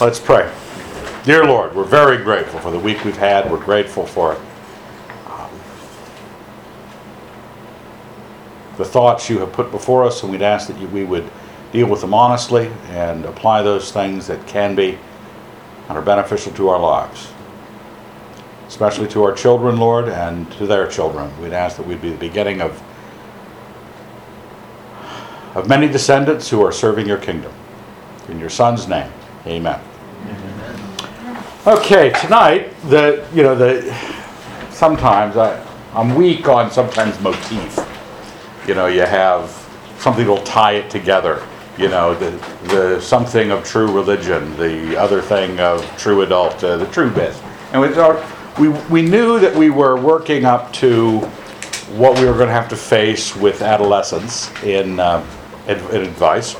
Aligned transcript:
Let's 0.00 0.18
pray. 0.18 0.52
Dear 1.22 1.44
Lord, 1.44 1.72
we're 1.72 1.84
very 1.84 2.16
grateful 2.16 2.58
for 2.58 2.72
the 2.72 2.78
week 2.80 3.04
we've 3.04 3.16
had. 3.16 3.48
We're 3.48 3.64
grateful 3.64 4.04
for 4.04 4.34
um, 5.26 5.50
the 8.76 8.84
thoughts 8.84 9.30
you 9.30 9.38
have 9.38 9.52
put 9.52 9.70
before 9.70 10.04
us, 10.04 10.24
and 10.24 10.32
we'd 10.32 10.42
ask 10.42 10.66
that 10.66 10.76
you, 10.80 10.88
we 10.88 11.04
would 11.04 11.30
deal 11.72 11.86
with 11.86 12.00
them 12.00 12.12
honestly 12.12 12.72
and 12.88 13.24
apply 13.24 13.62
those 13.62 13.92
things 13.92 14.26
that 14.26 14.44
can 14.48 14.74
be 14.74 14.98
and 15.88 15.96
are 15.96 16.02
beneficial 16.02 16.50
to 16.54 16.70
our 16.70 16.80
lives, 16.80 17.28
especially 18.66 19.06
to 19.06 19.22
our 19.22 19.32
children, 19.32 19.76
Lord, 19.76 20.08
and 20.08 20.50
to 20.54 20.66
their 20.66 20.88
children. 20.88 21.30
We'd 21.40 21.52
ask 21.52 21.76
that 21.76 21.86
we'd 21.86 22.02
be 22.02 22.10
the 22.10 22.16
beginning 22.16 22.60
of 22.60 22.82
of 25.54 25.68
many 25.68 25.86
descendants 25.86 26.50
who 26.50 26.64
are 26.64 26.72
serving 26.72 27.06
your 27.06 27.18
kingdom. 27.18 27.52
In 28.28 28.40
your 28.40 28.50
Son's 28.50 28.88
name, 28.88 29.12
amen. 29.46 29.80
Okay, 31.66 32.10
tonight, 32.20 32.74
the, 32.90 33.26
you 33.34 33.42
know, 33.42 33.54
the, 33.54 33.82
sometimes 34.70 35.36
I, 35.36 35.64
I'm 35.94 36.14
weak 36.14 36.46
on 36.48 36.70
sometimes 36.70 37.18
motif. 37.20 37.78
You 38.68 38.74
know, 38.74 38.86
you 38.86 39.00
have 39.00 39.50
something 39.98 40.26
that'll 40.26 40.44
tie 40.44 40.72
it 40.72 40.90
together. 40.90 41.42
You 41.78 41.88
know, 41.88 42.14
the, 42.14 42.30
the 42.68 43.00
something 43.00 43.50
of 43.50 43.64
true 43.64 43.90
religion, 43.90 44.56
the 44.58 44.96
other 45.00 45.22
thing 45.22 45.58
of 45.58 45.84
true 45.96 46.20
adult, 46.22 46.62
uh, 46.62 46.76
the 46.76 46.86
true 46.86 47.10
bit. 47.10 47.34
And 47.72 47.80
we, 47.80 47.88
thought 47.88 48.22
we, 48.58 48.68
we 48.90 49.02
knew 49.02 49.40
that 49.40 49.54
we 49.56 49.70
were 49.70 49.98
working 49.98 50.44
up 50.44 50.72
to 50.74 51.20
what 51.96 52.18
we 52.18 52.26
were 52.26 52.34
going 52.34 52.48
to 52.48 52.52
have 52.52 52.68
to 52.68 52.76
face 52.76 53.34
with 53.34 53.62
adolescence 53.62 54.52
in, 54.62 55.00
uh, 55.00 55.24
in, 55.66 55.78
in 55.78 56.02
advice. 56.02 56.56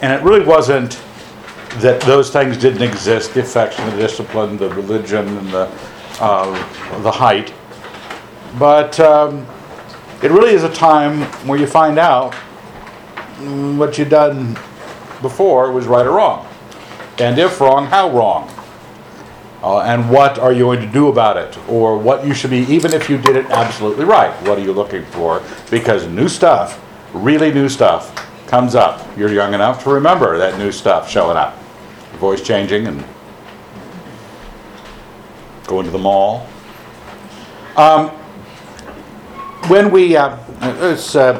And 0.00 0.12
it 0.12 0.24
really 0.24 0.44
wasn't 0.44 0.94
that 1.80 2.00
those 2.02 2.30
things 2.30 2.56
didn't 2.56 2.82
exist 2.82 3.34
the 3.34 3.40
affection, 3.40 3.88
the 3.90 3.96
discipline, 3.96 4.56
the 4.56 4.68
religion, 4.70 5.26
and 5.38 5.48
the, 5.48 5.70
uh, 6.20 7.00
the 7.02 7.10
height. 7.10 7.52
But 8.58 9.00
um, 9.00 9.46
it 10.22 10.30
really 10.30 10.52
is 10.52 10.64
a 10.64 10.72
time 10.72 11.22
where 11.46 11.58
you 11.58 11.66
find 11.66 11.98
out 11.98 12.32
mm, 13.38 13.76
what 13.76 13.96
you've 13.98 14.10
done 14.10 14.54
before 15.22 15.72
was 15.72 15.86
right 15.86 16.06
or 16.06 16.12
wrong. 16.12 16.46
And 17.18 17.38
if 17.38 17.60
wrong, 17.60 17.86
how 17.86 18.10
wrong? 18.10 18.50
Uh, 19.62 19.80
and 19.80 20.10
what 20.10 20.38
are 20.38 20.52
you 20.52 20.64
going 20.64 20.80
to 20.80 20.86
do 20.92 21.08
about 21.08 21.36
it? 21.36 21.56
Or 21.68 21.96
what 21.96 22.26
you 22.26 22.34
should 22.34 22.50
be, 22.50 22.60
even 22.60 22.92
if 22.92 23.08
you 23.08 23.16
did 23.16 23.36
it 23.36 23.46
absolutely 23.46 24.04
right, 24.04 24.34
what 24.42 24.58
are 24.58 24.62
you 24.62 24.72
looking 24.72 25.04
for? 25.06 25.40
Because 25.70 26.06
new 26.08 26.28
stuff, 26.28 26.80
really 27.12 27.52
new 27.52 27.68
stuff, 27.68 28.14
comes 28.48 28.74
up. 28.74 29.06
You're 29.16 29.32
young 29.32 29.54
enough 29.54 29.84
to 29.84 29.90
remember 29.90 30.36
that 30.36 30.58
new 30.58 30.72
stuff 30.72 31.08
showing 31.08 31.36
up. 31.36 31.61
Voice 32.22 32.40
changing 32.40 32.86
and 32.86 33.04
going 35.66 35.84
to 35.86 35.90
the 35.90 35.98
mall. 35.98 36.46
Um, 37.76 38.10
when 39.66 39.90
we, 39.90 40.16
uh, 40.16 40.38
it's 40.60 41.16
uh, 41.16 41.32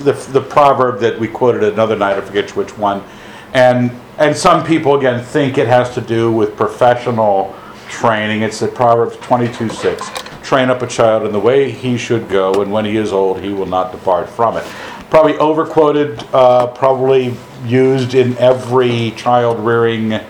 the, 0.00 0.14
the 0.32 0.40
proverb 0.40 0.98
that 1.02 1.20
we 1.20 1.28
quoted 1.28 1.62
another 1.62 1.94
night, 1.94 2.18
I 2.18 2.20
forget 2.20 2.56
which 2.56 2.76
one, 2.76 3.04
and 3.52 3.92
and 4.18 4.36
some 4.36 4.66
people 4.66 4.96
again 4.96 5.22
think 5.22 5.56
it 5.56 5.68
has 5.68 5.94
to 5.94 6.00
do 6.00 6.32
with 6.32 6.56
professional 6.56 7.54
training. 7.88 8.42
It's 8.42 8.58
the 8.58 8.66
Proverbs 8.66 9.16
22 9.18 9.68
6. 9.68 10.10
Train 10.42 10.68
up 10.68 10.82
a 10.82 10.88
child 10.88 11.26
in 11.26 11.30
the 11.30 11.38
way 11.38 11.70
he 11.70 11.96
should 11.96 12.28
go, 12.28 12.60
and 12.60 12.72
when 12.72 12.84
he 12.84 12.96
is 12.96 13.12
old, 13.12 13.40
he 13.40 13.50
will 13.50 13.66
not 13.66 13.92
depart 13.92 14.28
from 14.28 14.56
it 14.56 14.66
probably 15.10 15.36
overquoted, 15.38 16.22
uh, 16.32 16.68
probably 16.68 17.34
used 17.64 18.14
in 18.14 18.36
every 18.38 19.12
child 19.12 19.58
rearing, 19.60 20.20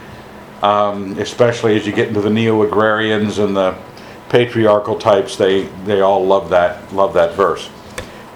um, 0.62 1.19
especially 1.19 1.77
as 1.77 1.86
you 1.86 1.92
get 1.92 2.08
into 2.08 2.20
the 2.20 2.30
neo 2.30 2.62
agrarians 2.62 3.39
and 3.39 3.56
the 3.56 3.77
patriarchal 4.28 4.98
types. 4.98 5.36
They 5.36 5.62
they 5.84 6.00
all 6.00 6.25
love 6.27 6.50
that 6.50 6.92
love 6.92 7.14
that 7.14 7.34
verse. 7.34 7.70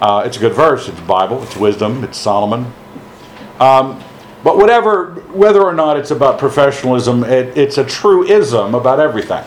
Uh, 0.01 0.23
it's 0.25 0.37
a 0.37 0.39
good 0.39 0.53
verse. 0.53 0.87
It's 0.87 0.97
the 0.97 1.05
Bible. 1.05 1.43
It's 1.43 1.57
wisdom. 1.57 2.03
It's 2.03 2.17
Solomon. 2.17 2.71
Um, 3.59 4.01
but 4.43 4.57
whatever, 4.57 5.15
whether 5.33 5.61
or 5.61 5.73
not 5.73 5.97
it's 5.97 6.11
about 6.11 6.39
professionalism, 6.39 7.25
it, 7.25 7.57
it's 7.57 7.77
a 7.77 7.83
truism 7.83 8.73
about 8.73 9.01
everything. 9.01 9.43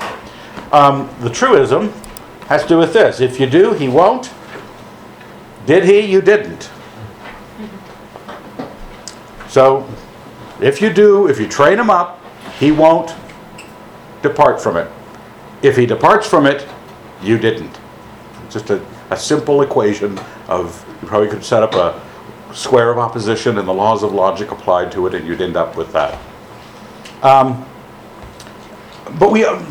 Um, 0.71 1.09
the 1.21 1.31
truism 1.31 1.91
has 2.49 2.63
to 2.63 2.69
do 2.69 2.79
with 2.79 2.93
this: 2.93 3.21
if 3.21 3.41
you 3.41 3.47
do, 3.47 3.73
he 3.73 3.89
won't. 3.89 4.31
Did 5.65 5.85
he? 5.85 6.01
You 6.01 6.21
didn't. 6.21 6.71
So 9.53 9.87
if 10.63 10.81
you 10.81 10.91
do, 10.91 11.29
if 11.29 11.39
you 11.39 11.47
train 11.47 11.79
him 11.79 11.91
up, 11.91 12.19
he 12.59 12.73
won't 12.73 13.15
depart 14.23 14.59
from 14.59 14.79
it. 14.79 14.91
If 15.61 15.77
he 15.77 15.85
departs 15.85 16.27
from 16.27 16.47
it, 16.47 16.67
you 17.23 17.37
didn't. 17.37 17.79
Just 18.49 18.71
a, 18.71 18.83
a 19.11 19.17
simple 19.19 19.61
equation 19.61 20.19
of, 20.49 20.83
you 21.03 21.07
probably 21.07 21.29
could 21.29 21.45
set 21.45 21.63
up 21.63 21.75
a 21.75 22.01
square 22.55 22.91
of 22.91 22.97
opposition 22.97 23.59
and 23.59 23.69
the 23.69 23.75
laws 23.75 24.03
of 24.03 24.15
logic 24.15 24.53
applied 24.53 24.91
to 24.93 25.07
it, 25.07 25.13
and 25.13 25.27
you'd 25.27 25.43
end 25.43 25.59
up 25.59 25.77
with 25.77 25.93
that. 25.93 26.19
Um, 27.23 27.67
but 29.19 29.31
we, 29.31 29.45
uh, 29.45 29.63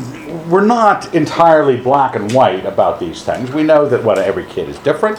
we're 0.48 0.64
not 0.64 1.12
entirely 1.12 1.76
black 1.76 2.14
and 2.14 2.30
white 2.30 2.66
about 2.66 3.00
these 3.00 3.24
things. 3.24 3.50
We 3.50 3.64
know 3.64 3.88
that 3.88 4.04
what 4.04 4.18
every 4.18 4.46
kid 4.46 4.68
is 4.68 4.78
different 4.78 5.18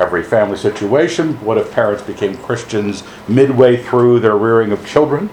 every 0.00 0.22
family 0.22 0.56
situation. 0.56 1.34
What 1.44 1.58
if 1.58 1.70
parents 1.70 2.02
became 2.02 2.36
Christians 2.38 3.04
midway 3.28 3.82
through 3.82 4.20
their 4.20 4.36
rearing 4.36 4.72
of 4.72 4.84
children? 4.86 5.28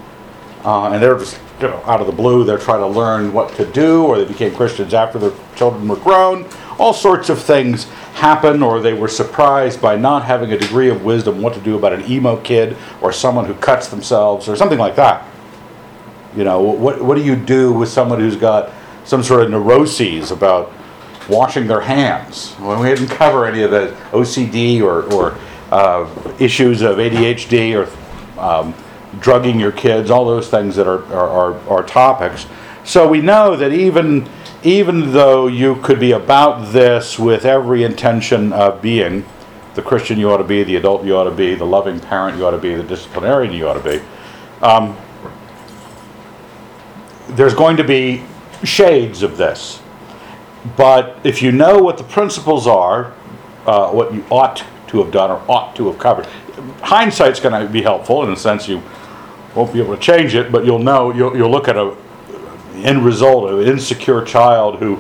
Uh, 0.66 0.91
and 0.91 1.01
they're 1.01 1.17
just, 1.17 1.39
you 1.61 1.69
know, 1.69 1.81
out 1.85 2.01
of 2.01 2.07
the 2.07 2.13
blue, 2.13 2.44
they're 2.44 2.57
trying 2.57 2.81
to 2.81 2.88
learn 2.88 3.31
what 3.31 3.56
to 3.56 3.66
do, 3.72 4.03
or 4.03 4.17
they 4.17 4.25
became 4.25 4.53
Christians 4.53 4.94
after 4.94 5.17
their 5.17 5.31
children 5.56 5.88
were 5.88 5.95
grown. 5.95 6.45
All 6.77 6.94
sorts 6.94 7.29
of 7.29 7.41
things 7.41 7.85
happen, 8.16 8.61
or 8.61 8.81
they 8.81 8.94
were 8.94 9.07
surprised 9.07 9.81
by 9.81 9.95
not 9.95 10.25
having 10.25 10.51
a 10.51 10.57
degree 10.57 10.89
of 10.89 11.06
wisdom 11.06 11.41
what 11.41 11.53
to 11.53 11.61
do 11.61 11.77
about 11.77 11.94
an 11.94 12.03
emo 12.11 12.35
kid 12.41 12.75
or 13.01 13.13
someone 13.13 13.45
who 13.45 13.53
cuts 13.56 13.88
themselves 13.88 14.50
or 14.50 14.56
something 14.57 14.77
like 14.77 14.95
that. 14.97 15.25
You 16.35 16.44
know, 16.44 16.61
what, 16.61 17.01
what 17.01 17.16
do 17.16 17.23
you 17.23 17.35
do 17.35 17.72
with 17.72 17.89
someone 17.89 18.19
who's 18.19 18.35
got 18.35 18.72
some 19.06 19.23
sort 19.23 19.44
of 19.44 19.50
neuroses 19.50 20.31
about 20.31 20.73
washing 21.29 21.67
their 21.67 21.81
hands. 21.81 22.53
When 22.53 22.79
we 22.79 22.88
didn't 22.89 23.09
cover 23.09 23.45
any 23.45 23.63
of 23.63 23.71
the 23.71 23.95
OCD 24.11 24.81
or, 24.81 25.03
or 25.13 25.38
uh, 25.71 26.09
issues 26.39 26.81
of 26.81 26.97
ADHD 26.97 27.75
or 27.75 28.39
um, 28.39 28.73
drugging 29.19 29.59
your 29.59 29.71
kids, 29.71 30.09
all 30.09 30.25
those 30.25 30.49
things 30.49 30.75
that 30.75 30.88
are, 30.88 31.03
are, 31.13 31.29
are, 31.29 31.69
are 31.69 31.83
topics. 31.83 32.45
So 32.83 33.07
we 33.07 33.21
know 33.21 33.55
that 33.55 33.73
even, 33.73 34.29
even 34.63 35.11
though 35.11 35.47
you 35.47 35.75
could 35.77 35.99
be 35.99 36.13
about 36.13 36.71
this 36.71 37.19
with 37.19 37.45
every 37.45 37.83
intention 37.83 38.53
of 38.53 38.81
being 38.81 39.25
the 39.75 39.81
Christian 39.81 40.17
you 40.17 40.31
ought 40.31 40.38
to 40.38 40.44
be, 40.44 40.63
the 40.63 40.77
adult 40.77 41.03
you 41.05 41.15
ought 41.15 41.25
to 41.25 41.31
be, 41.31 41.53
the 41.53 41.65
loving 41.65 41.99
parent 41.99 42.38
you 42.38 42.45
ought 42.45 42.51
to 42.51 42.57
be, 42.57 42.75
the 42.75 42.83
disciplinarian 42.83 43.53
you 43.53 43.67
ought 43.67 43.81
to 43.81 43.83
be, 43.83 44.01
um, 44.61 44.97
there's 47.29 47.53
going 47.53 47.77
to 47.77 47.83
be 47.83 48.23
shades 48.63 49.21
of 49.21 49.38
this. 49.38 49.81
But 50.75 51.19
if 51.23 51.41
you 51.41 51.51
know 51.51 51.79
what 51.79 51.97
the 51.97 52.03
principles 52.03 52.68
are, 52.68 53.13
uh, 53.66 53.91
what 53.91 54.13
you 54.13 54.25
ought 54.29 54.63
to 54.88 55.03
have 55.03 55.12
done 55.12 55.29
or 55.29 55.44
ought 55.47 55.75
to 55.75 55.88
have 55.88 56.00
covered, 56.00 56.25
hindsight's 56.81 57.40
going 57.40 57.66
to 57.66 57.72
be 57.72 57.81
helpful 57.81 58.23
in 58.23 58.29
the 58.29 58.38
sense 58.38 58.68
you 58.68 58.81
won't 59.56 59.73
be 59.73 59.81
able 59.81 59.95
to 59.95 60.01
change 60.01 60.35
it, 60.35 60.51
but 60.51 60.66
you'll 60.66 60.79
know 60.79 61.13
you'll, 61.13 61.35
you'll 61.35 61.51
look 61.51 61.68
at 61.68 61.78
a 61.78 61.95
end 62.75 63.03
result 63.03 63.50
of 63.50 63.59
an 63.59 63.68
insecure 63.68 64.23
child 64.23 64.78
who 64.79 64.95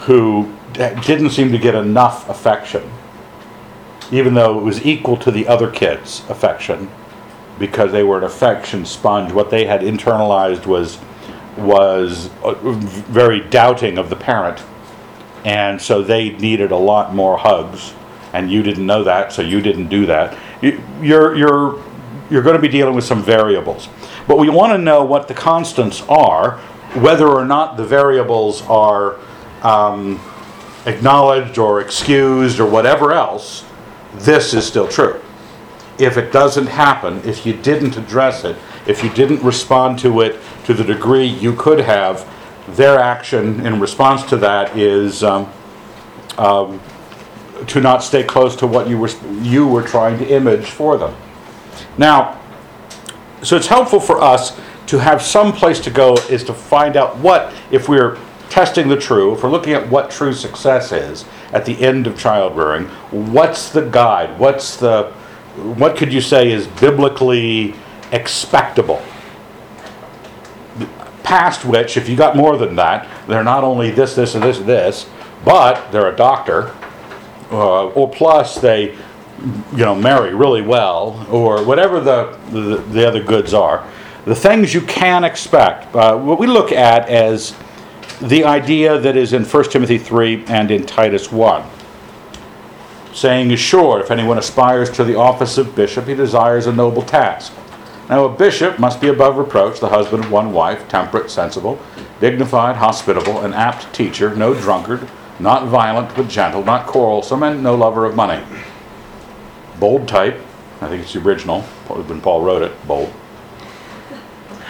who 0.00 0.50
didn't 0.72 1.30
seem 1.30 1.52
to 1.52 1.58
get 1.58 1.74
enough 1.74 2.28
affection, 2.28 2.82
even 4.10 4.34
though 4.34 4.58
it 4.58 4.62
was 4.62 4.84
equal 4.86 5.16
to 5.18 5.30
the 5.30 5.46
other 5.46 5.70
kids' 5.70 6.22
affection, 6.30 6.90
because 7.58 7.92
they 7.92 8.02
were 8.02 8.18
an 8.18 8.24
affection 8.24 8.84
sponge. 8.86 9.32
What 9.32 9.50
they 9.50 9.66
had 9.66 9.82
internalized 9.82 10.66
was 10.66 10.98
was 11.56 12.30
uh, 12.42 12.54
very 12.54 13.40
doubting 13.40 13.98
of 13.98 14.08
the 14.08 14.16
parent 14.16 14.62
and 15.44 15.80
so 15.80 16.02
they 16.02 16.30
needed 16.30 16.70
a 16.70 16.76
lot 16.76 17.14
more 17.14 17.38
hugs. 17.38 17.94
And 18.32 18.50
you 18.50 18.62
didn't 18.62 18.86
know 18.86 19.04
that 19.04 19.32
so 19.32 19.42
you 19.42 19.60
didn't 19.60 19.88
do 19.88 20.06
that. 20.06 20.38
You, 20.62 20.82
you're 21.00 21.34
you're 21.36 21.82
you're 22.30 22.42
going 22.42 22.54
to 22.54 22.62
be 22.62 22.68
dealing 22.68 22.94
with 22.94 23.04
some 23.04 23.24
variables. 23.24 23.88
But 24.28 24.38
we 24.38 24.48
want 24.48 24.72
to 24.72 24.78
know 24.78 25.04
what 25.04 25.26
the 25.26 25.34
constants 25.34 26.02
are 26.02 26.60
whether 26.94 27.28
or 27.28 27.44
not 27.44 27.76
the 27.76 27.84
variables 27.84 28.62
are 28.62 29.16
um, 29.62 30.20
acknowledged 30.86 31.56
or 31.58 31.80
excused 31.80 32.58
or 32.58 32.68
whatever 32.68 33.12
else 33.12 33.64
this 34.14 34.54
is 34.54 34.66
still 34.66 34.88
true. 34.88 35.20
If 35.98 36.16
it 36.16 36.32
doesn't 36.32 36.66
happen 36.66 37.20
if 37.24 37.46
you 37.46 37.52
didn't 37.52 37.96
address 37.96 38.44
it 38.44 38.56
if 38.86 39.04
you 39.04 39.10
didn't 39.10 39.42
respond 39.42 39.98
to 40.00 40.20
it 40.20 40.40
to 40.64 40.74
the 40.74 40.82
degree 40.82 41.26
you 41.26 41.54
could 41.54 41.78
have 41.80 42.28
their 42.76 42.98
action 42.98 43.64
in 43.66 43.80
response 43.80 44.22
to 44.30 44.36
that 44.38 44.76
is 44.76 45.22
um, 45.22 45.50
um, 46.38 46.80
to 47.66 47.80
not 47.80 48.02
stay 48.02 48.22
close 48.22 48.56
to 48.56 48.66
what 48.66 48.88
you 48.88 48.98
were 48.98 49.10
you 49.42 49.66
were 49.66 49.82
trying 49.82 50.18
to 50.18 50.26
image 50.26 50.66
for 50.70 50.96
them. 50.96 51.14
Now, 51.98 52.40
so 53.42 53.56
it's 53.56 53.66
helpful 53.66 54.00
for 54.00 54.20
us 54.20 54.58
to 54.86 54.98
have 54.98 55.22
some 55.22 55.52
place 55.52 55.80
to 55.80 55.90
go 55.90 56.16
is 56.28 56.42
to 56.44 56.52
find 56.52 56.96
out 56.96 57.16
what, 57.18 57.52
if 57.70 57.88
we're 57.88 58.18
testing 58.48 58.88
the 58.88 58.96
true, 58.96 59.34
if 59.34 59.42
we're 59.42 59.50
looking 59.50 59.72
at 59.72 59.88
what 59.88 60.10
true 60.10 60.32
success 60.32 60.92
is 60.92 61.24
at 61.52 61.64
the 61.64 61.80
end 61.80 62.06
of 62.06 62.18
child 62.18 62.56
rearing, 62.56 62.86
what's 63.10 63.70
the 63.70 63.82
guide? 63.82 64.38
What's 64.38 64.76
the, 64.76 65.12
what 65.76 65.96
could 65.96 66.12
you 66.12 66.20
say 66.20 66.50
is 66.50 66.66
biblically 66.66 67.74
expectable? 68.10 69.00
Past 71.30 71.64
which, 71.64 71.96
if 71.96 72.08
you 72.08 72.16
got 72.16 72.34
more 72.34 72.56
than 72.56 72.74
that, 72.74 73.08
they're 73.28 73.44
not 73.44 73.62
only 73.62 73.92
this, 73.92 74.16
this, 74.16 74.34
and 74.34 74.42
this, 74.42 74.58
this, 74.58 75.08
but 75.44 75.92
they're 75.92 76.12
a 76.12 76.16
doctor, 76.16 76.74
uh, 77.52 77.86
or 77.90 78.10
plus 78.10 78.56
they, 78.56 78.96
you 79.70 79.76
know, 79.76 79.94
marry 79.94 80.34
really 80.34 80.60
well, 80.60 81.24
or 81.30 81.62
whatever 81.62 82.00
the, 82.00 82.36
the, 82.50 82.78
the 82.78 83.06
other 83.06 83.22
goods 83.22 83.54
are. 83.54 83.88
The 84.24 84.34
things 84.34 84.74
you 84.74 84.80
can 84.80 85.22
expect. 85.22 85.94
Uh, 85.94 86.18
what 86.18 86.40
we 86.40 86.48
look 86.48 86.72
at 86.72 87.08
as 87.08 87.54
the 88.20 88.42
idea 88.42 88.98
that 88.98 89.16
is 89.16 89.32
in 89.32 89.44
1 89.44 89.70
Timothy 89.70 89.98
3 89.98 90.46
and 90.46 90.72
in 90.72 90.84
Titus 90.84 91.30
1. 91.30 91.64
Saying 93.12 93.52
is 93.52 93.60
sure, 93.60 94.00
if 94.00 94.10
anyone 94.10 94.36
aspires 94.36 94.90
to 94.90 95.04
the 95.04 95.14
office 95.14 95.58
of 95.58 95.76
bishop, 95.76 96.08
he 96.08 96.14
desires 96.14 96.66
a 96.66 96.72
noble 96.72 97.02
task. 97.02 97.52
Now, 98.10 98.24
a 98.24 98.28
bishop 98.28 98.78
must 98.78 99.00
be 99.00 99.08
above 99.08 99.38
reproach, 99.38 99.80
the 99.80 99.88
husband 99.88 100.24
of 100.24 100.32
one 100.32 100.52
wife, 100.52 100.88
temperate, 100.88 101.30
sensible, 101.30 101.78
dignified, 102.20 102.76
hospitable, 102.76 103.40
an 103.40 103.54
apt 103.54 103.94
teacher, 103.94 104.34
no 104.34 104.52
drunkard, 104.52 105.08
not 105.38 105.68
violent, 105.68 106.14
but 106.16 106.28
gentle, 106.28 106.64
not 106.64 106.86
quarrelsome, 106.86 107.44
and 107.44 107.62
no 107.62 107.76
lover 107.76 108.04
of 108.04 108.16
money. 108.16 108.44
Bold 109.78 110.08
type, 110.08 110.38
I 110.82 110.88
think 110.88 111.04
it's 111.04 111.12
the 111.12 111.20
original, 111.20 111.62
when 111.62 112.20
Paul 112.20 112.42
wrote 112.42 112.62
it, 112.62 112.86
bold. 112.86 113.12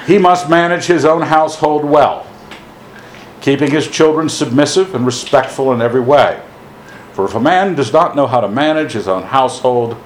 He 0.07 0.19
must 0.19 0.49
manage 0.51 0.85
his 0.85 1.05
own 1.05 1.23
household 1.23 1.85
well 1.85 2.27
keeping 3.41 3.71
his 3.71 3.89
children 3.89 4.29
submissive 4.29 4.95
and 4.95 5.07
respectful 5.07 5.73
in 5.73 5.81
every 5.81 6.01
way. 6.01 6.43
For 7.13 7.25
if 7.25 7.35
a 7.35 7.41
man 7.41 7.75
does 7.75 7.93
not 7.93 8.15
know 8.15 8.27
how 8.27 8.41
to 8.41 8.49
manage 8.49 8.93
his 8.93 9.09
own 9.09 9.25
household, 9.25 9.97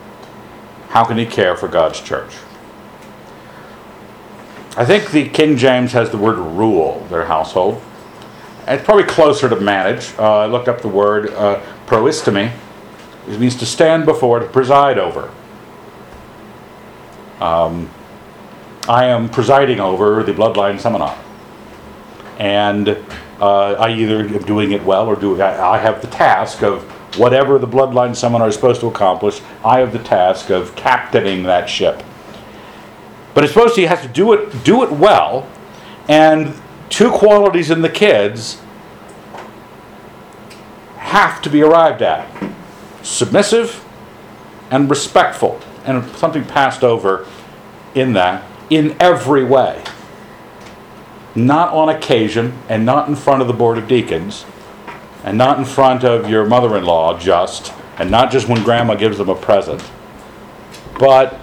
how 0.90 1.04
can 1.04 1.18
he 1.18 1.26
care 1.26 1.56
for 1.56 1.68
God's 1.68 2.00
church? 2.00 2.32
I 4.76 4.84
think 4.84 5.12
the 5.12 5.28
King 5.28 5.56
James 5.56 5.92
has 5.92 6.10
the 6.10 6.18
word 6.18 6.36
rule 6.36 7.06
their 7.08 7.24
household. 7.24 7.80
It's 8.66 8.84
probably 8.84 9.04
closer 9.04 9.48
to 9.48 9.56
manage. 9.56 10.12
Uh, 10.18 10.38
I 10.38 10.46
looked 10.46 10.68
up 10.68 10.80
the 10.80 10.88
word 10.88 11.30
uh. 11.30 11.60
It 11.86 13.40
means 13.40 13.56
to 13.56 13.66
stand 13.66 14.04
before, 14.04 14.40
to 14.40 14.46
preside 14.46 14.98
over. 14.98 15.32
Um, 17.40 17.88
I 18.88 19.06
am 19.06 19.28
presiding 19.28 19.80
over 19.80 20.22
the 20.22 20.32
bloodline 20.32 20.80
seminar. 20.80 21.16
And 22.38 22.88
uh, 23.40 23.72
I 23.74 23.92
either 23.92 24.20
am 24.20 24.42
doing 24.42 24.72
it 24.72 24.82
well 24.82 25.06
or 25.06 25.14
do 25.14 25.40
I, 25.40 25.76
I 25.76 25.78
have 25.78 26.00
the 26.00 26.08
task 26.08 26.62
of 26.62 26.82
whatever 27.16 27.58
the 27.58 27.68
bloodline 27.68 28.16
seminar 28.16 28.48
is 28.48 28.54
supposed 28.56 28.80
to 28.80 28.88
accomplish. 28.88 29.40
I 29.64 29.78
have 29.78 29.92
the 29.92 30.00
task 30.00 30.50
of 30.50 30.74
captaining 30.74 31.44
that 31.44 31.68
ship. 31.68 32.02
But 33.34 33.44
it's 33.44 33.52
supposed 33.52 33.74
to 33.74 33.80
you 33.80 33.88
have 33.88 34.02
to 34.02 34.08
do 34.08 34.32
it 34.32 34.64
do 34.64 34.82
it 34.84 34.92
well, 34.92 35.48
and 36.08 36.54
two 36.88 37.10
qualities 37.10 37.70
in 37.70 37.82
the 37.82 37.88
kids 37.88 38.60
have 40.98 41.42
to 41.42 41.50
be 41.50 41.62
arrived 41.62 42.00
at: 42.00 42.28
submissive 43.02 43.84
and 44.70 44.88
respectful, 44.88 45.60
and 45.84 46.08
something 46.16 46.44
passed 46.44 46.82
over 46.82 47.26
in 47.94 48.12
that 48.14 48.44
in 48.70 48.96
every 49.00 49.44
way. 49.44 49.82
Not 51.34 51.72
on 51.72 51.88
occasion 51.88 52.56
and 52.68 52.86
not 52.86 53.08
in 53.08 53.16
front 53.16 53.42
of 53.42 53.48
the 53.48 53.52
Board 53.52 53.76
of 53.76 53.88
Deacons 53.88 54.46
and 55.24 55.36
not 55.36 55.58
in 55.58 55.64
front 55.64 56.04
of 56.04 56.28
your 56.28 56.44
mother 56.44 56.76
in 56.76 56.84
law, 56.84 57.18
just, 57.18 57.72
and 57.98 58.10
not 58.10 58.30
just 58.30 58.48
when 58.48 58.62
grandma 58.62 58.94
gives 58.94 59.18
them 59.18 59.28
a 59.28 59.34
present, 59.34 59.82
but 60.98 61.40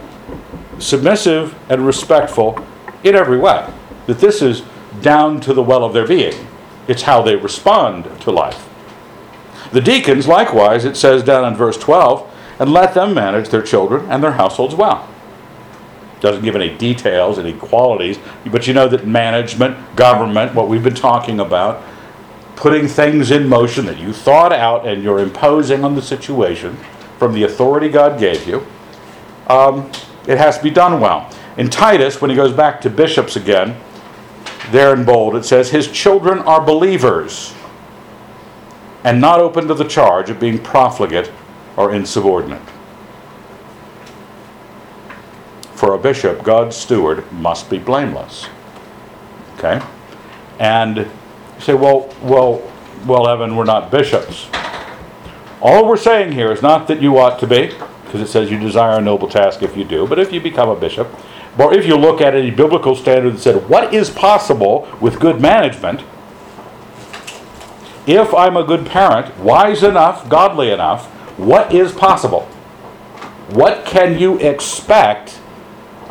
submissive 0.82 1.56
and 1.70 1.86
respectful 1.86 2.64
in 3.04 3.16
every 3.16 3.38
way. 3.38 3.72
That 4.08 4.20
this 4.20 4.42
is 4.42 4.64
down 5.02 5.40
to 5.42 5.54
the 5.54 5.64
well 5.64 5.84
of 5.84 5.94
their 5.94 6.08
being, 6.08 6.48
it's 6.88 7.04
how 7.04 7.22
they 7.22 7.36
respond 7.36 8.22
to 8.22 8.32
life. 8.32 8.68
The 9.72 9.82
deacons, 9.82 10.28
likewise, 10.28 10.84
it 10.84 10.98
says 10.98 11.24
down 11.24 11.46
in 11.46 11.56
verse 11.56 11.78
12, 11.78 12.30
and 12.60 12.74
let 12.74 12.94
them 12.94 13.14
manage 13.14 13.50
their 13.50 13.62
children 13.62 14.10
and 14.12 14.22
their 14.22 14.34
households 14.34 14.76
well 14.76 15.08
doesn't 16.22 16.44
give 16.44 16.56
any 16.56 16.76
details, 16.78 17.38
any 17.38 17.54
qualities, 17.54 18.20
but 18.46 18.68
you 18.68 18.74
know 18.74 18.88
that 18.88 19.06
management, 19.06 19.96
government, 19.96 20.54
what 20.54 20.70
we've 20.70 20.84
been 20.84 20.94
talking 20.94 21.40
about, 21.40 21.84
putting 22.56 22.88
things 22.88 23.32
in 23.32 23.50
motion 23.50 23.86
that 23.88 23.98
you 23.98 24.14
thought 24.14 24.54
out 24.54 24.88
and 24.88 25.04
you're 25.04 25.20
imposing 25.20 25.84
on 25.84 25.96
the 25.96 26.02
situation 26.02 26.78
from 27.18 27.34
the 27.34 27.44
authority 27.44 27.90
God 27.90 28.20
gave 28.20 28.48
you, 28.48 28.66
um, 29.48 29.92
it 30.28 30.38
has 30.38 30.58
to 30.58 30.64
be 30.64 30.70
done 30.70 31.00
well. 31.00 31.30
In 31.58 31.70
Titus, 31.70 32.22
when 32.22 32.30
he 32.30 32.36
goes 32.36 32.54
back 32.54 32.82
to 32.82 32.90
bishops 32.90 33.36
again, 33.36 33.78
there 34.70 34.94
in 34.94 35.04
bold, 35.04 35.36
it 35.36 35.44
says, 35.44 35.72
His 35.72 35.92
children 35.92 36.40
are 36.40 36.64
believers 36.64 37.54
and 39.04 39.20
not 39.20 39.40
open 39.40 39.68
to 39.68 39.74
the 39.74 39.84
charge 39.84 40.30
of 40.30 40.40
being 40.40 40.60
profligate 40.60 41.32
or 41.76 41.94
insubordinate. 41.94 42.62
for 45.82 45.96
a 45.96 45.98
bishop, 45.98 46.44
God's 46.44 46.78
steward, 46.78 47.30
must 47.32 47.68
be 47.68 47.80
blameless. 47.80 48.48
Okay? 49.58 49.84
And 50.60 50.98
you 50.98 51.08
say, 51.58 51.74
well, 51.74 52.14
well, 52.22 52.62
well, 53.08 53.28
Evan, 53.28 53.56
we're 53.56 53.64
not 53.64 53.90
bishops. 53.90 54.48
All 55.60 55.88
we're 55.88 55.98
saying 55.98 56.34
here 56.34 56.52
is 56.52 56.62
not 56.62 56.88
that 56.88 57.02
you 57.02 57.18
ought 57.18 57.40
to 57.40 57.48
be, 57.48 57.74
because 58.12 58.28
it 58.28 58.32
says 58.32 58.52
you 58.52 58.60
desire 58.60 59.00
a 59.00 59.02
noble 59.02 59.28
task 59.28 59.64
if 59.64 59.78
you 59.78 59.84
do, 59.84 60.06
but 60.08 60.20
if 60.20 60.34
you 60.34 60.42
become 60.42 60.70
a 60.70 60.76
bishop, 60.76 61.08
or 61.58 61.74
if 61.74 61.86
you 61.86 61.96
look 61.96 62.22
at 62.22 62.36
any 62.36 62.52
biblical 62.52 62.96
standard 62.96 63.36
that 63.36 63.40
said, 63.40 63.70
what 63.70 63.94
is 63.94 64.10
possible 64.10 64.88
with 65.00 65.20
good 65.20 65.40
management? 65.40 66.02
If 68.08 68.34
I'm 68.34 68.58
a 68.58 68.64
good 68.64 68.86
parent, 68.86 69.38
wise 69.38 69.84
enough, 69.84 70.28
godly 70.28 70.72
enough, 70.72 71.08
what 71.38 71.74
is 71.74 71.92
possible? 71.92 72.42
What 73.52 73.86
can 73.86 74.18
you 74.18 74.40
expect 74.40 75.42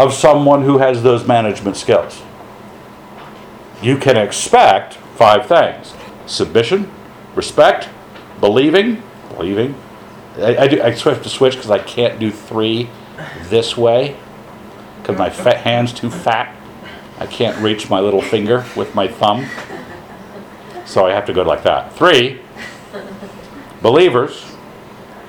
of 0.01 0.15
someone 0.15 0.63
who 0.63 0.79
has 0.79 1.03
those 1.03 1.27
management 1.27 1.77
skills. 1.77 2.23
You 3.83 3.99
can 3.99 4.17
expect 4.17 4.95
five 4.95 5.45
things 5.47 5.93
submission, 6.25 6.91
respect, 7.35 7.91
believing, 8.41 9.03
believing. 9.29 9.75
I, 10.41 10.65
I, 10.65 10.69
do, 10.69 10.83
I 10.83 10.91
have 10.91 11.23
to 11.23 11.29
switch 11.29 11.55
because 11.55 11.71
I 11.71 11.79
can't 11.79 12.19
do 12.19 12.31
three 12.31 12.89
this 13.45 13.77
way 13.77 14.17
because 15.01 15.19
my 15.19 15.31
fat 15.31 15.59
hand's 15.59 15.93
too 15.93 16.11
fat. 16.11 16.57
I 17.19 17.27
can't 17.27 17.57
reach 17.63 17.91
my 17.91 18.01
little 18.01 18.23
finger 18.23 18.65
with 18.77 18.95
my 18.95 19.09
thumb. 19.09 19.47
So 20.87 21.07
I 21.07 21.13
have 21.13 21.27
to 21.27 21.33
go 21.33 21.43
like 21.43 21.63
that. 21.65 21.93
Three, 21.93 22.41
believers, 23.83 24.47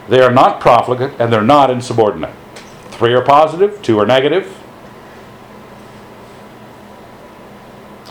they 0.09 0.21
are 0.21 0.31
not 0.31 0.59
profligate 0.59 1.19
and 1.19 1.31
they're 1.31 1.41
not 1.41 1.69
insubordinate. 1.69 2.33
Three 2.91 3.13
are 3.13 3.23
positive, 3.23 3.81
two 3.81 3.99
are 3.99 4.05
negative, 4.05 4.61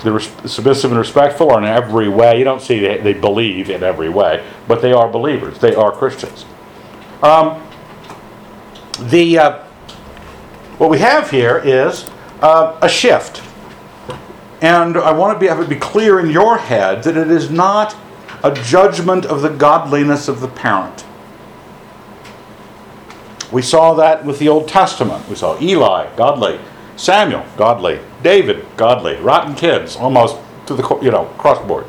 They're 0.02 0.20
submissive 0.20 0.90
and 0.90 0.98
respectful 0.98 1.50
are 1.50 1.58
in 1.58 1.64
every 1.64 2.08
way. 2.08 2.38
You 2.38 2.44
don't 2.44 2.62
see 2.62 2.78
they, 2.78 2.98
they 2.98 3.12
believe 3.12 3.68
in 3.68 3.82
every 3.82 4.08
way, 4.08 4.44
but 4.66 4.80
they 4.80 4.92
are 4.92 5.08
believers. 5.08 5.58
They 5.58 5.74
are 5.74 5.92
Christians. 5.92 6.44
Um, 7.22 7.62
the 8.98 9.38
uh, 9.38 9.58
what 10.78 10.90
we 10.90 10.98
have 10.98 11.30
here 11.30 11.58
is 11.58 12.08
uh, 12.40 12.78
a 12.80 12.88
shift, 12.88 13.42
and 14.62 14.96
I 14.96 15.12
want 15.12 15.36
to 15.36 15.40
be 15.40 15.46
have 15.46 15.60
it 15.60 15.68
be 15.68 15.76
clear 15.76 16.18
in 16.18 16.30
your 16.30 16.58
head 16.58 17.02
that 17.04 17.16
it 17.16 17.30
is 17.30 17.50
not 17.50 17.94
a 18.42 18.54
judgment 18.54 19.26
of 19.26 19.42
the 19.42 19.50
godliness 19.50 20.28
of 20.28 20.40
the 20.40 20.48
parent. 20.48 21.04
We 23.52 23.62
saw 23.62 23.94
that 23.94 24.24
with 24.24 24.38
the 24.38 24.48
Old 24.48 24.68
Testament. 24.68 25.28
We 25.28 25.34
saw 25.34 25.60
Eli, 25.60 26.14
godly. 26.16 26.60
Samuel, 26.96 27.44
godly. 27.56 28.00
David, 28.22 28.64
godly. 28.76 29.16
Rotten 29.16 29.54
kids, 29.54 29.96
almost 29.96 30.36
to 30.66 30.74
the 30.74 30.98
you 31.02 31.10
know 31.10 31.26
crossboard. 31.36 31.86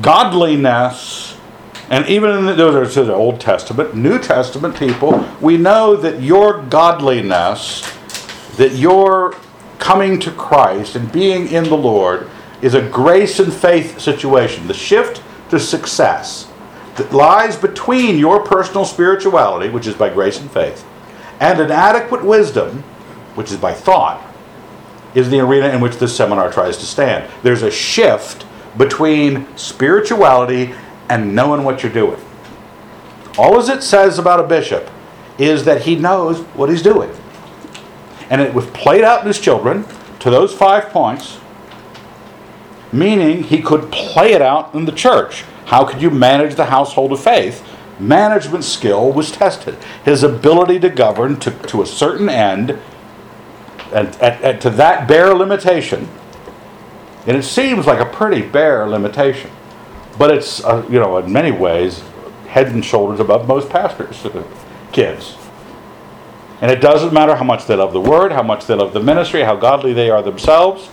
Godliness, 0.00 1.31
and 1.92 2.08
even 2.08 2.30
in 2.30 2.46
the, 2.46 2.54
those 2.54 2.96
are 2.96 3.04
the 3.04 3.14
Old 3.14 3.38
Testament, 3.38 3.94
New 3.94 4.18
Testament 4.18 4.74
people, 4.74 5.28
we 5.42 5.58
know 5.58 5.94
that 5.94 6.22
your 6.22 6.62
godliness, 6.62 7.82
that 8.56 8.72
your 8.72 9.36
coming 9.78 10.18
to 10.20 10.30
Christ 10.30 10.96
and 10.96 11.12
being 11.12 11.48
in 11.48 11.64
the 11.64 11.76
Lord, 11.76 12.30
is 12.62 12.72
a 12.72 12.88
grace 12.88 13.38
and 13.40 13.52
faith 13.52 14.00
situation. 14.00 14.68
The 14.68 14.74
shift 14.74 15.22
to 15.50 15.60
success 15.60 16.48
that 16.96 17.12
lies 17.12 17.56
between 17.56 18.16
your 18.16 18.42
personal 18.42 18.86
spirituality, 18.86 19.68
which 19.68 19.86
is 19.86 19.94
by 19.94 20.08
grace 20.08 20.40
and 20.40 20.50
faith, 20.50 20.86
and 21.40 21.60
an 21.60 21.70
adequate 21.70 22.24
wisdom, 22.24 22.78
which 23.34 23.52
is 23.52 23.58
by 23.58 23.74
thought, 23.74 24.26
is 25.14 25.28
the 25.28 25.40
arena 25.40 25.68
in 25.68 25.82
which 25.82 25.96
this 25.96 26.16
seminar 26.16 26.50
tries 26.50 26.78
to 26.78 26.86
stand. 26.86 27.30
There's 27.42 27.62
a 27.62 27.70
shift 27.70 28.46
between 28.78 29.46
spirituality 29.58 30.74
and 31.08 31.34
knowing 31.34 31.64
what 31.64 31.82
you're 31.82 31.92
doing. 31.92 32.20
All 33.38 33.58
as 33.58 33.68
it 33.68 33.82
says 33.82 34.18
about 34.18 34.40
a 34.40 34.46
bishop 34.46 34.90
is 35.38 35.64
that 35.64 35.82
he 35.82 35.96
knows 35.96 36.40
what 36.54 36.68
he's 36.68 36.82
doing. 36.82 37.10
And 38.30 38.40
it 38.40 38.54
was 38.54 38.66
played 38.66 39.04
out 39.04 39.20
in 39.20 39.26
his 39.26 39.40
children 39.40 39.84
to 40.20 40.30
those 40.30 40.54
five 40.54 40.90
points, 40.90 41.38
meaning 42.92 43.42
he 43.42 43.60
could 43.60 43.90
play 43.90 44.32
it 44.32 44.42
out 44.42 44.74
in 44.74 44.84
the 44.84 44.92
church. 44.92 45.44
How 45.66 45.84
could 45.84 46.02
you 46.02 46.10
manage 46.10 46.54
the 46.54 46.66
household 46.66 47.12
of 47.12 47.20
faith? 47.20 47.66
Management 47.98 48.64
skill 48.64 49.12
was 49.12 49.30
tested. 49.30 49.76
His 50.04 50.22
ability 50.22 50.80
to 50.80 50.88
govern 50.90 51.38
to, 51.40 51.50
to 51.50 51.82
a 51.82 51.86
certain 51.86 52.28
end, 52.28 52.78
and, 53.92 54.08
and, 54.16 54.44
and 54.44 54.60
to 54.60 54.70
that 54.70 55.06
bare 55.06 55.34
limitation, 55.34 56.08
and 57.26 57.36
it 57.36 57.44
seems 57.44 57.86
like 57.86 58.00
a 58.00 58.06
pretty 58.06 58.42
bare 58.42 58.88
limitation, 58.88 59.50
but 60.18 60.30
it's, 60.30 60.62
uh, 60.64 60.86
you 60.90 61.00
know, 61.00 61.18
in 61.18 61.32
many 61.32 61.50
ways, 61.50 62.02
head 62.48 62.68
and 62.68 62.84
shoulders 62.84 63.20
above 63.20 63.48
most 63.48 63.70
pastors' 63.70 64.26
kids. 64.92 65.36
And 66.60 66.70
it 66.70 66.80
doesn't 66.80 67.12
matter 67.12 67.34
how 67.34 67.44
much 67.44 67.66
they 67.66 67.74
love 67.74 67.92
the 67.92 68.00
word, 68.00 68.30
how 68.30 68.42
much 68.42 68.66
they 68.66 68.74
love 68.74 68.92
the 68.92 69.02
ministry, 69.02 69.42
how 69.42 69.56
godly 69.56 69.92
they 69.92 70.10
are 70.10 70.22
themselves. 70.22 70.90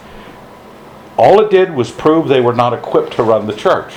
All 1.17 1.39
it 1.41 1.51
did 1.51 1.75
was 1.75 1.91
prove 1.91 2.27
they 2.27 2.41
were 2.41 2.55
not 2.55 2.73
equipped 2.73 3.13
to 3.13 3.23
run 3.23 3.45
the 3.45 3.53
church. 3.53 3.93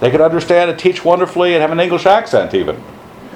They 0.00 0.10
could 0.10 0.20
understand 0.20 0.70
and 0.70 0.78
teach 0.78 1.04
wonderfully 1.04 1.54
and 1.54 1.62
have 1.62 1.70
an 1.70 1.80
English 1.80 2.04
accent, 2.04 2.52
even. 2.52 2.82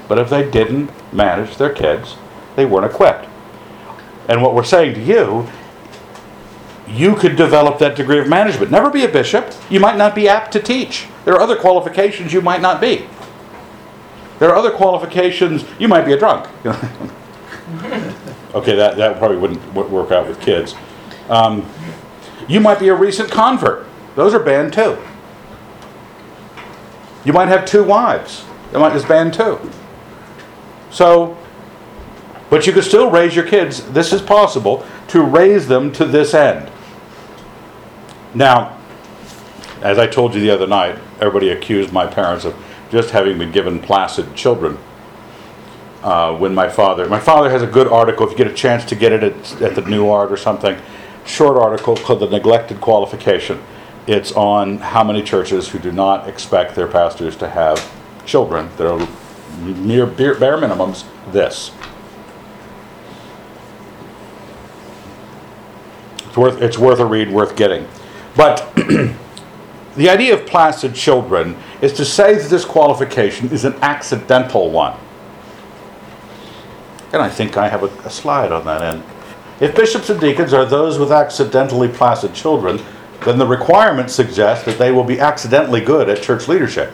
But 0.09 0.19
if 0.19 0.29
they 0.29 0.51
didn't 0.51 0.91
manage 1.13 1.57
their 1.57 1.73
kids, 1.73 2.17
they 2.57 2.67
weren't 2.67 2.91
equipped. 2.91 3.27
And 4.29 4.43
what 4.43 4.55
we're 4.55 4.65
saying 4.65 4.95
to 4.95 5.01
you, 5.01 5.49
you 6.89 7.15
could 7.15 7.37
develop 7.37 7.79
that 7.79 7.97
degree 7.97 8.19
of 8.19 8.29
management. 8.29 8.71
Never 8.71 8.91
be 8.91 9.05
a 9.05 9.09
bishop. 9.09 9.53
You 9.71 9.81
might 9.81 9.97
not 9.97 10.15
be 10.15 10.29
apt 10.29 10.53
to 10.53 10.61
teach. 10.61 11.07
There 11.25 11.35
are 11.35 11.41
other 11.41 11.57
qualifications 11.57 12.33
you 12.33 12.41
might 12.41 12.61
not 12.61 12.81
be. 12.81 13.07
There 14.39 14.49
are 14.51 14.57
other 14.57 14.71
qualifications. 14.71 15.65
You 15.79 15.89
might 15.89 16.05
be 16.05 16.13
a 16.13 16.19
drunk. 16.19 16.49
okay, 18.55 18.77
that, 18.77 18.97
that 18.97 19.19
probably 19.19 19.37
wouldn't 19.37 19.75
work 19.75 20.13
out 20.13 20.29
with 20.29 20.41
kids. 20.41 20.75
Um, 21.29 21.69
you 22.49 22.61
might 22.61 22.79
be 22.79 22.89
a 22.89 22.95
recent 22.95 23.31
convert. 23.31 23.87
Those 24.15 24.33
are 24.33 24.41
banned 24.41 24.73
too. 24.73 24.97
You 27.25 27.33
might 27.33 27.49
have 27.49 27.67
two 27.67 27.85
wives. 27.85 28.45
That 28.73 28.79
might 28.79 28.93
just 28.93 29.09
ban 29.09 29.31
too. 29.31 29.59
So, 30.91 31.37
but 32.49 32.67
you 32.67 32.73
could 32.73 32.85
still 32.85 33.11
raise 33.11 33.37
your 33.37 33.47
kids. 33.47 33.85
This 33.91 34.13
is 34.13 34.23
possible 34.23 34.87
to 35.09 35.23
raise 35.23 35.69
them 35.69 35.93
to 35.93 36.05
this 36.05 36.33
end. 36.33 36.71
Now, 38.35 38.77
as 39.81 39.99
I 39.99 40.07
told 40.07 40.35
you 40.35 40.41
the 40.41 40.51
other 40.51 40.67
night, 40.67 40.99
everybody 41.21 41.51
accused 41.51 41.93
my 41.93 42.07
parents 42.07 42.45
of 42.45 42.55
just 42.91 43.11
having 43.11 43.39
been 43.39 43.53
given 43.53 43.81
placid 43.81 44.35
children. 44.35 44.79
Uh, 46.03 46.37
when 46.37 46.55
my 46.55 46.69
father, 46.69 47.09
my 47.09 47.19
father 47.19 47.51
has 47.51 47.61
a 47.61 47.67
good 47.67 47.89
article. 47.89 48.25
If 48.25 48.33
you 48.33 48.39
get 48.39 48.47
a 48.47 48.55
chance 48.55 48.85
to 48.85 48.95
get 48.95 49.13
it 49.13 49.23
at, 49.25 49.63
at 49.63 49.75
the 49.75 49.83
New 49.83 50.09
Art 50.09 50.31
or 50.31 50.37
something, 50.37 50.79
short 51.27 51.57
article 51.57 51.97
called 51.97 52.21
"The 52.21 52.29
Neglected 52.29 52.81
Qualification." 52.81 53.61
It's 54.07 54.31
on 54.33 54.79
how 54.79 55.03
many 55.03 55.23
churches 55.23 55.69
who 55.69 55.81
do 55.81 55.91
not 55.91 56.29
expect 56.29 56.77
their 56.77 56.87
pastors 56.87 57.37
to 57.37 57.49
have 57.49 57.93
children 58.25 58.71
that 58.77 58.89
are 58.89 59.09
mere 59.61 60.07
bare 60.07 60.37
minimums. 60.37 61.05
This. 61.33 61.73
It's 66.29 66.37
worth 66.37 66.63
it's 66.63 66.79
worth 66.79 67.01
a 67.01 67.07
read, 67.07 67.33
worth 67.33 67.57
getting. 67.57 67.89
But 68.39 68.73
the 69.97 70.09
idea 70.09 70.33
of 70.33 70.47
placid 70.47 70.95
children 70.95 71.57
is 71.83 71.93
to 71.95 72.05
say 72.05 72.37
that 72.37 72.49
this 72.49 72.65
qualification 72.65 73.51
is 73.51 73.65
an 73.65 73.75
accidental 73.83 74.71
one. 74.71 74.97
And 77.13 77.21
I 77.21 77.29
think 77.29 77.57
I 77.57 77.69
have 77.69 77.83
a, 77.83 78.07
a 78.07 78.11
slide 78.11 78.53
on 78.53 78.65
that 78.67 78.81
end. 78.81 79.03
If 79.61 79.75
bishops 79.75 80.09
and 80.09 80.21
deacons 80.21 80.53
are 80.53 80.65
those 80.65 81.01
with 81.01 81.11
accidentally 81.11 81.89
placid 81.89 82.33
children, 82.33 82.81
then 83.25 83.39
the 83.39 83.47
requirement 83.47 84.09
suggests 84.09 84.65
that 84.67 84.79
they 84.79 84.93
will 84.93 85.03
be 85.03 85.19
accidentally 85.19 85.81
good 85.81 86.09
at 86.09 86.23
church 86.23 86.47
leadership. 86.47 86.93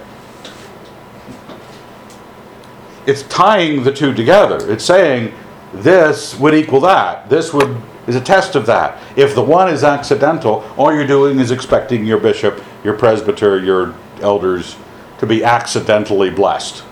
It's 3.05 3.23
tying 3.25 3.83
the 3.83 3.93
two 3.93 4.15
together. 4.15 4.73
It's 4.73 4.85
saying 4.85 5.35
this 5.75 6.39
would 6.39 6.55
equal 6.55 6.81
that. 6.81 7.29
This 7.29 7.53
would 7.53 7.83
is 8.07 8.17
a 8.17 8.21
test 8.21 8.55
of 8.55 8.67
that. 8.67 9.03
If 9.17 9.35
the 9.35 9.43
one 9.43 9.69
is 9.69 9.85
accidental, 9.85 10.65
all 10.77 10.93
you're 10.93 11.07
doing 11.07 11.39
is 11.39 11.51
expecting 11.51 12.05
your 12.05 12.19
bishop, 12.19 12.63
your 12.83 12.95
presbyter, 12.95 13.59
your 13.59 13.95
elders 14.21 14.77
to 15.19 15.27
be 15.27 15.45
accidentally 15.45 16.31
blessed. 16.31 16.85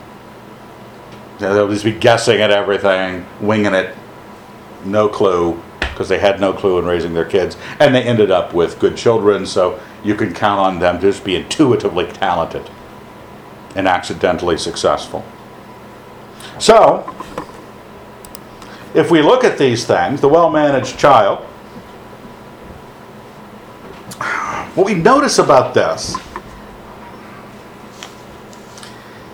They'll 1.38 1.68
just 1.68 1.84
be 1.84 1.92
guessing 1.92 2.40
at 2.40 2.50
everything, 2.50 3.26
winging 3.40 3.74
it, 3.74 3.96
no 4.84 5.08
clue, 5.08 5.60
because 5.80 6.08
they 6.08 6.18
had 6.18 6.40
no 6.40 6.52
clue 6.52 6.78
in 6.78 6.84
raising 6.84 7.14
their 7.14 7.24
kids. 7.24 7.56
And 7.80 7.94
they 7.94 8.02
ended 8.02 8.30
up 8.30 8.54
with 8.54 8.78
good 8.78 8.96
children, 8.96 9.44
so 9.44 9.80
you 10.04 10.14
can 10.14 10.32
count 10.32 10.60
on 10.60 10.78
them 10.78 11.00
to 11.00 11.10
just 11.10 11.24
be 11.24 11.36
intuitively 11.36 12.06
talented 12.06 12.70
and 13.74 13.88
accidentally 13.88 14.56
successful. 14.56 15.24
So, 16.58 17.12
if 18.94 19.10
we 19.10 19.22
look 19.22 19.44
at 19.44 19.58
these 19.58 19.84
things, 19.84 20.20
the 20.20 20.28
well 20.28 20.50
managed 20.50 20.98
child, 20.98 21.40
what 24.74 24.86
we 24.86 24.94
notice 24.94 25.38
about 25.38 25.74
this 25.74 26.16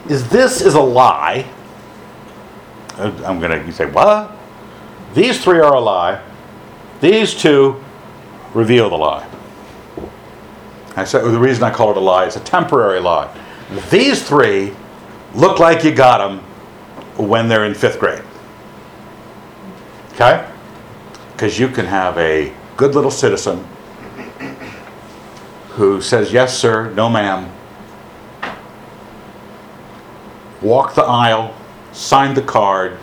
is 0.08 0.28
this 0.28 0.60
is 0.60 0.74
a 0.74 0.80
lie. 0.80 1.46
I'm 2.96 3.38
going 3.38 3.64
to 3.64 3.72
say, 3.72 3.86
what? 3.86 4.32
These 5.14 5.42
three 5.42 5.60
are 5.60 5.74
a 5.74 5.80
lie. 5.80 6.20
These 7.00 7.34
two 7.34 7.82
reveal 8.54 8.90
the 8.90 8.96
lie. 8.96 9.28
I 10.96 11.04
said 11.04 11.22
the 11.22 11.38
reason 11.38 11.62
I 11.62 11.70
call 11.70 11.92
it 11.92 11.96
a 11.96 12.00
lie 12.00 12.26
is 12.26 12.34
a 12.34 12.40
temporary 12.40 12.98
lie. 12.98 13.32
These 13.90 14.26
three 14.26 14.74
look 15.34 15.60
like 15.60 15.84
you 15.84 15.94
got 15.94 16.18
them 16.18 16.40
when 17.28 17.48
they're 17.48 17.64
in 17.64 17.74
fifth 17.74 18.00
grade. 18.00 18.22
Okay? 20.20 20.44
Because 21.32 21.60
you 21.60 21.68
can 21.68 21.86
have 21.86 22.18
a 22.18 22.52
good 22.76 22.92
little 22.92 23.10
citizen 23.10 23.64
who 25.70 26.00
says, 26.00 26.32
Yes, 26.32 26.58
sir, 26.58 26.90
no, 26.90 27.08
ma'am, 27.08 27.48
walked 30.60 30.96
the 30.96 31.04
aisle, 31.04 31.54
signed 31.92 32.36
the 32.36 32.42
card, 32.42 32.98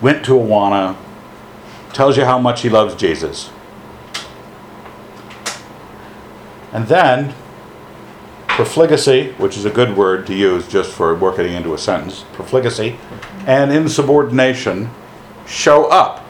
went 0.00 0.24
to 0.24 0.32
Awana, 0.32 0.96
tells 1.92 2.16
you 2.16 2.24
how 2.24 2.38
much 2.38 2.62
he 2.62 2.70
loves 2.70 2.94
Jesus. 2.94 3.50
And 6.72 6.86
then, 6.86 7.34
profligacy, 8.48 9.32
which 9.32 9.58
is 9.58 9.66
a 9.66 9.70
good 9.70 9.94
word 9.94 10.26
to 10.28 10.34
use 10.34 10.66
just 10.66 10.90
for 10.90 11.14
working 11.14 11.52
into 11.52 11.74
a 11.74 11.78
sentence, 11.78 12.24
profligacy, 12.32 12.96
and 13.46 13.70
insubordination 13.70 14.88
show 15.46 15.86
up. 15.86 16.24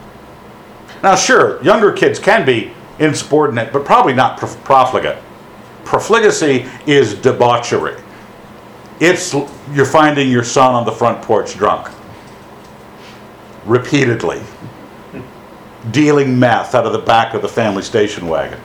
Now, 1.02 1.16
sure, 1.16 1.62
younger 1.62 1.92
kids 1.92 2.18
can 2.18 2.46
be 2.46 2.72
insubordinate, 2.98 3.72
but 3.72 3.84
probably 3.84 4.14
not 4.14 4.38
profligate. 4.38 5.18
Profligacy 5.84 6.66
is 6.86 7.14
debauchery. 7.14 8.00
It's 9.00 9.34
you're 9.72 9.84
finding 9.84 10.30
your 10.30 10.44
son 10.44 10.74
on 10.74 10.84
the 10.84 10.92
front 10.92 11.22
porch 11.22 11.56
drunk 11.56 11.88
repeatedly, 13.64 14.40
dealing 15.90 16.38
meth 16.38 16.74
out 16.74 16.86
of 16.86 16.92
the 16.92 16.98
back 16.98 17.34
of 17.34 17.42
the 17.42 17.48
family 17.48 17.82
station 17.82 18.28
wagon, 18.28 18.60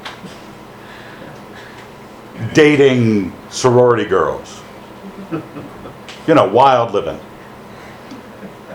dating 2.53 3.33
sorority 3.49 4.05
girls, 4.05 4.61
you 6.27 6.35
know, 6.35 6.47
wild 6.47 6.93
living. 6.93 7.19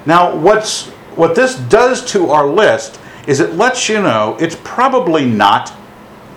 Now, 0.04 0.34
what's 0.34 0.91
what 1.16 1.34
this 1.34 1.56
does 1.56 2.04
to 2.12 2.30
our 2.30 2.46
list 2.46 3.00
is 3.26 3.40
it 3.40 3.54
lets 3.54 3.88
you 3.88 4.00
know 4.00 4.36
it's 4.40 4.56
probably 4.64 5.24
not 5.24 5.72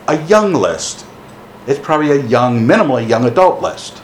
a 0.08 0.22
young 0.26 0.54
list. 0.54 1.06
It's 1.68 1.80
probably 1.80 2.12
a 2.12 2.22
young, 2.22 2.60
minimally 2.62 3.08
young 3.08 3.26
adult 3.26 3.62
list. 3.62 4.00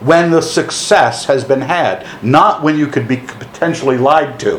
When 0.00 0.30
the 0.30 0.42
success 0.42 1.24
has 1.24 1.42
been 1.44 1.62
had, 1.62 2.06
not 2.22 2.62
when 2.62 2.78
you 2.78 2.86
could 2.86 3.08
be 3.08 3.16
potentially 3.16 3.96
lied 3.96 4.38
to. 4.40 4.58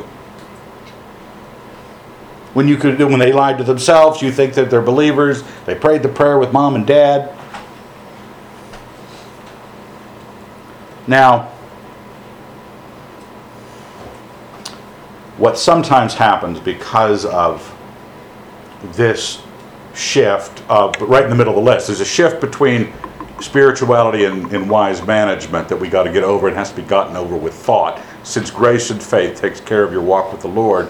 When 2.53 2.67
you 2.67 2.77
could, 2.77 2.99
when 2.99 3.19
they 3.19 3.31
lied 3.31 3.59
to 3.59 3.63
themselves, 3.63 4.21
you 4.21 4.31
think 4.31 4.55
that 4.55 4.69
they're 4.69 4.81
believers. 4.81 5.43
They 5.65 5.75
prayed 5.75 6.01
the 6.01 6.09
prayer 6.09 6.39
with 6.39 6.51
mom 6.51 6.75
and 6.75 6.85
dad. 6.85 7.33
What 15.39 15.57
sometimes 15.57 16.13
happens 16.13 16.59
because 16.59 17.25
of 17.25 17.75
this 18.93 19.41
shift, 19.95 20.63
uh, 20.69 20.91
right 20.99 21.23
in 21.23 21.29
the 21.29 21.35
middle 21.35 21.57
of 21.57 21.63
the 21.63 21.71
list, 21.71 21.87
there's 21.87 22.01
a 22.01 22.05
shift 22.05 22.41
between 22.41 22.93
spirituality 23.41 24.25
and, 24.25 24.51
and 24.51 24.69
wise 24.69 25.05
management 25.05 25.69
that 25.69 25.77
we 25.77 25.87
got 25.87 26.03
to 26.03 26.11
get 26.11 26.23
over 26.23 26.49
and 26.49 26.57
has 26.57 26.71
to 26.71 26.75
be 26.75 26.81
gotten 26.83 27.15
over 27.15 27.37
with 27.37 27.53
thought. 27.53 28.01
Since 28.23 28.51
grace 28.51 28.91
and 28.91 29.01
faith 29.01 29.39
takes 29.39 29.61
care 29.61 29.83
of 29.83 29.93
your 29.93 30.01
walk 30.01 30.31
with 30.31 30.41
the 30.41 30.49
Lord, 30.49 30.89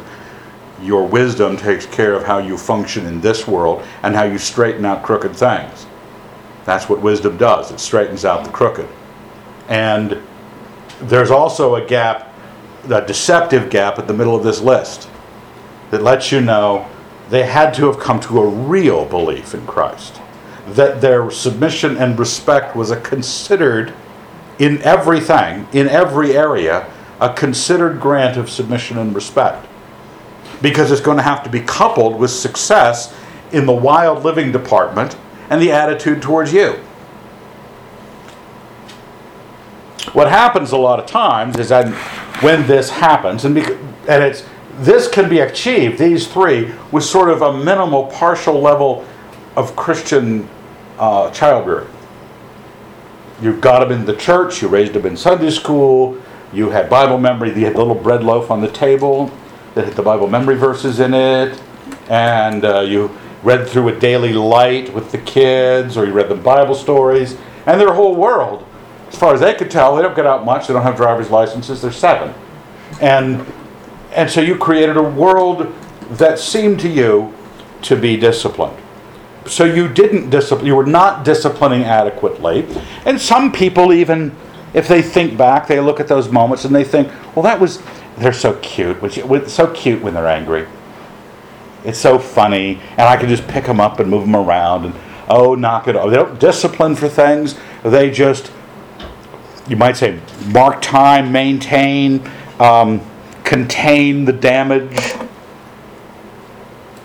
your 0.81 1.05
wisdom 1.05 1.55
takes 1.55 1.85
care 1.85 2.15
of 2.15 2.23
how 2.23 2.39
you 2.39 2.57
function 2.57 3.05
in 3.05 3.21
this 3.21 3.47
world 3.47 3.85
and 4.01 4.15
how 4.15 4.23
you 4.23 4.39
straighten 4.39 4.83
out 4.83 5.03
crooked 5.03 5.35
things. 5.35 5.85
That's 6.65 6.89
what 6.89 7.01
wisdom 7.01 7.37
does. 7.37 7.71
It 7.71 7.79
straightens 7.79 8.25
out 8.25 8.45
the 8.45 8.51
crooked. 8.51 8.87
And 9.67 10.21
there's 11.01 11.31
also 11.31 11.75
a 11.75 11.85
gap, 11.85 12.28
a 12.86 13.05
deceptive 13.05 13.69
gap 13.69 14.00
at 14.00 14.07
the 14.07 14.13
middle 14.13 14.36
of 14.36 14.43
this 14.43 14.62
list 14.62 15.09
that 15.91 16.03
lets 16.03 16.31
you 16.31 16.41
know 16.41 16.88
they 17.29 17.43
had 17.43 17.74
to 17.75 17.86
have 17.86 18.00
come 18.00 18.19
to 18.19 18.39
a 18.39 18.48
real 18.48 19.05
belief 19.05 19.53
in 19.53 19.65
Christ. 19.65 20.19
That 20.69 21.01
their 21.01 21.29
submission 21.31 21.98
and 21.98 22.17
respect 22.17 22.75
was 22.75 22.91
a 22.91 23.00
considered, 23.00 23.93
in 24.57 24.81
everything, 24.81 25.67
in 25.74 25.88
every 25.88 26.36
area, 26.36 26.91
a 27.19 27.33
considered 27.33 28.00
grant 28.00 28.38
of 28.38 28.50
submission 28.50 28.98
and 28.98 29.13
respect. 29.13 29.67
Because 30.62 30.91
it's 30.91 31.01
going 31.01 31.17
to 31.17 31.24
have 31.24 31.43
to 31.43 31.50
be 31.50 31.62
coupled 31.62 32.19
with 32.19 32.31
success 32.31 33.15
in 33.51 33.65
the 33.65 33.74
wild 33.74 34.24
living 34.24 34.51
department 34.51 35.17
and 35.50 35.62
the 35.62 35.71
attitude 35.71 36.21
towards 36.21 36.53
you. 36.53 36.79
What 40.13 40.29
happens 40.29 40.71
a 40.71 40.77
lot 40.77 41.00
of 41.00 41.05
times 41.05 41.57
is 41.57 41.69
that 41.69 41.88
when 42.41 42.65
this 42.67 42.89
happens, 42.89 43.46
and, 43.46 43.58
and 43.58 44.24
it's 44.24 44.46
this 44.79 45.10
can 45.10 45.29
be 45.29 45.39
achieved, 45.39 46.00
these 46.00 46.27
three, 46.27 46.72
with 46.91 47.03
sort 47.03 47.29
of 47.29 47.41
a 47.41 47.51
minimal, 47.51 48.05
partial 48.08 48.62
level 48.62 49.05
of 49.58 49.75
Christian 49.75 50.48
uh, 50.98 51.29
child 51.31 51.67
rearing. 51.67 51.89
You've 53.41 53.60
got 53.60 53.79
them 53.79 53.91
in 53.91 54.05
the 54.05 54.15
church, 54.15 54.62
you 54.62 54.69
raised 54.69 54.93
them 54.93 55.05
in 55.05 55.17
Sunday 55.17 55.50
school, 55.50 56.22
you 56.53 56.69
had 56.69 56.89
Bible 56.89 57.17
memory, 57.17 57.50
you 57.50 57.65
had 57.65 57.74
the 57.74 57.79
little 57.79 57.96
bread 57.96 58.24
loaf 58.24 58.51
on 58.51 58.62
the 58.62 58.72
table 58.72 59.31
that 59.75 59.86
had 59.86 59.96
the 59.96 60.01
Bible 60.01 60.27
memory 60.27 60.55
verses 60.55 61.00
in 61.00 61.13
it, 61.13 61.62
and 62.10 62.63
uh, 62.63 62.79
you 62.81 63.12
read 63.43 63.67
through 63.67 63.89
a 63.89 64.00
daily 64.00 64.34
light 64.34 64.93
with 64.93 65.12
the 65.12 65.17
kids, 65.17 65.98
or 65.98 66.05
you 66.05 66.13
read 66.13 66.29
them 66.29 66.41
Bible 66.41 66.75
stories, 66.75 67.38
and 67.65 67.79
their 67.79 67.93
whole 67.93 68.15
world, 68.15 68.65
as 69.09 69.17
far 69.17 69.33
as 69.33 69.41
they 69.41 69.53
could 69.53 69.69
tell, 69.69 69.95
they 69.95 70.01
don't 70.01 70.15
get 70.15 70.25
out 70.25 70.45
much, 70.45 70.67
they 70.67 70.73
don't 70.73 70.83
have 70.83 70.95
driver's 70.95 71.29
licenses, 71.29 71.81
they're 71.81 71.91
seven. 71.91 72.33
And 73.01 73.45
and 74.11 74.29
so 74.29 74.41
you 74.41 74.55
created 74.55 74.97
a 74.97 75.03
world 75.03 75.73
that 76.11 76.39
seemed 76.39 76.79
to 76.81 76.89
you 76.89 77.33
to 77.83 77.95
be 77.95 78.17
disciplined. 78.17 78.77
So 79.45 79.63
you 79.65 79.87
didn't 79.87 80.29
discipline, 80.29 80.65
you 80.65 80.75
were 80.75 80.85
not 80.85 81.23
disciplining 81.23 81.83
adequately. 81.83 82.67
And 83.05 83.19
some 83.19 83.51
people, 83.51 83.93
even 83.93 84.35
if 84.73 84.87
they 84.87 85.01
think 85.01 85.37
back, 85.37 85.67
they 85.67 85.79
look 85.79 85.99
at 85.99 86.07
those 86.07 86.29
moments 86.29 86.65
and 86.65 86.75
they 86.75 86.83
think, 86.83 87.11
well, 87.35 87.43
that 87.43 87.59
was, 87.59 87.81
they're 88.17 88.33
so 88.33 88.53
cute. 88.61 89.01
Which, 89.01 89.47
so 89.47 89.71
cute 89.73 90.01
when 90.01 90.13
they're 90.13 90.27
angry. 90.27 90.67
It's 91.85 91.99
so 91.99 92.19
funny. 92.19 92.79
And 92.91 93.01
I 93.01 93.15
can 93.15 93.29
just 93.29 93.47
pick 93.47 93.65
them 93.65 93.79
up 93.79 93.99
and 93.99 94.09
move 94.09 94.21
them 94.21 94.35
around 94.35 94.85
and, 94.85 94.95
oh, 95.29 95.55
knock 95.55 95.87
it 95.87 95.95
off. 95.95 96.09
They 96.09 96.15
don't 96.17 96.39
discipline 96.39 96.95
for 96.95 97.07
things. 97.07 97.57
They 97.83 98.11
just, 98.11 98.51
you 99.69 99.77
might 99.77 99.95
say, 99.95 100.19
mark 100.47 100.81
time, 100.81 101.31
maintain. 101.31 102.29
Um, 102.59 103.01
contain 103.49 104.25
the 104.25 104.33
damage, 104.33 105.15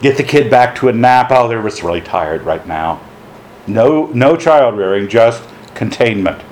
get 0.03 0.19
the 0.19 0.23
kid 0.23 0.51
back 0.51 0.75
to 0.75 0.89
a 0.89 0.93
nap. 0.93 1.29
Oh, 1.31 1.49
they're 1.49 1.63
just 1.63 1.83
really 1.83 2.03
tired 2.03 2.43
right 2.43 2.67
now. 2.67 3.01
No, 3.67 4.09
no 4.09 4.37
child 4.37 4.77
rearing, 4.77 5.09
just 5.09 5.43
containment. 5.75 6.43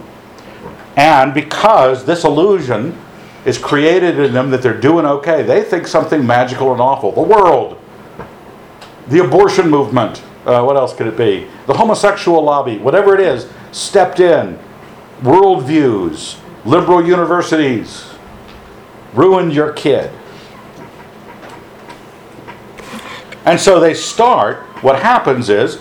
And 0.96 1.35
because 1.35 2.07
this 2.07 2.25
illusion 2.25 2.98
is 3.44 3.59
created 3.59 4.18
in 4.18 4.33
them 4.33 4.48
that 4.48 4.62
they're 4.62 4.81
doing 4.81 5.05
okay, 5.05 5.42
they 5.42 5.62
think 5.62 5.87
something 5.87 6.27
magical 6.27 6.72
and 6.72 6.81
awful. 6.81 7.12
The 7.12 7.20
world, 7.20 7.79
the 9.09 9.22
abortion 9.22 9.68
movement, 9.68 10.22
uh, 10.46 10.62
what 10.62 10.77
else 10.77 10.94
could 10.94 11.07
it 11.07 11.18
be? 11.18 11.46
The 11.66 11.75
homosexual 11.75 12.42
lobby, 12.42 12.79
whatever 12.79 13.14
it 13.14 13.20
is, 13.20 13.46
stepped 13.72 14.20
in. 14.20 14.59
Worldviews, 15.22 16.38
liberal 16.64 17.06
universities, 17.06 18.12
ruined 19.14 19.52
your 19.52 19.72
kid. 19.72 20.11
And 23.44 23.58
so 23.58 23.80
they 23.80 23.94
start, 23.94 24.58
what 24.82 25.00
happens 25.00 25.48
is 25.48 25.80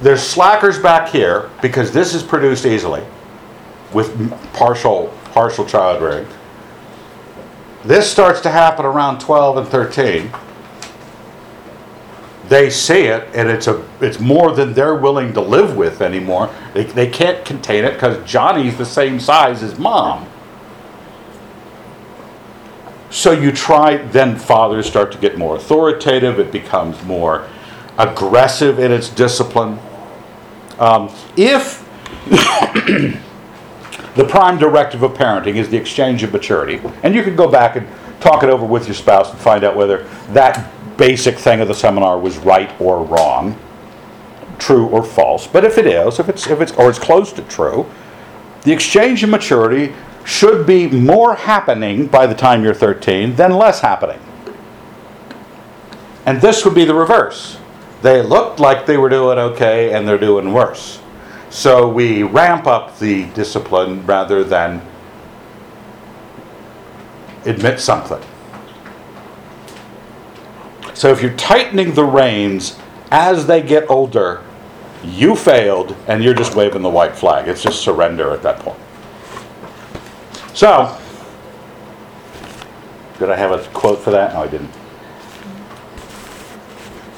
there's 0.00 0.22
slackers 0.22 0.78
back 0.78 1.08
here 1.08 1.50
because 1.60 1.92
this 1.92 2.14
is 2.14 2.22
produced 2.22 2.66
easily 2.66 3.04
with 3.92 4.30
partial 4.52 5.12
partial 5.32 5.64
child 5.64 6.02
rearing. 6.02 6.26
This 7.84 8.10
starts 8.10 8.40
to 8.42 8.50
happen 8.50 8.84
around 8.84 9.20
12 9.20 9.56
and 9.56 9.68
13. 9.68 10.30
They 12.48 12.70
see 12.70 13.04
it 13.04 13.28
and 13.34 13.48
it's 13.48 13.66
a 13.66 13.86
it's 14.00 14.18
more 14.18 14.52
than 14.52 14.74
they're 14.74 14.96
willing 14.96 15.32
to 15.34 15.40
live 15.40 15.76
with 15.76 16.02
anymore. 16.02 16.50
They, 16.74 16.84
they 16.84 17.08
can't 17.08 17.44
contain 17.44 17.84
it 17.84 17.94
because 17.94 18.28
Johnny's 18.28 18.76
the 18.76 18.84
same 18.84 19.20
size 19.20 19.62
as 19.62 19.78
mom. 19.78 20.28
So 23.12 23.32
you 23.32 23.52
try, 23.52 23.98
then 23.98 24.36
fathers 24.36 24.86
start 24.86 25.12
to 25.12 25.18
get 25.18 25.36
more 25.36 25.56
authoritative, 25.56 26.38
it 26.38 26.50
becomes 26.50 27.02
more 27.04 27.46
aggressive 27.98 28.78
in 28.78 28.90
its 28.90 29.10
discipline. 29.10 29.78
Um, 30.78 31.14
if 31.36 31.86
the 34.14 34.24
prime 34.26 34.58
directive 34.58 35.02
of 35.02 35.12
parenting 35.12 35.56
is 35.56 35.68
the 35.68 35.76
exchange 35.76 36.22
of 36.22 36.32
maturity, 36.32 36.80
and 37.02 37.14
you 37.14 37.22
can 37.22 37.36
go 37.36 37.50
back 37.50 37.76
and 37.76 37.86
talk 38.20 38.42
it 38.44 38.48
over 38.48 38.64
with 38.64 38.86
your 38.86 38.94
spouse 38.94 39.30
and 39.30 39.38
find 39.38 39.62
out 39.62 39.76
whether 39.76 40.04
that 40.30 40.72
basic 41.02 41.36
thing 41.36 41.60
of 41.60 41.66
the 41.66 41.74
seminar 41.74 42.16
was 42.16 42.38
right 42.38 42.80
or 42.80 43.02
wrong, 43.02 43.58
true 44.60 44.86
or 44.86 45.02
false. 45.02 45.48
But 45.48 45.64
if 45.64 45.76
it 45.76 45.84
is, 45.84 46.20
if 46.20 46.28
it's, 46.28 46.46
if 46.46 46.60
it's 46.60 46.70
or 46.74 46.88
it's 46.88 46.98
close 47.00 47.32
to 47.32 47.42
true, 47.42 47.90
the 48.62 48.70
exchange 48.70 49.24
of 49.24 49.30
maturity 49.30 49.92
should 50.24 50.64
be 50.64 50.86
more 50.86 51.34
happening 51.34 52.06
by 52.06 52.28
the 52.28 52.36
time 52.36 52.62
you're 52.62 52.72
13 52.72 53.34
than 53.34 53.50
less 53.50 53.80
happening. 53.80 54.20
And 56.24 56.40
this 56.40 56.64
would 56.64 56.76
be 56.76 56.84
the 56.84 56.94
reverse. 56.94 57.58
They 58.02 58.22
looked 58.22 58.60
like 58.60 58.86
they 58.86 58.96
were 58.96 59.08
doing 59.08 59.38
okay 59.38 59.92
and 59.94 60.06
they're 60.06 60.18
doing 60.18 60.52
worse. 60.52 61.00
So 61.50 61.88
we 61.88 62.22
ramp 62.22 62.68
up 62.68 63.00
the 63.00 63.24
discipline 63.30 64.06
rather 64.06 64.44
than 64.44 64.80
admit 67.44 67.80
something. 67.80 68.22
So 70.94 71.10
if 71.10 71.22
you're 71.22 71.34
tightening 71.34 71.94
the 71.94 72.04
reins 72.04 72.78
as 73.10 73.46
they 73.46 73.62
get 73.62 73.88
older, 73.90 74.42
you 75.04 75.34
failed 75.34 75.96
and 76.06 76.22
you're 76.22 76.34
just 76.34 76.54
waving 76.54 76.82
the 76.82 76.90
white 76.90 77.16
flag. 77.16 77.48
It's 77.48 77.62
just 77.62 77.82
surrender 77.82 78.32
at 78.32 78.42
that 78.42 78.60
point. 78.60 78.78
So, 80.54 80.98
did 83.18 83.30
I 83.30 83.36
have 83.36 83.52
a 83.52 83.66
quote 83.70 84.00
for 84.00 84.10
that? 84.10 84.34
No, 84.34 84.42
I 84.42 84.48
didn't. 84.48 84.70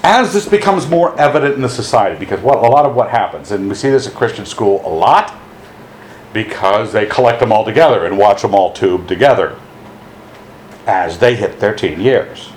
As 0.03 0.33
this 0.33 0.47
becomes 0.47 0.87
more 0.87 1.19
evident 1.19 1.55
in 1.55 1.63
the 1.63 1.69
society, 1.69 2.19
because 2.19 2.41
what, 2.41 2.59
a 2.59 2.61
lot 2.61 2.85
of 2.85 2.95
what 2.95 3.11
happens, 3.11 3.51
and 3.53 3.69
we 3.69 3.75
see 3.75 3.89
this 3.89 4.07
at 4.07 4.15
Christian 4.15 4.45
school 4.45 4.83
a 4.87 4.89
lot, 4.89 5.35
because 6.33 6.93
they 6.93 7.07
collect 7.07 7.41
them 7.41 7.53
all 7.53 7.65
together 7.65 8.05
and 8.05 8.19
watch 8.19 8.43
them 8.43 8.55
all 8.55 8.73
tube 8.73 9.09
together 9.09 9.59
as 10.87 11.19
they 11.19 11.35
hit 11.35 11.59
their 11.59 11.75
teen 11.75 12.01
years. 12.01 12.51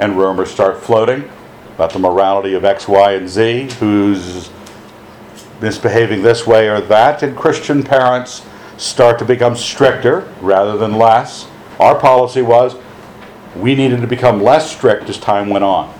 And 0.00 0.16
rumors 0.16 0.50
start 0.50 0.82
floating 0.82 1.30
about 1.74 1.92
the 1.92 1.98
morality 1.98 2.54
of 2.54 2.64
X, 2.64 2.88
Y, 2.88 3.12
and 3.12 3.28
Z, 3.28 3.68
who's 3.78 4.50
misbehaving 5.60 6.22
this 6.22 6.46
way 6.46 6.70
or 6.70 6.80
that, 6.80 7.22
and 7.22 7.36
Christian 7.36 7.82
parents 7.82 8.46
start 8.78 9.18
to 9.18 9.26
become 9.26 9.54
stricter 9.54 10.26
rather 10.40 10.78
than 10.78 10.96
less. 10.96 11.46
Our 11.78 12.00
policy 12.00 12.40
was 12.40 12.76
we 13.54 13.74
needed 13.74 14.00
to 14.00 14.06
become 14.06 14.42
less 14.42 14.74
strict 14.74 15.10
as 15.10 15.18
time 15.18 15.50
went 15.50 15.64
on. 15.64 15.94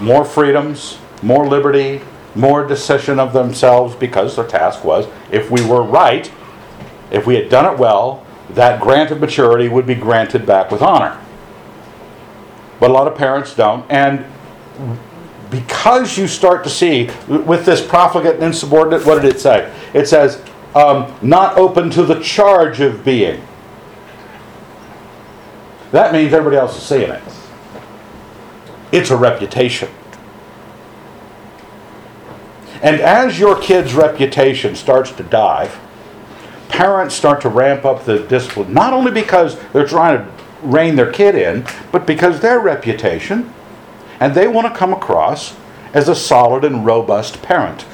More 0.00 0.24
freedoms, 0.24 0.98
more 1.20 1.48
liberty, 1.48 2.00
more 2.36 2.64
decision 2.64 3.18
of 3.18 3.32
themselves 3.32 3.96
because 3.96 4.36
their 4.36 4.46
task 4.46 4.84
was 4.84 5.08
if 5.32 5.50
we 5.50 5.66
were 5.66 5.82
right, 5.82 6.30
if 7.10 7.26
we 7.26 7.34
had 7.34 7.48
done 7.48 7.74
it 7.74 7.76
well, 7.76 8.24
that 8.50 8.80
grant 8.80 9.10
of 9.10 9.18
maturity 9.18 9.68
would 9.68 9.86
be 9.86 9.96
granted 9.96 10.46
back 10.46 10.70
with 10.70 10.80
honor. 10.80 11.18
But 12.80 12.90
a 12.90 12.92
lot 12.92 13.06
of 13.06 13.16
parents 13.16 13.54
don't. 13.54 13.88
And 13.90 14.24
because 15.50 16.16
you 16.16 16.26
start 16.26 16.64
to 16.64 16.70
see 16.70 17.10
with 17.28 17.66
this 17.66 17.86
profligate 17.86 18.36
and 18.36 18.44
insubordinate, 18.44 19.06
what 19.06 19.20
did 19.20 19.34
it 19.34 19.40
say? 19.40 19.72
It 19.92 20.08
says, 20.08 20.42
um, 20.74 21.14
not 21.20 21.58
open 21.58 21.90
to 21.90 22.02
the 22.02 22.20
charge 22.20 22.80
of 22.80 23.04
being. 23.04 23.42
that 25.90 26.12
means 26.12 26.32
everybody 26.32 26.56
else 26.56 26.76
is 26.76 26.82
seeing 26.82 27.10
it. 27.10 27.22
It's 28.90 29.10
a 29.10 29.16
reputation. 29.16 29.90
And 32.82 33.00
as 33.00 33.38
your 33.38 33.60
kid's 33.60 33.94
reputation 33.94 34.74
starts 34.74 35.12
to 35.12 35.22
dive, 35.22 35.78
parents 36.68 37.14
start 37.14 37.42
to 37.42 37.48
ramp 37.48 37.84
up 37.84 38.04
the 38.06 38.20
discipline, 38.20 38.72
not 38.72 38.92
only 38.92 39.12
because 39.12 39.58
they're 39.72 39.86
trying 39.86 40.18
to 40.18 40.41
rein 40.62 40.96
their 40.96 41.10
kid 41.10 41.34
in, 41.34 41.66
but 41.90 42.06
because 42.06 42.40
their 42.40 42.60
reputation, 42.60 43.52
and 44.20 44.34
they 44.34 44.46
want 44.46 44.72
to 44.72 44.78
come 44.78 44.92
across 44.92 45.56
as 45.92 46.08
a 46.08 46.14
solid 46.14 46.64
and 46.64 46.86
robust 46.86 47.42
parent. 47.42 47.84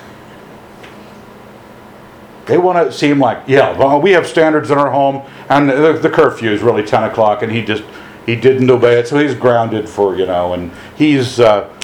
They 2.46 2.56
want 2.56 2.78
to 2.78 2.92
seem 2.92 3.18
like, 3.18 3.42
yeah, 3.46 3.76
well, 3.76 4.00
we 4.00 4.12
have 4.12 4.26
standards 4.26 4.70
in 4.70 4.78
our 4.78 4.90
home, 4.90 5.22
and 5.48 5.68
the, 5.68 5.92
the 5.94 6.08
curfew 6.08 6.50
is 6.50 6.62
really 6.62 6.82
10 6.82 7.04
o'clock, 7.04 7.42
and 7.42 7.52
he 7.52 7.62
just 7.62 7.84
he 8.24 8.36
didn't 8.36 8.70
obey 8.70 8.98
it, 8.98 9.08
so 9.08 9.18
he's 9.18 9.34
grounded 9.34 9.88
for 9.88 10.14
you 10.16 10.26
know, 10.26 10.52
and 10.52 10.70
he's 10.96 11.40
uh, 11.40 11.74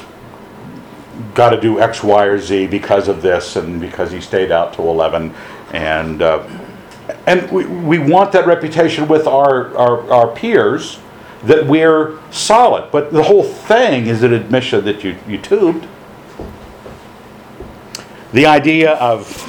got 1.34 1.50
to 1.50 1.60
do 1.60 1.80
X, 1.80 2.02
Y, 2.02 2.24
or 2.24 2.38
Z 2.38 2.66
because 2.66 3.08
of 3.08 3.22
this, 3.22 3.56
and 3.56 3.80
because 3.80 4.10
he 4.10 4.20
stayed 4.20 4.52
out 4.52 4.74
till 4.74 4.90
11, 4.90 5.34
and 5.72 6.22
uh, 6.22 6.46
and 7.26 7.50
we, 7.50 7.64
we 7.64 7.98
want 7.98 8.32
that 8.32 8.46
reputation 8.46 9.08
with 9.08 9.26
our, 9.26 9.76
our, 9.76 10.10
our 10.10 10.34
peers 10.34 10.98
that 11.44 11.66
we're 11.66 12.18
solid. 12.30 12.90
But 12.90 13.12
the 13.12 13.22
whole 13.22 13.42
thing 13.42 14.06
is 14.06 14.22
an 14.22 14.32
admission 14.32 14.84
that 14.84 15.04
you, 15.04 15.16
you 15.26 15.38
tubed. 15.38 15.86
The 18.32 18.46
idea 18.46 18.94
of 18.94 19.42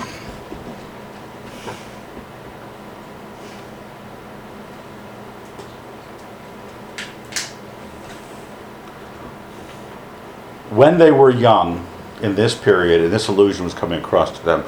when 10.70 10.98
they 10.98 11.12
were 11.12 11.30
young 11.30 11.86
in 12.22 12.36
this 12.36 12.56
period, 12.56 13.02
and 13.02 13.12
this 13.12 13.28
illusion 13.28 13.64
was 13.64 13.74
coming 13.74 14.00
across 14.00 14.38
to 14.38 14.46
them, 14.46 14.64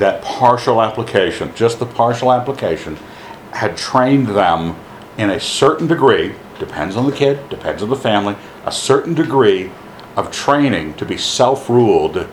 that 0.00 0.22
partial 0.22 0.82
application, 0.82 1.54
just 1.54 1.78
the 1.78 1.86
partial 1.86 2.32
application, 2.32 2.96
had 3.52 3.76
trained 3.76 4.28
them 4.28 4.76
in 5.16 5.30
a 5.30 5.38
certain 5.38 5.86
degree, 5.86 6.34
depends 6.58 6.96
on 6.96 7.06
the 7.06 7.14
kid, 7.14 7.48
depends 7.48 7.82
on 7.82 7.88
the 7.88 7.96
family, 7.96 8.34
a 8.64 8.72
certain 8.72 9.14
degree 9.14 9.70
of 10.16 10.32
training 10.32 10.94
to 10.94 11.04
be 11.04 11.16
self 11.16 11.68
ruled 11.68 12.26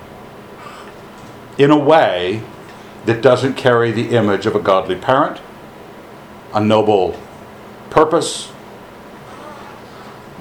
in 1.57 1.71
a 1.71 1.77
way 1.77 2.41
that 3.05 3.21
doesn't 3.21 3.55
carry 3.55 3.91
the 3.91 4.15
image 4.15 4.45
of 4.45 4.55
a 4.55 4.59
godly 4.59 4.95
parent, 4.95 5.39
a 6.53 6.59
noble 6.59 7.19
purpose, 7.89 8.51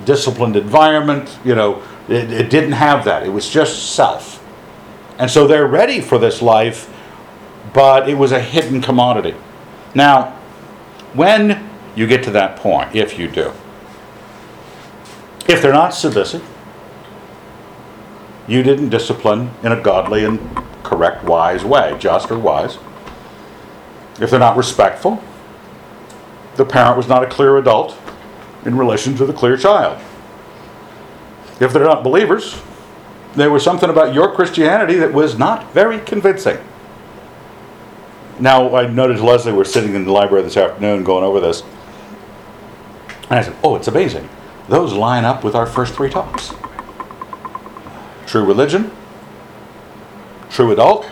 disciplined 0.05 0.57
environment, 0.57 1.39
you 1.45 1.55
know, 1.55 1.83
it, 2.09 2.31
it 2.31 2.51
didn't 2.51 2.73
have 2.73 3.05
that. 3.05 3.25
It 3.25 3.31
was 3.31 3.49
just 3.49 3.95
self. 3.95 4.43
And 5.19 5.31
so 5.31 5.47
they're 5.47 5.67
ready 5.67 6.01
for 6.01 6.19
this 6.19 6.43
life, 6.43 6.93
but 7.77 8.09
it 8.09 8.15
was 8.15 8.33
a 8.33 8.41
hidden 8.41 8.81
commodity. 8.81 9.35
Now, 9.95 10.31
when 11.13 11.69
you 11.95 12.07
get 12.07 12.25
to 12.25 12.31
that 12.31 12.57
point, 12.57 12.97
if 12.97 13.19
you 13.19 13.29
do, 13.29 13.53
if 15.47 15.61
they're 15.61 15.75
not 15.75 15.91
submissive, 15.91 16.43
you 18.49 18.63
didn't 18.63 18.89
discipline 18.89 19.51
in 19.63 19.73
a 19.73 19.81
godly 19.81 20.25
and 20.25 20.41
correct, 20.85 21.25
wise 21.25 21.67
way, 21.67 21.95
just 21.99 22.31
or 22.31 22.39
wise. 22.39 22.79
If 24.23 24.31
they're 24.31 24.41
not 24.41 24.57
respectful, 24.57 25.23
the 26.55 26.65
parent 26.65 26.97
was 26.97 27.09
not 27.09 27.23
a 27.23 27.27
clear 27.27 27.59
adult 27.59 27.95
in 28.65 28.79
relation 28.79 29.15
to 29.17 29.27
the 29.27 29.35
clear 29.35 29.59
child. 29.59 30.01
If 31.61 31.75
they're 31.75 31.85
not 31.85 32.03
believers, 32.03 32.59
there 33.35 33.51
was 33.51 33.63
something 33.63 33.91
about 33.91 34.15
your 34.15 34.35
Christianity 34.35 34.95
that 34.95 35.13
was 35.13 35.39
not 35.39 35.75
very 35.75 35.99
convincing. 36.01 36.57
Now, 38.39 38.77
I 38.77 38.87
noticed 38.87 39.23
Leslie 39.23 39.53
was 39.53 39.73
sitting 39.73 39.95
in 39.95 40.05
the 40.05 40.13
library 40.13 40.45
this 40.45 40.57
afternoon 40.57 41.05
going 41.05 41.25
over 41.25 41.41
this. 41.41 41.63
And 43.31 43.39
I 43.39 43.43
said, 43.43 43.57
Oh, 43.65 43.77
it's 43.77 43.89
amazing. 43.89 44.29
Those 44.69 44.93
line 44.93 45.25
up 45.25 45.45
with 45.45 45.55
our 45.55 45.67
first 45.67 45.95
three 45.95 46.11
talks 46.11 46.53
true 48.27 48.45
religion, 48.45 48.91
true 50.51 50.73
adult, 50.73 51.09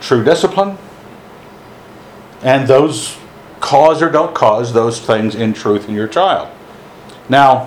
true 0.00 0.22
discipline, 0.22 0.78
and 2.42 2.68
those 2.68 3.18
cause 3.60 4.00
or 4.00 4.10
don't 4.10 4.34
cause 4.34 4.72
those 4.72 5.00
things 5.00 5.34
in 5.34 5.52
truth 5.52 5.88
in 5.88 5.94
your 5.94 6.06
child. 6.06 6.48
Now, 7.28 7.66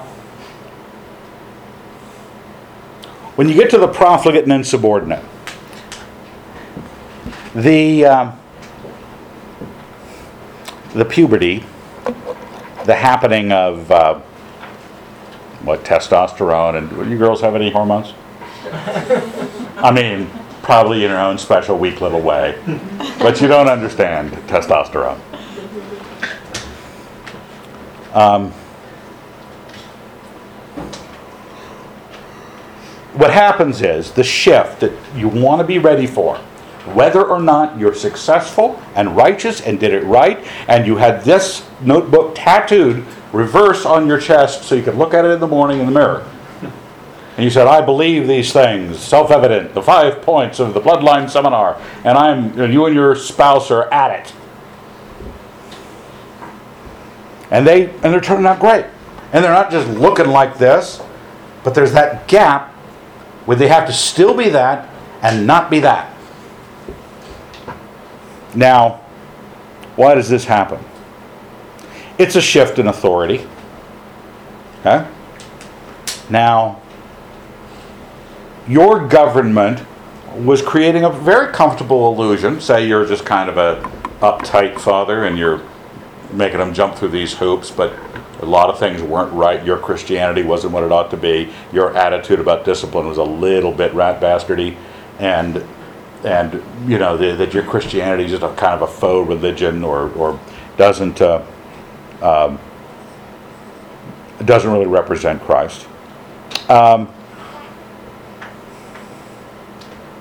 when 3.36 3.50
you 3.50 3.56
get 3.56 3.70
to 3.72 3.78
the 3.78 3.88
profligate 3.88 4.44
and 4.44 4.54
insubordinate, 4.54 5.24
the 7.58 8.06
um, 8.06 8.40
the 10.94 11.04
puberty, 11.04 11.64
the 12.86 12.96
happening 12.96 13.52
of 13.52 13.90
uh, 13.92 14.20
what 15.64 15.84
testosterone 15.84 16.78
and 16.78 16.90
do 16.90 17.10
you 17.10 17.18
girls 17.18 17.42
have 17.42 17.56
any 17.56 17.72
hormones? 17.72 18.14
I 19.80 19.92
mean, 19.92 20.30
probably 20.62 21.04
in 21.04 21.10
your 21.10 21.20
own 21.20 21.40
special 21.40 21.80
weak 21.80 22.00
little 22.00 22.22
way, 22.22 22.62
but 23.18 23.42
you 23.42 23.48
don't 23.48 23.68
understand 23.68 24.34
testosterone. 24.48 25.20
Um, 28.14 28.52
what 33.14 33.32
happens 33.32 33.82
is 33.82 34.12
the 34.12 34.24
shift 34.24 34.82
that 34.82 34.92
you 35.16 35.28
want 35.28 35.60
to 35.60 35.66
be 35.66 35.80
ready 35.80 36.06
for, 36.06 36.40
whether 36.96 37.24
or 37.24 37.42
not 37.42 37.78
you're 37.78 37.94
successful 37.94 38.82
and 38.96 39.16
righteous 39.16 39.62
and 39.62 39.80
did 39.80 39.94
it 39.94 40.04
right, 40.04 40.46
and 40.68 40.86
you 40.86 40.98
had 40.98 41.24
this 41.24 41.68
notebook 41.82 42.34
tattooed 42.36 43.06
reverse 43.32 43.86
on 43.86 44.08
your 44.08 44.20
chest 44.20 44.64
so 44.64 44.76
you 44.76 44.84
could 44.84 44.96
look 44.96 45.14
at 45.14 45.26
it 45.26 45.30
in 45.30 45.40
the 45.40 45.48
morning 45.48 45.80
in 45.80 45.86
the 45.86 45.92
mirror. 45.92 46.28
And 47.38 47.44
you 47.44 47.52
said, 47.52 47.68
I 47.68 47.82
believe 47.82 48.28
these 48.28 48.52
things, 48.52 49.00
self 49.00 49.30
evident, 49.30 49.76
the 49.76 49.82
five 49.82 50.24
points 50.24 50.60
of 50.60 50.74
the 50.74 50.82
bloodline 50.82 51.30
seminar, 51.30 51.80
and 52.04 52.18
I'm 52.18 52.60
and 52.60 52.74
you 52.74 52.86
and 52.88 52.96
your 52.96 53.16
spouse 53.16 53.70
are 53.70 53.92
at 53.94 54.20
it. 54.20 54.34
And 57.52 57.66
they 57.66 57.92
and 57.92 58.06
they're 58.06 58.22
turning 58.22 58.48
out 58.48 58.60
great. 58.60 58.86
And 59.34 59.44
they're 59.44 59.54
not 59.54 59.70
just 59.70 59.88
looking 59.90 60.28
like 60.28 60.58
this, 60.58 61.02
but 61.64 61.76
there's 61.76 61.92
that 61.92 62.28
gap 62.28 62.72
where 63.46 63.56
they 63.56 63.68
have 63.68 63.86
to 63.86 63.94
still 63.94 64.36
be 64.36 64.50
that 64.50 64.90
and 65.22 65.46
not 65.46 65.70
be 65.70 65.80
that. 65.82 66.17
Now, 68.58 69.02
why 69.96 70.16
does 70.16 70.30
this 70.30 70.46
happen? 70.46 70.80
It's 72.18 72.36
a 72.36 72.42
shift 72.42 72.80
in 72.80 72.88
authority. 72.88 73.48
Okay? 74.80 75.08
Now, 76.28 76.82
your 78.68 79.08
government 79.08 79.86
was 80.36 80.64
creating 80.64 81.04
a 81.04 81.10
very 81.12 81.54
comfortable 81.54 82.12
illusion. 82.12 82.60
Say 82.60 82.88
you're 82.88 83.06
just 83.06 83.26
kind 83.26 83.48
of 83.48 83.58
a 83.58 83.80
uptight 84.22 84.80
father 84.80 85.26
and 85.26 85.38
you're 85.38 85.62
making 86.34 86.58
them 86.58 86.74
jump 86.74 86.96
through 86.96 87.10
these 87.10 87.34
hoops, 87.34 87.70
but 87.70 87.94
a 88.42 88.46
lot 88.46 88.72
of 88.72 88.80
things 88.80 89.04
weren't 89.04 89.32
right. 89.34 89.64
Your 89.64 89.78
Christianity 89.78 90.42
wasn't 90.42 90.74
what 90.74 90.84
it 90.84 90.92
ought 90.92 91.12
to 91.12 91.18
be. 91.18 91.54
Your 91.72 91.96
attitude 91.96 92.40
about 92.40 92.66
discipline 92.66 93.06
was 93.06 93.20
a 93.20 93.24
little 93.24 93.72
bit 93.72 93.94
rat 93.94 94.20
bastardy, 94.20 94.78
and 95.20 95.64
and 96.24 96.62
you 96.90 96.98
know 96.98 97.18
the, 97.18 97.36
that 97.36 97.54
your 97.54 97.64
Christianity 97.64 98.26
is 98.26 98.32
just 98.32 98.44
a 98.44 98.54
kind 98.56 98.74
of 98.74 98.82
a 98.82 98.88
faux 98.88 99.28
religion 99.28 99.84
or 99.84 100.12
or 100.14 100.40
doesn't 100.78 101.22
uh, 101.22 101.44
um, 102.22 102.60
doesn't 104.46 104.72
really 104.72 104.88
represent 104.88 105.42
Christ. 105.42 105.88
Um, 106.70 107.12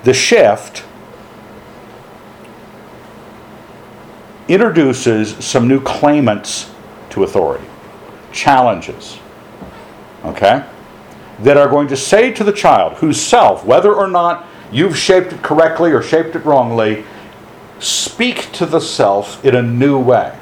the 0.04 0.14
shift 0.14 0.84
introduces 4.48 5.44
some 5.44 5.66
new 5.66 5.80
claimants 5.80 6.70
to 7.10 7.24
authority, 7.24 7.66
challenges, 8.32 9.18
okay, 10.24 10.64
that 11.40 11.56
are 11.56 11.68
going 11.68 11.88
to 11.88 11.96
say 11.96 12.32
to 12.32 12.44
the 12.44 12.52
child, 12.52 12.94
whose 12.98 13.20
self, 13.20 13.64
whether 13.64 13.92
or 13.92 14.06
not 14.06 14.46
you've 14.72 14.96
shaped 14.96 15.32
it 15.32 15.42
correctly 15.42 15.92
or 15.92 16.02
shaped 16.02 16.36
it 16.36 16.44
wrongly, 16.44 17.04
speak 17.78 18.52
to 18.52 18.66
the 18.66 18.80
self 18.80 19.44
in 19.44 19.54
a 19.54 19.62
new 19.62 19.98
way. 19.98 20.36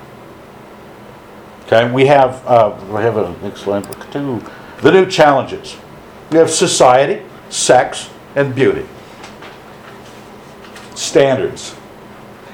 Okay, 1.66 1.90
we 1.90 2.06
have 2.06 2.46
uh, 2.46 2.78
we 2.88 3.02
have 3.02 3.16
an 3.16 3.34
example 3.44 3.94
too. 4.12 4.42
The 4.82 4.92
new 4.92 5.06
challenges. 5.06 5.76
We 6.30 6.38
have 6.38 6.50
society, 6.50 7.24
sex, 7.48 8.10
and 8.34 8.54
beauty. 8.54 8.86
Standards. 10.94 11.74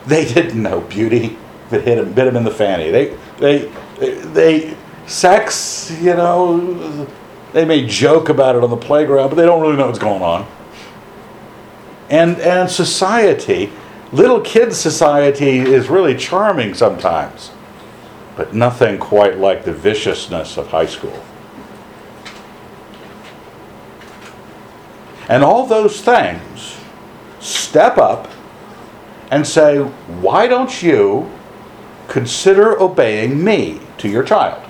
They 0.06 0.24
didn't 0.24 0.62
know 0.62 0.80
beauty 0.82 1.36
it 1.72 1.84
hit 1.84 1.96
them, 1.96 2.12
bit 2.12 2.24
them 2.24 2.36
in 2.36 2.44
the 2.44 2.50
fanny. 2.50 2.90
They 2.90 3.16
they 3.38 3.70
they 3.98 4.76
sex, 5.06 5.96
you 6.00 6.14
know, 6.14 7.06
they 7.52 7.64
may 7.64 7.86
joke 7.86 8.28
about 8.28 8.56
it 8.56 8.62
on 8.62 8.70
the 8.70 8.76
playground, 8.76 9.30
but 9.30 9.36
they 9.36 9.46
don't 9.46 9.62
really 9.62 9.76
know 9.76 9.86
what's 9.86 9.98
going 9.98 10.22
on. 10.22 10.46
And, 12.10 12.40
and 12.40 12.68
society, 12.68 13.72
little 14.12 14.40
kids' 14.40 14.76
society 14.76 15.60
is 15.60 15.88
really 15.88 16.16
charming 16.16 16.74
sometimes, 16.74 17.52
but 18.36 18.52
nothing 18.52 18.98
quite 18.98 19.38
like 19.38 19.64
the 19.64 19.72
viciousness 19.72 20.56
of 20.56 20.66
high 20.66 20.86
school. 20.86 21.24
And 25.28 25.44
all 25.44 25.64
those 25.64 26.00
things 26.00 26.76
step 27.38 27.96
up 27.96 28.28
and 29.30 29.46
say, 29.46 29.78
Why 29.78 30.48
don't 30.48 30.82
you 30.82 31.30
consider 32.08 32.80
obeying 32.80 33.42
me 33.42 33.80
to 33.98 34.08
your 34.08 34.24
child? 34.24 34.60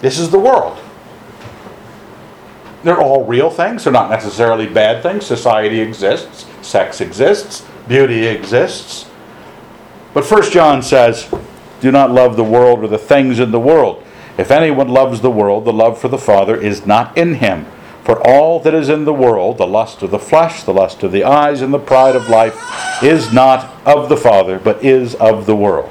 This 0.00 0.18
is 0.18 0.30
the 0.30 0.38
world. 0.38 0.78
They're 2.82 3.00
all 3.00 3.24
real 3.24 3.50
things. 3.50 3.84
They're 3.84 3.92
not 3.92 4.10
necessarily 4.10 4.66
bad 4.66 5.02
things. 5.02 5.26
Society 5.26 5.80
exists, 5.80 6.46
sex 6.66 7.00
exists, 7.00 7.66
beauty 7.86 8.26
exists. 8.26 9.08
But 10.14 10.24
First 10.24 10.52
John 10.52 10.82
says, 10.82 11.32
Do 11.80 11.90
not 11.90 12.10
love 12.10 12.36
the 12.36 12.44
world 12.44 12.82
or 12.82 12.88
the 12.88 12.98
things 12.98 13.38
in 13.38 13.50
the 13.50 13.60
world. 13.60 14.02
If 14.38 14.50
anyone 14.50 14.88
loves 14.88 15.20
the 15.20 15.30
world, 15.30 15.64
the 15.64 15.72
love 15.72 16.00
for 16.00 16.08
the 16.08 16.18
Father 16.18 16.56
is 16.56 16.86
not 16.86 17.16
in 17.16 17.34
him. 17.34 17.66
For 18.04 18.26
all 18.26 18.58
that 18.60 18.72
is 18.72 18.88
in 18.88 19.04
the 19.04 19.12
world, 19.12 19.58
the 19.58 19.66
lust 19.66 20.02
of 20.02 20.10
the 20.10 20.18
flesh, 20.18 20.62
the 20.62 20.72
lust 20.72 21.02
of 21.02 21.12
the 21.12 21.24
eyes, 21.24 21.60
and 21.60 21.74
the 21.74 21.78
pride 21.78 22.16
of 22.16 22.28
life, 22.28 22.58
is 23.02 23.32
not 23.32 23.70
of 23.86 24.08
the 24.08 24.16
Father, 24.16 24.58
but 24.58 24.82
is 24.82 25.14
of 25.16 25.44
the 25.44 25.54
world. 25.54 25.90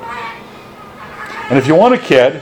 And 1.50 1.58
if 1.58 1.68
you 1.68 1.76
want 1.76 1.94
a 1.94 2.00
kid 2.00 2.42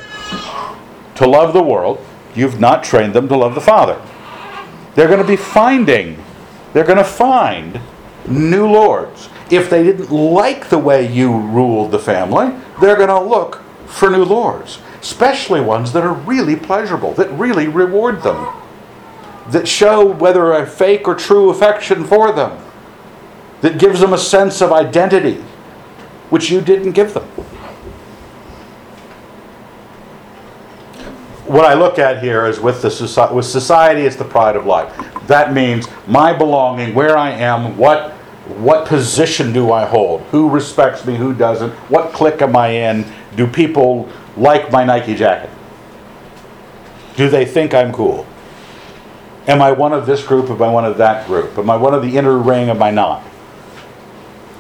to 1.16 1.28
love 1.28 1.54
the 1.54 1.62
world, 1.62 2.04
you've 2.34 2.60
not 2.60 2.84
trained 2.84 3.14
them 3.14 3.28
to 3.28 3.36
love 3.36 3.54
the 3.54 3.62
Father. 3.62 4.02
They're 4.98 5.08
going 5.08 5.22
to 5.22 5.28
be 5.28 5.36
finding, 5.36 6.18
they're 6.74 6.84
going 6.84 6.98
to 6.98 7.04
find 7.04 7.80
new 8.28 8.66
lords. 8.68 9.30
If 9.52 9.70
they 9.70 9.84
didn't 9.84 10.12
like 10.12 10.70
the 10.70 10.80
way 10.80 11.08
you 11.14 11.38
ruled 11.38 11.92
the 11.92 12.00
family, 12.00 12.60
they're 12.82 12.96
going 12.96 13.10
to 13.10 13.20
look 13.20 13.62
for 13.86 14.10
new 14.10 14.26
lords, 14.26 14.80
especially 15.00 15.62
ones 15.62 15.94
that 15.94 16.04
are 16.04 16.16
really 16.16 16.56
pleasurable, 16.56 17.14
that 17.14 17.30
really 17.34 17.68
reward 17.68 18.24
them, 18.24 18.52
that 19.50 19.68
show 19.68 20.04
whether 20.04 20.52
a 20.54 20.66
fake 20.66 21.08
or 21.08 21.14
true 21.14 21.52
affection 21.52 22.04
for 22.04 22.32
them, 22.32 22.60
that 23.62 23.78
gives 23.78 24.00
them 24.00 24.14
a 24.14 24.18
sense 24.18 24.64
of 24.64 24.72
identity, 24.72 25.36
which 26.32 26.50
you 26.50 26.60
didn't 26.60 26.94
give 26.94 27.14
them. 27.14 27.30
What 31.48 31.66
I 31.66 31.74
look 31.74 31.98
at 31.98 32.22
here 32.22 32.46
is 32.46 32.60
with 32.60 32.82
the 32.82 32.92
society, 32.92 33.36
with 33.36 33.46
society, 33.46 34.02
it's 34.02 34.16
the 34.16 34.26
pride 34.26 34.56
of 34.56 34.66
life. 34.66 34.94
That 35.28 35.54
means 35.54 35.88
my 36.08 36.34
belonging, 36.34 36.94
where 36.94 37.18
I 37.18 37.32
am, 37.32 37.78
what 37.78 38.14
what 38.48 38.88
position 38.88 39.52
do 39.52 39.74
I 39.74 39.86
hold, 39.86 40.22
who 40.32 40.50
respects 40.50 41.06
me, 41.06 41.18
who 41.18 41.34
doesn't, 41.34 41.74
what 41.90 42.14
clique 42.14 42.42
am 42.42 42.56
I 42.56 42.70
in, 42.70 43.06
do 43.36 43.46
people 43.46 44.08
like 44.38 44.72
my 44.72 44.86
Nike 44.86 45.16
jacket, 45.16 45.50
do 47.18 47.30
they 47.30 47.46
think 47.46 47.74
I'm 47.74 47.92
cool, 47.92 48.26
am 49.48 49.62
I 49.62 49.74
one 49.74 49.92
of 49.92 50.06
this 50.06 50.26
group, 50.26 50.50
am 50.50 50.62
I 50.62 50.70
one 50.70 50.86
of 50.86 50.98
that 50.98 51.28
group, 51.28 51.58
am 51.58 51.70
I 51.70 51.76
one 51.76 51.94
of 51.94 52.02
the 52.02 52.18
inner 52.18 52.38
ring, 52.38 52.70
am 52.70 52.82
I 52.82 52.90
not? 52.90 53.24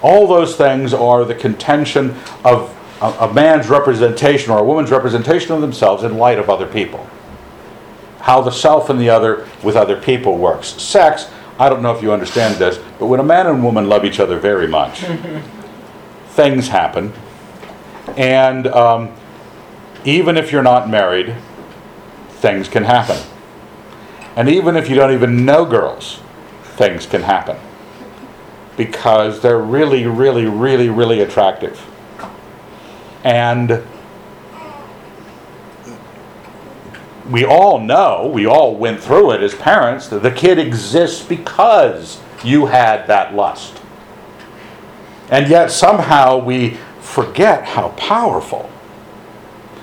All 0.01 0.27
those 0.27 0.57
things 0.57 0.93
are 0.93 1.23
the 1.23 1.35
contention 1.35 2.15
of 2.43 2.76
a, 3.01 3.05
a 3.21 3.33
man's 3.33 3.67
representation 3.67 4.51
or 4.51 4.59
a 4.59 4.63
woman's 4.63 4.91
representation 4.91 5.51
of 5.53 5.61
themselves 5.61 6.03
in 6.03 6.17
light 6.17 6.39
of 6.39 6.49
other 6.49 6.65
people. 6.65 7.07
How 8.19 8.41
the 8.41 8.51
self 8.51 8.89
and 8.89 8.99
the 8.99 9.09
other 9.09 9.47
with 9.63 9.75
other 9.75 9.99
people 9.99 10.37
works. 10.37 10.67
Sex, 10.81 11.29
I 11.59 11.69
don't 11.69 11.81
know 11.81 11.95
if 11.95 12.01
you 12.01 12.11
understand 12.11 12.55
this, 12.55 12.77
but 12.99 13.07
when 13.07 13.19
a 13.19 13.23
man 13.23 13.47
and 13.47 13.63
woman 13.63 13.87
love 13.87 14.05
each 14.05 14.19
other 14.19 14.39
very 14.39 14.67
much, 14.67 15.05
things 16.29 16.67
happen. 16.67 17.13
And 18.15 18.67
um, 18.67 19.13
even 20.05 20.37
if 20.37 20.51
you're 20.51 20.63
not 20.63 20.89
married, 20.89 21.35
things 22.29 22.67
can 22.67 22.83
happen. 22.83 23.17
And 24.35 24.47
even 24.49 24.75
if 24.75 24.89
you 24.89 24.95
don't 24.95 25.13
even 25.13 25.45
know 25.45 25.65
girls, 25.65 26.19
things 26.63 27.05
can 27.07 27.23
happen. 27.23 27.57
Because 28.77 29.41
they're 29.41 29.57
really, 29.57 30.05
really, 30.05 30.45
really, 30.45 30.89
really 30.89 31.21
attractive. 31.21 31.83
And 33.23 33.83
we 37.29 37.45
all 37.45 37.79
know, 37.79 38.27
we 38.33 38.45
all 38.45 38.75
went 38.75 39.01
through 39.01 39.31
it 39.31 39.41
as 39.41 39.53
parents, 39.53 40.07
that 40.07 40.23
the 40.23 40.31
kid 40.31 40.57
exists 40.57 41.25
because 41.25 42.19
you 42.43 42.67
had 42.67 43.07
that 43.07 43.33
lust. 43.33 43.81
And 45.29 45.49
yet 45.49 45.71
somehow 45.71 46.37
we 46.37 46.77
forget 47.01 47.65
how 47.65 47.89
powerful. 47.89 48.69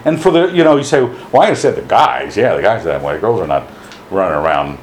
And 0.05 0.20
for 0.20 0.31
the, 0.31 0.47
you 0.47 0.64
know, 0.64 0.77
you 0.77 0.85
say, 0.85 1.03
well, 1.03 1.42
I 1.42 1.55
said 1.55 1.77
the 1.77 1.83
guys, 1.83 2.37
yeah, 2.37 2.57
the 2.57 2.62
guys 2.62 2.83
are 2.83 2.88
that 2.88 3.03
way. 3.03 3.18
Girls 3.18 3.40
are 3.40 3.47
not 3.47 3.70
running 4.11 4.38
around 4.38 4.79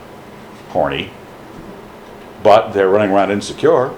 horny, 0.70 1.12
but 2.44 2.72
they're 2.72 2.90
running 2.90 3.12
around 3.12 3.32
insecure. 3.32 3.94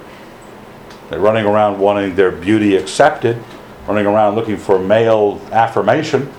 They're 1.10 1.20
running 1.20 1.44
around 1.44 1.78
wanting 1.78 2.14
their 2.14 2.30
beauty 2.30 2.76
accepted 2.76 3.42
running 3.86 4.06
around 4.06 4.34
looking 4.34 4.56
for 4.56 4.78
male 4.78 5.40
affirmation, 5.52 6.32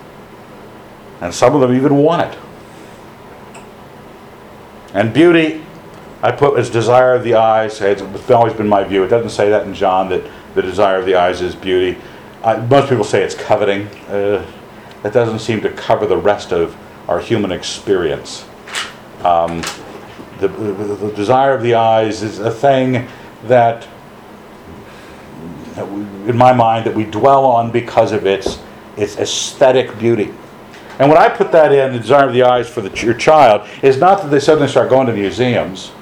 and 1.20 1.32
some 1.32 1.54
of 1.54 1.60
them 1.60 1.74
even 1.74 1.96
want 1.96 2.32
it. 2.32 2.38
And 4.94 5.12
beauty, 5.12 5.62
I 6.22 6.32
put 6.32 6.58
as 6.58 6.70
desire 6.70 7.14
of 7.14 7.22
the 7.22 7.34
eyes. 7.34 7.80
It's 7.80 8.30
always 8.30 8.54
been 8.54 8.68
my 8.68 8.82
view. 8.84 9.04
It 9.04 9.08
doesn't 9.08 9.30
say 9.30 9.50
that 9.50 9.66
in 9.66 9.74
John 9.74 10.08
that 10.08 10.28
the 10.54 10.62
desire 10.62 10.98
of 10.98 11.04
the 11.06 11.14
eyes 11.14 11.42
is 11.42 11.54
beauty. 11.54 12.00
Uh, 12.42 12.66
most 12.70 12.88
people 12.88 13.04
say 13.04 13.22
it's 13.22 13.34
coveting. 13.34 13.86
Uh, 14.08 14.44
that 15.02 15.12
doesn't 15.12 15.40
seem 15.40 15.60
to 15.60 15.70
cover 15.70 16.06
the 16.06 16.16
rest 16.16 16.52
of 16.52 16.76
our 17.08 17.20
human 17.20 17.52
experience. 17.52 18.46
Um, 19.22 19.62
the, 20.40 20.48
the, 20.48 20.72
the 20.72 21.12
desire 21.12 21.54
of 21.54 21.62
the 21.62 21.74
eyes 21.74 22.22
is 22.22 22.38
a 22.38 22.50
thing 22.50 23.06
that 23.44 23.86
in 25.76 26.36
my 26.36 26.52
mind, 26.52 26.86
that 26.86 26.94
we 26.94 27.04
dwell 27.04 27.44
on 27.44 27.70
because 27.70 28.12
of 28.12 28.26
its, 28.26 28.58
its 28.96 29.16
aesthetic 29.18 29.98
beauty. 29.98 30.32
And 30.98 31.10
when 31.10 31.18
I 31.18 31.28
put 31.28 31.52
that 31.52 31.72
in, 31.72 31.92
the 31.92 31.98
desire 31.98 32.26
of 32.26 32.32
the 32.32 32.42
eyes 32.42 32.68
for 32.68 32.80
the, 32.80 32.90
your 33.04 33.14
child, 33.14 33.68
is 33.82 33.98
not 33.98 34.22
that 34.22 34.28
they 34.28 34.40
suddenly 34.40 34.68
start 34.68 34.88
going 34.88 35.06
to 35.06 35.12
museums 35.12 35.92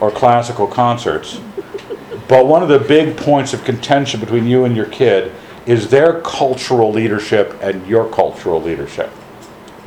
or 0.00 0.10
classical 0.10 0.66
concerts, 0.66 1.40
but 2.28 2.46
one 2.46 2.62
of 2.62 2.68
the 2.68 2.78
big 2.78 3.16
points 3.16 3.52
of 3.52 3.64
contention 3.64 4.20
between 4.20 4.46
you 4.46 4.64
and 4.64 4.76
your 4.76 4.86
kid 4.86 5.32
is 5.66 5.90
their 5.90 6.20
cultural 6.20 6.92
leadership 6.92 7.56
and 7.60 7.86
your 7.86 8.08
cultural 8.10 8.60
leadership. 8.62 9.10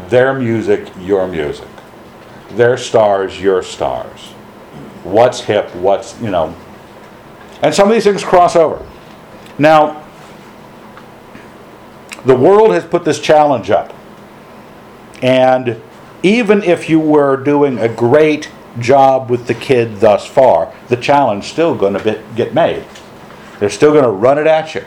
Their 0.09 0.33
music, 0.33 0.91
your 0.99 1.27
music. 1.27 1.67
Their 2.51 2.77
stars, 2.77 3.41
your 3.41 3.63
stars. 3.63 4.19
What's 5.03 5.41
hip, 5.41 5.73
what's, 5.75 6.19
you 6.21 6.29
know. 6.29 6.55
And 7.61 7.73
some 7.73 7.87
of 7.87 7.93
these 7.93 8.03
things 8.03 8.23
cross 8.23 8.55
over. 8.55 8.85
Now, 9.59 10.03
the 12.25 12.35
world 12.35 12.73
has 12.73 12.85
put 12.85 13.05
this 13.05 13.19
challenge 13.19 13.69
up. 13.69 13.93
And 15.21 15.81
even 16.23 16.63
if 16.63 16.89
you 16.89 16.99
were 16.99 17.37
doing 17.37 17.79
a 17.79 17.87
great 17.87 18.51
job 18.79 19.29
with 19.29 19.47
the 19.47 19.53
kid 19.53 19.99
thus 19.99 20.25
far, 20.25 20.73
the 20.89 20.97
challenge 20.97 21.45
still 21.45 21.75
going 21.75 21.93
to 21.93 22.23
get 22.35 22.53
made. 22.53 22.85
They're 23.59 23.69
still 23.69 23.91
going 23.91 24.03
to 24.03 24.11
run 24.11 24.37
it 24.37 24.45
at 24.45 24.75
you. 24.75 24.85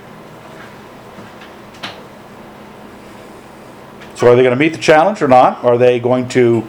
So 4.14 4.28
are 4.28 4.37
they 4.37 4.42
going 4.42 4.54
to 4.54 4.61
meet 4.61 4.74
the 4.74 4.78
challenge 4.78 5.22
or 5.22 5.28
not? 5.28 5.64
Are 5.64 5.78
they 5.78 5.98
going 5.98 6.28
to 6.28 6.66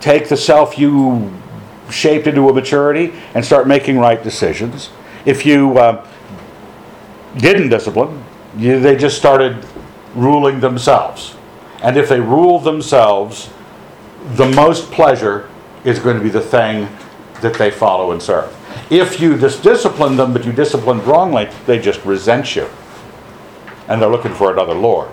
take 0.00 0.28
the 0.28 0.36
self 0.36 0.76
you 0.76 1.32
shaped 1.90 2.26
into 2.26 2.48
a 2.48 2.54
maturity 2.54 3.12
and 3.34 3.44
start 3.44 3.66
making 3.66 3.98
right 3.98 4.22
decisions. 4.22 4.90
If 5.24 5.44
you 5.44 5.78
uh, 5.78 6.06
didn't 7.36 7.68
discipline, 7.68 8.24
you, 8.56 8.80
they 8.80 8.96
just 8.96 9.16
started 9.16 9.64
ruling 10.14 10.60
themselves. 10.60 11.36
And 11.82 11.96
if 11.96 12.08
they 12.08 12.20
rule 12.20 12.58
themselves, 12.58 13.50
the 14.34 14.48
most 14.48 14.90
pleasure 14.90 15.48
is 15.84 15.98
going 15.98 16.16
to 16.16 16.22
be 16.22 16.28
the 16.30 16.40
thing 16.40 16.88
that 17.40 17.54
they 17.54 17.70
follow 17.70 18.12
and 18.12 18.22
serve. 18.22 18.54
If 18.90 19.20
you 19.20 19.38
just 19.38 19.62
discipline 19.62 20.16
them, 20.16 20.32
but 20.32 20.44
you 20.44 20.52
discipline 20.52 21.02
wrongly, 21.04 21.48
they 21.66 21.78
just 21.78 22.04
resent 22.04 22.54
you. 22.54 22.68
And 23.88 24.00
they're 24.00 24.10
looking 24.10 24.34
for 24.34 24.52
another 24.52 24.74
Lord. 24.74 25.08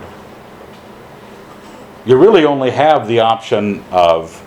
You 2.04 2.16
really 2.16 2.44
only 2.44 2.70
have 2.70 3.08
the 3.08 3.20
option 3.20 3.82
of 3.90 4.44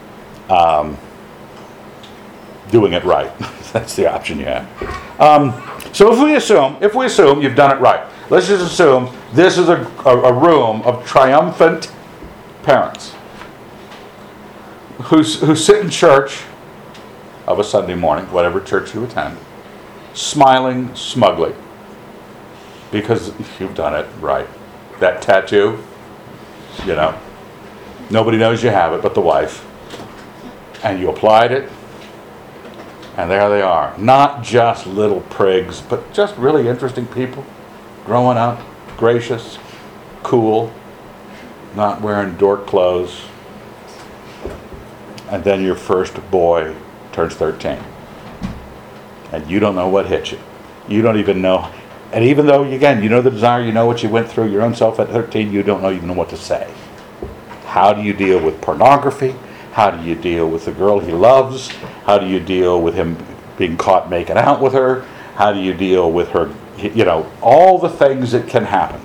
um, 0.50 0.98
doing 2.72 2.94
it 2.94 3.04
right. 3.04 3.32
That's 3.74 3.96
the 3.96 4.12
option 4.12 4.40
you 4.40 4.46
have. 4.46 5.22
Um, 5.22 5.62
so 5.94 6.12
if 6.12 6.20
we 6.20 6.36
assume, 6.36 6.78
if 6.82 6.96
we 6.96 7.06
assume 7.06 7.42
you've 7.42 7.56
done 7.56 7.76
it 7.76 7.80
right, 7.80 8.10
let's 8.30 8.48
just 8.48 8.66
assume 8.66 9.16
this 9.34 9.58
is 9.58 9.70
a, 9.70 9.82
a, 10.06 10.18
a 10.18 10.34
room 10.34 10.82
of 10.82 11.06
triumphant 11.06 11.92
parents 12.64 13.14
who, 15.04 15.22
who 15.22 15.56
sit 15.56 15.84
in 15.84 15.90
church 15.90 16.44
of 17.48 17.60
a 17.60 17.64
Sunday 17.64 17.96
morning, 17.96 18.26
whatever 18.32 18.60
church 18.62 18.94
you 18.94 19.04
attend, 19.04 19.38
smiling 20.14 20.94
smugly 20.96 21.54
because 22.92 23.34
you've 23.60 23.76
done 23.76 23.96
it 23.96 24.08
right. 24.20 24.48
That 25.00 25.22
tattoo, 25.22 25.82
you 26.86 26.96
know, 26.96 27.18
nobody 28.10 28.38
knows 28.38 28.64
you 28.64 28.70
have 28.70 28.94
it 28.94 29.02
but 29.02 29.16
the 29.16 29.22
wife. 29.22 29.68
And 30.84 31.00
you 31.00 31.10
applied 31.10 31.52
it, 31.52 31.70
and 33.18 33.30
there 33.30 33.50
they 33.50 33.62
are. 33.62 33.98
Not 33.98 34.44
just 34.44 34.88
little 34.88 35.22
prigs, 35.22 35.88
but 35.88 36.14
just 36.14 36.36
really 36.38 36.68
interesting 36.68 37.06
people 37.08 37.46
growing 38.06 38.38
up, 38.38 38.60
gracious, 38.98 39.58
cool, 40.24 40.72
not 41.76 42.02
wearing 42.02 42.36
dork 42.38 42.66
clothes. 42.68 43.22
And 45.30 45.44
then 45.44 45.64
your 45.64 45.76
first 45.76 46.16
boy 46.30 46.76
turns 47.12 47.36
13. 47.36 47.80
And 49.32 49.50
you 49.50 49.60
don't 49.60 49.76
know 49.76 49.88
what 49.88 50.08
hit 50.08 50.32
you. 50.32 50.40
You 50.88 51.02
don't 51.02 51.18
even 51.18 51.42
know. 51.42 51.72
And 52.12 52.26
even 52.26 52.46
though, 52.46 52.64
again, 52.64 53.02
you 53.02 53.08
know 53.08 53.22
the 53.22 53.32
desire, 53.32 53.62
you 53.64 53.72
know 53.72 53.86
what 53.86 54.04
you 54.04 54.10
went 54.10 54.30
through 54.30 54.50
your 54.50 54.62
own 54.62 54.76
self 54.76 55.00
at 55.00 55.08
13, 55.08 55.54
you 55.54 55.64
don't 55.64 55.82
know 55.82 55.92
even 55.92 56.08
know 56.08 56.14
what 56.14 56.30
to 56.30 56.38
say. 56.38 56.74
How 57.66 57.94
do 57.94 58.02
you 58.02 58.14
deal 58.14 58.44
with 58.44 58.60
pornography? 58.60 59.36
How 59.72 59.92
do 59.92 60.04
you 60.08 60.16
deal 60.16 60.50
with 60.50 60.66
the 60.66 60.72
girl 60.72 61.00
he 61.00 61.12
loves? 61.12 61.70
How 62.06 62.18
do 62.18 62.28
you 62.28 62.40
deal 62.40 62.82
with 62.82 62.94
him 62.94 63.18
being 63.58 63.78
caught 63.78 64.10
making 64.10 64.38
out 64.38 64.62
with 64.62 64.74
her? 64.74 65.02
How 65.36 65.54
do 65.54 65.60
you 65.60 65.74
deal 65.74 66.12
with 66.12 66.30
her, 66.30 66.54
you 66.78 67.06
know, 67.06 67.32
all 67.42 67.78
the 67.78 67.90
things 67.90 68.32
that 68.32 68.48
can 68.48 68.66
happen. 68.66 69.02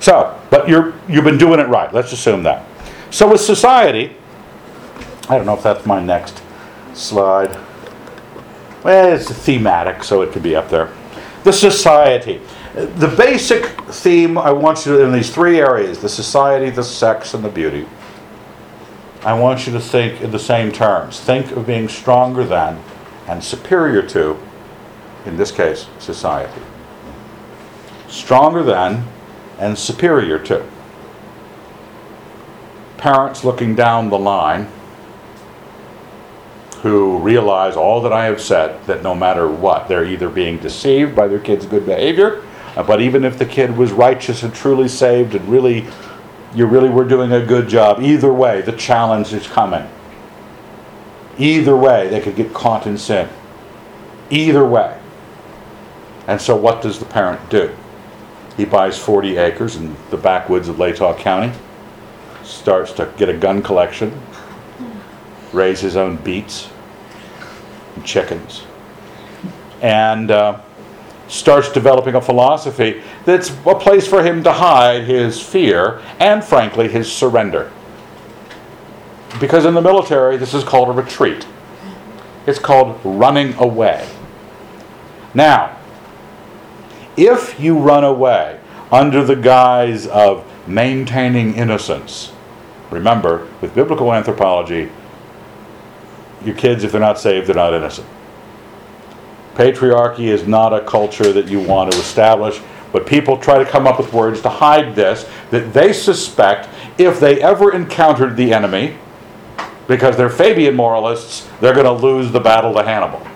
So, 0.00 0.38
but 0.50 0.68
you're, 0.68 0.94
you've 1.08 1.24
been 1.24 1.38
doing 1.38 1.60
it 1.60 1.68
right. 1.68 1.92
Let's 1.92 2.12
assume 2.12 2.42
that. 2.44 2.66
So 3.10 3.30
with 3.30 3.40
society, 3.40 4.16
I 5.28 5.36
don't 5.36 5.46
know 5.46 5.54
if 5.54 5.62
that's 5.62 5.86
my 5.86 6.02
next 6.02 6.42
slide. 6.94 7.56
Well, 8.82 9.14
it's 9.14 9.30
thematic, 9.30 10.02
so 10.02 10.22
it 10.22 10.32
could 10.32 10.42
be 10.42 10.56
up 10.56 10.68
there. 10.68 10.92
The 11.44 11.52
society. 11.52 12.40
The 12.74 13.14
basic 13.16 13.66
theme 13.90 14.38
I 14.38 14.50
want 14.50 14.86
you 14.86 14.96
to, 14.96 15.04
in 15.04 15.12
these 15.12 15.32
three 15.32 15.60
areas 15.60 15.98
the 15.98 16.08
society, 16.08 16.70
the 16.70 16.82
sex, 16.82 17.34
and 17.34 17.44
the 17.44 17.48
beauty. 17.48 17.86
I 19.24 19.34
want 19.34 19.66
you 19.66 19.72
to 19.72 19.80
think 19.80 20.20
in 20.20 20.32
the 20.32 20.38
same 20.38 20.72
terms. 20.72 21.20
Think 21.20 21.52
of 21.52 21.66
being 21.66 21.88
stronger 21.88 22.44
than 22.44 22.82
and 23.28 23.42
superior 23.42 24.02
to, 24.08 24.36
in 25.24 25.36
this 25.36 25.52
case, 25.52 25.86
society. 26.00 26.60
Stronger 28.08 28.62
than 28.62 29.06
and 29.58 29.78
superior 29.78 30.38
to. 30.40 30.68
Parents 32.96 33.44
looking 33.44 33.76
down 33.76 34.10
the 34.10 34.18
line 34.18 34.68
who 36.82 37.18
realize 37.18 37.76
all 37.76 38.00
that 38.00 38.12
I 38.12 38.24
have 38.24 38.40
said, 38.40 38.84
that 38.86 39.04
no 39.04 39.14
matter 39.14 39.48
what, 39.48 39.86
they're 39.86 40.04
either 40.04 40.28
being 40.28 40.58
deceived 40.58 41.14
by 41.14 41.28
their 41.28 41.38
kid's 41.38 41.64
good 41.64 41.86
behavior, 41.86 42.42
uh, 42.76 42.82
but 42.82 43.00
even 43.00 43.24
if 43.24 43.38
the 43.38 43.46
kid 43.46 43.76
was 43.76 43.92
righteous 43.92 44.42
and 44.42 44.52
truly 44.52 44.88
saved 44.88 45.36
and 45.36 45.48
really, 45.48 45.86
you 46.54 46.66
really 46.66 46.88
were 46.88 47.04
doing 47.04 47.32
a 47.32 47.44
good 47.44 47.68
job, 47.68 48.00
either 48.02 48.32
way, 48.32 48.60
the 48.60 48.72
challenge 48.72 49.32
is 49.32 49.46
coming. 49.46 49.88
Either 51.38 51.76
way, 51.76 52.08
they 52.08 52.20
could 52.20 52.36
get 52.36 52.52
caught 52.52 52.86
in 52.86 52.98
sin. 52.98 53.28
Either 54.30 54.64
way. 54.66 54.98
And 56.26 56.40
so, 56.40 56.54
what 56.54 56.82
does 56.82 56.98
the 56.98 57.04
parent 57.04 57.48
do? 57.50 57.74
He 58.56 58.64
buys 58.64 58.98
40 58.98 59.38
acres 59.38 59.76
in 59.76 59.96
the 60.10 60.16
backwoods 60.16 60.68
of 60.68 60.76
Latah 60.76 61.18
County, 61.18 61.52
starts 62.42 62.92
to 62.92 63.10
get 63.16 63.28
a 63.28 63.36
gun 63.36 63.62
collection, 63.62 64.20
raise 65.52 65.80
his 65.80 65.96
own 65.96 66.16
beets 66.16 66.68
and 67.96 68.04
chickens, 68.04 68.64
and 69.80 70.30
uh, 70.30 70.60
starts 71.32 71.72
developing 71.72 72.14
a 72.14 72.20
philosophy 72.20 73.02
that's 73.24 73.50
a 73.64 73.74
place 73.74 74.06
for 74.06 74.22
him 74.22 74.44
to 74.44 74.52
hide 74.52 75.04
his 75.04 75.40
fear 75.40 76.02
and, 76.20 76.44
frankly, 76.44 76.88
his 76.88 77.10
surrender. 77.10 77.72
Because 79.40 79.64
in 79.64 79.72
the 79.72 79.80
military, 79.80 80.36
this 80.36 80.52
is 80.52 80.62
called 80.62 80.90
a 80.90 80.92
retreat. 80.92 81.46
It's 82.46 82.58
called 82.58 83.00
running 83.02 83.54
away. 83.54 84.06
Now, 85.32 85.78
if 87.16 87.58
you 87.58 87.78
run 87.78 88.04
away 88.04 88.60
under 88.90 89.24
the 89.24 89.36
guise 89.36 90.06
of 90.06 90.44
maintaining 90.68 91.54
innocence, 91.54 92.32
remember, 92.90 93.48
with 93.62 93.74
biblical 93.74 94.12
anthropology, 94.12 94.90
your 96.44 96.54
kids, 96.56 96.84
if 96.84 96.92
they're 96.92 97.00
not 97.00 97.18
saved, 97.18 97.46
they're 97.46 97.56
not 97.56 97.72
innocent. 97.72 98.06
Patriarchy 99.54 100.28
is 100.28 100.46
not 100.46 100.72
a 100.72 100.80
culture 100.80 101.32
that 101.32 101.48
you 101.48 101.60
want 101.60 101.92
to 101.92 101.98
establish, 101.98 102.60
but 102.92 103.06
people 103.06 103.36
try 103.36 103.62
to 103.62 103.68
come 103.68 103.86
up 103.86 103.98
with 103.98 104.12
words 104.12 104.40
to 104.42 104.48
hide 104.48 104.94
this 104.94 105.28
that 105.50 105.72
they 105.72 105.92
suspect 105.92 106.68
if 106.98 107.20
they 107.20 107.40
ever 107.40 107.72
encountered 107.72 108.36
the 108.36 108.52
enemy, 108.52 108.96
because 109.88 110.16
they're 110.16 110.30
Fabian 110.30 110.74
moralists, 110.74 111.48
they're 111.60 111.74
going 111.74 111.86
to 111.86 111.92
lose 111.92 112.32
the 112.32 112.40
battle 112.40 112.72
to 112.74 112.82
Hannibal. 112.82 113.26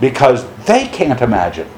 Because 0.00 0.46
they 0.66 0.86
can't 0.88 1.20
imagine 1.20 1.68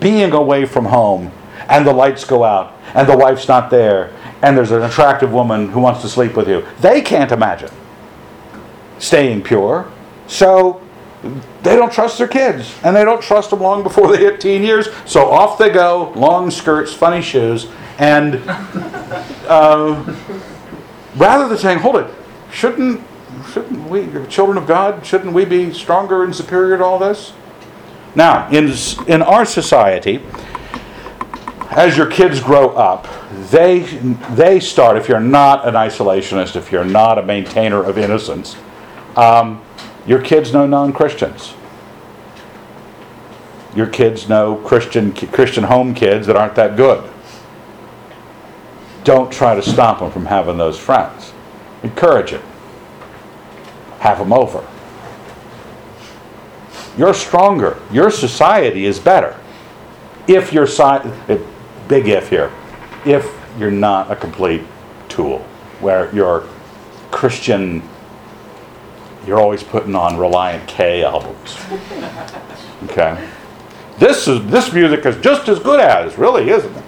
being 0.00 0.32
away 0.32 0.64
from 0.64 0.86
home 0.86 1.32
and 1.68 1.86
the 1.86 1.92
lights 1.92 2.24
go 2.24 2.44
out 2.44 2.74
and 2.94 3.08
the 3.08 3.16
wife's 3.16 3.48
not 3.48 3.70
there 3.70 4.12
and 4.42 4.56
there's 4.56 4.70
an 4.70 4.82
attractive 4.82 5.32
woman 5.32 5.68
who 5.68 5.80
wants 5.80 6.02
to 6.02 6.08
sleep 6.08 6.36
with 6.36 6.48
you. 6.48 6.64
They 6.80 7.00
can't 7.00 7.32
imagine 7.32 7.70
staying 8.98 9.42
pure. 9.42 9.90
So 10.26 10.82
they 11.62 11.74
don't 11.74 11.92
trust 11.92 12.18
their 12.18 12.28
kids 12.28 12.74
and 12.84 12.94
they 12.94 13.04
don't 13.04 13.22
trust 13.22 13.50
them 13.50 13.60
long 13.60 13.82
before 13.82 14.10
they 14.10 14.18
hit 14.18 14.40
teen 14.40 14.62
years. 14.62 14.88
So 15.04 15.28
off 15.30 15.58
they 15.58 15.70
go, 15.70 16.12
long 16.14 16.50
skirts, 16.50 16.92
funny 16.92 17.22
shoes, 17.22 17.68
and 17.98 18.36
uh, 19.48 20.16
rather 21.16 21.48
than 21.48 21.58
saying, 21.58 21.78
hold 21.78 21.96
it, 21.96 22.14
shouldn't, 22.52 23.02
shouldn't 23.52 23.88
we, 23.88 24.06
children 24.28 24.56
of 24.56 24.66
God, 24.66 25.04
shouldn't 25.04 25.32
we 25.32 25.44
be 25.44 25.72
stronger 25.72 26.22
and 26.22 26.34
superior 26.34 26.78
to 26.78 26.84
all 26.84 26.98
this? 26.98 27.32
Now, 28.14 28.48
in, 28.50 28.72
in 29.06 29.22
our 29.22 29.44
society, 29.44 30.22
as 31.70 31.96
your 31.96 32.06
kids 32.06 32.40
grow 32.40 32.70
up, 32.70 33.06
they, 33.50 33.80
they 34.30 34.60
start, 34.60 34.96
if 34.96 35.08
you're 35.08 35.20
not 35.20 35.66
an 35.66 35.74
isolationist, 35.74 36.56
if 36.56 36.72
you're 36.72 36.84
not 36.84 37.18
a 37.18 37.22
maintainer 37.22 37.82
of 37.82 37.98
innocence, 37.98 38.56
um, 39.16 39.62
your 40.08 40.20
kids 40.20 40.52
know 40.52 40.66
non 40.66 40.92
Christians. 40.92 41.54
Your 43.76 43.86
kids 43.86 44.28
know 44.28 44.56
Christian, 44.56 45.12
Christian 45.12 45.64
home 45.64 45.94
kids 45.94 46.26
that 46.26 46.34
aren't 46.34 46.56
that 46.56 46.76
good. 46.76 47.08
Don't 49.04 49.30
try 49.30 49.54
to 49.54 49.62
stop 49.62 50.00
them 50.00 50.10
from 50.10 50.26
having 50.26 50.56
those 50.56 50.78
friends. 50.78 51.32
Encourage 51.82 52.32
it. 52.32 52.42
Have 54.00 54.18
them 54.18 54.32
over. 54.32 54.66
You're 56.96 57.14
stronger. 57.14 57.78
Your 57.92 58.10
society 58.10 58.86
is 58.86 58.98
better. 58.98 59.38
If 60.26 60.52
you're, 60.52 60.66
eh, 60.66 61.38
big 61.86 62.08
if 62.08 62.28
here, 62.28 62.50
if 63.04 63.32
you're 63.58 63.70
not 63.70 64.10
a 64.10 64.16
complete 64.16 64.62
tool, 65.08 65.38
where 65.80 66.12
you're 66.14 66.44
Christian, 67.10 67.82
you're 69.28 69.40
always 69.40 69.62
putting 69.62 69.94
on 69.94 70.14
Relient 70.14 70.66
K 70.66 71.04
albums. 71.04 71.58
Okay? 72.84 73.28
This, 73.98 74.26
is, 74.26 74.44
this 74.46 74.72
music 74.72 75.06
is 75.06 75.16
just 75.22 75.48
as 75.48 75.58
good 75.58 75.80
as, 75.80 76.18
really, 76.18 76.50
isn't 76.50 76.74
it? 76.74 76.84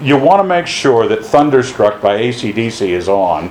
You 0.00 0.16
want 0.16 0.40
to 0.40 0.44
make 0.46 0.66
sure 0.66 1.08
that 1.08 1.24
Thunderstruck 1.24 2.00
by 2.00 2.18
ACDC 2.18 2.88
is 2.88 3.08
on 3.08 3.48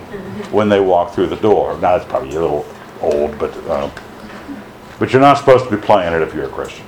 when 0.52 0.70
they 0.70 0.80
walk 0.80 1.14
through 1.14 1.28
the 1.28 1.36
door. 1.38 1.74
Now, 1.74 1.98
that's 1.98 2.10
probably 2.10 2.30
a 2.36 2.40
little 2.40 2.66
old, 3.02 3.38
but. 3.38 3.56
Uh, 3.68 3.90
but 5.00 5.12
you're 5.12 5.22
not 5.22 5.38
supposed 5.38 5.66
to 5.66 5.76
be 5.76 5.82
playing 5.82 6.14
it 6.14 6.22
if 6.22 6.34
you're 6.34 6.46
a 6.46 6.50
Christian. 6.50 6.86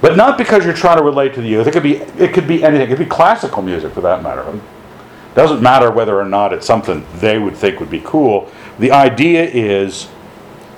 But 0.00 0.16
not 0.16 0.36
because 0.36 0.64
you're 0.64 0.74
trying 0.74 0.98
to 0.98 1.02
relate 1.02 1.34
to 1.34 1.40
the 1.40 1.48
youth. 1.48 1.66
It 1.66 1.72
could 1.72 1.82
be 1.82 1.96
it 1.96 2.34
could 2.34 2.46
be 2.46 2.62
anything. 2.62 2.90
It 2.90 2.96
could 2.96 3.04
be 3.04 3.10
classical 3.10 3.62
music 3.62 3.92
for 3.92 4.00
that 4.02 4.22
matter. 4.22 4.42
It 4.42 5.34
doesn't 5.34 5.62
matter 5.62 5.90
whether 5.90 6.18
or 6.18 6.24
not 6.24 6.52
it's 6.52 6.66
something 6.66 7.06
they 7.16 7.38
would 7.38 7.56
think 7.56 7.80
would 7.80 7.90
be 7.90 8.02
cool. 8.04 8.50
The 8.78 8.90
idea 8.90 9.44
is 9.44 10.08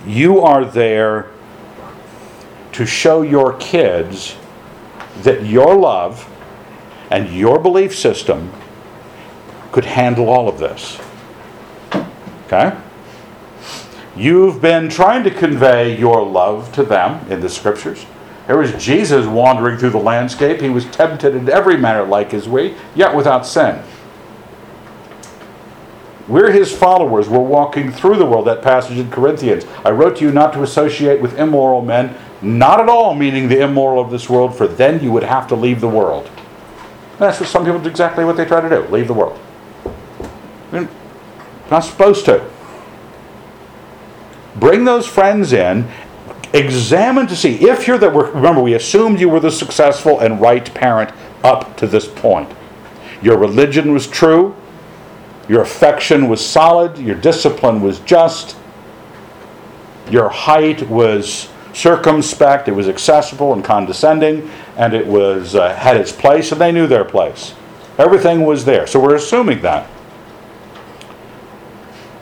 you 0.07 0.41
are 0.41 0.65
there 0.65 1.31
to 2.73 2.85
show 2.85 3.23
your 3.23 3.55
kids 3.55 4.37
that 5.23 5.47
your 5.47 5.75
love 5.75 6.31
and 7.11 7.33
your 7.33 7.59
belief 7.59 7.97
system 7.97 8.53
could 9.73 9.85
handle 9.85 10.29
all 10.29 10.49
of 10.49 10.59
this. 10.59 10.99
Okay? 12.47 12.77
You've 14.15 14.61
been 14.63 14.89
trying 14.89 15.25
to 15.25 15.31
convey 15.31 15.99
your 15.99 16.25
love 16.25 16.73
to 16.73 16.83
them 16.83 17.31
in 17.31 17.41
the 17.41 17.49
scriptures. 17.49 18.07
There 18.47 18.57
was 18.57 18.73
Jesus 18.83 19.27
wandering 19.27 19.79
through 19.79 19.91
the 19.91 19.99
landscape. 19.99 20.61
He 20.61 20.71
was 20.71 20.85
tempted 20.87 21.35
in 21.35 21.49
every 21.49 21.77
manner 21.77 22.05
like 22.05 22.33
as 22.33 22.49
we, 22.49 22.75
yet 22.95 23.15
without 23.15 23.45
sin. 23.45 23.83
We're 26.29 26.51
his 26.51 26.77
followers. 26.77 27.29
We're 27.29 27.39
walking 27.39 27.93
through 27.93 28.17
the 28.17 28.27
world. 28.27 28.47
That 28.47 28.63
passage 28.63 28.99
in 28.99 29.11
Corinthians. 29.11 29.65
I 29.85 29.91
wrote 29.91 30.17
to 30.17 30.25
you 30.25 30.33
not 30.33 30.53
to 30.55 30.63
associate 30.63 31.21
with 31.21 31.39
immoral 31.39 31.83
men, 31.83 32.17
not 32.43 32.81
at 32.81 32.89
all 32.89 33.15
meaning 33.15 33.49
the 33.49 33.61
immoral 33.61 34.03
of 34.03 34.11
this 34.11 34.29
world, 34.29 34.57
for 34.57 34.67
then 34.67 35.03
you 35.03 35.13
would 35.13 35.23
have 35.23 35.47
to 35.49 35.55
leave 35.55 35.81
the 35.81 35.89
world. 35.89 36.29
That's 37.19 37.41
what 37.41 37.49
some 37.49 37.65
people 37.65 37.81
do 37.81 37.89
exactly 37.89 38.25
what 38.25 38.37
they 38.37 38.45
try 38.45 38.61
to 38.61 38.69
do 38.69 38.83
leave 38.89 39.07
the 39.07 39.15
world. 39.15 39.39
You're 40.73 40.89
not 41.71 41.81
supposed 41.81 42.25
to. 42.27 42.45
Bring 44.57 44.85
those 44.85 45.07
friends 45.07 45.53
in, 45.53 45.89
examine 46.53 47.27
to 47.27 47.37
see 47.37 47.69
if 47.69 47.87
you're 47.87 47.99
the, 47.99 48.11
remember, 48.11 48.61
we 48.61 48.75
assumed 48.75 49.21
you 49.21 49.29
were 49.29 49.41
the 49.41 49.51
successful 49.51 50.21
and 50.21 50.41
right 50.41 50.73
parent 50.75 51.13
up 51.45 51.77
to 51.77 51.87
this 51.87 52.09
point. 52.09 52.51
Your 53.23 53.39
religion 53.39 53.93
was 53.93 54.07
true, 54.07 54.57
your 55.49 55.63
affection 55.63 56.29
was 56.29 56.45
solid, 56.45 56.99
your 56.99 57.15
discipline 57.15 57.81
was 57.81 58.01
just, 58.01 58.57
your 60.11 60.29
height 60.29 60.89
was 60.89 61.49
circumspect, 61.73 62.69
it 62.69 62.73
was 62.73 62.89
accessible 62.89 63.53
and 63.53 63.65
condescending, 63.65 64.51
and 64.77 64.95
it 64.95 65.07
was 65.07 65.55
uh, 65.55 65.75
had 65.75 65.97
its 65.97 66.11
place, 66.11 66.51
and 66.51 66.61
they 66.61 66.73
knew 66.73 66.87
their 66.87 67.05
place. 67.05 67.55
Everything 67.99 68.45
was 68.45 68.65
there. 68.65 68.87
So 68.87 69.01
we're 69.01 69.15
assuming 69.15 69.63
that. 69.63 69.89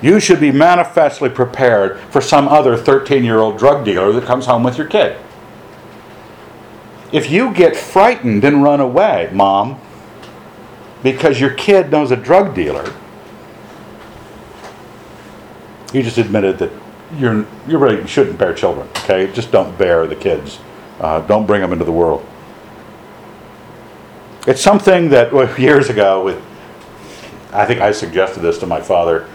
You 0.02 0.20
should 0.20 0.40
be 0.40 0.52
manifestly 0.52 1.30
prepared 1.30 1.98
for 2.10 2.20
some 2.20 2.46
other 2.48 2.76
13 2.76 3.24
year 3.24 3.38
old 3.38 3.58
drug 3.58 3.84
dealer 3.84 4.12
that 4.12 4.24
comes 4.24 4.46
home 4.46 4.62
with 4.62 4.76
your 4.76 4.86
kid. 4.86 5.16
If 7.10 7.30
you 7.30 7.54
get 7.54 7.76
frightened 7.76 8.44
and 8.44 8.62
run 8.62 8.80
away, 8.80 9.30
mom, 9.32 9.80
because 11.02 11.40
your 11.40 11.54
kid 11.54 11.90
knows 11.90 12.10
a 12.10 12.16
drug 12.16 12.54
dealer, 12.54 12.92
you 15.94 16.02
just 16.02 16.18
admitted 16.18 16.58
that 16.58 16.72
you're, 17.16 17.46
you 17.68 17.78
really 17.78 18.06
shouldn't 18.06 18.38
bear 18.38 18.52
children, 18.52 18.88
okay? 18.98 19.32
Just 19.32 19.52
don't 19.52 19.76
bear 19.78 20.06
the 20.06 20.16
kids. 20.16 20.58
Uh, 21.00 21.20
don't 21.26 21.46
bring 21.46 21.60
them 21.60 21.72
into 21.72 21.84
the 21.84 21.92
world. 21.92 22.26
It's 24.46 24.60
something 24.60 25.08
that 25.10 25.32
well, 25.32 25.58
years 25.58 25.88
ago, 25.88 26.24
with 26.24 26.42
I 27.52 27.64
think 27.64 27.80
I 27.80 27.92
suggested 27.92 28.40
this 28.40 28.58
to 28.58 28.66
my 28.66 28.80
father. 28.80 29.28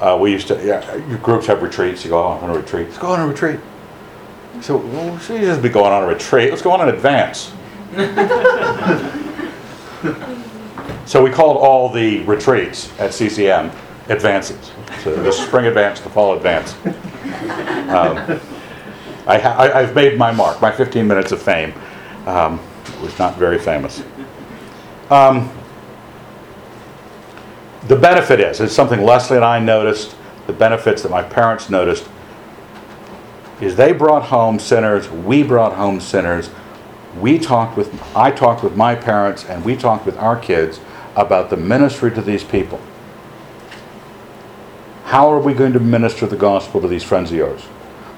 Uh, 0.00 0.16
we 0.18 0.32
used 0.32 0.48
to, 0.48 0.64
yeah, 0.64 1.18
groups 1.22 1.46
have 1.46 1.62
retreats. 1.62 2.04
You 2.04 2.10
go 2.10 2.22
oh, 2.22 2.28
on 2.28 2.50
a 2.50 2.54
retreat. 2.54 2.86
Let's 2.86 2.98
go 2.98 3.08
on 3.08 3.20
a 3.20 3.26
retreat. 3.26 3.60
So, 4.62 4.78
well, 4.78 5.12
we 5.12 5.20
should 5.20 5.42
just 5.42 5.60
be 5.60 5.68
going 5.68 5.92
on 5.92 6.04
a 6.04 6.06
retreat. 6.06 6.50
Let's 6.50 6.62
go 6.62 6.70
on 6.70 6.80
an 6.80 6.94
advance. 6.94 7.52
so 11.04 11.22
we 11.22 11.30
called 11.30 11.58
all 11.58 11.92
the 11.92 12.22
retreats 12.24 12.90
at 12.98 13.12
CCM 13.12 13.70
advances. 14.08 14.70
So 15.02 15.14
the 15.14 15.32
spring 15.32 15.66
advance, 15.66 16.00
the 16.00 16.10
fall 16.10 16.34
advance. 16.34 16.74
Um, 17.88 18.40
I, 19.26 19.38
have 19.38 19.94
made 19.94 20.18
my 20.18 20.32
mark. 20.32 20.60
My 20.60 20.72
15 20.72 21.06
minutes 21.06 21.32
of 21.32 21.40
fame 21.40 21.72
um, 22.26 22.60
was 23.02 23.18
not 23.18 23.36
very 23.36 23.58
famous. 23.58 24.02
Um, 25.10 25.50
the 27.86 27.96
benefit 27.96 28.40
is, 28.40 28.60
it's 28.60 28.74
something 28.74 29.02
Leslie 29.02 29.36
and 29.36 29.44
I 29.44 29.58
noticed, 29.58 30.14
the 30.46 30.52
benefits 30.52 31.02
that 31.02 31.10
my 31.10 31.22
parents 31.22 31.70
noticed, 31.70 32.06
is 33.60 33.76
they 33.76 33.92
brought 33.92 34.24
home 34.24 34.58
sinners, 34.58 35.08
we 35.08 35.42
brought 35.42 35.74
home 35.74 36.00
sinners. 36.00 36.50
We 37.18 37.38
talked 37.38 37.76
with, 37.76 38.00
I 38.14 38.30
talked 38.30 38.62
with 38.62 38.76
my 38.76 38.94
parents, 38.94 39.44
and 39.44 39.64
we 39.64 39.76
talked 39.76 40.06
with 40.06 40.16
our 40.18 40.38
kids 40.38 40.80
about 41.16 41.50
the 41.50 41.56
ministry 41.56 42.12
to 42.12 42.22
these 42.22 42.44
people. 42.44 42.80
How 45.08 45.32
are 45.32 45.40
we 45.40 45.54
going 45.54 45.72
to 45.72 45.80
minister 45.80 46.26
the 46.26 46.36
gospel 46.36 46.82
to 46.82 46.86
these 46.86 47.02
friends 47.02 47.30
of 47.30 47.36
yours? 47.38 47.62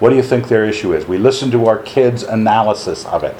What 0.01 0.11
do 0.11 0.17
you 0.17 0.25
think 0.25 0.49
their 0.49 0.65
issue 0.65 0.93
is? 0.93 1.07
We 1.07 1.19
listen 1.19 1.49
to 1.53 1.67
our 1.67 1.79
kids' 1.79 2.25
analysis 2.25 3.07
of 3.07 3.23
it. 3.23 3.37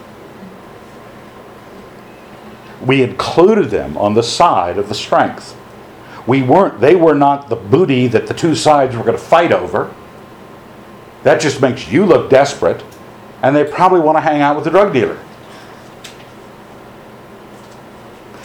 We 2.81 3.03
included 3.03 3.71
them 3.71 3.99
on 3.99 4.15
the 4.15 4.23
side 4.23 4.79
of 4.79 4.89
the 4.89 4.95
strength. 4.95 5.57
We 6.29 6.43
weren't, 6.43 6.79
they 6.79 6.95
were 6.95 7.17
not 7.17 7.49
the 7.49 7.57
booty 7.57 8.07
that 8.07 8.29
the 8.29 8.35
two 8.35 8.55
sides 8.55 8.95
were 8.95 9.03
going 9.03 9.19
to 9.19 9.23
fight 9.23 9.51
over. 9.51 9.93
That 11.25 11.41
just 11.41 11.61
makes 11.61 11.91
you 11.91 12.07
look 12.07 12.31
desperate, 12.31 12.85
and 13.43 13.57
they 13.57 13.65
probably 13.65 13.99
want 13.99 14.17
to 14.17 14.21
hang 14.21 14.43
out 14.43 14.55
with 14.55 14.65
the 14.65 14.71
drug 14.71 14.93
dealer. 14.93 15.19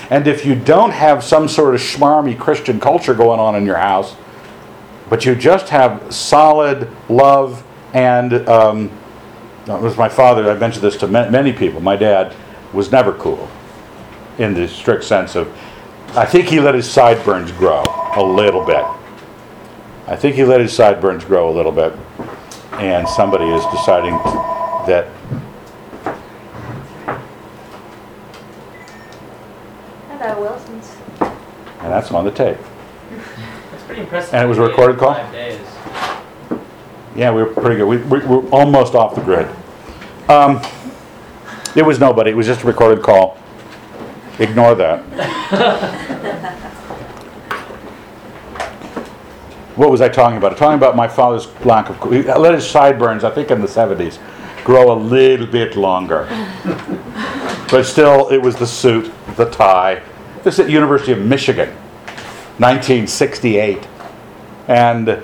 And 0.10 0.26
if 0.26 0.48
you 0.48 0.56
don't 0.56 0.94
have 0.94 1.24
some 1.24 1.48
sort 1.48 1.76
of 1.76 1.82
schmarmy 1.82 2.36
Christian 2.36 2.80
culture 2.80 3.14
going 3.14 3.40
on 3.40 3.56
in 3.56 3.68
your 3.68 3.78
house, 3.78 4.16
but 5.10 5.26
you 5.26 5.36
just 5.36 5.70
have 5.70 6.14
solid 6.14 6.90
love 7.10 7.64
and 7.94 8.48
um, 8.50 8.92
it 9.68 9.82
was 9.82 9.98
my 9.98 10.10
father. 10.10 10.52
I 10.52 10.56
mentioned 10.56 10.84
this 10.84 10.98
to 10.98 11.08
many 11.08 11.52
people. 11.54 11.82
My 11.82 11.96
dad 11.96 12.36
was 12.74 12.92
never 12.92 13.14
cool, 13.14 13.50
in 14.38 14.54
the 14.54 14.68
strict 14.68 15.04
sense 15.04 15.36
of. 15.36 15.48
I 16.16 16.26
think 16.26 16.48
he 16.48 16.60
let 16.60 16.76
his 16.76 16.90
sideburns 16.90 17.52
grow 17.52 17.84
a 18.16 18.24
little 18.24 18.64
bit. 18.64 18.86
I 20.08 20.16
think 20.16 20.36
he 20.36 20.44
let 20.44 20.62
his 20.62 20.72
sideburns 20.72 21.26
grow 21.26 21.50
a 21.50 21.54
little 21.54 21.72
bit, 21.72 21.94
and 22.74 23.08
somebody 23.08 23.46
is 23.46 23.66
deciding 23.68 24.14
that. 24.88 25.08
Hello, 30.10 30.42
Wilson's. 30.42 30.96
And 31.20 31.92
that's 31.92 32.12
on 32.12 32.24
the 32.24 32.32
tape. 32.32 32.58
That's 33.72 33.84
pretty 33.84 34.02
impressive. 34.02 34.34
And 34.34 34.46
it 34.46 34.48
was 34.48 34.58
a 34.58 34.64
recorded 34.64 34.98
call? 34.98 35.14
Five 35.14 35.32
days. 35.32 35.60
Yeah, 37.16 37.32
we 37.32 37.44
were 37.44 37.54
pretty 37.54 37.78
good. 37.78 37.86
We, 37.86 37.98
we 37.98 38.20
were 38.26 38.48
almost 38.50 38.94
off 38.94 39.16
the 39.16 39.22
grid. 39.22 39.48
Um, 40.28 40.62
it 41.76 41.86
was 41.86 42.00
nobody. 42.00 42.32
It 42.32 42.36
was 42.36 42.48
just 42.48 42.64
a 42.64 42.68
recorded 42.68 43.04
call. 43.04 43.38
Ignore 44.40 44.76
that. 44.76 45.02
what 49.76 49.90
was 49.92 50.02
I 50.02 50.10
talking 50.10 50.38
about? 50.38 50.54
I'm 50.54 50.58
talking 50.58 50.78
about 50.78 50.96
my 50.96 51.08
father's 51.08 51.48
lack 51.66 51.90
of. 51.90 52.12
He 52.12 52.24
let 52.24 52.54
his 52.54 52.68
sideburns, 52.70 53.24
I 53.24 53.30
think 53.30 53.52
in 53.52 53.62
the 53.62 53.68
70s, 53.68 54.20
grow 54.66 54.92
a 54.92 54.98
little 54.98 55.48
bit 55.48 55.78
longer. 55.78 56.28
but 57.70 57.84
still, 57.84 58.30
it 58.30 58.42
was 58.42 58.56
the 58.56 58.68
suit, 58.68 59.12
the 59.38 59.50
tie. 59.50 60.02
This 60.44 60.56
is 60.56 60.66
at 60.66 60.70
University 60.70 61.12
of 61.14 61.20
Michigan, 61.20 61.76
1968. 62.58 63.88
And 64.68 65.24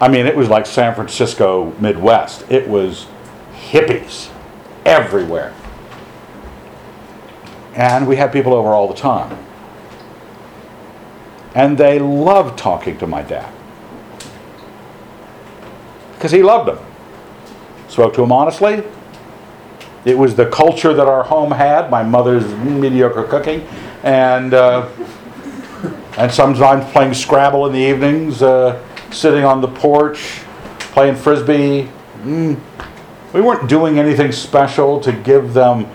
I 0.00 0.08
mean, 0.08 0.26
it 0.26 0.36
was 0.36 0.48
like 0.48 0.66
San 0.66 0.94
Francisco 0.94 1.74
Midwest. 1.78 2.50
It 2.50 2.68
was 2.68 3.06
hippies 3.52 4.30
everywhere. 4.84 5.52
And 7.74 8.08
we 8.08 8.16
had 8.16 8.32
people 8.32 8.54
over 8.54 8.68
all 8.68 8.88
the 8.88 8.94
time. 8.94 9.36
And 11.54 11.76
they 11.76 11.98
loved 11.98 12.58
talking 12.58 12.96
to 12.98 13.06
my 13.06 13.22
dad. 13.22 13.52
Because 16.14 16.32
he 16.32 16.42
loved 16.42 16.68
them. 16.68 16.78
Spoke 17.88 18.14
to 18.14 18.22
him 18.22 18.32
honestly. 18.32 18.84
It 20.04 20.16
was 20.16 20.34
the 20.34 20.46
culture 20.46 20.94
that 20.94 21.06
our 21.06 21.24
home 21.24 21.50
had, 21.50 21.90
my 21.90 22.02
mother's 22.02 22.46
mediocre 22.54 23.24
cooking. 23.24 23.66
And, 24.02 24.54
uh, 24.54 24.88
and 26.18 26.30
sometimes 26.30 26.90
playing 26.92 27.14
Scrabble 27.14 27.66
in 27.66 27.72
the 27.72 27.78
evenings. 27.78 28.42
Uh, 28.42 28.82
sitting 29.12 29.44
on 29.44 29.60
the 29.60 29.68
porch, 29.68 30.42
playing 30.78 31.16
frisbee. 31.16 31.88
Mm. 32.22 32.58
We 33.32 33.40
weren't 33.40 33.68
doing 33.68 33.98
anything 33.98 34.32
special 34.32 35.00
to 35.00 35.12
give 35.12 35.54
them 35.54 35.86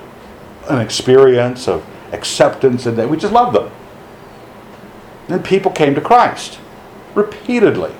an 0.70 0.80
experience 0.80 1.68
of 1.68 1.86
acceptance, 2.12 2.86
and 2.86 2.98
that 2.98 3.10
we 3.10 3.18
just 3.18 3.34
loved 3.34 3.56
them. 3.56 3.72
And 5.28 5.44
people 5.44 5.72
came 5.72 5.96
to 5.96 6.02
Christ 6.02 6.60
repeatedly. 7.14 7.94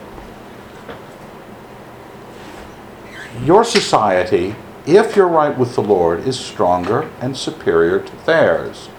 Your 3.44 3.64
society, 3.64 4.56
if 4.86 5.16
you're 5.16 5.28
right 5.28 5.58
with 5.58 5.76
the 5.76 5.84
Lord, 5.84 6.26
is 6.26 6.40
stronger 6.40 7.10
and 7.20 7.36
superior 7.36 8.00
to 8.00 8.26
theirs. 8.26 8.90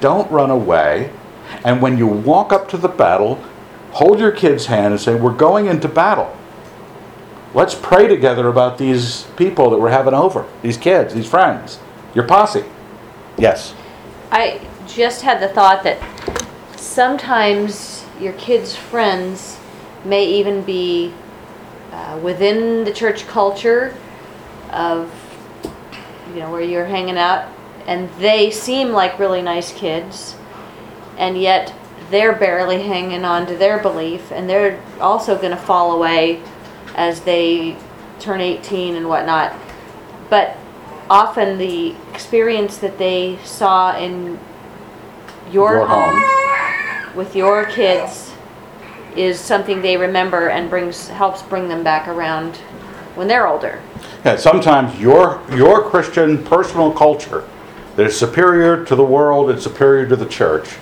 Don't 0.00 0.30
run 0.30 0.50
away. 0.50 1.10
And 1.64 1.82
when 1.82 1.98
you 1.98 2.06
walk 2.06 2.52
up 2.52 2.68
to 2.70 2.76
the 2.76 2.88
battle, 2.88 3.42
hold 3.92 4.20
your 4.20 4.32
kid's 4.32 4.66
hand 4.66 4.92
and 4.92 5.00
say, 5.00 5.14
We're 5.14 5.34
going 5.34 5.66
into 5.66 5.88
battle. 5.88 6.36
Let's 7.52 7.74
pray 7.74 8.06
together 8.06 8.48
about 8.48 8.78
these 8.78 9.24
people 9.36 9.70
that 9.70 9.78
we're 9.78 9.90
having 9.90 10.14
over, 10.14 10.46
these 10.62 10.76
kids, 10.76 11.14
these 11.14 11.28
friends, 11.28 11.80
your 12.14 12.26
posse. 12.26 12.64
Yes. 13.36 13.74
I 14.30 14.60
just 14.86 15.22
had 15.22 15.42
the 15.42 15.48
thought 15.48 15.82
that 15.82 15.98
sometimes 16.76 18.04
your 18.20 18.34
kids' 18.34 18.76
friends 18.76 19.58
may 20.04 20.24
even 20.26 20.62
be 20.62 21.12
uh, 21.92 22.20
within 22.22 22.84
the 22.84 22.92
church 22.92 23.26
culture 23.26 23.96
of, 24.70 25.12
you 26.32 26.40
know, 26.40 26.52
where 26.52 26.62
you're 26.62 26.84
hanging 26.84 27.18
out, 27.18 27.48
and 27.86 28.08
they 28.20 28.50
seem 28.50 28.90
like 28.90 29.18
really 29.18 29.42
nice 29.42 29.72
kids, 29.72 30.36
and 31.20 31.38
yet 31.38 31.72
they're 32.10 32.34
barely 32.34 32.82
hanging 32.82 33.24
on 33.24 33.46
to 33.46 33.54
their 33.54 33.78
belief, 33.78 34.32
and 34.32 34.48
they're 34.48 34.82
also 35.00 35.36
going 35.36 35.50
to 35.50 35.56
fall 35.56 35.92
away 35.92 36.42
as 36.96 37.20
they 37.20 37.76
turn 38.18 38.40
18 38.40 38.96
and 38.96 39.06
whatnot. 39.06 39.54
But 40.30 40.56
often 41.08 41.58
the 41.58 41.94
experience 42.12 42.78
that 42.78 42.98
they 42.98 43.38
saw 43.44 43.96
in 43.96 44.40
your, 45.52 45.74
Your 45.74 45.86
home. 45.86 46.20
home 46.20 47.16
with 47.16 47.36
your 47.36 47.66
kids 47.66 48.32
is 49.14 49.38
something 49.38 49.82
they 49.82 49.96
remember 49.96 50.48
and 50.48 50.70
brings 50.70 51.08
helps 51.08 51.42
bring 51.42 51.68
them 51.68 51.84
back 51.84 52.08
around 52.08 52.56
when 53.14 53.28
they're 53.28 53.46
older. 53.46 53.82
Yeah, 54.24 54.36
sometimes 54.36 54.98
your, 54.98 55.42
your 55.52 55.82
Christian 55.82 56.42
personal 56.44 56.92
culture 56.92 57.46
that 57.96 58.06
is 58.06 58.18
superior 58.18 58.84
to 58.86 58.94
the 58.96 59.04
world 59.04 59.50
and 59.50 59.60
superior 59.60 60.06
to 60.08 60.16
the 60.16 60.26
church 60.26 60.78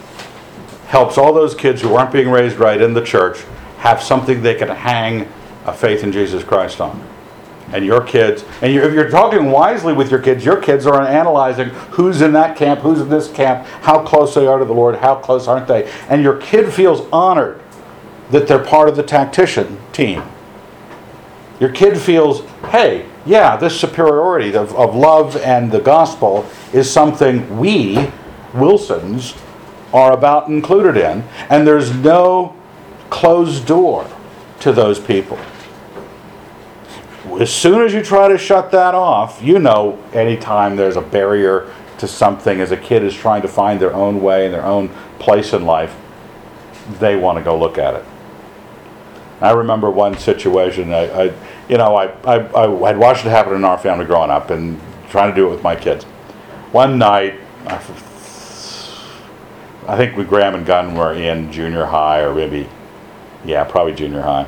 helps 0.89 1.19
all 1.19 1.35
those 1.35 1.55
kids 1.55 1.83
who 1.83 1.95
aren't 1.95 2.11
being 2.11 2.31
raised 2.31 2.57
right 2.57 2.81
in 2.81 2.95
the 2.95 3.05
church 3.05 3.45
have 3.79 4.03
something 4.03 4.43
they 4.43 4.55
can 4.55 4.69
hang 4.69 5.29
a 5.67 5.73
faith 5.73 6.03
in 6.03 6.11
Jesus 6.11 6.43
Christ 6.43 6.81
on. 6.81 7.07
And 7.73 7.85
your 7.85 8.01
kids, 8.01 8.43
and 8.63 8.73
you 8.73 8.83
if 8.83 8.95
you're 8.95 9.11
talking 9.11 9.51
wisely 9.51 9.93
with 9.93 10.11
your 10.11 10.21
kids, 10.21 10.43
your 10.43 10.61
kids 10.61 10.87
are 10.87 11.03
analyzing 11.03 11.69
who's 11.69 12.23
in 12.23 12.33
that 12.33 12.57
camp, 12.57 12.81
who's 12.81 13.01
in 13.01 13.11
this 13.11 13.31
camp, 13.31 13.67
how 13.83 14.03
close 14.03 14.35
they 14.35 14.47
are 14.47 14.59
to 14.59 14.65
the 14.65 14.73
Lord, 14.73 14.97
how 14.97 15.17
close 15.17 15.47
aren't 15.47 15.69
they. 15.69 15.91
And 16.09 16.23
your 16.23 16.39
kid 16.39 16.73
feels 16.73 17.07
honored 17.13 17.61
that 18.31 18.49
they're 18.49 18.65
part 18.65 18.89
of 18.89 18.97
the 18.97 19.03
tactician 19.03 19.79
team. 19.93 20.23
Your 21.61 21.71
kid 21.71 21.99
feels, 21.99 22.41
hey, 22.71 23.05
yeah, 23.27 23.57
this 23.57 23.79
superiority 23.79 24.55
of, 24.57 24.75
of 24.75 24.95
love 24.95 25.37
and 25.37 25.71
the 25.71 25.81
gospel 25.81 26.49
is 26.73 26.91
something 26.91 27.59
we, 27.59 28.11
Wilsons, 28.55 29.35
are 29.93 30.13
about 30.13 30.49
included 30.49 30.97
in, 30.97 31.25
and 31.49 31.67
there's 31.67 31.95
no 31.95 32.57
closed 33.11 33.67
door 33.67 34.09
to 34.61 34.73
those 34.73 34.99
people. 34.99 35.39
As 37.41 37.53
soon 37.53 37.83
as 37.83 37.93
you 37.93 38.03
try 38.03 38.29
to 38.29 38.39
shut 38.39 38.71
that 38.73 38.95
off, 38.95 39.41
you 39.43 39.59
know, 39.59 39.99
anytime 40.13 40.77
there's 40.77 40.97
a 40.97 41.01
barrier 41.01 41.73
to 41.99 42.09
something, 42.09 42.61
as 42.61 42.71
a 42.71 42.77
kid 42.77 43.03
is 43.03 43.15
trying 43.15 43.43
to 43.43 43.49
find 43.49 43.81
their 43.81 43.95
own 43.95 44.23
way 44.23 44.47
and 44.47 44.55
their 44.55 44.65
own 44.65 44.89
place 45.19 45.53
in 45.53 45.65
life, 45.65 45.95
they 46.99 47.17
want 47.17 47.39
to 47.39 47.45
go 47.45 47.59
look 47.59 47.77
at 47.77 47.95
it. 47.95 48.05
I 49.41 49.53
remember 49.53 49.91
one 49.91 50.17
situation. 50.17 50.93
I, 50.93 51.27
I 51.27 51.35
you 51.69 51.77
know, 51.77 51.95
I, 51.95 52.07
I, 52.25 52.65
I 52.65 52.89
had 52.89 52.99
watched 52.99 53.25
it 53.27 53.31
happen 53.31 53.55
in 53.55 53.65
our 53.65 53.79
family 53.79 54.05
growing 54.05 54.31
up, 54.31 54.51
and 54.51 54.81
trying 55.11 55.31
to 55.31 55.37
do 55.37 55.47
it 55.47 55.51
with 55.51 55.63
my 55.63 55.77
kids. 55.77 56.05
One 56.73 56.99
night, 56.99 57.39
I, 59.89 59.97
think 59.97 60.17
we 60.17 60.25
Graham 60.25 60.55
and 60.55 60.67
Gunn 60.67 60.95
were 60.95 61.15
in 61.15 61.51
junior 61.51 61.87
high, 61.87 62.21
or 62.21 62.35
maybe, 62.35 62.69
yeah, 63.45 63.65
probably 63.65 63.95
junior 63.95 64.21
high. 64.21 64.47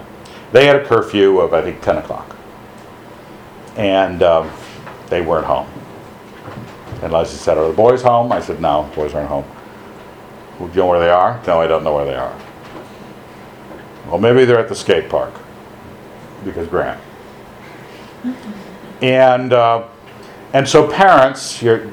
They 0.52 0.66
had 0.66 0.76
a 0.76 0.84
curfew 0.84 1.40
of 1.40 1.54
I 1.54 1.62
think 1.62 1.80
10 1.80 1.98
o'clock, 1.98 2.36
and 3.76 4.22
um, 4.22 4.50
they 5.08 5.22
weren't 5.22 5.46
home. 5.46 5.68
And 7.02 7.12
Leslie 7.12 7.38
said, 7.38 7.56
"Are 7.56 7.66
the 7.66 7.74
boys 7.74 8.02
home?" 8.02 8.30
I 8.30 8.40
said, 8.40 8.60
"No, 8.60 8.88
the 8.90 8.96
boys 8.96 9.14
aren't 9.14 9.28
home." 9.28 9.44
Do 10.58 10.66
you 10.66 10.74
know 10.74 10.86
where 10.86 11.00
they 11.00 11.08
are? 11.08 11.40
No, 11.46 11.58
I 11.58 11.66
don't 11.66 11.82
know 11.82 11.94
where 11.94 12.04
they 12.04 12.16
are. 12.16 12.36
Well, 14.06 14.18
maybe 14.18 14.44
they're 14.44 14.58
at 14.58 14.68
the 14.68 14.74
skate 14.74 15.08
park 15.08 15.32
because 16.44 16.68
Graham. 16.68 17.00
And 19.00 19.54
uh, 19.54 19.88
and 20.52 20.68
so 20.68 20.86
parents, 20.90 21.62
you 21.62 21.90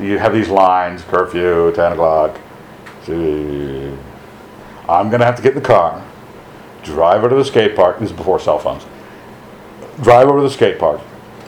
you 0.00 0.18
have 0.18 0.32
these 0.32 0.48
lines: 0.48 1.02
curfew, 1.02 1.72
ten 1.74 1.92
o'clock. 1.92 2.38
I'm 3.08 5.10
gonna 5.10 5.24
have 5.24 5.36
to 5.36 5.42
get 5.42 5.54
in 5.54 5.62
the 5.62 5.66
car, 5.66 6.04
drive 6.82 7.18
over 7.18 7.30
to 7.30 7.36
the 7.36 7.44
skate 7.44 7.76
park. 7.76 7.98
This 7.98 8.10
is 8.10 8.16
before 8.16 8.40
cell 8.40 8.58
phones. 8.58 8.84
Drive 10.02 10.28
over 10.28 10.38
to 10.38 10.42
the 10.42 10.50
skate 10.50 10.78
park 10.78 11.00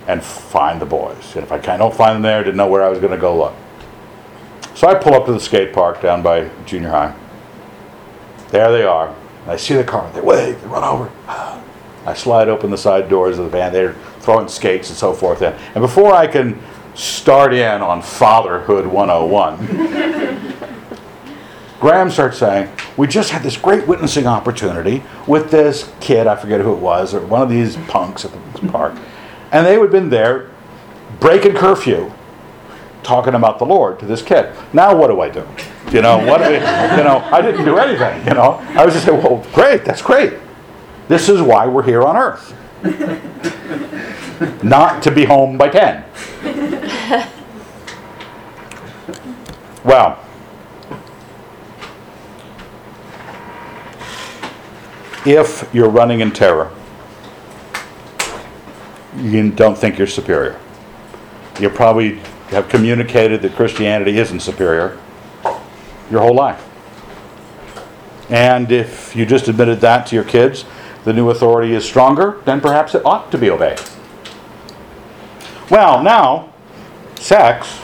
and 0.06 0.22
find 0.22 0.80
the 0.80 0.86
boys. 0.86 1.36
And 1.36 1.44
if 1.44 1.52
I 1.52 1.58
don't 1.76 1.94
find 1.94 2.16
them 2.16 2.22
there, 2.22 2.40
I 2.40 2.42
didn't 2.42 2.56
know 2.56 2.66
where 2.66 2.82
I 2.82 2.88
was 2.88 2.98
gonna 2.98 3.16
go 3.16 3.36
look. 3.36 3.54
So 4.74 4.88
I 4.88 4.94
pull 4.94 5.14
up 5.14 5.26
to 5.26 5.32
the 5.32 5.40
skate 5.40 5.72
park 5.72 6.00
down 6.00 6.22
by 6.22 6.50
junior 6.66 6.90
high. 6.90 7.14
There 8.48 8.72
they 8.72 8.82
are. 8.82 9.14
I 9.46 9.56
see 9.56 9.74
the 9.74 9.84
car. 9.84 10.10
They 10.12 10.20
wait. 10.20 10.54
They 10.54 10.66
run 10.66 10.84
over. 10.84 11.10
I 12.06 12.14
slide 12.14 12.48
open 12.48 12.70
the 12.70 12.78
side 12.78 13.08
doors 13.08 13.38
of 13.38 13.44
the 13.44 13.50
van. 13.50 13.72
They're 13.72 13.94
throwing 14.20 14.48
skates 14.48 14.88
and 14.88 14.96
so 14.96 15.12
forth 15.12 15.42
in. 15.42 15.52
And 15.74 15.82
before 15.82 16.14
I 16.14 16.26
can 16.26 16.58
start 16.94 17.52
in 17.52 17.82
on 17.82 18.02
Fatherhood 18.02 18.86
101, 18.86 20.29
Graham 21.80 22.10
starts 22.10 22.38
saying, 22.38 22.70
We 22.96 23.06
just 23.06 23.30
had 23.30 23.42
this 23.42 23.56
great 23.56 23.86
witnessing 23.86 24.26
opportunity 24.26 25.02
with 25.26 25.50
this 25.50 25.90
kid, 26.00 26.26
I 26.26 26.36
forget 26.36 26.60
who 26.60 26.74
it 26.74 26.80
was, 26.80 27.14
or 27.14 27.20
one 27.20 27.42
of 27.42 27.48
these 27.48 27.76
punks 27.88 28.24
at 28.24 28.32
the 28.32 28.68
park. 28.68 28.94
And 29.50 29.66
they 29.66 29.78
had 29.78 29.90
been 29.90 30.10
there 30.10 30.50
breaking 31.18 31.54
curfew, 31.54 32.12
talking 33.02 33.34
about 33.34 33.58
the 33.58 33.64
Lord 33.64 33.98
to 34.00 34.06
this 34.06 34.22
kid. 34.22 34.54
Now 34.72 34.94
what 34.94 35.08
do 35.08 35.20
I 35.20 35.30
do? 35.30 35.46
You 35.90 36.02
know, 36.02 36.18
what 36.24 36.40
we, 36.42 36.54
you 36.54 36.60
know, 37.04 37.26
I 37.32 37.40
didn't 37.42 37.64
do 37.64 37.78
anything, 37.78 38.24
you 38.26 38.34
know. 38.34 38.52
I 38.76 38.84
was 38.84 38.94
just 38.94 39.06
saying, 39.06 39.20
well, 39.22 39.44
great, 39.52 39.84
that's 39.84 40.02
great. 40.02 40.34
This 41.08 41.28
is 41.28 41.42
why 41.42 41.66
we're 41.66 41.82
here 41.82 42.02
on 42.02 42.16
earth. 42.16 42.54
Not 44.62 45.02
to 45.02 45.10
be 45.10 45.24
home 45.24 45.58
by 45.58 45.68
10. 45.68 46.04
Well, 49.82 50.22
if 55.26 55.68
you're 55.72 55.90
running 55.90 56.20
in 56.20 56.32
terror, 56.32 56.70
you 59.16 59.50
don't 59.50 59.76
think 59.76 59.98
you're 59.98 60.06
superior. 60.06 60.58
You 61.58 61.68
probably 61.68 62.20
have 62.50 62.68
communicated 62.68 63.42
that 63.42 63.54
Christianity 63.54 64.18
isn't 64.18 64.40
superior 64.40 64.98
your 66.10 66.20
whole 66.20 66.34
life. 66.34 66.66
And 68.30 68.70
if 68.70 69.14
you 69.14 69.26
just 69.26 69.48
admitted 69.48 69.80
that 69.80 70.06
to 70.06 70.14
your 70.14 70.24
kids, 70.24 70.64
the 71.04 71.12
new 71.12 71.30
authority 71.30 71.74
is 71.74 71.84
stronger, 71.84 72.40
then 72.44 72.60
perhaps 72.60 72.94
it 72.94 73.04
ought 73.04 73.30
to 73.32 73.38
be 73.38 73.50
obeyed. 73.50 73.80
Well, 75.70 76.02
now, 76.02 76.52
sex 77.16 77.80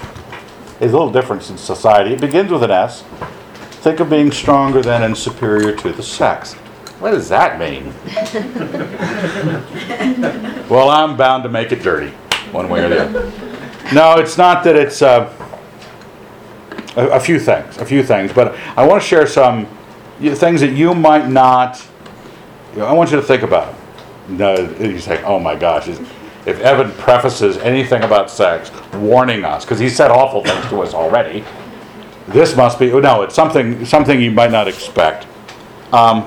is 0.81 0.93
a 0.93 0.97
little 0.97 1.13
different 1.13 1.49
in 1.51 1.57
society. 1.57 2.15
It 2.15 2.21
begins 2.21 2.51
with 2.51 2.63
an 2.63 2.71
S. 2.71 3.03
Think 3.83 4.01
of 4.01 4.11
being 4.11 4.31
stronger 4.31 4.83
than 4.83 5.03
and 5.03 5.17
superior 5.17 5.75
to 5.77 5.93
the 5.93 6.03
sex. 6.03 6.57
What 6.99 7.11
does 7.11 7.29
that 7.29 7.59
mean? 7.59 7.93
well, 10.71 10.89
I'm 10.89 11.17
bound 11.17 11.43
to 11.43 11.51
make 11.51 11.71
it 11.71 11.83
dirty, 11.83 12.11
one 12.53 12.71
way 12.71 12.85
or 12.85 12.89
the 12.89 13.03
other. 13.03 13.33
No, 13.93 14.15
it's 14.15 14.39
not 14.39 14.65
that 14.65 14.77
it's 14.77 15.03
uh, 15.03 15.31
a, 16.97 17.09
a 17.09 17.21
few 17.21 17.39
things, 17.39 17.77
a 17.77 17.85
few 17.85 18.03
things, 18.03 18.33
but 18.33 18.57
I 18.79 18.87
want 18.87 19.03
to 19.03 19.09
share 19.09 19.27
some 19.27 19.67
things 20.19 20.63
that 20.63 20.73
you 20.73 20.95
might 20.95 21.29
not. 21.29 21.87
You 22.73 22.79
know, 22.79 22.87
I 22.87 22.93
want 22.93 23.11
you 23.11 23.17
to 23.17 23.23
think 23.23 23.43
about. 23.43 23.75
No, 24.29 24.57
you 24.81 24.99
say, 24.99 25.23
"Oh 25.23 25.39
my 25.39 25.55
gosh!" 25.55 25.89
If 25.89 26.61
Evan 26.61 26.93
prefaces 26.93 27.59
anything 27.59 28.05
about 28.05 28.31
sex, 28.31 28.71
warning 28.95 29.45
us 29.45 29.65
because 29.65 29.79
he 29.79 29.89
said 29.89 30.11
awful 30.11 30.43
things 30.43 30.65
to 30.71 30.81
us 30.81 30.95
already, 30.95 31.45
this 32.29 32.57
must 32.57 32.79
be 32.79 32.91
no. 32.91 33.23
It's 33.23 33.35
something 33.35 33.85
something 33.85 34.21
you 34.21 34.31
might 34.31 34.51
not 34.51 34.67
expect. 34.67 35.27
Um, 35.93 36.27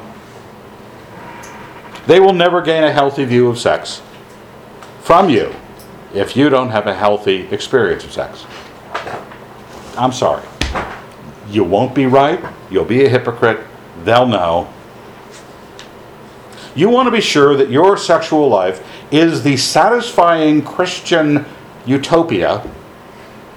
they 2.09 2.19
will 2.19 2.33
never 2.33 2.59
gain 2.59 2.83
a 2.83 2.91
healthy 2.91 3.23
view 3.23 3.47
of 3.49 3.59
sex 3.59 4.01
from 5.01 5.29
you 5.29 5.53
if 6.11 6.35
you 6.35 6.49
don't 6.49 6.71
have 6.71 6.87
a 6.87 6.95
healthy 6.95 7.41
experience 7.51 8.03
of 8.03 8.11
sex. 8.11 8.47
I'm 9.95 10.11
sorry. 10.11 10.43
You 11.51 11.63
won't 11.63 11.93
be 11.93 12.07
right. 12.07 12.43
You'll 12.71 12.83
be 12.83 13.05
a 13.05 13.09
hypocrite. 13.09 13.59
They'll 14.05 14.25
know. 14.25 14.73
You 16.73 16.89
want 16.89 17.05
to 17.05 17.11
be 17.11 17.21
sure 17.21 17.55
that 17.55 17.69
your 17.69 17.95
sexual 17.95 18.49
life 18.49 18.83
is 19.11 19.43
the 19.43 19.55
satisfying 19.55 20.63
Christian 20.63 21.45
utopia, 21.85 22.67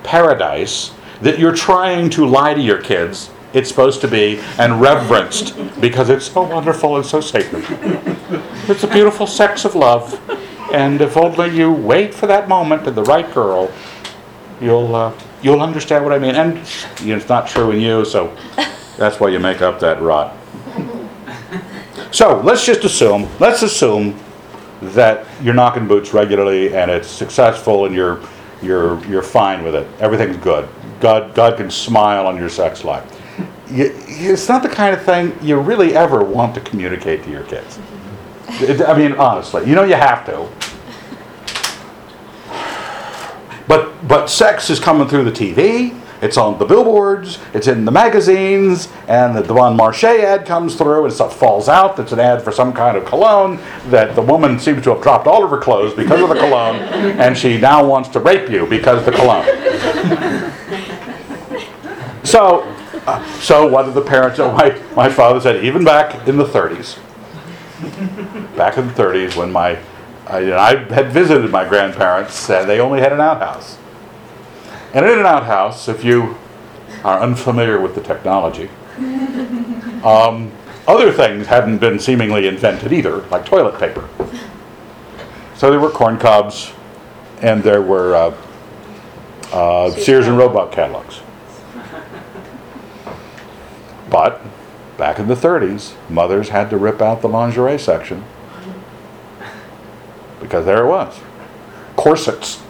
paradise, 0.03 0.93
that 1.23 1.39
you're 1.39 1.57
trying 1.57 2.11
to 2.11 2.27
lie 2.27 2.53
to 2.53 2.61
your 2.61 2.83
kids 2.83 3.31
it's 3.55 3.69
supposed 3.69 4.01
to 4.01 4.09
be 4.09 4.41
and 4.59 4.81
reverenced 4.81 5.55
because 5.81 6.09
it's 6.09 6.27
so 6.27 6.43
wonderful 6.43 6.97
and 6.97 7.05
so 7.05 7.21
sacred. 7.21 7.65
It's 8.69 8.85
a 8.85 8.89
beautiful 8.89 9.27
sex 9.27 9.65
of 9.65 9.75
love. 9.75 10.19
And 10.73 11.01
if 11.01 11.17
only 11.17 11.55
you 11.55 11.71
wait 11.71 12.15
for 12.15 12.27
that 12.27 12.49
moment 12.49 12.87
and 12.87 12.97
the 12.97 13.03
right 13.05 13.31
girl, 13.35 13.71
you'll 14.61 14.95
uh, 14.95 15.13
you'll 15.43 15.61
understand 15.61 16.05
what 16.05 16.15
I 16.15 16.19
mean. 16.19 16.35
And 16.35 16.57
you 17.01 17.09
know, 17.09 17.17
it's 17.17 17.29
not 17.29 17.47
true 17.47 17.73
in 17.73 17.81
you, 17.81 18.05
so 18.05 18.35
that's 18.97 19.21
why 19.21 19.29
you 19.29 19.39
make 19.39 19.61
up 19.61 19.81
that 19.81 20.01
rot. 20.01 20.35
So 22.11 22.41
let's 22.41 22.65
just 22.65 22.85
assume, 22.85 23.29
let's 23.41 23.63
assume 23.63 24.19
that 24.81 25.27
you're 25.43 25.55
knocking 25.55 25.87
boots 25.87 26.13
regularly 26.13 26.75
and 26.75 26.91
it's 26.91 27.09
successful 27.09 27.87
and 27.87 27.95
you're 27.95 28.21
you're 28.63 29.05
you're 29.07 29.23
fine 29.23 29.65
with 29.65 29.75
it. 29.75 29.87
Everything's 30.01 30.37
good. 30.39 30.69
God 31.01 31.35
God 31.35 31.57
can 31.57 31.71
smile 31.71 32.27
on 32.27 32.37
your 32.37 32.49
sex 32.49 32.85
life. 32.85 33.22
You, 33.73 33.93
it's 34.07 34.49
not 34.49 34.63
the 34.63 34.69
kind 34.69 34.95
of 34.95 35.03
thing 35.03 35.37
you 35.43 35.59
really 35.59 35.97
ever 35.97 36.23
want 36.23 36.55
to 36.55 36.61
communicate 36.61 37.25
to 37.25 37.31
your 37.31 37.45
kids. 37.45 37.79
It- 38.61 38.83
I 38.83 38.97
mean, 38.97 39.13
honestly, 39.13 39.67
you 39.69 39.75
know 39.75 39.85
you 39.85 39.95
have 39.95 40.25
to. 40.27 40.49
But 43.69 44.07
but 44.07 44.27
sex 44.29 44.69
is 44.71 44.79
coming 44.81 45.09
through 45.09 45.25
the 45.25 45.33
TV. 45.33 45.99
It's 46.21 46.37
on 46.37 46.57
the 46.59 46.65
billboards. 46.65 47.39
It's 47.53 47.67
in 47.67 47.85
the 47.85 47.91
magazines, 47.91 48.89
and 49.09 49.35
the 49.37 49.41
Devon 49.43 49.77
Marche 49.77 50.05
ad 50.05 50.47
comes 50.47 50.77
through, 50.77 51.05
and 51.05 51.13
stuff 51.13 51.37
falls 51.37 51.69
out. 51.69 51.97
That's 51.97 52.13
an 52.13 52.21
ad 52.21 52.43
for 52.43 52.53
some 52.53 52.73
kind 52.73 52.97
of 52.97 53.05
cologne 53.05 53.59
that 53.89 54.15
the 54.15 54.23
woman 54.23 54.61
seems 54.61 54.85
to 54.85 54.91
have 54.95 55.03
dropped 55.03 55.27
all 55.27 55.43
of 55.43 55.51
her 55.51 55.59
clothes 55.59 55.95
because 55.95 56.21
of 56.21 56.29
the 56.29 56.37
cologne, 56.37 56.77
and 56.77 57.37
she 57.37 57.59
now 57.59 57.85
wants 57.85 58.09
to 58.11 58.21
rape 58.21 58.49
you 58.51 58.67
because 58.67 58.99
of 59.01 59.05
the 59.07 59.11
cologne. 59.13 59.47
So, 62.25 62.72
uh, 63.07 63.25
so 63.41 63.67
what 63.67 63.85
did 63.87 63.95
the 63.95 64.03
parents? 64.03 64.39
oh, 64.39 64.53
My 64.53 64.81
my 64.95 65.09
father 65.09 65.41
said 65.41 65.65
even 65.65 65.85
back 65.85 66.27
in 66.27 66.37
the 66.37 66.45
30s, 66.45 66.99
back 68.57 68.79
in 68.79 68.87
the 68.87 68.93
30s 68.95 69.37
when 69.37 69.53
my 69.53 69.79
I, 70.27 70.41
and 70.41 70.55
I 70.55 70.77
had 70.95 71.13
visited 71.13 71.51
my 71.51 71.69
grandparents 71.69 72.49
and 72.49 72.69
they 72.69 72.81
only 72.81 73.01
had 73.01 73.13
an 73.13 73.21
outhouse. 73.21 73.79
And 74.95 75.05
in 75.05 75.19
an 75.19 75.27
outhouse, 75.27 75.89
if 75.89 76.05
you 76.05 76.37
are 77.05 77.21
unfamiliar 77.21 77.81
with 77.81 77.95
the 77.95 78.03
technology, 78.03 78.69
um, 80.05 80.53
other 80.87 81.13
things 81.13 81.47
hadn't 81.47 81.79
been 81.79 81.99
seemingly 81.99 82.47
invented 82.47 82.93
either, 82.93 83.19
like 83.29 83.45
toilet 83.45 83.79
paper. 83.79 84.09
So 85.57 85.71
there 85.71 85.81
were 85.81 85.91
corn 85.91 86.19
cobs 86.19 86.73
and 87.41 87.63
there 87.63 87.83
were 87.83 88.15
uh, 88.15 88.37
uh, 89.53 89.91
Sears 89.91 90.27
and 90.27 90.39
Roebuck 90.39 90.73
catalogs. 90.73 91.21
But 94.13 94.41
back 94.99 95.19
in 95.19 95.27
the 95.27 95.35
30s, 95.35 95.95
mothers 96.09 96.51
had 96.51 96.71
to 96.71 96.77
rip 96.77 97.01
out 97.01 97.23
the 97.23 97.29
lingerie 97.29 97.79
section 97.79 98.25
because 100.41 100.67
there 100.67 100.85
it 100.85 100.89
was 100.89 101.19
corsets. 101.97 102.63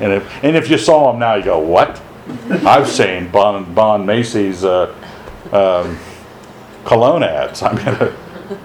And 0.00 0.12
if, 0.12 0.44
and 0.44 0.56
if 0.56 0.68
you 0.68 0.76
saw 0.76 1.10
them 1.10 1.20
now, 1.20 1.36
you 1.36 1.44
go, 1.44 1.58
What? 1.58 2.02
I've 2.66 2.88
seen 2.88 3.30
Bon, 3.30 3.72
bon 3.74 4.04
Macy's 4.04 4.64
uh, 4.64 4.94
um, 5.52 5.98
cologne 6.84 7.22
ads. 7.22 7.62
I 7.62 7.72
mean, 7.72 8.12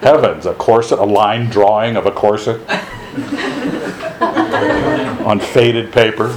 heavens, 0.02 0.46
a 0.46 0.54
corset, 0.54 0.98
a 0.98 1.04
line 1.04 1.48
drawing 1.48 1.96
of 1.96 2.06
a 2.06 2.10
corset 2.10 2.60
on 5.24 5.40
faded 5.40 5.92
paper. 5.92 6.36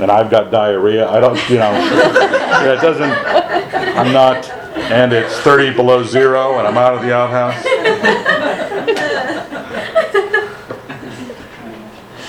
And 0.00 0.10
I've 0.10 0.30
got 0.30 0.50
diarrhea. 0.50 1.08
I 1.08 1.20
don't, 1.20 1.38
you 1.48 1.58
know, 1.58 1.72
it 2.72 2.80
doesn't, 2.80 3.12
I'm 3.96 4.12
not, 4.12 4.48
and 4.76 5.12
it's 5.12 5.38
30 5.40 5.74
below 5.74 6.02
zero 6.02 6.58
and 6.58 6.66
I'm 6.66 6.76
out 6.76 6.94
of 6.94 7.02
the 7.02 7.14
outhouse. 7.14 7.64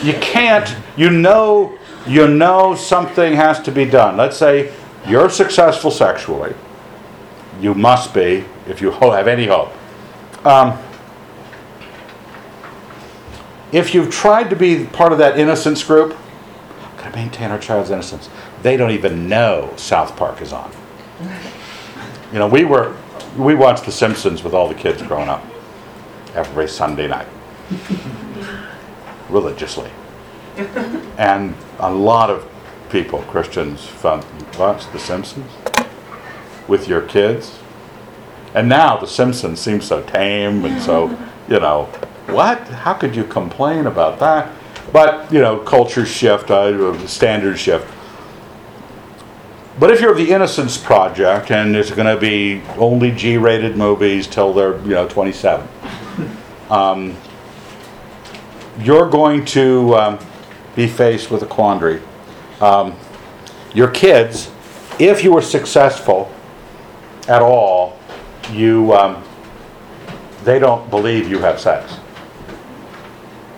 You 0.04 0.14
can't, 0.14 0.76
you 0.96 1.10
know, 1.10 1.80
you 2.06 2.28
know 2.28 2.76
something 2.76 3.34
has 3.34 3.60
to 3.64 3.72
be 3.72 3.86
done. 3.86 4.18
Let's 4.18 4.38
say 4.38 4.72
you're 5.08 5.32
successful 5.32 5.90
sexually. 5.90 6.54
You 7.60 7.74
must 7.74 8.14
be 8.14 8.46
if 8.68 8.82
you 8.82 8.92
have 8.92 9.28
any 9.28 9.48
hope. 9.48 9.72
Um, 10.46 10.78
if 13.72 13.96
you've 13.96 14.12
tried 14.12 14.50
to 14.52 14.56
be 14.56 14.86
part 14.86 15.12
of 15.12 15.18
that 15.18 15.40
innocence 15.40 15.84
group, 15.84 16.16
gotta 17.06 17.18
maintain 17.18 17.52
our 17.52 17.60
child's 17.60 17.92
innocence. 17.92 18.30
They 18.62 18.78
don't 18.78 18.92
even 18.92 19.30
know 19.30 19.74
South 19.78 20.16
Park 20.16 20.42
is 20.42 20.52
on. 20.52 20.72
You 22.34 22.40
know, 22.40 22.48
we 22.48 22.66
were, 22.66 22.96
we 23.38 23.54
watched 23.54 23.86
The 23.86 23.92
Simpsons 23.92 24.44
with 24.44 24.54
all 24.54 24.68
the 24.68 24.76
kids 24.76 25.02
growing 25.04 25.30
up 25.30 25.44
every 26.34 26.68
Sunday 26.68 27.08
night, 27.08 27.28
religiously. 29.30 29.90
And 31.18 31.54
a 31.80 31.92
lot 31.92 32.30
of 32.30 32.50
people, 32.90 33.20
Christians, 33.24 33.86
found, 33.86 34.26
watch 34.58 34.92
The 34.92 35.00
Simpsons 35.00 35.52
with 36.68 36.88
your 36.88 37.02
kids. 37.02 37.60
And 38.54 38.68
now 38.68 38.98
The 38.98 39.08
Simpsons 39.08 39.60
seems 39.60 39.86
so 39.86 40.02
tame 40.04 40.66
and 40.66 40.82
so, 40.82 41.10
you 41.48 41.60
know, 41.60 41.86
what? 42.28 42.60
How 42.68 42.94
could 42.94 43.16
you 43.16 43.26
complain 43.26 43.86
about 43.86 44.20
that? 44.20 44.52
But, 44.96 45.30
you 45.30 45.42
know, 45.42 45.58
culture 45.58 46.06
shift, 46.06 46.50
uh, 46.50 47.06
standards 47.06 47.60
shift. 47.60 47.86
But 49.78 49.92
if 49.92 50.00
you're 50.00 50.16
the 50.16 50.32
Innocence 50.32 50.78
Project 50.78 51.52
and 51.52 51.76
it's 51.76 51.92
going 51.92 52.08
to 52.08 52.18
be 52.18 52.62
only 52.78 53.12
G-rated 53.12 53.76
movies 53.76 54.26
till 54.26 54.54
they're, 54.54 54.78
you 54.84 54.92
know, 54.92 55.06
27, 55.06 55.68
um, 56.70 57.14
you're 58.80 59.10
going 59.10 59.44
to 59.44 59.96
um, 59.96 60.20
be 60.78 60.88
faced 60.88 61.30
with 61.30 61.44
a 61.44 61.46
quandary. 61.46 62.02
Um, 62.62 62.96
your 63.74 63.90
kids, 63.90 64.50
if 64.98 65.26
you 65.26 65.34
were 65.34 65.42
successful 65.42 66.32
at 67.28 67.42
all, 67.42 68.00
you 68.54 68.94
um, 68.94 69.22
they 70.46 70.58
don't 70.58 70.90
believe 70.90 71.30
you 71.30 71.40
have 71.40 71.60
sex. 71.60 72.00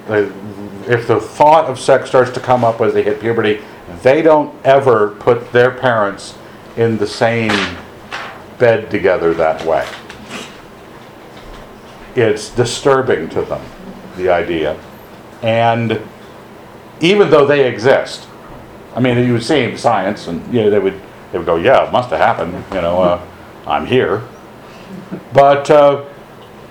They- 0.08 0.32
If 0.88 1.08
the 1.08 1.20
thought 1.20 1.66
of 1.66 1.80
sex 1.80 2.10
starts 2.10 2.32
to 2.32 2.40
come 2.40 2.64
up 2.64 2.80
as 2.82 2.94
they 2.94 3.04
hit 3.04 3.20
puberty, 3.20 3.62
they 4.02 4.22
don't 4.22 4.56
ever 4.66 5.10
put 5.20 5.52
their 5.52 5.72
parents 5.72 6.38
in 6.78 6.98
the 6.98 7.08
same 7.08 7.78
bed 8.58 8.90
together 8.90 9.34
that 9.34 9.66
way. 9.66 9.88
It's 12.16 12.50
disturbing 12.50 13.30
to 13.30 13.42
them, 13.44 13.64
the 14.16 14.30
idea. 14.30 14.80
And 15.42 16.02
even 17.00 17.30
though 17.30 17.46
they 17.46 17.68
exist, 17.68 18.28
I 18.96 19.00
mean, 19.00 19.18
you 19.26 19.34
would 19.34 19.44
see 19.44 19.62
in 19.62 19.78
science, 19.78 20.28
and 20.28 20.42
you 20.54 20.62
know, 20.62 20.70
they 20.70 20.80
would 20.80 21.00
they 21.32 21.38
would 21.38 21.46
go, 21.46 21.58
"Yeah, 21.58 21.86
it 21.86 21.92
must 21.92 22.10
have 22.10 22.20
happened." 22.20 22.64
You 22.74 22.82
know, 22.82 23.02
uh, 23.02 23.22
I'm 23.68 23.86
here. 23.86 24.24
But 25.34 25.70
uh, 25.70 26.06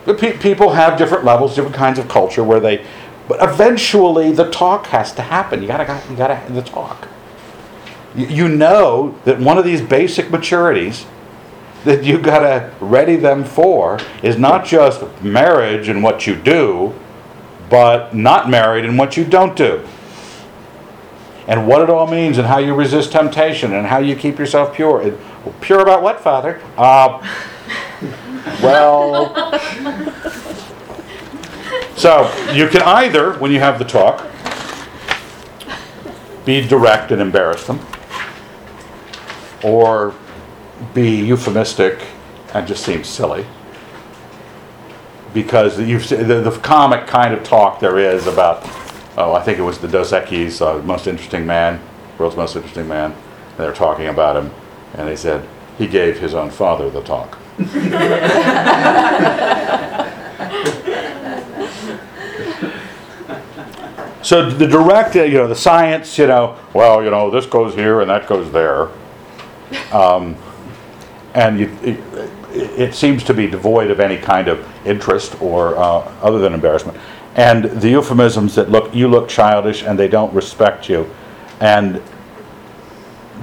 pe- 0.06 0.36
people 0.38 0.70
have 0.72 0.98
different 0.98 1.24
levels, 1.24 1.54
different 1.54 1.76
kinds 1.76 1.98
of 1.98 2.08
culture 2.08 2.42
where 2.42 2.60
they. 2.60 2.84
But 3.28 3.42
eventually, 3.42 4.30
the 4.32 4.50
talk 4.50 4.86
has 4.88 5.12
to 5.14 5.22
happen. 5.22 5.60
You 5.62 5.68
gotta, 5.68 6.02
you 6.10 6.16
gotta 6.16 6.36
have 6.36 6.54
the 6.54 6.62
talk. 6.62 7.08
You, 8.14 8.26
you 8.26 8.48
know 8.48 9.18
that 9.24 9.40
one 9.40 9.58
of 9.58 9.64
these 9.64 9.82
basic 9.82 10.26
maturities 10.26 11.06
that 11.84 12.04
you 12.04 12.18
gotta 12.18 12.72
ready 12.80 13.16
them 13.16 13.44
for 13.44 13.98
is 14.22 14.36
not 14.38 14.64
just 14.64 15.02
marriage 15.22 15.88
and 15.88 16.02
what 16.02 16.26
you 16.26 16.36
do, 16.36 16.94
but 17.68 18.14
not 18.14 18.48
married 18.48 18.84
and 18.84 18.96
what 18.98 19.16
you 19.16 19.24
don't 19.24 19.56
do. 19.56 19.86
And 21.48 21.68
what 21.68 21.80
it 21.82 21.90
all 21.90 22.08
means 22.08 22.38
and 22.38 22.46
how 22.48 22.58
you 22.58 22.74
resist 22.74 23.12
temptation 23.12 23.72
and 23.72 23.86
how 23.86 23.98
you 23.98 24.16
keep 24.16 24.38
yourself 24.38 24.74
pure. 24.74 25.00
And- 25.00 25.18
Pure 25.60 25.78
about 25.80 26.02
what, 26.02 26.20
Father? 26.20 26.60
Uh, 26.76 27.20
well, 28.62 29.32
so 31.96 32.32
you 32.52 32.68
can 32.68 32.82
either, 32.82 33.32
when 33.38 33.50
you 33.50 33.58
have 33.58 33.78
the 33.78 33.84
talk, 33.84 34.26
be 36.44 36.66
direct 36.66 37.10
and 37.10 37.20
embarrass 37.20 37.66
them, 37.66 37.80
or 39.64 40.14
be 40.94 41.16
euphemistic 41.16 42.04
and 42.54 42.66
just 42.66 42.84
seem 42.84 43.04
silly. 43.04 43.46
Because 45.34 45.78
you've, 45.80 46.08
the, 46.08 46.40
the 46.40 46.58
comic 46.62 47.06
kind 47.06 47.34
of 47.34 47.42
talk 47.42 47.80
there 47.80 47.98
is 47.98 48.26
about, 48.26 48.62
oh, 49.18 49.34
I 49.34 49.42
think 49.42 49.58
it 49.58 49.62
was 49.62 49.78
the 49.78 49.88
Dos 49.88 50.12
Equis, 50.12 50.60
uh, 50.60 50.82
most 50.82 51.06
interesting 51.06 51.46
man, 51.46 51.80
world's 52.18 52.36
most 52.36 52.56
interesting 52.56 52.88
man. 52.88 53.12
And 53.12 53.58
they're 53.58 53.74
talking 53.74 54.06
about 54.06 54.36
him, 54.36 54.52
and 54.94 55.08
they 55.08 55.16
said 55.16 55.46
he 55.76 55.86
gave 55.86 56.18
his 56.18 56.34
own 56.34 56.50
father 56.50 56.88
the 56.88 57.02
talk. 57.02 57.38
So 64.26 64.50
the 64.50 64.66
direct, 64.66 65.14
uh, 65.14 65.22
you 65.22 65.34
know, 65.34 65.46
the 65.46 65.54
science, 65.54 66.18
you 66.18 66.26
know, 66.26 66.58
well, 66.74 67.00
you 67.00 67.10
know, 67.10 67.30
this 67.30 67.46
goes 67.46 67.76
here 67.76 68.00
and 68.00 68.10
that 68.10 68.26
goes 68.26 68.50
there. 68.50 68.88
Um, 69.92 70.34
and 71.34 71.60
you, 71.60 71.78
it, 71.80 72.00
it 72.52 72.94
seems 72.96 73.22
to 73.22 73.32
be 73.32 73.46
devoid 73.46 73.88
of 73.88 74.00
any 74.00 74.18
kind 74.18 74.48
of 74.48 74.66
interest 74.84 75.40
or 75.40 75.76
uh, 75.76 76.00
other 76.22 76.40
than 76.40 76.54
embarrassment. 76.54 76.98
And 77.36 77.66
the 77.66 77.88
euphemisms 77.90 78.56
that 78.56 78.68
look, 78.68 78.92
you 78.92 79.06
look 79.06 79.28
childish 79.28 79.84
and 79.84 79.96
they 79.96 80.08
don't 80.08 80.34
respect 80.34 80.88
you. 80.88 81.08
And 81.60 82.02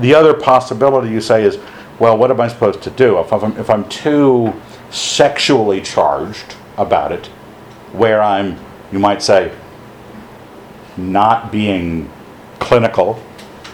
the 0.02 0.14
other 0.14 0.34
possibility 0.34 1.10
you 1.10 1.22
say 1.22 1.46
is, 1.46 1.60
well, 1.98 2.18
what 2.18 2.30
am 2.30 2.42
I 2.42 2.50
supposed 2.50 2.82
to 2.82 2.90
do? 2.90 3.20
If 3.20 3.32
I'm, 3.32 3.56
if 3.58 3.70
I'm 3.70 3.88
too 3.88 4.54
sexually 4.92 5.80
charged 5.80 6.56
about 6.76 7.14
it, 7.14 7.28
where 7.94 8.22
I'm, 8.22 8.60
you 8.92 9.00
might 9.00 9.22
say, 9.22 9.56
not 10.98 11.52
being 11.52 12.10
clinical 12.60 13.22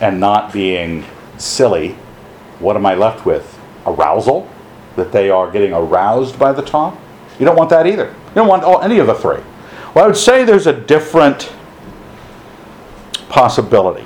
and 0.02 0.20
not 0.20 0.54
being 0.54 1.06
silly, 1.38 1.96
what 2.60 2.76
am 2.76 2.86
I 2.86 2.96
left 2.96 3.26
with? 3.26 3.58
Arousal? 3.86 4.48
That 4.96 5.12
they 5.12 5.30
are 5.30 5.50
getting 5.50 5.74
aroused 5.74 6.38
by 6.38 6.52
the 6.52 6.62
talk? 6.62 6.98
You 7.40 7.46
don't 7.46 7.56
want 7.56 7.70
that 7.70 7.88
either. 7.88 8.08
You 8.08 8.36
don't 8.36 8.48
want 8.48 8.64
all, 8.64 8.82
any 8.82 9.00
of 9.00 9.08
the 9.08 9.14
three. 9.14 9.42
Well, 9.94 10.04
I 10.04 10.08
would 10.08 10.18
say 10.18 10.44
there's 10.44 10.68
a 10.68 10.74
different 10.74 11.52
possibility. 13.30 14.06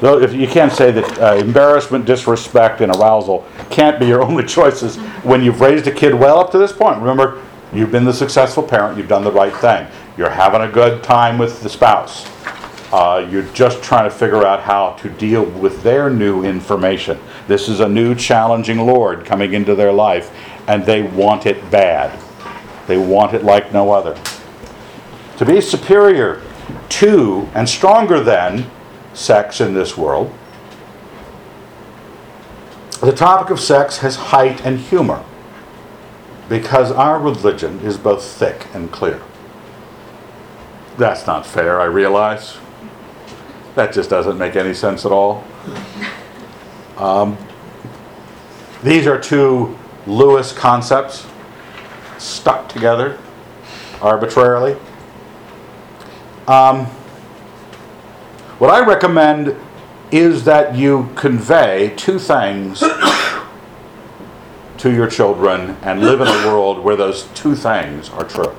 Though 0.00 0.20
if 0.20 0.32
you 0.32 0.46
can't 0.46 0.72
say 0.72 0.90
that 0.92 1.18
uh, 1.18 1.34
embarrassment, 1.36 2.04
disrespect, 2.04 2.80
and 2.80 2.94
arousal 2.94 3.46
can't 3.70 3.98
be 3.98 4.06
your 4.06 4.22
only 4.28 4.44
choices 4.44 4.96
when 5.24 5.42
you've 5.42 5.60
raised 5.60 5.86
a 5.86 5.92
kid 5.92 6.14
well 6.14 6.38
up 6.38 6.50
to 6.52 6.58
this 6.58 6.72
point. 6.72 6.98
Remember, 6.98 7.42
you've 7.72 7.92
been 7.92 8.04
the 8.04 8.12
successful 8.12 8.62
parent, 8.62 8.96
you've 8.96 9.08
done 9.08 9.24
the 9.24 9.32
right 9.32 9.54
thing, 9.54 9.86
you're 10.18 10.28
having 10.28 10.62
a 10.62 10.68
good 10.68 11.04
time 11.04 11.38
with 11.38 11.62
the 11.62 11.68
spouse. 11.68 12.26
Uh, 12.92 13.24
you're 13.30 13.44
just 13.52 13.80
trying 13.84 14.02
to 14.02 14.10
figure 14.10 14.44
out 14.44 14.60
how 14.60 14.94
to 14.94 15.08
deal 15.10 15.44
with 15.44 15.80
their 15.84 16.10
new 16.10 16.42
information. 16.42 17.20
This 17.46 17.68
is 17.68 17.78
a 17.78 17.88
new 17.88 18.16
challenging 18.16 18.78
Lord 18.78 19.24
coming 19.24 19.52
into 19.52 19.76
their 19.76 19.92
life, 19.92 20.34
and 20.66 20.84
they 20.84 21.02
want 21.02 21.46
it 21.46 21.70
bad. 21.70 22.18
They 22.88 22.98
want 22.98 23.32
it 23.32 23.44
like 23.44 23.72
no 23.72 23.92
other. 23.92 24.20
To 25.36 25.44
be 25.44 25.60
superior 25.60 26.42
to 26.88 27.48
and 27.54 27.68
stronger 27.68 28.18
than 28.18 28.68
sex 29.14 29.60
in 29.60 29.72
this 29.72 29.96
world, 29.96 30.34
the 33.00 33.12
topic 33.12 33.50
of 33.50 33.60
sex 33.60 33.98
has 33.98 34.16
height 34.16 34.66
and 34.66 34.80
humor 34.80 35.24
because 36.48 36.90
our 36.90 37.20
religion 37.20 37.78
is 37.80 37.96
both 37.96 38.24
thick 38.24 38.66
and 38.74 38.90
clear. 38.90 39.22
That's 40.98 41.28
not 41.28 41.46
fair, 41.46 41.80
I 41.80 41.84
realize. 41.84 42.58
That 43.76 43.92
just 43.92 44.10
doesn't 44.10 44.36
make 44.36 44.56
any 44.56 44.74
sense 44.74 45.06
at 45.06 45.12
all. 45.12 45.44
Um, 46.96 47.38
these 48.82 49.06
are 49.06 49.20
two 49.20 49.78
Lewis 50.08 50.52
concepts 50.52 51.24
stuck 52.18 52.68
together 52.68 53.16
arbitrarily. 54.02 54.76
Um, 56.48 56.86
what 58.58 58.70
I 58.70 58.84
recommend 58.84 59.54
is 60.10 60.42
that 60.44 60.74
you 60.74 61.10
convey 61.14 61.94
two 61.96 62.18
things 62.18 62.80
to 64.78 64.92
your 64.92 65.06
children 65.06 65.76
and 65.82 66.00
live 66.00 66.20
in 66.20 66.26
a 66.26 66.46
world 66.48 66.82
where 66.82 66.96
those 66.96 67.28
two 67.34 67.54
things 67.54 68.10
are 68.10 68.24
true. 68.24 68.52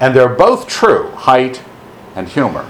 And 0.00 0.14
they're 0.14 0.28
both 0.28 0.66
true 0.66 1.10
height 1.12 1.62
and 2.14 2.28
humor 2.28 2.68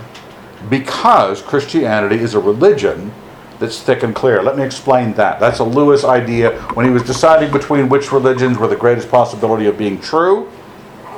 because 0.69 1.43
Christianity 1.43 2.17
is 2.17 2.35
a 2.35 2.41
religion 2.41 3.13
that's 3.59 3.81
thick 3.81 4.03
and 4.03 4.15
clear. 4.15 4.43
Let 4.43 4.57
me 4.57 4.63
explain 4.63 5.15
that. 5.15 5.41
That's 5.41 5.59
a 5.59 5.65
Lewis 5.65 6.05
idea. 6.05 6.61
When 6.75 6.85
he 6.85 6.93
was 6.93 7.03
deciding 7.03 7.53
between 7.53 7.89
which 7.89 8.13
religions 8.13 8.59
were 8.59 8.69
the 8.69 8.77
greatest 8.77 9.11
possibility 9.11 9.67
of 9.67 9.79
being 9.79 10.01
true, 10.01 10.51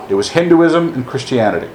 it 0.08 0.14
was 0.14 0.30
Hinduism 0.30 0.94
and 0.94 1.06
Christianity. 1.06 1.70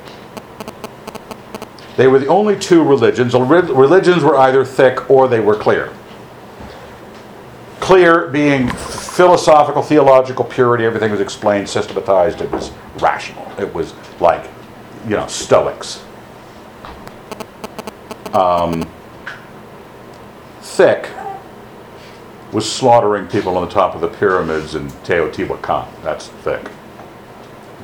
They 1.98 2.08
were 2.08 2.20
the 2.20 2.28
only 2.28 2.58
two 2.58 2.84
religions. 2.84 3.34
Religions 3.34 4.24
were 4.24 4.38
either 4.38 4.64
thick 4.64 5.10
or 5.10 5.28
they 5.28 5.40
were 5.40 5.56
clear. 5.56 5.94
Clear 7.82 8.28
being 8.28 8.70
philosophical, 8.70 9.82
theological 9.82 10.46
purity, 10.46 10.86
everything 10.86 11.12
was 11.12 11.20
explained, 11.20 11.68
systematized, 11.68 12.40
it 12.40 12.50
was 12.52 12.72
rational. 13.00 13.52
It 13.60 13.74
was 13.74 13.94
like, 14.22 14.50
you 15.06 15.18
know, 15.18 15.28
Stoics. 15.28 16.02
Um, 18.34 18.90
thick 20.62 21.10
was 22.54 22.72
slaughtering 22.72 23.28
people 23.28 23.58
on 23.58 23.68
the 23.68 23.74
top 23.74 23.96
of 23.96 24.02
the 24.02 24.08
pyramids 24.08 24.76
in 24.76 24.88
Teotihuacan. 25.04 25.88
That's 26.04 26.28
thick. 26.28 26.70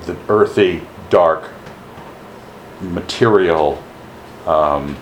The 0.05 0.15
earthy, 0.29 0.81
dark, 1.09 1.49
material, 2.81 3.81
um, 4.45 4.95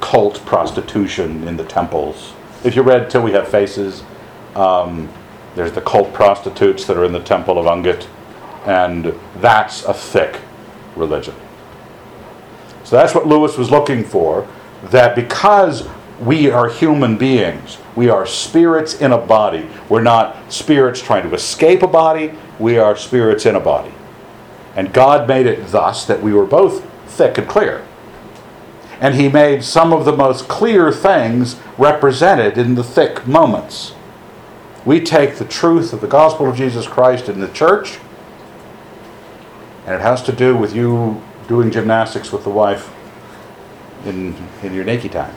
cult 0.00 0.44
prostitution 0.44 1.48
in 1.48 1.56
the 1.56 1.64
temples. 1.64 2.34
If 2.62 2.76
you 2.76 2.82
read 2.82 3.08
Till 3.08 3.22
We 3.22 3.32
Have 3.32 3.48
Faces, 3.48 4.02
um, 4.54 5.08
there's 5.54 5.72
the 5.72 5.80
cult 5.80 6.12
prostitutes 6.12 6.84
that 6.86 6.96
are 6.98 7.04
in 7.04 7.12
the 7.12 7.22
temple 7.22 7.58
of 7.58 7.64
Ungit, 7.64 8.06
and 8.66 9.14
that's 9.36 9.84
a 9.84 9.94
thick 9.94 10.40
religion. 10.94 11.34
So 12.84 12.96
that's 12.96 13.14
what 13.14 13.26
Lewis 13.26 13.56
was 13.56 13.70
looking 13.70 14.04
for, 14.04 14.46
that 14.90 15.16
because 15.16 15.88
we 16.20 16.50
are 16.50 16.68
human 16.68 17.16
beings, 17.16 17.78
we 17.96 18.10
are 18.10 18.26
spirits 18.26 19.00
in 19.00 19.12
a 19.12 19.18
body. 19.18 19.66
We're 19.88 20.02
not 20.02 20.52
spirits 20.52 21.00
trying 21.00 21.28
to 21.28 21.34
escape 21.34 21.82
a 21.82 21.86
body, 21.86 22.32
we 22.58 22.76
are 22.76 22.94
spirits 22.94 23.46
in 23.46 23.54
a 23.54 23.60
body. 23.60 23.94
And 24.76 24.92
God 24.92 25.26
made 25.26 25.46
it 25.46 25.68
thus 25.68 26.04
that 26.04 26.22
we 26.22 26.34
were 26.34 26.46
both 26.46 26.84
thick 27.06 27.38
and 27.38 27.48
clear. 27.48 27.86
And 29.00 29.14
He 29.14 29.28
made 29.28 29.64
some 29.64 29.92
of 29.92 30.04
the 30.04 30.16
most 30.16 30.46
clear 30.48 30.92
things 30.92 31.56
represented 31.78 32.58
in 32.58 32.74
the 32.74 32.84
thick 32.84 33.26
moments. 33.26 33.94
We 34.84 35.00
take 35.00 35.36
the 35.36 35.44
truth 35.44 35.92
of 35.92 36.00
the 36.00 36.06
gospel 36.06 36.48
of 36.48 36.56
Jesus 36.56 36.86
Christ 36.86 37.28
in 37.28 37.40
the 37.40 37.48
church, 37.48 37.98
and 39.86 39.94
it 39.94 40.00
has 40.00 40.22
to 40.24 40.32
do 40.32 40.56
with 40.56 40.74
you 40.74 41.22
doing 41.48 41.70
gymnastics 41.70 42.32
with 42.32 42.44
the 42.44 42.50
wife 42.50 42.94
in, 44.04 44.34
in 44.62 44.72
your 44.74 44.84
naked 44.84 45.12
time. 45.12 45.34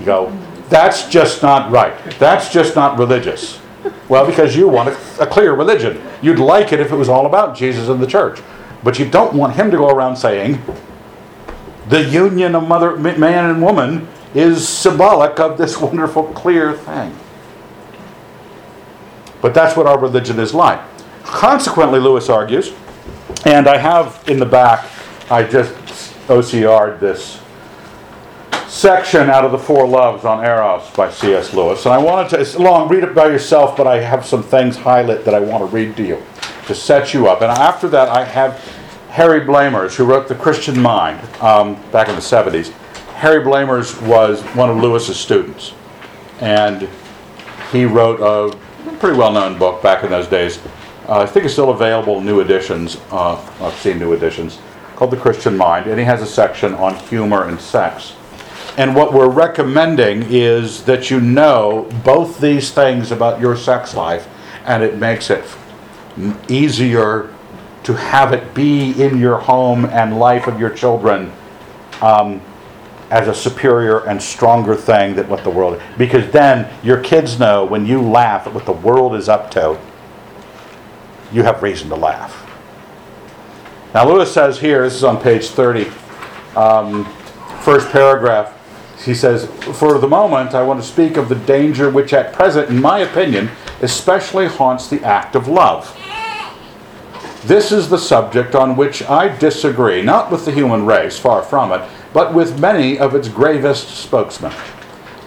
You 0.00 0.06
go, 0.06 0.38
that's 0.70 1.08
just 1.08 1.42
not 1.42 1.70
right. 1.70 1.94
That's 2.18 2.50
just 2.50 2.74
not 2.74 2.98
religious. 2.98 3.60
Well, 4.08 4.26
because 4.26 4.56
you 4.56 4.66
want 4.68 4.88
a, 4.88 5.22
a, 5.22 5.26
clear 5.26 5.52
religion. 5.52 6.02
You'd 6.22 6.38
like 6.38 6.72
it 6.72 6.80
if 6.80 6.90
it 6.90 6.96
was 6.96 7.08
all 7.08 7.26
about 7.26 7.56
Jesus 7.56 7.88
and 7.88 8.00
the 8.00 8.06
church. 8.06 8.40
But 8.82 8.98
you 8.98 9.08
don't 9.08 9.34
want 9.34 9.56
him 9.56 9.70
to 9.70 9.76
go 9.76 9.90
around 9.90 10.16
saying, 10.16 10.58
the 11.90 12.04
union 12.04 12.54
of 12.54 12.66
mother, 12.66 12.96
man 12.96 13.50
and 13.50 13.60
woman 13.60 14.08
is 14.34 14.66
symbolic 14.66 15.38
of 15.40 15.58
this 15.58 15.76
wonderful, 15.80 16.24
clear 16.28 16.72
thing. 16.72 17.14
But 19.42 19.54
that's 19.54 19.76
what 19.76 19.86
our 19.86 19.98
religion 19.98 20.38
is 20.38 20.54
like. 20.54 20.80
Consequently, 21.24 21.98
Lewis 21.98 22.28
argues, 22.28 22.72
and 23.44 23.66
I 23.66 23.76
have 23.76 24.22
in 24.28 24.38
the 24.38 24.46
back, 24.46 24.88
I 25.30 25.42
just 25.42 25.74
OCR'd 26.28 27.00
this 27.00 27.40
section 28.68 29.28
out 29.28 29.44
of 29.44 29.50
the 29.50 29.58
Four 29.58 29.86
Loves 29.86 30.24
on 30.24 30.44
Eros 30.44 30.88
by 30.90 31.10
C.S. 31.10 31.52
Lewis. 31.52 31.84
And 31.86 31.94
I 31.94 31.98
wanted 31.98 32.30
to, 32.30 32.40
it's 32.40 32.56
long, 32.56 32.88
read 32.88 33.02
it 33.02 33.14
by 33.14 33.26
yourself, 33.26 33.76
but 33.76 33.86
I 33.86 34.00
have 34.00 34.24
some 34.24 34.42
things 34.42 34.76
highlight 34.76 35.24
that 35.24 35.34
I 35.34 35.40
want 35.40 35.68
to 35.68 35.74
read 35.74 35.96
to 35.96 36.06
you 36.06 36.22
to 36.66 36.74
set 36.74 37.12
you 37.12 37.26
up. 37.26 37.42
And 37.42 37.50
after 37.50 37.88
that, 37.88 38.08
I 38.08 38.24
have 38.24 38.62
Harry 39.10 39.40
Blamires, 39.40 39.96
who 39.96 40.04
wrote 40.04 40.28
The 40.28 40.36
Christian 40.36 40.80
Mind 40.80 41.20
um, 41.42 41.74
back 41.90 42.08
in 42.08 42.14
the 42.14 42.20
70s. 42.20 42.70
Harry 43.14 43.44
Blamires 43.44 44.00
was 44.06 44.40
one 44.54 44.70
of 44.70 44.76
Lewis's 44.76 45.18
students. 45.18 45.74
And 46.38 46.88
he 47.72 47.84
wrote 47.84 48.20
a 48.20 48.56
pretty 48.98 49.18
well 49.18 49.32
known 49.32 49.58
book 49.58 49.82
back 49.82 50.04
in 50.04 50.10
those 50.10 50.28
days. 50.28 50.60
Uh, 51.08 51.18
I 51.18 51.26
think 51.26 51.44
it's 51.44 51.54
still 51.54 51.70
available, 51.70 52.20
new 52.20 52.40
editions. 52.40 52.98
Uh, 53.10 53.34
I've 53.60 53.74
seen 53.74 53.98
new 53.98 54.12
editions, 54.12 54.60
called 54.94 55.10
The 55.10 55.16
Christian 55.16 55.56
Mind. 55.56 55.88
And 55.88 55.98
he 55.98 56.04
has 56.04 56.22
a 56.22 56.26
section 56.26 56.72
on 56.74 56.94
humor 56.94 57.48
and 57.48 57.60
sex. 57.60 58.14
And 58.76 58.94
what 58.94 59.12
we're 59.12 59.28
recommending 59.28 60.22
is 60.30 60.84
that 60.84 61.10
you 61.10 61.20
know 61.20 61.90
both 62.04 62.40
these 62.40 62.70
things 62.70 63.10
about 63.10 63.40
your 63.40 63.56
sex 63.56 63.96
life, 63.96 64.28
and 64.64 64.84
it 64.84 64.98
makes 64.98 65.30
it 65.30 65.44
easier 66.48 67.34
to 67.90 67.96
have 67.96 68.32
it 68.32 68.54
be 68.54 68.92
in 69.02 69.18
your 69.18 69.36
home 69.36 69.84
and 69.86 70.16
life 70.16 70.46
of 70.46 70.60
your 70.60 70.70
children 70.70 71.32
um, 72.00 72.40
as 73.10 73.26
a 73.26 73.34
superior 73.34 74.06
and 74.06 74.22
stronger 74.22 74.76
thing 74.76 75.16
than 75.16 75.28
what 75.28 75.42
the 75.42 75.50
world 75.50 75.74
is. 75.74 75.82
because 75.98 76.30
then 76.30 76.72
your 76.84 77.02
kids 77.02 77.40
know 77.40 77.64
when 77.64 77.84
you 77.84 78.00
laugh 78.00 78.46
at 78.46 78.54
what 78.54 78.64
the 78.64 78.72
world 78.72 79.16
is 79.16 79.28
up 79.28 79.50
to 79.50 79.76
you 81.32 81.42
have 81.42 81.60
reason 81.64 81.88
to 81.88 81.96
laugh 81.96 82.46
now 83.92 84.08
lewis 84.08 84.32
says 84.32 84.60
here 84.60 84.84
this 84.84 84.94
is 84.94 85.02
on 85.02 85.20
page 85.20 85.48
30 85.48 85.90
um, 86.54 87.04
first 87.62 87.90
paragraph 87.90 88.56
he 89.04 89.14
says, 89.14 89.46
For 89.78 89.98
the 89.98 90.06
moment, 90.06 90.54
I 90.54 90.62
want 90.62 90.78
to 90.82 90.86
speak 90.86 91.16
of 91.16 91.30
the 91.30 91.34
danger 91.34 91.88
which, 91.88 92.12
at 92.12 92.34
present, 92.34 92.68
in 92.68 92.82
my 92.82 92.98
opinion, 92.98 93.48
especially 93.80 94.46
haunts 94.46 94.88
the 94.88 95.02
act 95.02 95.34
of 95.34 95.48
love. 95.48 95.96
This 97.44 97.72
is 97.72 97.88
the 97.88 97.96
subject 97.96 98.54
on 98.54 98.76
which 98.76 99.02
I 99.02 99.34
disagree, 99.38 100.02
not 100.02 100.30
with 100.30 100.44
the 100.44 100.52
human 100.52 100.84
race, 100.84 101.18
far 101.18 101.42
from 101.42 101.72
it, 101.72 101.88
but 102.12 102.34
with 102.34 102.60
many 102.60 102.98
of 102.98 103.14
its 103.14 103.28
gravest 103.28 103.88
spokesmen. 103.88 104.52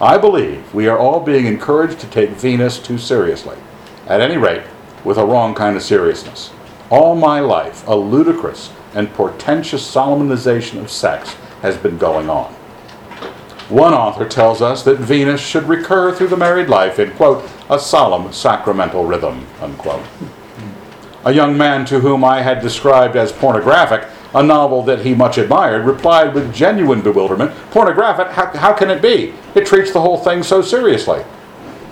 I 0.00 0.18
believe 0.18 0.72
we 0.72 0.86
are 0.86 0.96
all 0.96 1.18
being 1.18 1.46
encouraged 1.46 1.98
to 2.00 2.06
take 2.06 2.30
Venus 2.30 2.78
too 2.78 2.98
seriously. 2.98 3.56
At 4.06 4.20
any 4.20 4.36
rate, 4.36 4.62
with 5.02 5.18
a 5.18 5.24
wrong 5.24 5.56
kind 5.56 5.76
of 5.76 5.82
seriousness. 5.82 6.52
All 6.88 7.16
my 7.16 7.40
life, 7.40 7.84
a 7.88 7.96
ludicrous 7.96 8.70
and 8.94 9.12
portentous 9.12 9.82
solemnization 9.82 10.80
of 10.80 10.92
sex 10.92 11.34
has 11.62 11.76
been 11.76 11.98
going 11.98 12.30
on. 12.30 12.52
One 13.68 13.92
author 13.92 14.28
tells 14.28 14.62
us 14.62 14.84
that 14.84 14.98
Venus 14.98 15.40
should 15.40 15.68
recur 15.68 16.12
through 16.12 16.28
the 16.28 16.36
married 16.36 16.68
life 16.68 17.00
in, 17.00 17.10
quote, 17.12 17.50
a 17.68 17.78
solemn 17.78 18.32
sacramental 18.32 19.04
rhythm, 19.04 19.46
unquote. 19.60 20.04
A 21.24 21.32
young 21.32 21.56
man 21.56 21.86
to 21.86 22.00
whom 22.00 22.22
I 22.22 22.42
had 22.42 22.60
described 22.60 23.16
as 23.16 23.32
pornographic 23.32 24.08
a 24.34 24.42
novel 24.42 24.82
that 24.82 25.00
he 25.00 25.14
much 25.14 25.38
admired 25.38 25.86
replied 25.86 26.34
with 26.34 26.52
genuine 26.52 27.00
bewilderment, 27.00 27.52
Pornographic? 27.70 28.28
How, 28.28 28.46
how 28.56 28.72
can 28.72 28.90
it 28.90 29.00
be? 29.00 29.32
It 29.54 29.64
treats 29.64 29.92
the 29.92 30.00
whole 30.00 30.18
thing 30.18 30.42
so 30.42 30.60
seriously. 30.60 31.24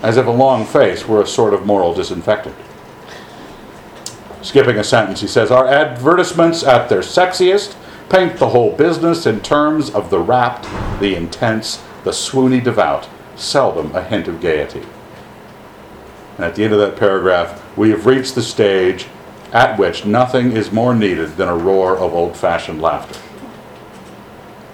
As 0.01 0.17
if 0.17 0.27
a 0.27 0.31
long 0.31 0.65
face 0.65 1.07
were 1.07 1.21
a 1.21 1.27
sort 1.27 1.53
of 1.53 1.65
moral 1.65 1.93
disinfectant. 1.93 2.55
Skipping 4.41 4.77
a 4.77 4.83
sentence, 4.83 5.21
he 5.21 5.27
says, 5.27 5.49
Our 5.49 5.65
advertisements 5.65 6.63
at 6.63 6.89
their 6.89 6.99
sexiest 6.99 7.77
paint 8.09 8.37
the 8.37 8.49
whole 8.49 8.75
business 8.75 9.25
in 9.25 9.39
terms 9.39 9.89
of 9.89 10.09
the 10.09 10.19
rapt, 10.19 10.67
the 10.99 11.15
intense, 11.15 11.81
the 12.03 12.11
swoony 12.11 12.61
devout, 12.61 13.07
seldom 13.37 13.95
a 13.95 14.03
hint 14.03 14.27
of 14.27 14.41
gaiety. 14.41 14.83
And 16.35 16.45
at 16.45 16.55
the 16.55 16.65
end 16.65 16.73
of 16.73 16.79
that 16.79 16.97
paragraph, 16.97 17.63
we 17.77 17.89
have 17.91 18.05
reached 18.05 18.35
the 18.35 18.41
stage 18.41 19.07
at 19.53 19.77
which 19.77 20.05
nothing 20.05 20.51
is 20.51 20.71
more 20.71 20.95
needed 20.95 21.37
than 21.37 21.47
a 21.47 21.55
roar 21.55 21.95
of 21.95 22.13
old 22.13 22.35
fashioned 22.35 22.81
laughter. 22.81 23.19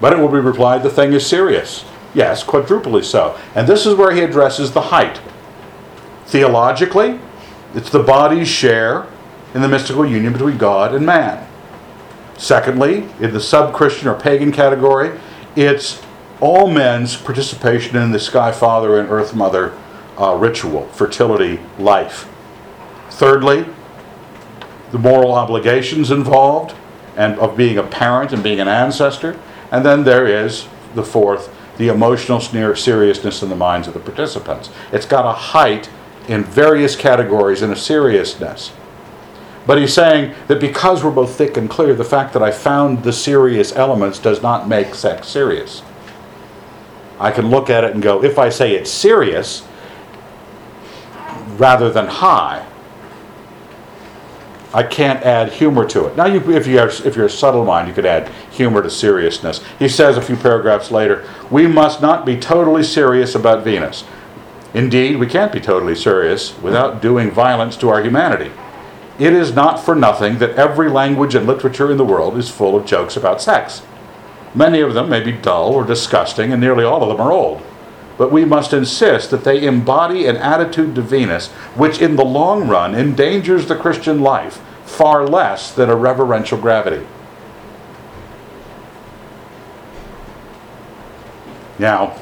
But 0.00 0.14
it 0.14 0.18
will 0.18 0.28
be 0.28 0.40
replied 0.40 0.82
the 0.82 0.90
thing 0.90 1.12
is 1.12 1.26
serious. 1.26 1.84
Yes, 2.14 2.42
quadruply 2.42 3.04
so. 3.04 3.38
And 3.54 3.68
this 3.68 3.86
is 3.86 3.94
where 3.94 4.12
he 4.12 4.22
addresses 4.22 4.72
the 4.72 4.80
height. 4.80 5.20
Theologically, 6.24 7.20
it's 7.74 7.90
the 7.90 8.02
body's 8.02 8.48
share 8.48 9.06
in 9.54 9.60
the 9.60 9.68
mystical 9.68 10.06
union 10.06 10.32
between 10.32 10.56
God 10.56 10.94
and 10.94 11.04
man. 11.04 11.46
Secondly, 12.38 13.06
in 13.20 13.32
the 13.34 13.40
sub 13.40 13.74
Christian 13.74 14.08
or 14.08 14.18
pagan 14.18 14.50
category, 14.50 15.20
it's 15.54 16.02
all 16.40 16.70
men's 16.70 17.16
participation 17.16 17.96
in 17.96 18.12
the 18.12 18.18
Sky 18.18 18.50
Father 18.50 18.98
and 18.98 19.10
Earth 19.10 19.34
Mother 19.34 19.76
uh, 20.18 20.34
ritual, 20.34 20.86
fertility, 20.88 21.60
life. 21.78 22.28
Thirdly, 23.10 23.66
the 24.92 24.98
moral 24.98 25.32
obligations 25.32 26.10
involved 26.10 26.74
and 27.16 27.38
of 27.38 27.56
being 27.56 27.78
a 27.78 27.82
parent 27.82 28.32
and 28.32 28.42
being 28.42 28.60
an 28.60 28.68
ancestor. 28.68 29.38
And 29.70 29.84
then 29.84 30.04
there 30.04 30.26
is 30.26 30.66
the 30.94 31.04
fourth, 31.04 31.54
the 31.76 31.88
emotional 31.88 32.40
seriousness 32.40 33.42
in 33.42 33.48
the 33.48 33.56
minds 33.56 33.88
of 33.88 33.94
the 33.94 34.00
participants. 34.00 34.70
It's 34.92 35.06
got 35.06 35.26
a 35.26 35.32
height 35.32 35.88
in 36.28 36.44
various 36.44 36.96
categories 36.96 37.62
and 37.62 37.72
a 37.72 37.76
seriousness. 37.76 38.72
But 39.66 39.78
he's 39.78 39.92
saying 39.92 40.34
that 40.48 40.60
because 40.60 41.04
we're 41.04 41.10
both 41.10 41.36
thick 41.36 41.56
and 41.56 41.68
clear, 41.68 41.94
the 41.94 42.04
fact 42.04 42.32
that 42.32 42.42
I 42.42 42.50
found 42.50 43.02
the 43.04 43.12
serious 43.12 43.74
elements 43.76 44.18
does 44.18 44.42
not 44.42 44.68
make 44.68 44.94
sex 44.94 45.28
serious. 45.28 45.82
I 47.18 47.30
can 47.30 47.50
look 47.50 47.68
at 47.68 47.84
it 47.84 47.92
and 47.92 48.02
go, 48.02 48.24
if 48.24 48.38
I 48.38 48.48
say 48.48 48.74
it's 48.74 48.90
serious 48.90 49.66
rather 51.58 51.90
than 51.90 52.06
high, 52.06 52.66
I 54.72 54.84
can't 54.84 55.24
add 55.24 55.52
humor 55.52 55.84
to 55.88 56.06
it. 56.06 56.16
Now, 56.16 56.26
you, 56.26 56.38
if, 56.52 56.66
you 56.66 56.78
are, 56.78 56.88
if 56.88 57.16
you're 57.16 57.26
a 57.26 57.30
subtle 57.30 57.64
mind, 57.64 57.88
you 57.88 57.94
could 57.94 58.06
add 58.06 58.28
humor 58.50 58.82
to 58.82 58.90
seriousness. 58.90 59.60
He 59.78 59.88
says 59.88 60.16
a 60.16 60.22
few 60.22 60.36
paragraphs 60.36 60.90
later, 60.90 61.28
we 61.50 61.66
must 61.66 62.00
not 62.00 62.24
be 62.24 62.36
totally 62.38 62.84
serious 62.84 63.34
about 63.34 63.64
Venus. 63.64 64.04
Indeed, 64.72 65.16
we 65.16 65.26
can't 65.26 65.52
be 65.52 65.60
totally 65.60 65.96
serious 65.96 66.56
without 66.60 67.02
doing 67.02 67.32
violence 67.32 67.76
to 67.78 67.88
our 67.88 68.00
humanity. 68.00 68.52
It 69.18 69.32
is 69.32 69.52
not 69.52 69.80
for 69.80 69.96
nothing 69.96 70.38
that 70.38 70.54
every 70.56 70.88
language 70.88 71.34
and 71.34 71.46
literature 71.46 71.90
in 71.90 71.98
the 71.98 72.04
world 72.04 72.38
is 72.38 72.48
full 72.48 72.76
of 72.76 72.86
jokes 72.86 73.16
about 73.16 73.42
sex. 73.42 73.82
Many 74.54 74.80
of 74.80 74.94
them 74.94 75.10
may 75.10 75.20
be 75.20 75.32
dull 75.32 75.74
or 75.74 75.84
disgusting, 75.84 76.52
and 76.52 76.60
nearly 76.60 76.84
all 76.84 77.02
of 77.02 77.08
them 77.08 77.20
are 77.20 77.32
old 77.32 77.62
but 78.20 78.30
we 78.30 78.44
must 78.44 78.74
insist 78.74 79.30
that 79.30 79.44
they 79.44 79.64
embody 79.64 80.26
an 80.26 80.36
attitude 80.36 80.94
to 80.94 81.00
Venus 81.00 81.48
which, 81.74 82.02
in 82.02 82.16
the 82.16 82.24
long 82.24 82.68
run, 82.68 82.94
endangers 82.94 83.66
the 83.66 83.74
Christian 83.74 84.20
life 84.20 84.60
far 84.84 85.26
less 85.26 85.72
than 85.72 85.88
a 85.88 85.96
reverential 85.96 86.58
gravity. 86.58 87.06
Now, 91.78 92.14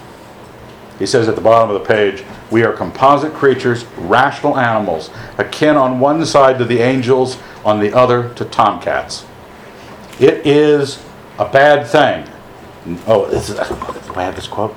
he 1.00 1.06
says 1.06 1.26
at 1.26 1.34
the 1.34 1.40
bottom 1.40 1.74
of 1.74 1.82
the 1.82 1.88
page, 1.88 2.22
we 2.48 2.62
are 2.62 2.72
composite 2.72 3.34
creatures, 3.34 3.84
rational 3.96 4.56
animals, 4.56 5.10
akin 5.36 5.76
on 5.76 5.98
one 5.98 6.24
side 6.24 6.58
to 6.58 6.64
the 6.64 6.78
angels, 6.78 7.38
on 7.64 7.80
the 7.80 7.92
other 7.92 8.32
to 8.34 8.44
tomcats. 8.44 9.26
It 10.20 10.46
is 10.46 11.04
a 11.40 11.48
bad 11.48 11.88
thing. 11.88 12.24
Oh, 13.08 13.24
is, 13.24 13.48
do 13.48 14.14
I 14.14 14.22
have 14.22 14.36
this 14.36 14.46
quote? 14.46 14.76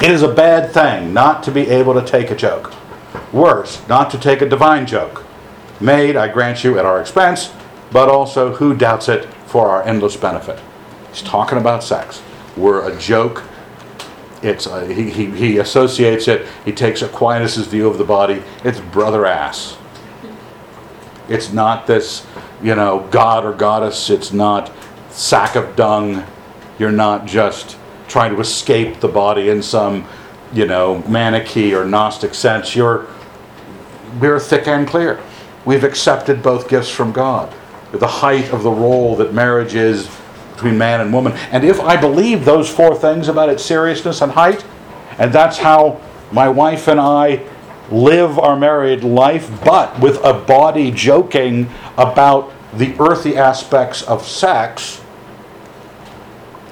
It 0.00 0.12
is 0.12 0.22
a 0.22 0.32
bad 0.32 0.70
thing 0.72 1.12
not 1.12 1.42
to 1.42 1.50
be 1.50 1.68
able 1.68 1.94
to 1.94 2.06
take 2.06 2.30
a 2.30 2.36
joke. 2.36 2.72
Worse, 3.32 3.86
not 3.88 4.10
to 4.12 4.18
take 4.18 4.40
a 4.40 4.48
divine 4.48 4.86
joke. 4.86 5.24
Made, 5.80 6.14
I 6.14 6.28
grant 6.28 6.62
you, 6.62 6.78
at 6.78 6.86
our 6.86 7.00
expense, 7.00 7.52
but 7.90 8.08
also 8.08 8.54
who 8.54 8.76
doubts 8.76 9.08
it 9.08 9.24
for 9.46 9.68
our 9.68 9.82
endless 9.82 10.16
benefit. 10.16 10.60
He's 11.12 11.22
talking 11.22 11.58
about 11.58 11.82
sex. 11.82 12.22
We're 12.56 12.88
a 12.88 12.96
joke. 12.96 13.42
It's 14.40 14.66
a, 14.66 14.86
he, 14.86 15.10
he, 15.10 15.26
he 15.32 15.58
associates 15.58 16.28
it, 16.28 16.46
he 16.64 16.70
takes 16.70 17.02
Aquinas' 17.02 17.66
view 17.66 17.88
of 17.88 17.98
the 17.98 18.04
body. 18.04 18.44
It's 18.62 18.78
brother 18.78 19.26
ass. 19.26 19.78
It's 21.28 21.52
not 21.52 21.88
this, 21.88 22.24
you 22.62 22.76
know, 22.76 23.08
god 23.10 23.44
or 23.44 23.52
goddess. 23.52 24.10
It's 24.10 24.32
not 24.32 24.70
sack 25.10 25.56
of 25.56 25.74
dung. 25.74 26.24
You're 26.78 26.92
not 26.92 27.26
just 27.26 27.77
trying 28.08 28.34
to 28.34 28.40
escape 28.40 29.00
the 29.00 29.08
body 29.08 29.48
in 29.50 29.62
some, 29.62 30.06
you 30.52 30.66
know, 30.66 31.02
manichae 31.08 31.72
or 31.72 31.84
Gnostic 31.84 32.34
sense. 32.34 32.74
You're, 32.74 33.06
we're 34.20 34.40
thick 34.40 34.66
and 34.66 34.86
clear. 34.86 35.20
We've 35.64 35.84
accepted 35.84 36.42
both 36.42 36.68
gifts 36.68 36.90
from 36.90 37.12
God. 37.12 37.54
The 37.92 38.06
height 38.06 38.52
of 38.52 38.62
the 38.62 38.70
role 38.70 39.16
that 39.16 39.32
marriage 39.34 39.74
is 39.74 40.08
between 40.54 40.76
man 40.76 41.00
and 41.00 41.12
woman. 41.12 41.32
And 41.52 41.64
if 41.64 41.80
I 41.80 41.96
believe 41.96 42.44
those 42.44 42.68
four 42.68 42.94
things 42.94 43.28
about 43.28 43.48
its 43.48 43.64
seriousness 43.64 44.22
and 44.22 44.32
height, 44.32 44.64
and 45.18 45.32
that's 45.32 45.58
how 45.58 46.00
my 46.32 46.48
wife 46.48 46.88
and 46.88 47.00
I 47.00 47.46
live 47.90 48.38
our 48.38 48.56
married 48.56 49.04
life, 49.04 49.50
but 49.64 49.98
with 50.00 50.22
a 50.24 50.34
body 50.34 50.90
joking 50.90 51.70
about 51.96 52.52
the 52.74 52.94
earthy 53.00 53.36
aspects 53.36 54.02
of 54.02 54.26
sex, 54.26 55.02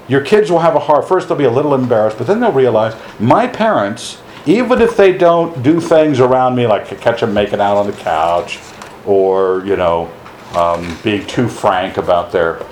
your 0.09 0.21
kids 0.21 0.51
will 0.51 0.61
have 0.61 0.77
a 0.77 0.79
hard, 0.79 1.05
first 1.05 1.29
they'll 1.29 1.37
be 1.37 1.45
a 1.45 1.51
little 1.51 1.75
embarrassed, 1.75 2.19
but 2.19 2.27
then 2.27 2.41
they'll 2.41 2.53
realize 2.53 2.95
my 3.19 3.47
parents, 3.47 4.21
even 4.47 4.81
if 4.81 4.97
they 4.97 5.17
don't 5.17 5.63
do 5.63 5.81
things 5.81 6.21
around 6.21 6.55
me 6.55 6.67
like 6.67 6.87
catch 7.01 7.21
them 7.21 7.35
making 7.35 7.61
out 7.61 7.77
on 7.77 7.87
the 7.87 7.93
couch 7.93 8.61
or, 9.05 9.65
you 9.65 9.77
know, 9.77 10.11
um, 10.55 10.97
being 11.03 11.27
too 11.27 11.49
frank 11.49 11.97
about 11.97 12.31
their 12.31 12.63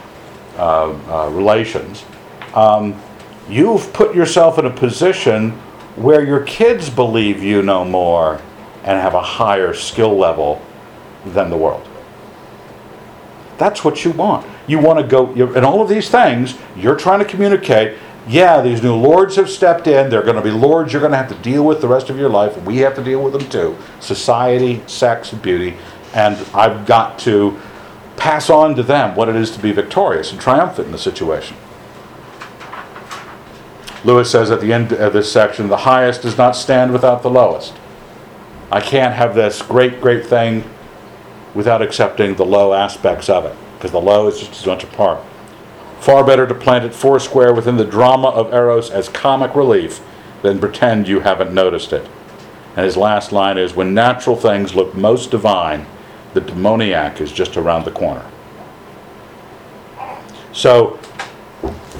uh, 0.57 0.93
uh, 1.09 1.29
relations, 1.31 2.05
um, 2.55 3.01
you've 3.49 3.93
put 3.93 4.15
yourself 4.15 4.59
in 4.59 4.67
a 4.67 4.71
position 4.71 5.51
where 5.97 6.25
your 6.25 6.41
kids 6.45 6.89
believe 6.89 7.43
you 7.43 7.63
know 7.63 7.85
more 7.85 8.41
and 8.85 9.01
have 9.01 9.15
a 9.15 9.23
higher 9.23 9.75
skill 9.75 10.17
level 10.17 10.63
than 11.27 11.51
the 11.51 11.57
world. 11.57 11.87
That's 13.59 13.85
what 13.85 14.05
you 14.05 14.11
want. 14.13 14.47
You 14.67 14.79
want 14.79 14.99
to 14.99 15.07
go, 15.07 15.33
and 15.33 15.65
all 15.65 15.83
of 15.83 15.89
these 15.89 16.09
things, 16.09 16.57
you're 16.77 16.97
trying 16.97 17.19
to 17.19 17.25
communicate. 17.25 17.99
Yeah, 18.27 18.63
these 18.63 18.83
new 18.83 18.95
lords 18.95 19.37
have 19.37 19.51
stepped 19.51 19.87
in. 19.87 20.09
They're 20.09 20.23
going 20.23 20.37
to 20.37 20.43
be 20.43 20.51
lords 20.51 20.93
you're 20.93 21.01
going 21.01 21.13
to 21.13 21.19
have 21.19 21.29
to 21.29 21.35
deal 21.37 21.65
with 21.65 21.83
the 21.83 21.89
rest 21.89 22.09
of 22.09 22.19
your 22.19 22.31
life. 22.31 22.57
And 22.57 22.67
we 22.67 22.79
have 22.79 22.95
to 22.95 23.05
deal 23.05 23.23
with 23.23 23.35
them 23.35 23.49
too. 23.51 23.77
Society, 24.01 24.83
sex, 24.87 25.33
and 25.33 25.43
beauty. 25.43 25.77
And 26.15 26.37
I've 26.55 26.87
got 26.87 27.19
to 27.21 27.61
pass 28.17 28.49
on 28.49 28.75
to 28.77 28.83
them 28.83 29.15
what 29.15 29.29
it 29.29 29.37
is 29.37 29.51
to 29.51 29.59
be 29.61 29.73
victorious 29.73 30.33
and 30.33 30.41
triumphant 30.41 30.87
in 30.87 30.93
the 30.93 30.99
situation. 30.99 31.57
Lewis 34.05 34.31
says 34.31 34.51
at 34.51 34.61
the 34.61 34.73
end 34.73 34.93
of 34.93 35.13
this 35.13 35.33
section 35.33 35.69
the 35.69 35.79
highest 35.79 36.23
does 36.23 36.37
not 36.37 36.53
stand 36.53 36.93
without 36.93 37.23
the 37.23 37.31
lowest. 37.31 37.75
I 38.71 38.81
can't 38.81 39.15
have 39.15 39.35
this 39.35 39.63
great, 39.63 40.01
great 40.01 40.27
thing 40.27 40.65
without 41.55 41.81
accepting 41.81 42.35
the 42.35 42.45
low 42.45 42.73
aspects 42.75 43.29
of 43.29 43.45
it, 43.45 43.57
because 43.85 43.93
the 43.93 44.01
low 44.01 44.27
is 44.29 44.39
just 44.39 44.53
as 44.53 44.67
much 44.67 44.83
a 44.83 44.87
part. 44.87 45.23
Far 46.01 46.25
better 46.25 46.47
to 46.47 46.55
plant 46.55 46.87
it 46.87 46.95
foursquare 46.95 47.53
within 47.53 47.77
the 47.77 47.85
drama 47.85 48.29
of 48.29 48.51
Eros 48.51 48.89
as 48.89 49.11
comic 49.11 49.55
relief 49.55 50.01
than 50.41 50.59
pretend 50.59 51.07
you 51.07 51.21
haven't 51.21 51.53
noticed 51.53 51.93
it. 51.93 52.09
And 52.77 52.87
his 52.87 52.97
last 52.97 53.31
line 53.31 53.59
is 53.59 53.75
When 53.75 53.93
natural 53.93 54.37
things 54.37 54.75
look 54.75 54.95
most 54.95 55.31
divine, 55.31 55.85
the 56.33 56.41
demoniac 56.41 57.21
is 57.21 57.31
just 57.31 57.59
around 57.59 57.85
the 57.85 57.91
corner. 57.91 58.25
So, 60.55 60.99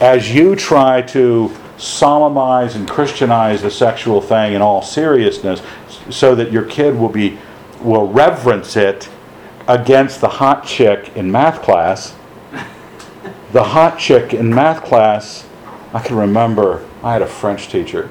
as 0.01 0.35
you 0.35 0.57
try 0.57 1.03
to 1.03 1.55
solemnize 1.77 2.77
and 2.77 2.89
Christianize 2.89 3.61
the 3.61 3.71
sexual 3.71 4.23
thing 4.23 4.55
in 4.55 4.63
all 4.63 4.81
seriousness, 4.81 5.61
so 6.09 6.35
that 6.35 6.51
your 6.51 6.65
kid 6.65 6.97
will 6.97 7.11
be 7.11 7.39
will 7.83 8.09
reverence 8.09 8.75
it 8.75 9.11
against 9.67 10.21
the 10.21 10.29
hot 10.29 10.67
chick 10.67 11.17
in 11.17 11.31
math 11.31 11.63
class. 11.63 12.15
The 13.53 13.63
hot 13.63 13.99
chick 13.99 14.35
in 14.35 14.55
math 14.55 14.85
class, 14.85 15.47
I 15.93 16.01
can 16.01 16.17
remember, 16.17 16.85
I 17.03 17.13
had 17.13 17.23
a 17.23 17.27
French 17.27 17.69
teacher. 17.69 18.11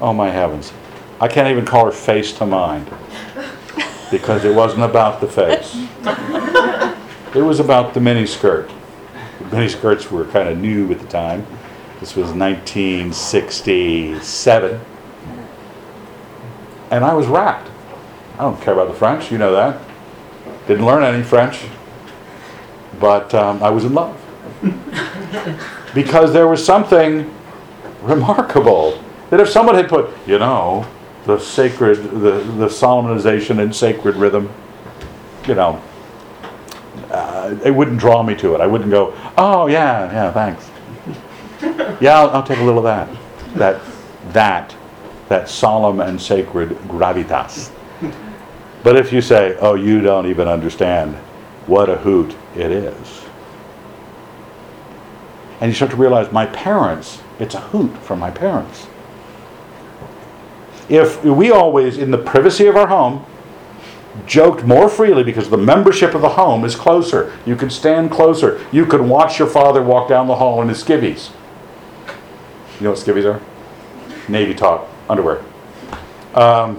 Oh 0.00 0.12
my 0.12 0.30
heavens. 0.30 0.72
I 1.20 1.28
can't 1.28 1.48
even 1.48 1.64
call 1.64 1.86
her 1.86 1.92
face 1.92 2.32
to 2.34 2.46
mind 2.46 2.88
because 4.10 4.44
it 4.44 4.54
wasn't 4.54 4.82
about 4.82 5.20
the 5.20 5.26
face. 5.26 5.74
It 7.34 7.42
was 7.42 7.58
about 7.58 7.94
the 7.94 8.00
miniskirt. 8.00 8.70
The 9.38 9.56
miniskirts 9.56 10.10
were 10.10 10.26
kind 10.26 10.48
of 10.48 10.58
new 10.58 10.92
at 10.92 11.00
the 11.00 11.06
time. 11.06 11.46
This 12.00 12.14
was 12.14 12.32
1967. 12.32 14.80
And 16.90 17.04
I 17.04 17.14
was 17.14 17.26
rapt. 17.26 17.70
I 18.34 18.42
don't 18.42 18.60
care 18.60 18.74
about 18.74 18.88
the 18.88 18.94
French, 18.94 19.32
you 19.32 19.38
know 19.38 19.52
that. 19.52 19.80
Didn't 20.66 20.86
learn 20.86 21.02
any 21.02 21.22
French. 21.22 21.64
But 23.00 23.34
um, 23.34 23.62
I 23.62 23.70
was 23.70 23.84
in 23.84 23.94
love. 23.94 24.20
because 25.94 26.32
there 26.32 26.48
was 26.48 26.64
something 26.64 27.32
remarkable 28.02 29.02
that 29.30 29.40
if 29.40 29.48
someone 29.48 29.74
had 29.74 29.88
put, 29.88 30.10
you 30.26 30.38
know, 30.38 30.86
the 31.26 31.38
sacred, 31.38 31.96
the, 31.96 32.42
the 32.58 32.68
solemnization 32.68 33.60
and 33.60 33.74
sacred 33.74 34.16
rhythm, 34.16 34.52
you 35.46 35.54
know, 35.54 35.82
uh, 37.10 37.56
it 37.64 37.70
wouldn't 37.70 37.98
draw 37.98 38.22
me 38.22 38.34
to 38.36 38.54
it. 38.54 38.60
I 38.60 38.66
wouldn't 38.66 38.90
go, 38.90 39.14
oh 39.36 39.66
yeah, 39.66 40.12
yeah, 40.12 40.32
thanks. 40.32 40.70
yeah, 42.00 42.18
I'll, 42.18 42.30
I'll 42.30 42.42
take 42.42 42.58
a 42.58 42.62
little 42.62 42.78
of 42.78 42.84
that. 42.84 43.08
That, 43.56 43.80
that, 44.32 44.74
that 45.28 45.48
solemn 45.48 46.00
and 46.00 46.20
sacred 46.20 46.70
gravitas. 46.88 47.70
But 48.84 48.96
if 48.96 49.12
you 49.12 49.22
say, 49.22 49.56
oh, 49.60 49.74
you 49.74 50.02
don't 50.02 50.26
even 50.26 50.46
understand 50.46 51.14
what 51.66 51.88
a 51.88 51.96
hoot 51.96 52.36
it 52.54 52.70
is. 52.70 53.24
And 55.60 55.70
you 55.70 55.74
start 55.74 55.90
to 55.92 55.96
realize 55.96 56.30
my 56.30 56.44
parents, 56.46 57.22
it's 57.40 57.54
a 57.54 57.60
hoot 57.60 57.96
for 57.98 58.14
my 58.14 58.30
parents. 58.30 58.86
If 60.90 61.24
we 61.24 61.50
always, 61.50 61.96
in 61.96 62.10
the 62.10 62.18
privacy 62.18 62.66
of 62.66 62.76
our 62.76 62.86
home, 62.86 63.24
joked 64.26 64.64
more 64.64 64.90
freely 64.90 65.24
because 65.24 65.48
the 65.48 65.56
membership 65.56 66.14
of 66.14 66.20
the 66.20 66.28
home 66.28 66.62
is 66.62 66.76
closer. 66.76 67.36
You 67.46 67.56
could 67.56 67.72
stand 67.72 68.10
closer. 68.10 68.64
You 68.70 68.84
could 68.84 69.00
watch 69.00 69.38
your 69.38 69.48
father 69.48 69.82
walk 69.82 70.10
down 70.10 70.26
the 70.26 70.36
hall 70.36 70.60
in 70.60 70.68
his 70.68 70.84
skivvies. 70.84 71.30
You 72.78 72.84
know 72.84 72.90
what 72.90 72.98
skivvies 72.98 73.24
are? 73.24 73.40
Navy 74.28 74.54
top 74.54 74.90
underwear. 75.08 75.42
Um, 76.34 76.78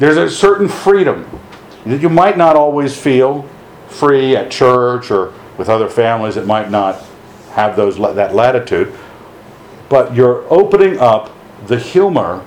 there's 0.00 0.16
a 0.16 0.30
certain 0.30 0.66
freedom 0.66 1.28
that 1.84 2.00
you 2.00 2.08
might 2.08 2.36
not 2.36 2.56
always 2.56 2.96
feel 2.96 3.42
free 3.88 4.34
at 4.34 4.50
church 4.50 5.10
or 5.10 5.32
with 5.58 5.68
other 5.68 5.88
families 5.88 6.34
that 6.34 6.46
might 6.46 6.70
not 6.70 7.02
have 7.52 7.76
those 7.76 7.96
that 7.98 8.34
latitude. 8.34 8.92
But 9.90 10.14
you're 10.14 10.50
opening 10.52 10.98
up 10.98 11.30
the 11.66 11.78
humor 11.78 12.44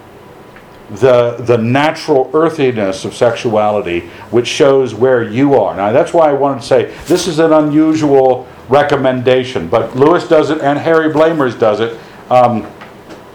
the 0.89 1.38
the 1.38 1.58
natural 1.58 2.30
earthiness 2.34 3.06
of 3.06 3.14
sexuality 3.16 4.01
which 4.32 4.47
shows 4.47 4.93
where 4.93 5.24
you 5.24 5.54
are. 5.56 5.76
Now 5.76 5.91
that's 5.91 6.12
why 6.12 6.30
i 6.30 6.34
wanted 6.34 6.62
to 6.62 6.68
say 6.68 6.86
this 7.06 7.26
is 7.28 7.39
an 7.39 7.54
unusual 7.54 8.47
recommendation 8.68 9.68
but 9.68 9.95
lewis 9.95 10.28
does 10.28 10.49
it 10.49 10.60
and 10.62 10.78
harry 10.78 11.12
Blamires 11.12 11.58
does 11.58 11.80
it. 11.80 11.97
Um, 12.30 12.68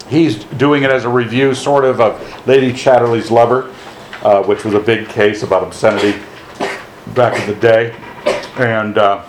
he's 0.08 0.44
doing 0.44 0.82
it 0.82 0.90
as 0.90 1.04
a 1.04 1.08
review 1.08 1.54
sort 1.54 1.84
of 1.84 2.00
of 2.00 2.46
lady 2.46 2.72
chatterley's 2.72 3.30
lover 3.30 3.72
uh, 4.22 4.42
which 4.42 4.64
was 4.64 4.74
a 4.74 4.80
big 4.80 5.08
case 5.08 5.42
about 5.42 5.62
obscenity 5.62 6.18
back 7.14 7.38
in 7.40 7.46
the 7.48 7.60
day 7.60 7.94
and 8.58 8.98
uh, 8.98 9.24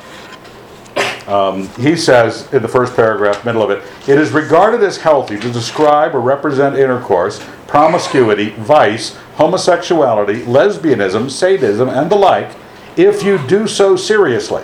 um, 1.30 1.68
he 1.76 1.96
says 1.96 2.52
in 2.54 2.64
the 2.64 2.68
first 2.68 2.96
paragraph, 2.96 3.46
middle 3.46 3.62
of 3.62 3.70
it, 3.70 3.84
it 4.10 4.18
is 4.18 4.32
regarded 4.32 4.82
as 4.82 4.98
healthy 4.98 5.40
to 5.40 5.52
describe 5.52 6.16
or 6.16 6.22
represent 6.22 6.76
intercourse, 6.76 7.40
promiscuity, 7.68 8.50
vice, 8.56 9.16
homosexuality, 9.36 10.42
lesbianism, 10.42 11.30
sadism, 11.30 11.88
and 11.88 12.10
the 12.10 12.16
like, 12.16 12.56
if 12.98 13.22
you 13.22 13.38
do 13.48 13.68
so 13.68 13.96
seriously. 13.96 14.64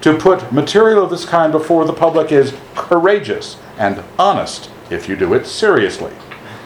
To 0.00 0.16
put 0.16 0.50
material 0.52 1.04
of 1.04 1.10
this 1.10 1.26
kind 1.26 1.52
before 1.52 1.84
the 1.84 1.92
public 1.92 2.32
is 2.32 2.54
courageous 2.74 3.58
and 3.78 4.02
honest 4.18 4.70
if 4.90 5.06
you 5.06 5.16
do 5.16 5.34
it 5.34 5.46
seriously. 5.46 6.12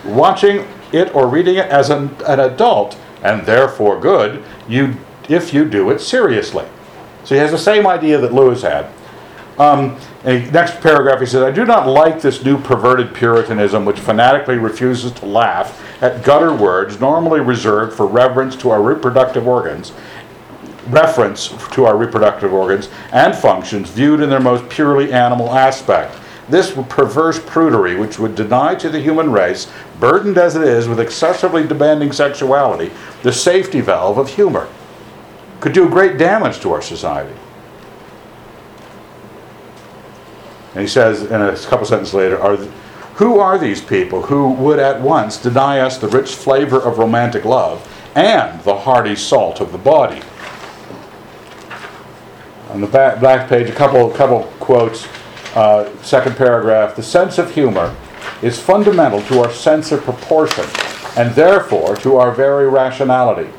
Watching 0.05 0.64
it 0.93 1.14
or 1.14 1.26
reading 1.26 1.57
it 1.57 1.66
as 1.66 1.91
an, 1.91 2.14
an 2.26 2.41
adult, 2.41 2.99
and 3.22 3.45
therefore 3.47 4.01
good, 4.01 4.45
you 4.68 4.97
if 5.28 5.53
you 5.53 5.68
do 5.68 5.91
it 5.91 6.01
seriously. 6.01 6.66
So 7.24 7.34
he 7.34 7.41
has 7.41 7.51
the 7.51 7.59
same 7.59 7.86
idea 7.86 8.18
that 8.18 8.32
Lewis 8.32 8.62
had. 8.62 8.91
Um, 9.59 9.97
next 10.24 10.80
paragraph, 10.80 11.20
he 11.20 11.26
says, 11.26 11.43
I 11.43 11.51
do 11.51 11.64
not 11.64 11.89
like 11.89 12.22
this 12.22 12.45
new 12.45 12.59
perverted 12.59 13.12
Puritanism 13.12 13.84
which 13.84 13.99
fanatically 13.99 14.57
refuses 14.57 15.12
to 15.12 15.26
laugh 15.26 15.84
at 16.01 16.24
gutter 16.24 16.55
words 16.55 17.01
normally 17.01 17.41
reserved 17.41 17.97
for 17.97 18.07
reverence 18.07 18.55
to 18.57 18.70
our 18.70 18.80
reproductive 18.80 19.49
organs, 19.49 19.93
reference 20.86 21.49
to 21.72 21.84
our 21.84 21.97
reproductive 21.97 22.53
organs 22.53 22.89
and 23.12 23.34
functions 23.34 23.91
viewed 23.91 24.20
in 24.20 24.30
their 24.30 24.41
most 24.41 24.68
purely 24.68 25.12
animal 25.12 25.53
aspect. 25.53 26.16
This 26.49 26.70
perverse 26.70 27.38
prudery, 27.38 27.99
which 27.99 28.18
would 28.18 28.34
deny 28.34 28.74
to 28.76 28.88
the 28.88 29.01
human 29.01 29.32
race, 29.32 29.70
burdened 30.01 30.38
as 30.38 30.57
it 30.57 30.62
is 30.62 30.88
with 30.88 30.99
excessively 30.99 31.66
demanding 31.66 32.12
sexuality, 32.12 32.90
the 33.22 33.32
safety 33.32 33.80
valve 33.80 34.16
of 34.16 34.30
humor, 34.30 34.68
could 35.61 35.72
do 35.72 35.88
great 35.88 36.16
damage 36.16 36.61
to 36.61 36.72
our 36.72 36.80
society. 36.80 37.34
And 40.72 40.82
he 40.82 40.86
says 40.86 41.22
in 41.24 41.42
a 41.42 41.57
couple 41.57 41.86
sentences 41.86 42.14
later, 42.14 42.40
are, 42.40 42.57
Who 43.16 43.40
are 43.40 43.59
these 43.59 43.82
people 43.82 44.22
who 44.22 44.53
would 44.53 44.78
at 44.78 45.01
once 45.01 45.36
deny 45.36 45.80
us 45.80 45.99
the 45.99 46.09
rich 46.09 46.34
flavor 46.34 46.80
of 46.80 46.99
romantic 46.99 47.44
love 47.44 47.86
and 48.14 48.62
the 48.62 48.76
hearty 48.76 49.16
salt 49.16 49.61
of 49.61 49.72
the 49.72 49.78
body? 49.78 50.22
On 52.70 52.80
the 52.80 52.86
back, 52.86 53.20
back 53.20 53.49
page, 53.49 53.68
a 53.68 53.74
couple, 53.74 54.09
couple 54.11 54.44
quotes. 54.61 55.09
Uh, 55.59 55.90
second 56.04 56.36
paragraph 56.36 56.94
The 56.94 57.02
sense 57.02 57.36
of 57.36 57.52
humor 57.52 57.92
is 58.42 58.61
fundamental 58.61 59.20
to 59.22 59.40
our 59.40 59.52
sense 59.52 59.90
of 59.90 60.04
proportion 60.04 60.64
and 61.16 61.34
therefore 61.34 61.96
to 61.96 62.14
our 62.14 62.30
very 62.30 62.68
rationality. 62.68 63.50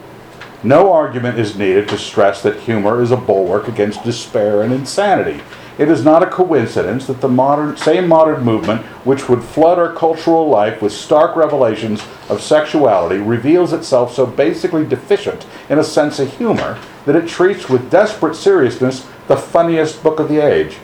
No 0.63 0.93
argument 0.93 1.37
is 1.37 1.57
needed 1.57 1.89
to 1.89 1.97
stress 1.97 2.41
that 2.43 2.61
humor 2.61 3.01
is 3.01 3.11
a 3.11 3.17
bulwark 3.17 3.67
against 3.67 4.05
despair 4.05 4.61
and 4.61 4.71
insanity. 4.71 5.43
It 5.77 5.89
is 5.89 6.05
not 6.05 6.23
a 6.23 6.27
coincidence 6.27 7.05
that 7.07 7.19
the 7.19 7.27
modern, 7.27 7.75
same 7.75 8.07
modern 8.07 8.45
movement, 8.45 8.85
which 9.05 9.27
would 9.27 9.43
flood 9.43 9.77
our 9.77 9.91
cultural 9.91 10.47
life 10.47 10.81
with 10.81 10.93
stark 10.93 11.35
revelations 11.35 12.01
of 12.29 12.41
sexuality, 12.41 13.17
reveals 13.17 13.73
itself 13.73 14.13
so 14.13 14.25
basically 14.25 14.85
deficient 14.85 15.45
in 15.67 15.77
a 15.77 15.83
sense 15.83 16.17
of 16.17 16.37
humor 16.37 16.79
that 17.05 17.17
it 17.17 17.27
treats 17.27 17.67
with 17.67 17.91
desperate 17.91 18.35
seriousness 18.35 19.05
the 19.27 19.35
funniest 19.35 20.01
book 20.01 20.21
of 20.21 20.29
the 20.29 20.39
age. 20.39 20.77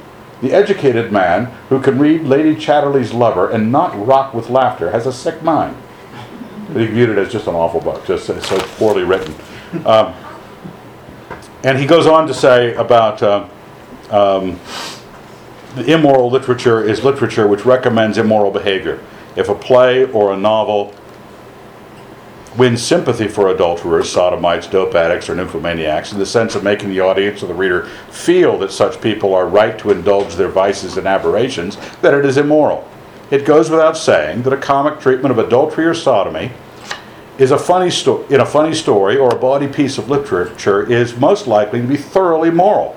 The 0.46 0.54
educated 0.54 1.12
man 1.12 1.46
who 1.70 1.82
can 1.82 1.98
read 1.98 2.22
Lady 2.22 2.56
Chatterley's 2.56 3.12
Lover 3.12 3.50
and 3.50 3.72
not 3.72 3.96
rock 4.06 4.32
with 4.32 4.48
laughter 4.48 4.92
has 4.92 5.08
a 5.08 5.12
sick 5.12 5.42
mind. 5.42 5.76
He 6.74 6.86
viewed 6.86 7.10
it 7.10 7.18
as 7.18 7.32
just 7.32 7.48
an 7.48 7.56
awful 7.56 7.82
book, 7.82 8.06
just 8.06 8.28
so 8.28 8.60
poorly 8.78 9.04
written. 9.04 9.34
Um, 9.88 10.14
and 11.64 11.80
he 11.80 11.88
goes 11.88 12.06
on 12.06 12.28
to 12.28 12.34
say 12.36 12.76
about. 12.76 13.24
Uh, 13.24 13.50
um, 14.12 14.60
the 15.74 15.92
immoral 15.92 16.30
literature 16.30 16.84
is 16.84 17.04
literature 17.04 17.48
which 17.48 17.66
recommends 17.66 18.20
immoral 18.20 18.52
behavior. 18.52 19.04
If 19.36 19.50
a 19.50 19.56
play 19.56 20.06
or 20.12 20.32
a 20.32 20.38
novel 20.38 20.94
wins 22.58 22.82
sympathy 22.82 23.28
for 23.28 23.50
adulterers, 23.50 24.10
sodomites, 24.10 24.68
dope 24.68 24.96
addicts, 24.96 25.30
or 25.30 25.36
nymphomaniacs 25.36 26.12
in 26.12 26.20
the 26.20 26.26
sense 26.26 26.56
of 26.56 26.64
making 26.64 26.90
the 26.90 27.00
audience 27.00 27.44
or 27.44 27.48
the 27.48 27.54
reader 27.54 27.86
feel 28.10 28.58
that 28.60 28.72
such 28.72 29.02
people 29.02 29.34
are 29.34 29.48
right 29.48 29.78
to 29.80 29.92
indulge 29.92 30.36
their 30.36 30.48
vices 30.48 30.98
and 30.98 31.08
aberrations, 31.08 31.78
that 32.02 32.14
it 32.14 32.26
is 32.26 32.38
immoral. 32.38 32.88
It 33.32 33.46
goes 33.46 33.70
without 33.70 33.98
saying 33.98 34.44
that 34.44 34.54
a 34.54 34.58
comic 34.58 35.00
treatment 35.00 35.32
of 35.32 35.40
adultery 35.40 35.86
or 35.86 35.94
sodomy 35.94 36.52
is 37.38 37.52
a 37.52 37.58
funny 37.58 37.90
sto- 37.90 38.26
in 38.28 38.40
a 38.40 38.46
funny 38.46 38.74
story 38.74 39.18
or 39.18 39.36
a 39.36 39.40
bawdy 39.40 39.68
piece 39.68 39.98
of 39.98 40.10
literature 40.10 40.90
is 40.90 41.18
most 41.18 41.48
likely 41.48 41.82
to 41.82 41.88
be 41.88 41.98
thoroughly 41.98 42.52
moral 42.52 42.96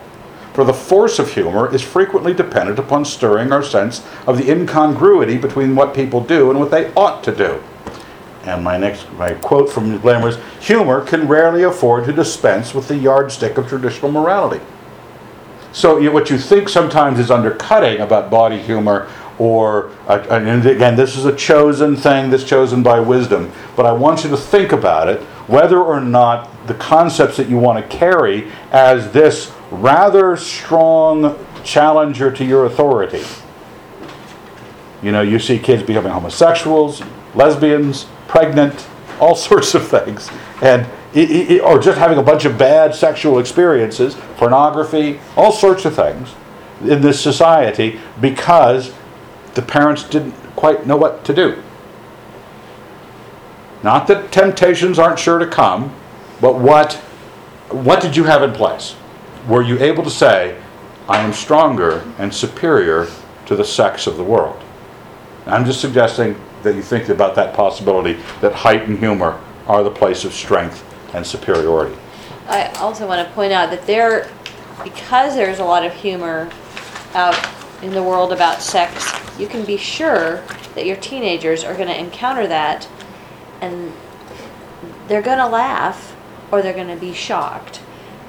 for 0.59 0.64
the 0.64 0.74
force 0.74 1.20
of 1.20 1.34
humor 1.34 1.72
is 1.72 1.82
frequently 1.82 2.34
dependent 2.34 2.80
upon 2.80 3.04
stirring 3.04 3.52
our 3.52 3.62
sense 3.62 4.04
of 4.26 4.36
the 4.36 4.50
incongruity 4.50 5.38
between 5.38 5.76
what 5.76 5.94
people 5.94 6.20
do 6.20 6.50
and 6.50 6.59
what 6.59 6.72
they 6.72 6.92
ought 6.94 7.22
to 7.22 7.32
do. 7.32 7.62
And 8.49 8.64
my 8.64 8.78
next 8.78 9.11
my 9.12 9.34
quote 9.34 9.70
from 9.70 9.99
Blamires 10.01 10.40
humor 10.61 11.05
can 11.05 11.28
rarely 11.28 11.64
afford 11.64 12.07
to 12.07 12.12
dispense 12.12 12.74
with 12.74 12.88
the 12.88 12.96
yardstick 12.96 13.59
of 13.59 13.68
traditional 13.68 14.11
morality. 14.11 14.64
So 15.72 15.99
you, 15.99 16.11
what 16.11 16.30
you 16.30 16.38
think 16.38 16.68
sometimes 16.68 17.18
is 17.18 17.30
undercutting 17.30 18.01
about 18.01 18.30
body 18.30 18.59
humor 18.59 19.09
or, 19.38 19.90
uh, 20.09 20.26
and 20.30 20.66
again, 20.66 20.96
this 20.96 21.16
is 21.16 21.24
a 21.24 21.36
chosen 21.36 21.94
thing 21.94 22.30
that's 22.30 22.42
chosen 22.42 22.82
by 22.82 22.99
wisdom, 22.99 23.53
but 23.76 23.86
I 23.86 23.92
want 23.92 24.24
you 24.24 24.30
to 24.30 24.36
think 24.36 24.72
about 24.72 25.09
it 25.09 25.20
whether 25.46 25.80
or 25.80 26.01
not 26.01 26.51
the 26.66 26.74
concepts 26.74 27.36
that 27.36 27.49
you 27.49 27.57
want 27.57 27.78
to 27.78 27.96
carry 27.96 28.51
as 28.72 29.12
this 29.12 29.53
rather 29.70 30.36
strong 30.36 31.38
challenger 31.64 32.32
to 32.32 32.44
your 32.44 32.66
authority. 32.66 33.24
You 35.03 35.12
know, 35.12 35.22
you 35.22 35.38
see 35.38 35.59
kids 35.59 35.82
becoming 35.84 36.11
homosexuals, 36.11 37.03
lesbians, 37.34 38.07
pregnant, 38.28 38.86
all 39.18 39.34
sorts 39.48 39.74
of 39.74 39.86
things. 39.86 40.30
And 40.62 40.86
it, 41.14 41.30
it, 41.30 41.60
or 41.62 41.78
just 41.78 41.98
having 41.98 42.18
a 42.18 42.22
bunch 42.22 42.44
of 42.44 42.58
bad 42.58 42.94
sexual 42.94 43.38
experiences, 43.38 44.14
pornography, 44.36 45.18
all 45.36 45.52
sorts 45.52 45.84
of 45.84 45.96
things 45.96 46.34
in 46.82 47.00
this 47.00 47.20
society 47.20 47.98
because 48.20 48.94
the 49.54 49.62
parents 49.62 50.04
didn't 50.04 50.34
quite 50.54 50.86
know 50.86 50.96
what 50.96 51.24
to 51.24 51.34
do. 51.34 51.60
Not 53.82 54.06
that 54.08 54.32
temptations 54.32 54.98
aren't 54.98 55.18
sure 55.18 55.38
to 55.38 55.46
come, 55.46 55.94
but 56.40 56.58
what, 56.58 56.94
what 57.70 58.00
did 58.00 58.16
you 58.16 58.24
have 58.24 58.42
in 58.42 58.52
place? 58.52 58.96
Were 59.48 59.62
you 59.62 59.78
able 59.78 60.02
to 60.04 60.10
say, 60.10 60.60
I 61.08 61.20
am 61.20 61.32
stronger 61.32 62.04
and 62.18 62.34
superior 62.34 63.08
to 63.46 63.56
the 63.56 63.64
sex 63.64 64.06
of 64.06 64.16
the 64.16 64.24
world? 64.24 64.62
I'm 65.46 65.64
just 65.64 65.80
suggesting 65.80 66.34
that 66.62 66.74
you 66.74 66.82
think 66.82 67.09
about 67.09 67.34
that 67.36 67.54
possibility 67.54 68.20
that 68.40 68.52
height 68.52 68.82
and 68.88 68.98
humor 68.98 69.40
are 69.66 69.82
the 69.82 69.90
place 69.90 70.24
of 70.24 70.32
strength 70.32 70.84
and 71.14 71.26
superiority. 71.26 71.96
I 72.48 72.68
also 72.78 73.06
want 73.06 73.26
to 73.26 73.34
point 73.34 73.52
out 73.52 73.70
that 73.70 73.86
there, 73.86 74.30
because 74.82 75.34
there's 75.34 75.59
a 75.59 75.64
lot 75.64 75.84
of 75.84 75.92
humor 75.92 76.50
out 77.14 77.38
in 77.82 77.92
the 77.92 78.02
world 78.02 78.32
about 78.32 78.61
sex, 78.61 79.12
you 79.38 79.46
can 79.46 79.64
be 79.64 79.76
sure 79.76 80.42
that 80.74 80.86
your 80.86 80.96
teenagers 80.96 81.64
are 81.64 81.74
going 81.74 81.88
to 81.88 81.98
encounter 81.98 82.46
that 82.46 82.88
and 83.61 83.92
they're 85.06 85.22
going 85.22 85.38
to 85.38 85.46
laugh 85.46 86.16
or 86.50 86.62
they're 86.62 86.72
going 86.72 86.88
to 86.88 86.96
be 86.96 87.12
shocked. 87.12 87.80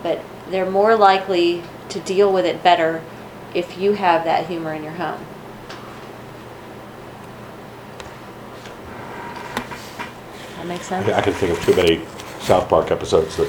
But 0.03 0.21
they're 0.49 0.69
more 0.69 0.95
likely 0.95 1.63
to 1.89 1.99
deal 1.99 2.32
with 2.32 2.45
it 2.45 2.63
better 2.63 3.03
if 3.53 3.77
you 3.77 3.93
have 3.93 4.23
that 4.25 4.47
humor 4.47 4.73
in 4.73 4.84
your 4.84 4.93
home. 4.93 5.25
That 10.60 10.68
makes 10.68 10.88
sense? 10.88 11.07
I 11.07 11.22
can 11.22 11.32
think 11.32 11.57
of 11.57 11.64
too 11.64 11.74
many 11.74 12.01
South 12.41 12.68
Park 12.68 12.91
episodes 12.91 13.38
that. 13.38 13.47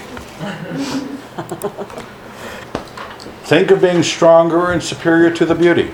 think 3.47 3.73
of 3.73 3.81
being 3.81 4.05
stronger 4.05 4.71
and 4.71 4.81
superior 4.81 5.35
to 5.35 5.45
the 5.45 5.57
beauty. 5.57 5.91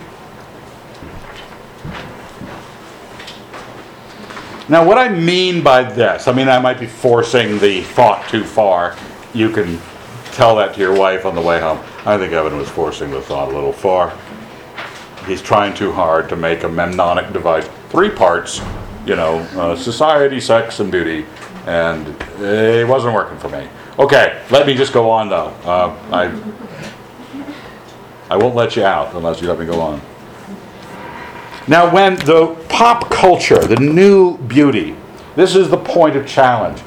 Now, 4.69 4.85
what 4.85 4.99
I 4.99 5.09
mean 5.09 5.63
by 5.63 5.85
this, 5.85 6.29
I 6.29 6.33
mean, 6.35 6.51
I 6.51 6.59
might 6.59 6.79
be 6.79 6.87
forcing 6.87 7.59
the 7.61 7.81
thought 7.81 8.29
too 8.29 8.45
far. 8.45 8.95
You 9.33 9.49
can 9.49 9.81
tell 10.33 10.55
that 10.57 10.75
to 10.75 10.81
your 10.81 10.95
wife 10.95 11.25
on 11.25 11.35
the 11.35 11.41
way 11.41 11.59
home. 11.61 11.79
I 12.05 12.19
think 12.19 12.35
Evan 12.35 12.59
was 12.59 12.69
forcing 12.69 13.11
the 13.11 13.23
thought 13.23 13.51
a 13.51 13.55
little 13.55 13.73
far. 13.73 14.15
He's 15.27 15.41
trying 15.41 15.73
too 15.73 15.93
hard 15.93 16.29
to 16.29 16.37
make 16.37 16.63
a 16.63 16.69
memnonic 16.69 17.33
device. 17.33 17.67
Three 17.89 18.11
parts, 18.11 18.61
you 19.07 19.17
know, 19.17 19.39
uh, 19.59 19.77
society, 19.77 20.41
sex, 20.41 20.81
and 20.81 20.91
beauty. 20.91 21.25
And 21.67 22.09
it 22.41 22.87
wasn't 22.87 23.15
working 23.15 23.39
for 23.39 23.49
me. 23.49 23.69
Okay, 23.99 24.45
let 24.51 24.67
me 24.67 24.75
just 24.75 24.93
go 24.93 25.09
on 25.11 25.29
though. 25.29 25.55
Uh, 25.65 25.97
I, 26.13 26.65
I 28.29 28.37
won't 28.37 28.55
let 28.55 28.77
you 28.77 28.85
out 28.85 29.15
unless 29.15 29.41
you 29.41 29.49
let 29.49 29.59
me 29.59 29.67
go 29.67 29.81
on. 29.81 30.01
Now, 31.69 31.93
when 31.93 32.17
the 32.17 32.57
pop 32.69 33.11
culture, 33.11 33.59
the 33.59 33.77
new 33.77 34.39
beauty, 34.39 34.95
this 35.35 35.57
is 35.57 35.69
the 35.69 35.77
point 35.77 36.15
of 36.15 36.27
challenge. 36.27 36.81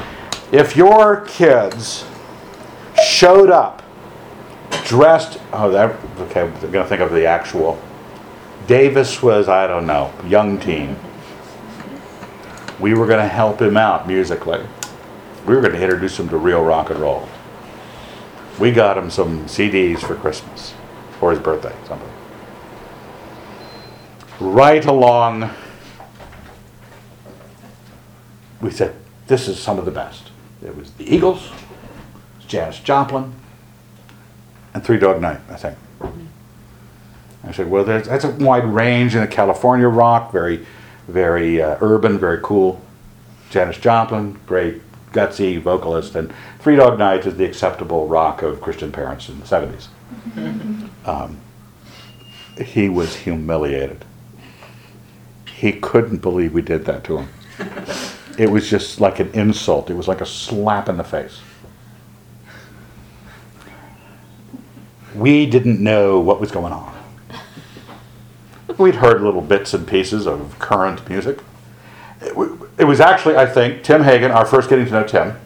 If 0.52 0.78
your 0.78 1.22
kids 1.26 2.06
showed 3.06 3.50
up 3.50 3.84
dressed, 4.86 5.40
oh, 5.52 5.70
that, 5.72 6.00
okay, 6.22 6.42
I'm 6.42 6.52
going 6.60 6.72
to 6.72 6.86
think 6.86 7.02
of 7.02 7.12
the 7.12 7.26
actual. 7.26 7.82
Davis 8.68 9.22
was, 9.22 9.50
I 9.50 9.68
don't 9.68 9.86
know, 9.86 10.14
young 10.28 10.60
teen. 10.60 10.96
We 12.80 12.94
were 12.94 13.06
going 13.06 13.20
to 13.20 13.28
help 13.28 13.62
him 13.62 13.78
out 13.78 14.08
musically. 14.08 14.62
We 15.46 15.56
were 15.56 15.62
going 15.62 15.74
to 15.74 15.82
introduce 15.82 16.20
him 16.20 16.30
to 16.30 16.38
real 16.38 16.64
rock 16.64 16.90
and 16.90 17.00
roll. 17.00 17.28
We 18.60 18.72
got 18.72 18.98
him 18.98 19.10
some 19.10 19.46
CDs 19.46 20.00
for 20.00 20.16
Christmas, 20.16 20.74
for 21.20 21.32
his 21.32 21.40
birthday, 21.40 21.76
something 21.88 22.10
right 24.40 24.86
along, 24.86 25.50
we 28.62 28.72
said, 28.72 28.96
this 29.28 29.48
is 29.48 29.60
some 29.60 29.78
of 29.78 29.86
the 29.86 29.92
best. 29.92 30.32
It 30.64 30.76
was 30.76 30.92
the 30.92 31.14
Eagles, 31.14 31.50
Janis 32.48 32.80
Joplin, 32.80 33.34
and 34.74 34.84
Three 34.84 34.98
Dog 34.98 35.22
Night, 35.22 35.40
I 35.50 35.56
think. 35.56 35.78
I 37.44 37.52
said, 37.52 37.70
well, 37.70 37.84
that's 37.84 38.26
a 38.26 38.32
wide 38.32 38.66
range 38.66 39.16
in 39.16 39.22
the 39.22 39.28
California 39.28 39.88
rock, 39.88 40.32
very, 40.32 40.66
very 41.10 41.62
uh, 41.62 41.78
urban, 41.82 42.18
very 42.18 42.40
cool. 42.42 42.82
Janis 43.50 43.78
Joplin, 43.78 44.40
great 44.46 44.82
gutsy 45.12 45.60
vocalist, 45.62 46.16
and 46.16 46.34
Three 46.60 46.76
Dog 46.76 47.00
Night 47.00 47.26
is 47.26 47.36
the 47.36 47.46
acceptable 47.46 48.08
rock 48.08 48.42
of 48.42 48.62
Christian 48.62 48.92
parents 48.92 49.30
in 49.30 49.40
the 49.40 49.46
70s. 49.46 49.88
Um, 51.06 51.40
he 52.64 52.90
was 52.90 53.16
humiliated 53.16 54.06
he 55.60 55.74
couldn't 55.74 56.20
believe 56.20 56.54
we 56.54 56.62
did 56.62 56.86
that 56.86 57.04
to 57.06 57.18
him. 57.18 57.30
It 58.38 58.50
was 58.50 58.70
just 58.70 59.02
like 59.02 59.20
an 59.20 59.30
insult. 59.34 59.90
It 59.90 59.96
was 59.96 60.08
like 60.08 60.22
a 60.22 60.26
slap 60.26 60.88
in 60.88 60.96
the 60.96 61.04
face. 61.04 61.42
We 65.14 65.46
didn't 65.46 65.84
know 65.84 66.22
what 66.22 66.40
was 66.40 66.50
going 66.50 66.72
on. 66.72 66.99
We'd 68.80 68.96
heard 68.96 69.22
little 69.22 69.42
bits 69.42 69.74
and 69.74 69.86
pieces 69.86 70.26
of 70.26 70.58
current 70.58 71.08
music. 71.10 71.40
It 72.22 72.86
was 72.88 73.02
actually, 73.02 73.36
I 73.36 73.46
think, 73.46 73.84
Tim 73.84 74.04
Hagen, 74.04 74.32
our 74.32 74.46
first 74.46 74.70
getting 74.70 74.86
to 74.86 74.92
know 74.92 75.04
Tim, 75.04 75.38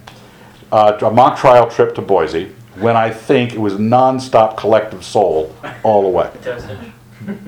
uh, 0.71 0.97
a 1.01 1.09
mock 1.09 1.39
trial 1.39 1.67
trip 1.67 1.95
to 1.95 2.01
Boise, 2.01 2.53
when 2.75 2.95
I 2.95 3.09
think 3.09 3.53
it 3.53 3.59
was 3.59 3.73
nonstop 3.73 4.55
collective 4.55 5.03
soul 5.03 5.55
all 5.81 6.03
the 6.03 6.09
way. 6.09 6.29
Dosage. 6.43 6.77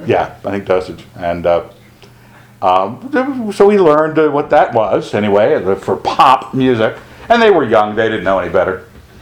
Yeah, 0.05 0.35
I 0.43 0.51
think 0.51 0.65
dosage. 0.65 1.03
And 1.15 1.45
uh, 1.45 1.69
um, 2.61 3.51
so 3.53 3.67
we 3.67 3.77
learned 3.77 4.17
uh, 4.17 4.29
what 4.29 4.49
that 4.49 4.73
was 4.73 5.13
anyway 5.13 5.55
uh, 5.55 5.75
for 5.75 5.97
pop 5.97 6.53
music, 6.53 6.97
and 7.29 7.41
they 7.41 7.51
were 7.51 7.63
young; 7.63 7.95
they 7.95 8.07
didn't 8.07 8.23
know 8.23 8.39
any 8.39 8.51
better. 8.51 8.87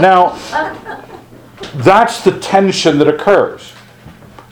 now, 0.00 0.38
that's 1.74 2.22
the 2.22 2.38
tension 2.40 2.98
that 2.98 3.08
occurs: 3.08 3.72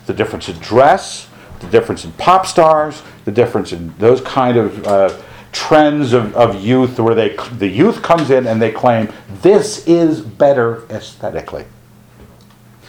the 0.08 0.14
difference 0.14 0.48
in 0.48 0.58
dress, 0.58 1.28
the 1.60 1.68
difference 1.68 2.04
in 2.04 2.10
pop 2.12 2.46
stars, 2.46 3.02
the 3.24 3.30
difference 3.30 3.72
in 3.72 3.94
those 3.98 4.20
kind 4.22 4.56
of 4.56 4.84
uh, 4.86 5.16
trends 5.52 6.12
of, 6.12 6.34
of 6.34 6.64
youth, 6.64 6.98
where 6.98 7.14
they 7.14 7.36
the 7.52 7.68
youth 7.68 8.02
comes 8.02 8.30
in 8.30 8.48
and 8.48 8.60
they 8.60 8.72
claim 8.72 9.08
this 9.42 9.86
is 9.86 10.20
better 10.20 10.84
aesthetically 10.90 11.66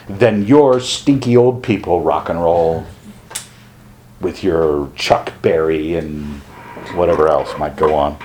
than 0.07 0.45
your 0.47 0.79
stinky 0.79 1.37
old 1.37 1.61
people 1.61 2.01
rock 2.01 2.29
and 2.29 2.41
roll 2.41 2.87
with 4.21 4.43
your 4.43 4.89
Chuck 4.95 5.33
Berry 5.41 5.95
and 5.95 6.41
whatever 6.95 7.27
else 7.27 7.57
might 7.57 7.75
go 7.75 7.93
on. 7.93 8.17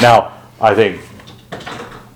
Now, 0.00 0.32
I 0.60 0.74
think 0.74 1.00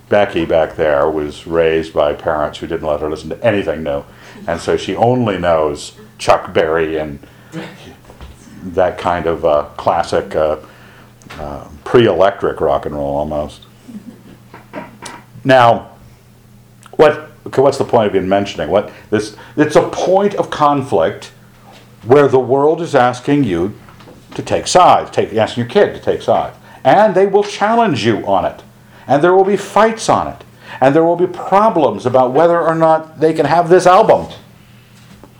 Becky 0.09 0.45
back 0.45 0.75
there 0.75 1.09
was 1.09 1.45
raised 1.45 1.93
by 1.93 2.13
parents 2.13 2.59
who 2.59 2.67
didn't 2.67 2.87
let 2.87 3.01
her 3.01 3.09
listen 3.09 3.29
to 3.29 3.43
anything 3.43 3.83
new. 3.83 4.03
And 4.47 4.59
so 4.59 4.77
she 4.77 4.95
only 4.95 5.37
knows 5.37 5.93
Chuck 6.19 6.53
Berry 6.53 6.97
and 6.97 7.19
that 8.63 8.97
kind 8.97 9.25
of 9.25 9.45
uh, 9.45 9.63
classic 9.77 10.35
uh, 10.35 10.57
uh, 11.31 11.67
pre 11.83 12.05
electric 12.05 12.61
rock 12.61 12.85
and 12.85 12.93
roll 12.93 13.15
almost. 13.15 13.65
Now, 15.43 15.91
what, 16.91 17.31
what's 17.55 17.77
the 17.77 17.85
point 17.85 18.07
of 18.07 18.15
even 18.15 18.27
mentioning? 18.27 18.69
What, 18.69 18.91
this, 19.09 19.35
it's 19.55 19.75
a 19.75 19.89
point 19.89 20.35
of 20.35 20.49
conflict 20.49 21.31
where 22.03 22.27
the 22.27 22.39
world 22.39 22.81
is 22.81 22.93
asking 22.93 23.45
you 23.45 23.77
to 24.35 24.43
take 24.43 24.67
sides, 24.67 25.09
take, 25.11 25.33
asking 25.33 25.63
your 25.63 25.69
kid 25.69 25.93
to 25.95 26.01
take 26.01 26.21
sides. 26.21 26.57
And 26.83 27.15
they 27.15 27.25
will 27.25 27.43
challenge 27.43 28.05
you 28.05 28.25
on 28.25 28.45
it. 28.45 28.61
And 29.07 29.23
there 29.23 29.33
will 29.33 29.45
be 29.45 29.57
fights 29.57 30.09
on 30.09 30.27
it. 30.27 30.43
And 30.81 30.95
there 30.95 31.03
will 31.03 31.15
be 31.15 31.27
problems 31.27 32.05
about 32.05 32.31
whether 32.31 32.61
or 32.61 32.75
not 32.75 33.19
they 33.19 33.33
can 33.33 33.45
have 33.45 33.69
this 33.69 33.87
album. 33.87 34.31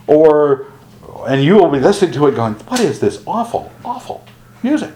Or, 0.10 0.66
and 1.28 1.44
you 1.44 1.54
will 1.54 1.70
be 1.70 1.80
listening 1.80 2.12
to 2.14 2.26
it 2.26 2.36
going, 2.36 2.56
what 2.56 2.80
is 2.80 3.00
this 3.00 3.22
awful, 3.28 3.72
awful 3.86 4.26
music? 4.64 4.96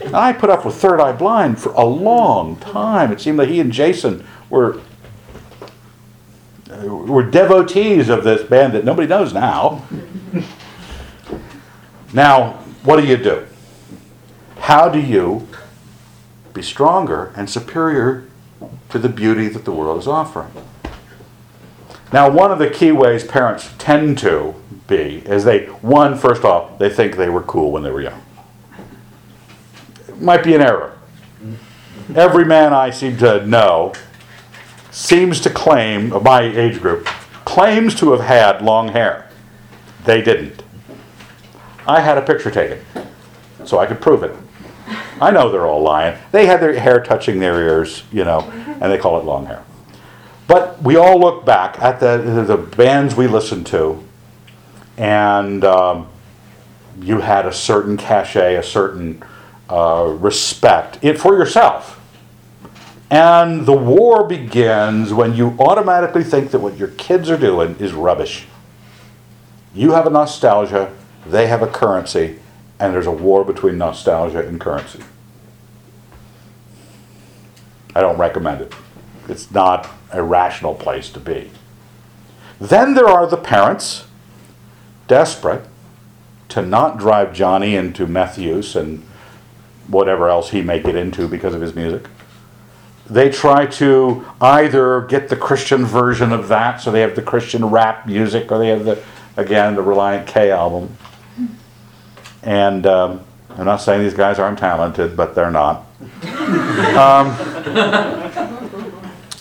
And 0.00 0.16
I 0.16 0.32
put 0.32 0.48
up 0.48 0.64
with 0.64 0.74
Third 0.76 0.98
Eye 0.98 1.12
Blind 1.12 1.60
for 1.60 1.72
a 1.72 1.84
long 1.84 2.56
time. 2.56 3.12
It 3.12 3.20
seemed 3.20 3.38
that 3.38 3.48
he 3.48 3.60
and 3.60 3.70
Jason 3.70 4.26
were 4.48 4.80
uh, 6.70 6.86
were 6.86 7.22
devotees 7.22 8.08
of 8.08 8.24
this 8.24 8.42
band 8.42 8.72
that 8.72 8.84
nobody 8.84 9.06
knows 9.06 9.34
now. 9.34 9.86
Now, 12.14 12.54
what 12.82 12.98
do 12.98 13.06
you 13.06 13.18
do? 13.18 13.46
How 14.58 14.88
do 14.88 15.00
you 15.00 15.46
be 16.54 16.62
stronger 16.62 17.30
and 17.36 17.48
superior 17.48 18.26
to 18.88 18.98
the 18.98 19.08
beauty 19.10 19.48
that 19.48 19.66
the 19.66 19.72
world 19.72 19.98
is 19.98 20.08
offering? 20.08 20.52
Now, 22.12 22.28
one 22.28 22.52
of 22.52 22.58
the 22.58 22.68
key 22.68 22.92
ways 22.92 23.24
parents 23.24 23.70
tend 23.78 24.18
to 24.18 24.54
be 24.86 25.22
is 25.24 25.44
they, 25.44 25.66
one, 25.66 26.18
first 26.18 26.44
off, 26.44 26.78
they 26.78 26.90
think 26.90 27.16
they 27.16 27.30
were 27.30 27.42
cool 27.42 27.72
when 27.72 27.82
they 27.82 27.90
were 27.90 28.02
young. 28.02 28.22
Might 30.18 30.44
be 30.44 30.54
an 30.54 30.60
error. 30.60 30.98
Every 32.14 32.44
man 32.44 32.74
I 32.74 32.90
seem 32.90 33.16
to 33.18 33.46
know 33.46 33.94
seems 34.90 35.40
to 35.40 35.50
claim, 35.50 36.12
of 36.12 36.22
my 36.22 36.42
age 36.42 36.80
group, 36.80 37.06
claims 37.46 37.94
to 37.96 38.12
have 38.12 38.20
had 38.20 38.60
long 38.60 38.88
hair. 38.88 39.30
They 40.04 40.20
didn't. 40.20 40.62
I 41.86 42.00
had 42.00 42.18
a 42.18 42.22
picture 42.22 42.50
taken, 42.50 42.84
so 43.64 43.78
I 43.78 43.86
could 43.86 44.00
prove 44.02 44.22
it. 44.22 44.36
I 45.20 45.30
know 45.30 45.50
they're 45.50 45.66
all 45.66 45.82
lying. 45.82 46.18
They 46.30 46.44
had 46.46 46.60
their 46.60 46.78
hair 46.78 47.02
touching 47.02 47.38
their 47.38 47.58
ears, 47.60 48.02
you 48.12 48.24
know, 48.24 48.40
and 48.80 48.92
they 48.92 48.98
call 48.98 49.18
it 49.18 49.24
long 49.24 49.46
hair. 49.46 49.64
But 50.52 50.82
we 50.82 50.96
all 50.96 51.18
look 51.18 51.46
back 51.46 51.78
at 51.78 51.98
the, 51.98 52.18
the 52.46 52.58
bands 52.58 53.16
we 53.16 53.26
listened 53.26 53.66
to, 53.68 54.04
and 54.98 55.64
um, 55.64 56.10
you 57.00 57.20
had 57.20 57.46
a 57.46 57.52
certain 57.54 57.96
cachet, 57.96 58.56
a 58.56 58.62
certain 58.62 59.24
uh, 59.70 60.14
respect 60.18 60.98
it, 61.00 61.18
for 61.18 61.38
yourself. 61.38 61.98
And 63.08 63.64
the 63.64 63.72
war 63.72 64.28
begins 64.28 65.14
when 65.14 65.34
you 65.34 65.56
automatically 65.58 66.22
think 66.22 66.50
that 66.50 66.58
what 66.58 66.76
your 66.76 66.88
kids 66.88 67.30
are 67.30 67.38
doing 67.38 67.74
is 67.78 67.94
rubbish. 67.94 68.44
You 69.74 69.92
have 69.92 70.06
a 70.06 70.10
nostalgia, 70.10 70.92
they 71.24 71.46
have 71.46 71.62
a 71.62 71.66
currency, 71.66 72.40
and 72.78 72.92
there's 72.92 73.06
a 73.06 73.10
war 73.10 73.42
between 73.42 73.78
nostalgia 73.78 74.46
and 74.46 74.60
currency. 74.60 75.02
I 77.94 78.02
don't 78.02 78.18
recommend 78.18 78.60
it. 78.60 78.74
It's 79.28 79.50
not 79.50 79.88
a 80.12 80.22
rational 80.22 80.74
place 80.74 81.10
to 81.10 81.20
be. 81.20 81.50
Then 82.60 82.94
there 82.94 83.08
are 83.08 83.26
the 83.26 83.36
parents, 83.36 84.04
desperate 85.08 85.64
to 86.48 86.62
not 86.62 86.98
drive 86.98 87.32
Johnny 87.32 87.74
into 87.74 88.06
meth 88.06 88.38
use 88.38 88.76
and 88.76 89.02
whatever 89.88 90.28
else 90.28 90.50
he 90.50 90.62
may 90.62 90.80
get 90.80 90.94
into 90.96 91.26
because 91.26 91.54
of 91.54 91.60
his 91.60 91.74
music. 91.74 92.08
They 93.08 93.30
try 93.30 93.66
to 93.66 94.24
either 94.40 95.02
get 95.02 95.28
the 95.28 95.36
Christian 95.36 95.84
version 95.84 96.32
of 96.32 96.48
that, 96.48 96.80
so 96.80 96.90
they 96.90 97.00
have 97.00 97.16
the 97.16 97.22
Christian 97.22 97.66
rap 97.66 98.06
music, 98.06 98.52
or 98.52 98.58
they 98.58 98.68
have 98.68 98.84
the, 98.84 99.02
again, 99.36 99.74
the 99.74 99.82
Relient 99.82 100.26
K 100.26 100.50
album. 100.50 100.96
And 102.42 102.86
um, 102.86 103.24
I'm 103.50 103.66
not 103.66 103.78
saying 103.78 104.02
these 104.02 104.14
guys 104.14 104.38
aren't 104.38 104.58
talented, 104.58 105.16
but 105.16 105.34
they're 105.34 105.50
not. 105.50 105.86
Um, 106.92 107.28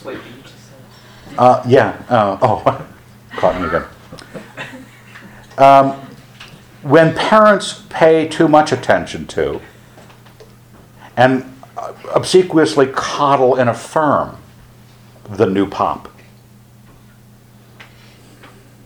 Wait, 0.05 0.15
you 0.15 0.41
just 0.43 0.55
said. 0.55 0.77
Uh, 1.41 1.63
yeah. 1.67 1.99
Uh, 2.07 2.37
oh, 2.41 2.87
caught 3.31 3.59
me 3.59 3.67
again. 3.67 3.83
Um, 5.57 5.93
when 6.83 7.15
parents 7.15 7.83
pay 7.89 8.27
too 8.27 8.47
much 8.47 8.71
attention 8.71 9.25
to 9.27 9.59
and 11.17 11.51
obsequiously 12.13 12.87
coddle 12.87 13.55
and 13.55 13.71
affirm 13.71 14.37
the 15.29 15.47
new 15.47 15.67
pop, 15.67 16.09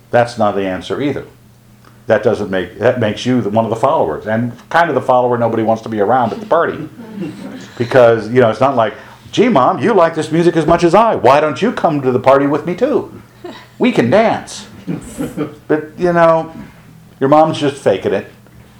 that's 0.10 0.38
not 0.38 0.56
the 0.56 0.66
answer 0.66 1.02
either. 1.02 1.28
That 2.08 2.24
doesn't 2.24 2.50
make 2.50 2.80
that 2.80 3.02
makes 3.02 3.26
you 3.26 3.42
the, 3.42 3.50
one 3.50 3.66
of 3.66 3.70
the 3.70 3.76
followers 3.76 4.28
and 4.28 4.54
kind 4.70 4.88
of 4.88 4.96
the 4.96 5.02
follower 5.02 5.38
nobody 5.38 5.64
wants 5.64 5.84
to 5.84 5.90
be 5.90 6.00
around 6.00 6.32
at 6.32 6.40
the 6.40 6.46
party 6.46 6.88
because 7.78 8.30
you 8.30 8.40
know 8.40 8.50
it's 8.50 8.62
not 8.62 8.78
like, 8.78 8.94
gee, 9.36 9.50
mom, 9.50 9.80
you 9.80 9.94
like 9.94 10.16
this 10.16 10.32
music 10.32 10.56
as 10.56 10.66
much 10.66 10.82
as 10.82 10.96
I. 10.96 11.16
Why 11.16 11.42
don't 11.42 11.62
you 11.62 11.74
come 11.74 12.02
to 12.02 12.10
the 12.10 12.20
party 12.20 12.48
with 12.48 12.66
me 12.66 12.76
too? 12.76 13.22
We 13.78 13.92
can 13.92 14.10
dance. 14.10 14.70
but 15.68 16.00
you 16.00 16.14
know, 16.14 16.56
your 17.20 17.28
mom's 17.28 17.60
just 17.60 17.84
faking 17.84 18.14
it. 18.14 18.32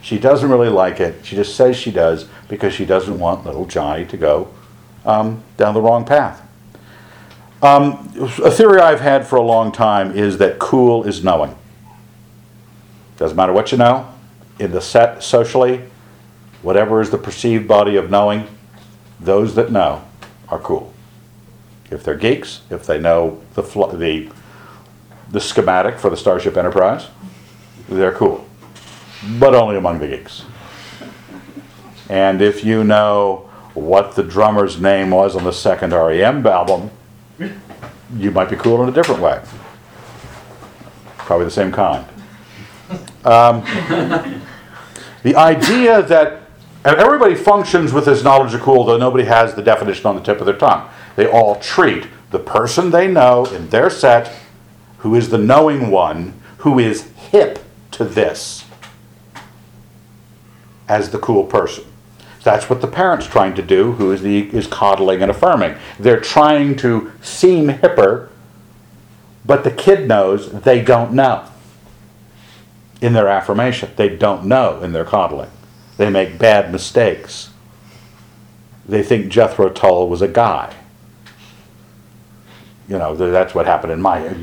She 0.02 0.18
doesn't 0.18 0.50
really 0.50 0.70
like 0.70 1.02
it. 1.02 1.26
She 1.26 1.36
just 1.36 1.58
says 1.58 1.76
she 1.76 1.92
does 1.92 2.30
because 2.48 2.74
she 2.74 2.86
doesn't 2.86 3.20
want 3.20 3.46
little 3.46 3.66
Johnny 3.66 4.06
to 4.06 4.16
go 4.16 4.48
um, 5.04 5.44
down 5.58 5.74
the 5.74 5.82
wrong 5.82 6.06
path. 6.06 6.42
Um, 7.62 8.10
a 8.42 8.50
theory 8.50 8.80
I've 8.80 9.02
had 9.02 9.28
for 9.28 9.36
a 9.36 9.42
long 9.42 9.74
time 9.74 10.18
is 10.18 10.38
that 10.38 10.60
cool 10.60 11.04
is 11.04 11.22
knowing. 11.22 11.58
Doesn't 13.18 13.36
matter 13.36 13.52
what 13.52 13.74
you 13.74 13.78
know, 13.78 14.10
in 14.60 14.72
the 14.72 14.82
set 14.82 15.24
socially, 15.24 15.84
whatever 16.62 17.02
is 17.02 17.10
the 17.10 17.18
perceived 17.18 17.68
body 17.68 17.98
of 17.98 18.10
knowing, 18.10 18.48
those 19.20 19.56
that 19.56 19.74
know 19.74 20.06
are 20.56 20.60
cool. 20.60 20.94
If 21.92 22.04
they're 22.04 22.16
geeks, 22.16 22.62
if 22.70 22.86
they 22.86 23.00
know 23.00 23.42
the 23.54 23.64
fl- 23.64 23.88
the 23.88 24.30
the 25.32 25.40
schematic 25.40 26.00
for 26.00 26.10
the 26.10 26.18
Starship 26.18 26.56
Enterprise, 26.56 27.08
they're 27.90 28.14
cool, 28.14 28.48
but 29.40 29.54
only 29.54 29.76
among 29.76 30.00
the 30.00 30.08
geeks. 30.08 30.44
And 32.10 32.42
if 32.42 32.64
you 32.64 32.84
know 32.84 33.50
what 33.74 34.16
the 34.16 34.24
drummer's 34.24 34.80
name 34.80 35.10
was 35.10 35.36
on 35.36 35.44
the 35.44 35.52
second 35.52 35.94
REM 35.94 36.46
album, 36.46 36.92
you 38.18 38.32
might 38.32 38.50
be 38.50 38.56
cool 38.56 38.82
in 38.84 38.90
a 38.90 38.92
different 38.92 39.22
way. 39.22 39.42
Probably 41.18 41.46
the 41.46 41.52
same 41.52 41.72
kind. 41.72 42.06
Um, 43.26 43.62
the 45.24 45.36
idea 45.36 46.04
that 46.04 46.45
everybody 46.94 47.36
functions 47.36 47.92
with 47.92 48.06
this 48.06 48.24
knowledge 48.24 48.54
of 48.54 48.62
cool, 48.62 48.84
though 48.84 48.98
nobody 48.98 49.26
has 49.26 49.56
the 49.56 49.62
definition 49.62 50.06
on 50.06 50.16
the 50.16 50.22
tip 50.22 50.40
of 50.40 50.46
their 50.46 50.58
tongue. 50.58 50.90
They 51.16 51.28
all 51.28 51.56
treat 51.56 52.08
the 52.32 52.40
person 52.40 52.92
they 52.92 53.08
know 53.08 53.46
in 53.46 53.70
their 53.70 53.90
set, 53.90 54.32
who 55.00 55.16
is 55.16 55.30
the 55.30 55.38
knowing 55.38 55.90
one, 55.90 56.40
who 56.58 56.80
is 56.80 57.12
hip 57.14 57.60
to 57.92 58.04
this, 58.04 58.66
as 60.88 61.10
the 61.10 61.20
cool 61.20 61.44
person. 61.44 61.86
That's 62.44 62.70
what 62.70 62.82
the 62.82 62.88
parent's 62.88 63.26
trying 63.26 63.56
to 63.56 63.64
do, 63.64 63.94
who 63.94 64.12
is 64.12 64.22
the 64.22 64.56
is 64.56 64.68
coddling 64.68 65.24
and 65.24 65.32
affirming. 65.32 65.76
They're 66.00 66.20
trying 66.20 66.76
to 66.78 67.12
seem 67.20 67.70
hipper, 67.70 68.30
but 69.44 69.64
the 69.64 69.72
kid 69.72 70.08
knows 70.08 70.52
they 70.52 70.84
don't 70.84 71.14
know 71.14 71.48
in 73.02 73.14
their 73.14 73.28
affirmation. 73.28 73.90
They 73.96 74.16
don't 74.16 74.46
know 74.46 74.80
in 74.84 74.94
their 74.94 75.06
coddling. 75.06 75.50
They 75.98 76.10
make 76.10 76.38
bad 76.38 76.72
mistakes. 76.72 77.52
They 78.88 79.02
think 79.02 79.30
Jethro 79.30 79.70
Tull 79.70 80.10
was 80.10 80.22
a 80.22 80.28
guy. 80.28 80.76
You 82.88 83.00
know, 83.00 83.16
that's 83.16 83.56
what 83.56 83.66
happened 83.66 83.94
in 83.94 84.02
my 84.02 84.20
head. 84.20 84.40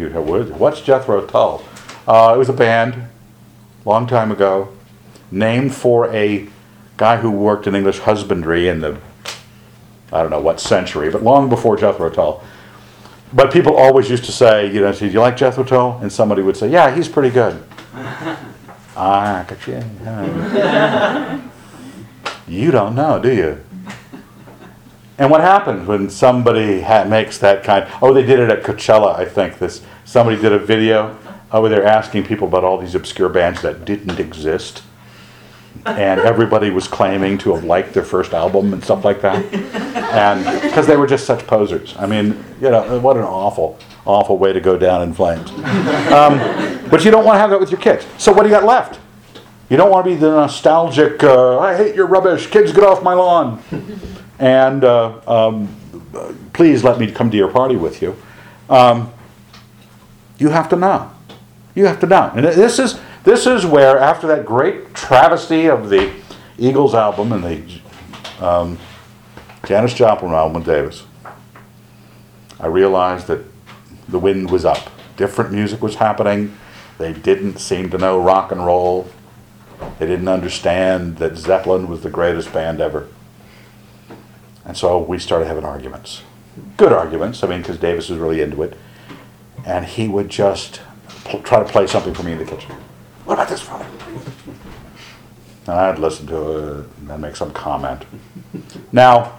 What's 0.59 0.81
Jethro 0.81 1.25
Tull? 1.27 1.63
Uh, 2.09 2.33
it 2.35 2.39
was 2.39 2.49
a 2.49 2.53
band, 2.53 3.09
long 3.85 4.07
time 4.09 4.33
ago, 4.33 4.75
named 5.31 5.75
for 5.75 6.13
a 6.13 6.49
guy 6.97 7.19
who 7.19 7.31
worked 7.31 7.67
in 7.67 7.75
English 7.75 8.01
husbandry 8.01 8.69
in 8.69 8.81
the, 8.81 8.99
I 10.13 10.23
don't 10.23 10.31
know 10.31 10.41
what 10.41 10.61
century, 10.61 11.11
but 11.11 11.23
long 11.23 11.49
before 11.49 11.77
Jethro 11.77 12.11
Tull. 12.11 12.43
But 13.33 13.53
people 13.53 13.77
always 13.77 14.11
used 14.11 14.25
to 14.25 14.33
say, 14.33 14.73
you 14.73 14.81
know, 14.81 14.93
do 14.93 15.07
you 15.07 15.21
like 15.21 15.37
Jethro 15.37 15.65
Tull? 15.65 15.99
And 16.03 16.13
somebody 16.13 16.43
would 16.43 16.57
say, 16.57 16.69
yeah, 16.69 16.95
he's 16.95 17.09
pretty 17.09 17.31
good. 17.31 17.63
Ah, 18.97 19.45
gotcha. 19.49 19.83
You 22.49 22.71
don't 22.71 22.95
know, 22.95 23.21
do 23.21 23.33
you? 23.33 23.59
And 25.19 25.31
what 25.31 25.41
happens 25.41 25.87
when 25.87 26.11
somebody 26.11 26.81
ha- 26.81 27.05
makes 27.05 27.39
that 27.39 27.63
kind? 27.63 27.87
Oh, 28.01 28.13
they 28.13 28.25
did 28.25 28.41
it 28.41 28.51
at 28.51 28.63
Coachella, 28.63 29.15
I 29.17 29.25
think. 29.25 29.59
This 29.59 29.83
somebody 30.05 30.41
did 30.41 30.53
a 30.53 30.59
video 30.59 31.17
uh, 31.53 31.61
where 31.61 31.71
they're 31.71 31.87
asking 31.87 32.25
people 32.25 32.49
about 32.49 32.65
all 32.65 32.79
these 32.79 32.95
obscure 32.95 33.29
bands 33.29 33.63
that 33.63 33.85
didn't 33.85 34.19
exist, 34.19 34.83
and 35.87 36.21
everybody 36.21 36.71
was 36.71 36.89
claiming 36.89 37.39
to 37.39 37.55
have 37.55 37.63
liked 37.65 37.95
their 37.95 38.03
first 38.05 38.33
album 38.33 38.73
and 38.73 38.83
stuff 38.83 39.05
like 39.05 39.21
that, 39.21 39.45
and 40.13 40.45
because 40.63 40.87
they 40.87 40.97
were 40.97 41.07
just 41.07 41.25
such 41.25 41.47
posers. 41.47 41.95
I 41.99 42.07
mean, 42.07 42.43
you 42.61 42.71
know, 42.71 42.99
what 42.99 43.17
an 43.17 43.23
awful, 43.23 43.79
awful 44.05 44.39
way 44.39 44.53
to 44.53 44.61
go 44.61 44.77
down 44.77 45.03
in 45.03 45.15
flames. 45.15 45.51
Um, 46.13 46.39
but 46.91 47.05
you 47.05 47.11
don't 47.11 47.25
want 47.25 47.37
to 47.37 47.41
have 47.41 47.51
that 47.51 47.61
with 47.61 47.71
your 47.71 47.81
kids. 47.81 48.07
So 48.19 48.33
what 48.33 48.43
do 48.43 48.49
you 48.49 48.55
got 48.55 48.65
left? 48.65 49.01
You 49.69 49.77
don't 49.77 49.91
want 49.91 50.05
to 50.05 50.11
be 50.11 50.17
the 50.17 50.31
nostalgic, 50.31 51.25
uh, 51.25 51.59
I 51.59 51.75
hate 51.77 51.95
your 51.95 52.07
rubbish, 52.07 52.49
kids 52.49 52.73
get 52.73 52.85
off 52.85 53.03
my 53.03 53.15
lawn. 53.15 53.63
And 54.39 54.85
uh, 54.85 55.21
um, 55.27 55.75
please 56.53 56.85
let 56.85 56.99
me 56.99 57.11
come 57.11 57.31
to 57.31 57.37
your 57.37 57.51
party 57.51 57.77
with 57.77 58.03
you. 58.03 58.17
Um, 58.69 59.11
you 60.39 60.51
have 60.51 60.69
to 60.71 60.77
know. 60.77 61.11
You 61.75 61.87
have 61.87 62.01
to 62.01 62.07
know. 62.07 62.31
And 62.35 62.45
this 62.45 62.79
is, 62.79 63.01
this 63.25 63.47
is 63.47 63.65
where, 63.65 63.99
after 63.99 64.27
that 64.27 64.45
great 64.45 64.95
travesty 64.95 65.71
of 65.71 65.89
the 65.89 66.13
Eagles 66.59 66.95
album 66.95 67.33
and 67.33 67.43
the 67.43 68.45
um, 68.45 68.79
Janis 69.65 69.95
Joplin 69.95 70.33
album 70.33 70.55
with 70.55 70.67
Davis, 70.67 71.05
I 72.61 72.67
realized 72.67 73.29
that 73.29 73.52
the 74.09 74.19
wind 74.19 74.51
was 74.51 74.65
up. 74.65 74.91
Different 75.17 75.53
music 75.53 75.83
was 75.83 75.97
happening. 75.97 76.57
They 76.99 77.13
didn't 77.13 77.59
seem 77.59 77.91
to 77.91 77.99
know 77.99 78.21
rock 78.21 78.53
and 78.53 78.65
roll 78.65 79.09
They 79.99 80.07
didn't 80.07 80.29
understand 80.29 81.17
that 81.19 81.37
Zeppelin 81.37 81.89
was 81.89 82.03
the 82.03 82.11
greatest 82.11 82.53
band 82.53 82.81
ever. 82.81 83.09
And 84.65 84.77
so 84.77 84.99
we 84.99 85.19
started 85.19 85.47
having 85.47 85.65
arguments. 85.65 86.23
Good 86.77 86.93
arguments, 86.93 87.43
I 87.43 87.49
mean, 87.49 87.63
because 87.63 87.79
Davis 87.79 88.09
was 88.09 88.19
really 88.19 88.41
into 88.41 88.63
it. 88.63 88.77
And 89.65 89.85
he 89.85 90.09
would 90.09 90.29
just 90.29 90.81
pl- 91.25 91.43
try 91.43 91.59
to 91.63 91.65
play 91.69 91.87
something 91.87 92.15
for 92.15 92.23
me 92.23 92.33
in 92.33 92.39
the 92.39 92.45
kitchen. 92.45 92.73
What 93.25 93.35
about 93.35 93.49
this, 93.49 93.61
Father? 93.61 93.87
And 95.67 95.77
I'd 95.77 95.99
listen 95.99 96.27
to 96.29 96.81
it 96.81 96.87
and 97.09 97.23
make 97.23 97.37
some 97.37 97.53
comment. 97.53 98.05
Now, 98.91 99.39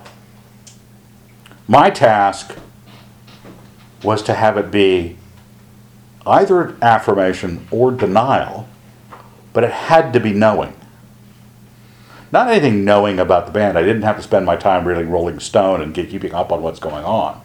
my 1.68 1.90
task 1.90 2.58
was 4.04 4.22
to 4.24 4.34
have 4.34 4.58
it 4.58 4.72
be 4.72 5.18
either 6.26 6.76
affirmation 6.82 7.68
or 7.72 7.92
denial, 7.92 8.68
but 9.54 9.64
it 9.64 9.72
had 9.72 10.14
to 10.14 10.20
be 10.20 10.34
knowing. 10.34 10.74
Not 12.32 12.48
anything 12.48 12.84
knowing 12.84 13.20
about 13.20 13.46
the 13.46 13.52
band. 13.52 13.78
I 13.78 13.84
didn't 13.84 14.02
have 14.02 14.18
to 14.18 14.24
spend 14.24 14.46
my 14.46 14.56
time 14.56 14.88
reading 14.88 15.10
Rolling 15.10 15.40
Stone 15.40 15.82
and 15.82 15.94
keeping 15.94 16.34
up 16.34 16.52
on 16.52 16.64
what's 16.64 16.80
going 16.80 17.06
on. 17.06 17.42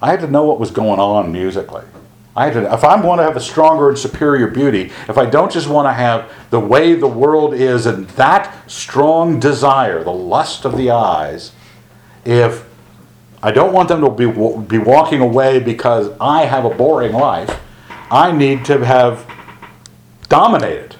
I 0.00 0.10
had 0.10 0.20
to 0.20 0.30
know 0.30 0.44
what 0.44 0.60
was 0.60 0.70
going 0.70 1.00
on 1.00 1.32
musically. 1.32 1.84
I 2.36 2.46
had 2.46 2.54
to, 2.54 2.72
if 2.72 2.84
I 2.84 3.00
want 3.00 3.20
to 3.20 3.24
have 3.24 3.36
a 3.36 3.40
stronger 3.40 3.88
and 3.88 3.98
superior 3.98 4.48
beauty, 4.48 4.92
if 5.08 5.18
I 5.18 5.26
don't 5.26 5.52
just 5.52 5.68
want 5.68 5.86
to 5.86 5.92
have 5.92 6.32
the 6.50 6.60
way 6.60 6.94
the 6.94 7.08
world 7.08 7.54
is 7.54 7.86
and 7.86 8.08
that 8.10 8.70
strong 8.70 9.38
desire, 9.38 10.02
the 10.02 10.12
lust 10.12 10.64
of 10.64 10.76
the 10.76 10.90
eyes, 10.90 11.52
if 12.24 12.68
I 13.44 13.50
don't 13.50 13.74
want 13.74 13.90
them 13.90 14.00
to 14.00 14.10
be, 14.10 14.24
be 14.66 14.78
walking 14.78 15.20
away 15.20 15.58
because 15.58 16.10
I 16.18 16.46
have 16.46 16.64
a 16.64 16.70
boring 16.70 17.12
life, 17.12 17.60
I 18.10 18.32
need 18.32 18.64
to 18.64 18.82
have 18.82 19.30
dominated. 20.30 20.96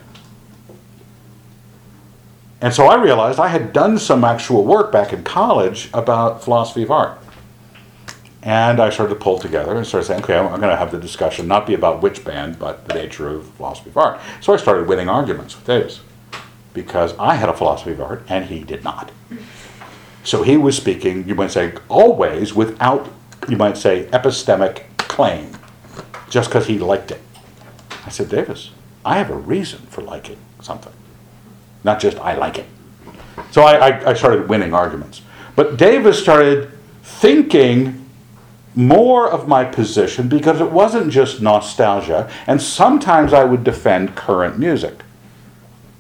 And 2.61 2.75
so 2.75 2.85
I 2.85 3.03
realized 3.03 3.41
I 3.41 3.49
had 3.49 3.73
done 3.73 3.99
some 3.99 4.25
actual 4.25 4.63
work 4.63 4.93
back 4.93 5.15
in 5.15 5.25
college 5.25 5.89
about 5.95 6.45
philosophy 6.45 6.83
of 6.83 6.91
art. 6.91 7.19
And 8.43 8.79
I 8.79 8.91
started 8.91 9.15
to 9.15 9.21
pull 9.21 9.39
together 9.39 9.75
and 9.75 9.87
started 9.87 10.07
saying, 10.07 10.25
okay, 10.25 10.37
I'm 10.37 10.49
going 10.49 10.69
to 10.69 10.77
have 10.77 10.91
the 10.91 10.99
discussion 10.99 11.49
not 11.49 11.67
be 11.67 11.73
about 11.73 12.03
which 12.03 12.27
band, 12.27 12.59
but 12.59 12.87
the 12.87 12.93
nature 12.93 13.27
of 13.27 13.47
philosophy 13.53 13.89
of 13.89 13.97
art. 13.97 14.21
So 14.43 14.53
I 14.53 14.59
started 14.59 14.87
winning 14.87 15.09
arguments 15.09 15.57
with 15.57 15.65
Davis 15.67 16.03
because 16.75 17.17
I 17.19 17.37
had 17.37 17.49
a 17.49 17.55
philosophy 17.55 17.93
of 17.93 18.03
art 18.03 18.23
and 18.29 18.45
he 18.45 18.65
did 18.65 18.85
not. 18.85 19.11
So 20.25 20.43
he 20.43 20.57
was 20.57 20.77
speaking, 20.77 21.29
you 21.29 21.35
might 21.35 21.51
say, 21.51 21.75
always 21.89 22.55
without, 22.55 23.09
you 23.49 23.59
might 23.59 23.77
say, 23.77 24.07
epistemic 24.07 24.85
claim, 24.97 25.53
just 26.31 26.49
because 26.49 26.67
he 26.67 26.79
liked 26.79 27.11
it. 27.11 27.21
I 28.07 28.09
said, 28.09 28.31
Davis, 28.31 28.71
I 29.05 29.19
have 29.19 29.31
a 29.31 29.37
reason 29.37 29.81
for 29.91 30.01
liking 30.01 30.39
something, 30.61 30.93
not 31.85 32.01
just 32.01 32.19
I 32.19 32.35
like 32.37 32.59
it. 32.59 32.67
So 33.51 33.63
I, 33.63 33.91
I, 33.91 34.11
I 34.11 34.15
started 34.15 34.49
winning 34.49 34.73
arguments. 34.73 35.21
But 35.57 35.77
Davis 35.77 36.19
started 36.19 36.71
thinking 37.03 38.09
more 38.75 39.31
of 39.31 39.47
my 39.47 39.65
position 39.65 40.29
because 40.29 40.61
it 40.61 40.71
wasn't 40.71 41.13
just 41.13 41.43
nostalgia, 41.43 42.31
and 42.47 42.61
sometimes 42.61 43.33
I 43.35 43.45
would 43.45 43.63
defend 43.63 44.17
current 44.17 44.59
music. 44.59 45.03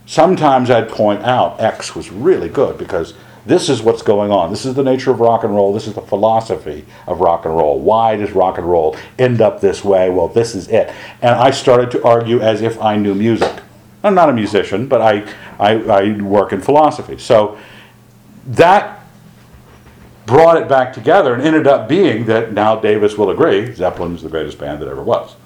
Sometimes 0.07 0.71
I'd 0.71 0.89
point 0.89 1.23
out 1.23 1.61
X 1.61 1.95
was 1.95 2.11
really 2.11 2.49
good 2.49 2.79
because 2.79 3.15
this 3.47 3.69
is 3.69 3.83
what's 3.83 4.03
going 4.03 4.31
on. 4.31 4.51
This 4.51 4.65
is 4.65 4.75
the 4.75 4.83
nature 4.83 5.11
of 5.11 5.21
rock 5.21 5.45
and 5.45 5.55
roll. 5.55 5.73
This 5.73 5.87
is 5.87 5.95
the 5.95 6.01
philosophy 6.01 6.87
of 7.07 7.21
rock 7.21 7.45
and 7.45 7.55
roll. 7.55 7.79
Why 7.79 8.17
does 8.17 8.33
rock 8.33 8.59
and 8.59 8.69
roll 8.69 8.97
end 9.19 9.41
up 9.41 9.61
this 9.61 9.85
way? 9.85 10.09
Well, 10.09 10.29
this 10.29 10.55
is 10.55 10.69
it. 10.69 10.93
And 11.21 11.35
I 11.35 11.51
started 11.51 11.91
to 11.93 12.05
argue 12.05 12.41
as 12.41 12.63
if 12.63 12.81
I 12.81 12.97
knew 12.97 13.15
music. 13.15 13.63
I'm 14.03 14.15
not 14.15 14.29
a 14.29 14.33
musician, 14.33 14.87
but 14.87 15.01
I, 15.01 15.31
I, 15.59 15.75
I 15.83 16.21
work 16.21 16.53
in 16.53 16.61
philosophy. 16.61 17.19
So 17.19 17.59
that 18.47 19.01
brought 20.27 20.57
it 20.57 20.69
back 20.69 20.93
together 20.93 21.35
and 21.35 21.43
ended 21.43 21.67
up 21.67 21.89
being 21.89 22.25
that 22.27 22.53
now 22.53 22.77
Davis 22.77 23.19
will 23.19 23.31
agree 23.31 23.67
Zeppelin 23.75 23.77
Zeppelin's 23.77 24.23
the 24.23 24.29
greatest 24.29 24.59
band 24.59 24.81
that 24.81 24.89
ever 24.89 25.03
was. 25.03 25.37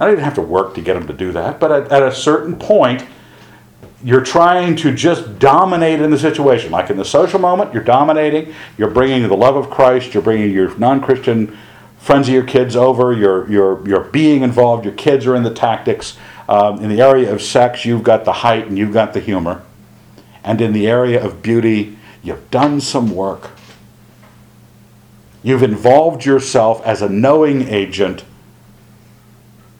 I 0.00 0.08
didn't 0.08 0.24
have 0.24 0.34
to 0.34 0.42
work 0.42 0.74
to 0.74 0.80
get 0.80 0.96
him 0.96 1.06
to 1.06 1.12
do 1.12 1.32
that, 1.32 1.58
but 1.58 1.72
at, 1.72 1.90
at 1.90 2.02
a 2.02 2.14
certain 2.14 2.56
point, 2.56 3.04
you're 4.04 4.22
trying 4.22 4.76
to 4.76 4.94
just 4.94 5.38
dominate 5.38 6.00
in 6.00 6.10
the 6.10 6.18
situation. 6.18 6.70
Like 6.70 6.90
in 6.90 6.96
the 6.96 7.04
social 7.04 7.40
moment, 7.40 7.74
you're 7.74 7.82
dominating, 7.82 8.54
you're 8.76 8.90
bringing 8.90 9.26
the 9.26 9.36
love 9.36 9.56
of 9.56 9.70
Christ, 9.70 10.14
you're 10.14 10.22
bringing 10.22 10.52
your 10.52 10.76
non 10.78 11.00
Christian 11.00 11.56
friends 11.98 12.28
of 12.28 12.34
your 12.34 12.44
kids 12.44 12.76
over, 12.76 13.12
you're, 13.12 13.50
you're, 13.50 13.86
you're 13.88 14.04
being 14.04 14.42
involved, 14.42 14.84
your 14.84 14.94
kids 14.94 15.26
are 15.26 15.34
in 15.34 15.42
the 15.42 15.52
tactics. 15.52 16.16
Um, 16.48 16.82
in 16.82 16.88
the 16.88 17.02
area 17.02 17.30
of 17.30 17.42
sex, 17.42 17.84
you've 17.84 18.04
got 18.04 18.24
the 18.24 18.32
height 18.32 18.66
and 18.66 18.78
you've 18.78 18.92
got 18.92 19.12
the 19.12 19.20
humor. 19.20 19.62
And 20.44 20.60
in 20.60 20.72
the 20.72 20.86
area 20.86 21.22
of 21.22 21.42
beauty, 21.42 21.98
you've 22.22 22.50
done 22.50 22.80
some 22.80 23.14
work. 23.14 23.50
You've 25.42 25.62
involved 25.62 26.24
yourself 26.24 26.80
as 26.86 27.02
a 27.02 27.08
knowing 27.08 27.68
agent 27.68 28.24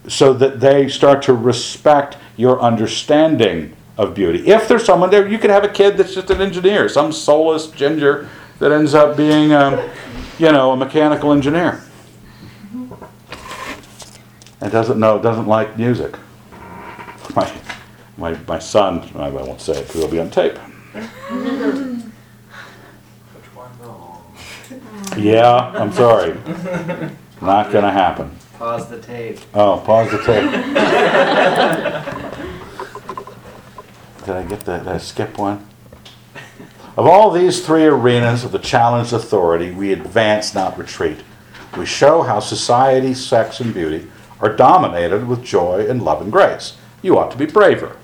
so 0.08 0.32
that 0.34 0.60
they 0.60 0.88
start 0.88 1.22
to 1.22 1.32
respect 1.32 2.16
your 2.36 2.60
understanding 2.60 3.74
of 3.98 4.14
beauty. 4.14 4.48
If 4.48 4.68
there's 4.68 4.84
someone 4.84 5.10
there, 5.10 5.28
you 5.28 5.38
could 5.38 5.50
have 5.50 5.64
a 5.64 5.68
kid 5.68 5.96
that's 5.96 6.14
just 6.14 6.30
an 6.30 6.40
engineer, 6.40 6.88
some 6.88 7.10
soulless 7.12 7.66
ginger 7.66 8.28
that 8.60 8.70
ends 8.70 8.94
up 8.94 9.16
being, 9.16 9.52
um, 9.52 9.90
you 10.38 10.52
know, 10.52 10.70
a 10.70 10.76
mechanical 10.76 11.32
engineer. 11.32 11.82
And 14.60 14.72
doesn't 14.72 14.98
know, 14.98 15.20
doesn't 15.20 15.46
like 15.46 15.76
music. 15.76 16.16
My, 17.36 17.52
my, 18.16 18.36
my 18.48 18.58
son, 18.58 19.08
I 19.14 19.28
won't 19.28 19.60
say 19.60 19.74
it 19.74 19.86
because 19.86 19.96
it'll 19.96 20.10
be 20.10 20.18
on 20.18 20.30
tape. 20.30 20.56
Which 20.56 21.04
one 23.54 23.70
wrong? 23.80 24.24
Yeah, 25.16 25.70
I'm 25.76 25.92
sorry. 25.92 26.34
Not 27.40 27.70
gonna 27.70 27.92
happen. 27.92 28.32
Pause 28.58 28.88
the 28.88 29.00
tape. 29.00 29.38
Oh, 29.54 29.80
pause 29.86 30.10
the 30.10 30.18
tape. 30.24 30.50
Did 34.24 34.30
I 34.30 34.42
get 34.44 34.60
that? 34.60 34.84
Did 34.84 34.88
I 34.88 34.98
skip 34.98 35.38
one? 35.38 35.66
Of 36.96 37.06
all 37.06 37.30
these 37.30 37.64
three 37.64 37.84
arenas 37.84 38.42
of 38.42 38.50
the 38.50 38.58
challenged 38.58 39.12
authority, 39.12 39.70
we 39.70 39.92
advance, 39.92 40.54
not 40.54 40.76
retreat. 40.76 41.18
We 41.76 41.86
show 41.86 42.22
how 42.22 42.40
society, 42.40 43.14
sex, 43.14 43.60
and 43.60 43.72
beauty 43.72 44.10
are 44.40 44.54
dominated 44.54 45.28
with 45.28 45.44
joy 45.44 45.86
and 45.88 46.02
love 46.02 46.20
and 46.20 46.32
grace. 46.32 46.76
You 47.02 47.18
ought 47.18 47.30
to 47.30 47.36
be 47.36 47.46
braver. 47.46 47.96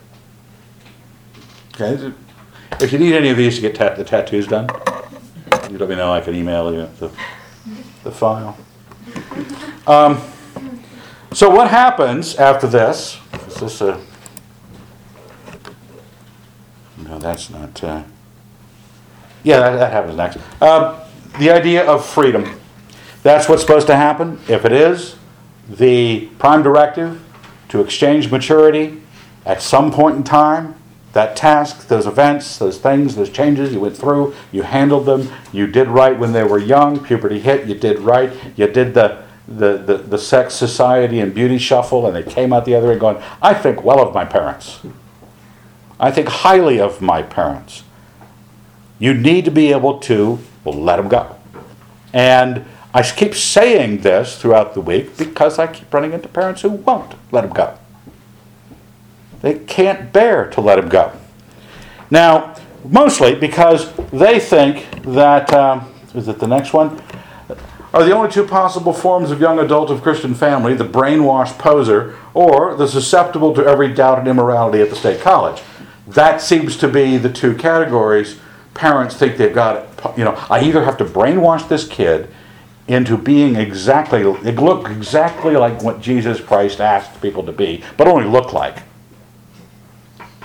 Okay? 1.75 2.13
If 2.81 2.93
you 2.93 2.99
need 2.99 3.15
any 3.15 3.31
of 3.31 3.37
these 3.37 3.57
to 3.57 3.63
get 3.63 3.97
the 3.97 4.05
tattoos 4.05 4.47
done, 4.47 4.69
you 5.71 5.79
let 5.79 5.89
me 5.89 5.97
know. 5.97 6.13
I 6.13 6.21
can 6.21 6.35
email 6.35 6.73
you 6.73 6.89
the, 6.99 7.11
the 8.05 8.13
file. 8.13 8.57
Um, 9.87 10.21
so 11.33 11.51
what 11.51 11.69
happens 11.69 12.37
after 12.37 12.67
this? 12.67 13.19
Is 13.49 13.57
this 13.57 13.81
a? 13.81 14.01
That's 17.19 17.51
not. 17.51 17.83
Uh, 17.83 18.03
yeah, 19.43 19.61
that, 19.61 19.77
that 19.77 19.93
happens 19.93 20.17
next. 20.17 20.39
Um, 20.63 20.97
the 21.39 21.51
idea 21.51 21.85
of 21.87 22.05
freedom. 22.05 22.61
That's 23.23 23.49
what's 23.49 23.63
supposed 23.63 23.87
to 23.89 23.97
happen. 23.97 24.41
If 24.49 24.65
it 24.65 24.73
is, 24.73 25.17
the 25.69 26.27
prime 26.39 26.63
directive 26.63 27.23
to 27.69 27.81
exchange 27.81 28.31
maturity 28.31 29.01
at 29.47 29.63
some 29.63 29.91
point 29.91 30.17
in 30.17 30.25
time, 30.25 30.75
that 31.13 31.37
task, 31.37 31.89
those 31.89 32.07
events, 32.07 32.59
those 32.59 32.79
things, 32.79 33.15
those 33.17 33.31
changes 33.31 33.73
you 33.73 33.81
went 33.81 33.97
through, 33.97 34.35
you 34.51 34.63
handled 34.63 35.07
them, 35.07 35.29
you 35.53 35.67
did 35.67 35.89
right 35.89 36.19
when 36.19 36.33
they 36.33 36.43
were 36.43 36.59
young, 36.59 37.03
puberty 37.03 37.39
hit, 37.39 37.67
you 37.67 37.75
did 37.75 38.01
right, 38.01 38.33
you 38.57 38.67
did 38.67 38.95
the 38.95 39.25
the, 39.47 39.77
the, 39.77 39.99
the 39.99 40.19
sex 40.19 40.55
society 40.55 41.21
and 41.21 41.35
beauty 41.35 41.59
shuffle, 41.59 42.07
and 42.07 42.17
they 42.17 42.23
came 42.23 42.53
out 42.53 42.65
the 42.65 42.75
other 42.75 42.91
end 42.91 43.01
going, 43.01 43.23
I 43.43 43.53
think 43.53 43.85
well 43.85 44.01
of 44.01 44.15
my 44.15 44.25
parents. 44.25 44.81
I 46.05 46.11
think 46.11 46.29
highly 46.29 46.79
of 46.79 47.01
my 47.01 47.23
parents. 47.23 47.83
You 48.99 49.15
need 49.15 49.47
to 49.47 49.51
be 49.51 49.73
able 49.73 50.01
to 50.01 50.39
well, 50.63 50.75
let 50.75 50.97
them 50.97 51.09
go. 51.09 51.35
And 52.13 52.67
I 52.93 53.03
keep 53.03 53.35
saying 53.35 54.03
this 54.03 54.39
throughout 54.39 54.75
the 54.75 54.83
week 54.83 55.17
because 55.17 55.59
I 55.59 55.67
keep 55.67 55.93
running 55.95 56.13
into 56.13 56.29
parents 56.29 56.61
who 56.61 56.69
won't 56.69 57.15
let 57.33 57.41
them 57.41 57.55
go. 57.55 57.79
They 59.41 59.61
can't 59.61 60.13
bear 60.13 60.51
to 60.51 60.61
let 60.61 60.77
them 60.77 60.91
go. 60.91 61.11
Now, 62.11 62.55
mostly 62.85 63.35
because 63.35 63.91
they 64.13 64.39
think 64.39 64.87
that, 65.05 65.55
um, 65.55 65.91
is 66.15 66.29
it 66.29 66.39
the 66.39 66.47
next 66.47 66.75
one? 66.75 67.01
Are 67.95 68.05
the 68.05 68.13
only 68.13 68.31
two 68.31 68.47
possible 68.47 68.93
forms 68.93 69.31
of 69.31 69.41
young 69.41 69.59
adult 69.59 69.89
of 69.89 70.03
Christian 70.03 70.35
family 70.35 70.75
the 70.75 70.85
brainwashed 70.85 71.57
poser 71.59 72.15
or 72.35 72.75
the 72.75 72.87
susceptible 72.87 73.55
to 73.55 73.65
every 73.65 73.95
doubt 73.95 74.19
and 74.19 74.29
immorality 74.29 74.83
at 74.83 74.91
the 74.91 74.97
state 74.97 75.23
college? 75.23 75.63
That 76.07 76.41
seems 76.41 76.77
to 76.79 76.89
be 76.89 77.17
the 77.17 77.33
two 77.33 77.55
categories 77.57 78.39
parents 78.75 79.17
think 79.17 79.37
they've 79.37 79.55
got. 79.55 80.17
You 80.19 80.25
know, 80.25 80.35
I 80.51 80.61
either 80.63 80.85
have 80.85 80.97
to 80.99 81.05
brainwash 81.05 81.69
this 81.69 81.87
kid 81.89 82.29
into 82.87 83.17
being 83.17 83.57
exactly, 83.57 84.25
look 84.25 84.91
exactly 84.91 85.57
like 85.57 85.83
what 85.83 86.01
Jesus 86.01 86.41
Christ 86.41 86.81
asked 86.81 87.23
people 87.23 87.43
to 87.45 87.53
be, 87.53 87.83
but 87.97 88.07
only 88.07 88.27
look 88.27 88.53
like. 88.53 88.83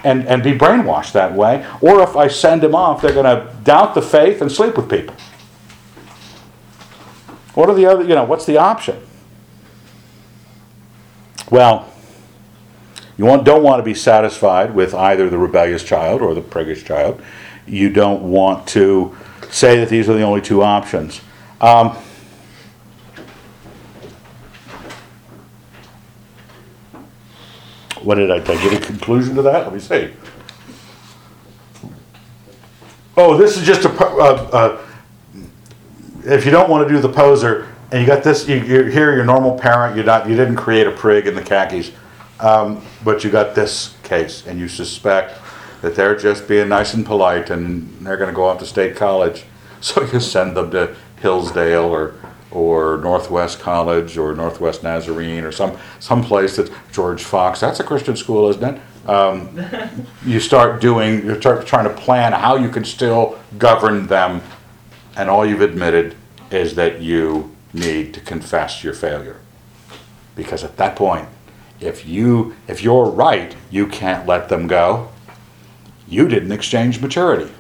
and, 0.03 0.27
and 0.27 0.44
be 0.44 0.53
brainwashed 0.53 1.11
that 1.14 1.34
way. 1.34 1.65
Or 1.81 2.02
if 2.02 2.15
I 2.15 2.27
send 2.27 2.64
him 2.64 2.76
off, 2.76 3.02
they're 3.02 3.14
going 3.14 3.26
to 3.26 3.53
doubt 3.64 3.95
the 3.95 4.02
faith 4.02 4.41
and 4.41 4.52
sleep 4.52 4.77
with 4.77 4.90
people. 4.90 5.15
What 7.53 7.69
are 7.69 7.76
the 7.76 7.86
other, 7.86 8.03
you 8.03 8.15
know, 8.15 8.23
what's 8.23 8.45
the 8.45 8.57
option? 8.57 9.02
Well, 11.52 11.91
you 13.19 13.25
want, 13.25 13.43
don't 13.43 13.63
want 13.63 13.81
to 13.81 13.83
be 13.83 13.93
satisfied 13.93 14.73
with 14.73 14.95
either 14.95 15.29
the 15.29 15.37
rebellious 15.37 15.83
child 15.83 16.21
or 16.21 16.33
the 16.33 16.41
priggish 16.41 16.85
child. 16.85 17.21
You 17.67 17.89
don't 17.89 18.21
want 18.31 18.65
to 18.69 19.13
say 19.49 19.77
that 19.77 19.89
these 19.89 20.07
are 20.07 20.13
the 20.13 20.21
only 20.21 20.39
two 20.39 20.63
options. 20.63 21.19
Um, 21.59 21.97
what 28.03 28.15
did 28.15 28.31
I, 28.31 28.39
did 28.39 28.51
I 28.51 28.63
get 28.63 28.81
a 28.81 28.85
conclusion 28.85 29.35
to 29.35 29.41
that? 29.41 29.65
Let 29.65 29.73
me 29.73 29.81
see. 29.81 30.13
Oh, 33.17 33.35
this 33.35 33.57
is 33.57 33.67
just 33.67 33.83
a, 33.83 33.89
uh, 33.89 34.49
uh, 34.53 34.87
if 36.23 36.45
you 36.45 36.51
don't 36.51 36.69
want 36.69 36.87
to 36.87 36.93
do 36.95 37.01
the 37.01 37.09
poser, 37.09 37.67
and 37.91 37.99
you 37.99 38.07
got 38.07 38.23
this, 38.23 38.47
you, 38.47 38.61
you're 38.61 38.87
here, 38.87 39.13
your 39.13 39.25
normal 39.25 39.59
parent, 39.59 39.97
you're 39.97 40.05
not, 40.05 40.29
you 40.29 40.37
didn't 40.37 40.55
create 40.55 40.87
a 40.87 40.91
prig 40.91 41.27
in 41.27 41.35
the 41.35 41.41
khakis, 41.41 41.91
um, 42.39 42.81
but 43.03 43.23
you 43.23 43.29
got 43.29 43.55
this 43.55 43.95
case, 44.03 44.45
and 44.47 44.59
you 44.59 44.67
suspect 44.67 45.39
that 45.81 45.95
they're 45.95 46.15
just 46.15 46.47
being 46.47 46.69
nice 46.69 46.93
and 46.93 47.05
polite, 47.05 47.49
and 47.49 47.89
they're 48.05 48.17
going 48.17 48.29
to 48.29 48.35
go 48.35 48.45
off 48.45 48.59
to 48.59 48.65
state 48.65 48.95
college, 48.95 49.45
so 49.81 50.03
you 50.03 50.19
send 50.19 50.57
them 50.57 50.71
to 50.71 50.95
Hillsdale 51.21 51.85
or 51.85 52.15
or 52.51 52.97
Northwest 52.97 53.59
College 53.59 54.17
or 54.17 54.33
Northwest 54.33 54.81
Nazarene 54.81 55.43
or 55.43 55.51
some 55.51 55.77
some 55.99 56.23
place 56.23 56.55
that's 56.55 56.71
George 56.91 57.23
Fox. 57.23 57.59
That's 57.59 57.79
a 57.79 57.83
Christian 57.83 58.15
school, 58.15 58.49
isn't 58.49 58.63
it? 58.63 58.81
Um, 59.09 59.59
you 60.25 60.39
start 60.39 60.81
doing, 60.81 61.25
you 61.25 61.39
start 61.39 61.65
trying 61.65 61.85
to 61.85 61.93
plan 61.93 62.33
how 62.33 62.55
you 62.55 62.69
can 62.69 62.85
still 62.85 63.39
govern 63.57 64.07
them, 64.07 64.41
and 65.15 65.29
all 65.29 65.45
you've 65.45 65.61
admitted 65.61 66.15
is 66.51 66.75
that 66.75 67.01
you 67.01 67.55
need 67.73 68.13
to 68.13 68.19
confess 68.19 68.83
your 68.83 68.93
failure. 68.93 69.39
Because 70.35 70.63
at 70.63 70.77
that 70.77 70.95
point, 70.95 71.27
if 71.81 72.06
you 72.06 72.56
if 72.68 72.84
you're 72.84 73.06
right, 73.06 73.56
you 73.69 73.88
can't 73.88 74.27
let 74.27 74.49
them 74.49 74.68
go. 74.68 75.10
You 76.07 76.27
didn't 76.27 76.51
exchange 76.51 77.01
maturity. 77.01 77.51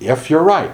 If 0.00 0.30
you're 0.30 0.42
right. 0.42 0.70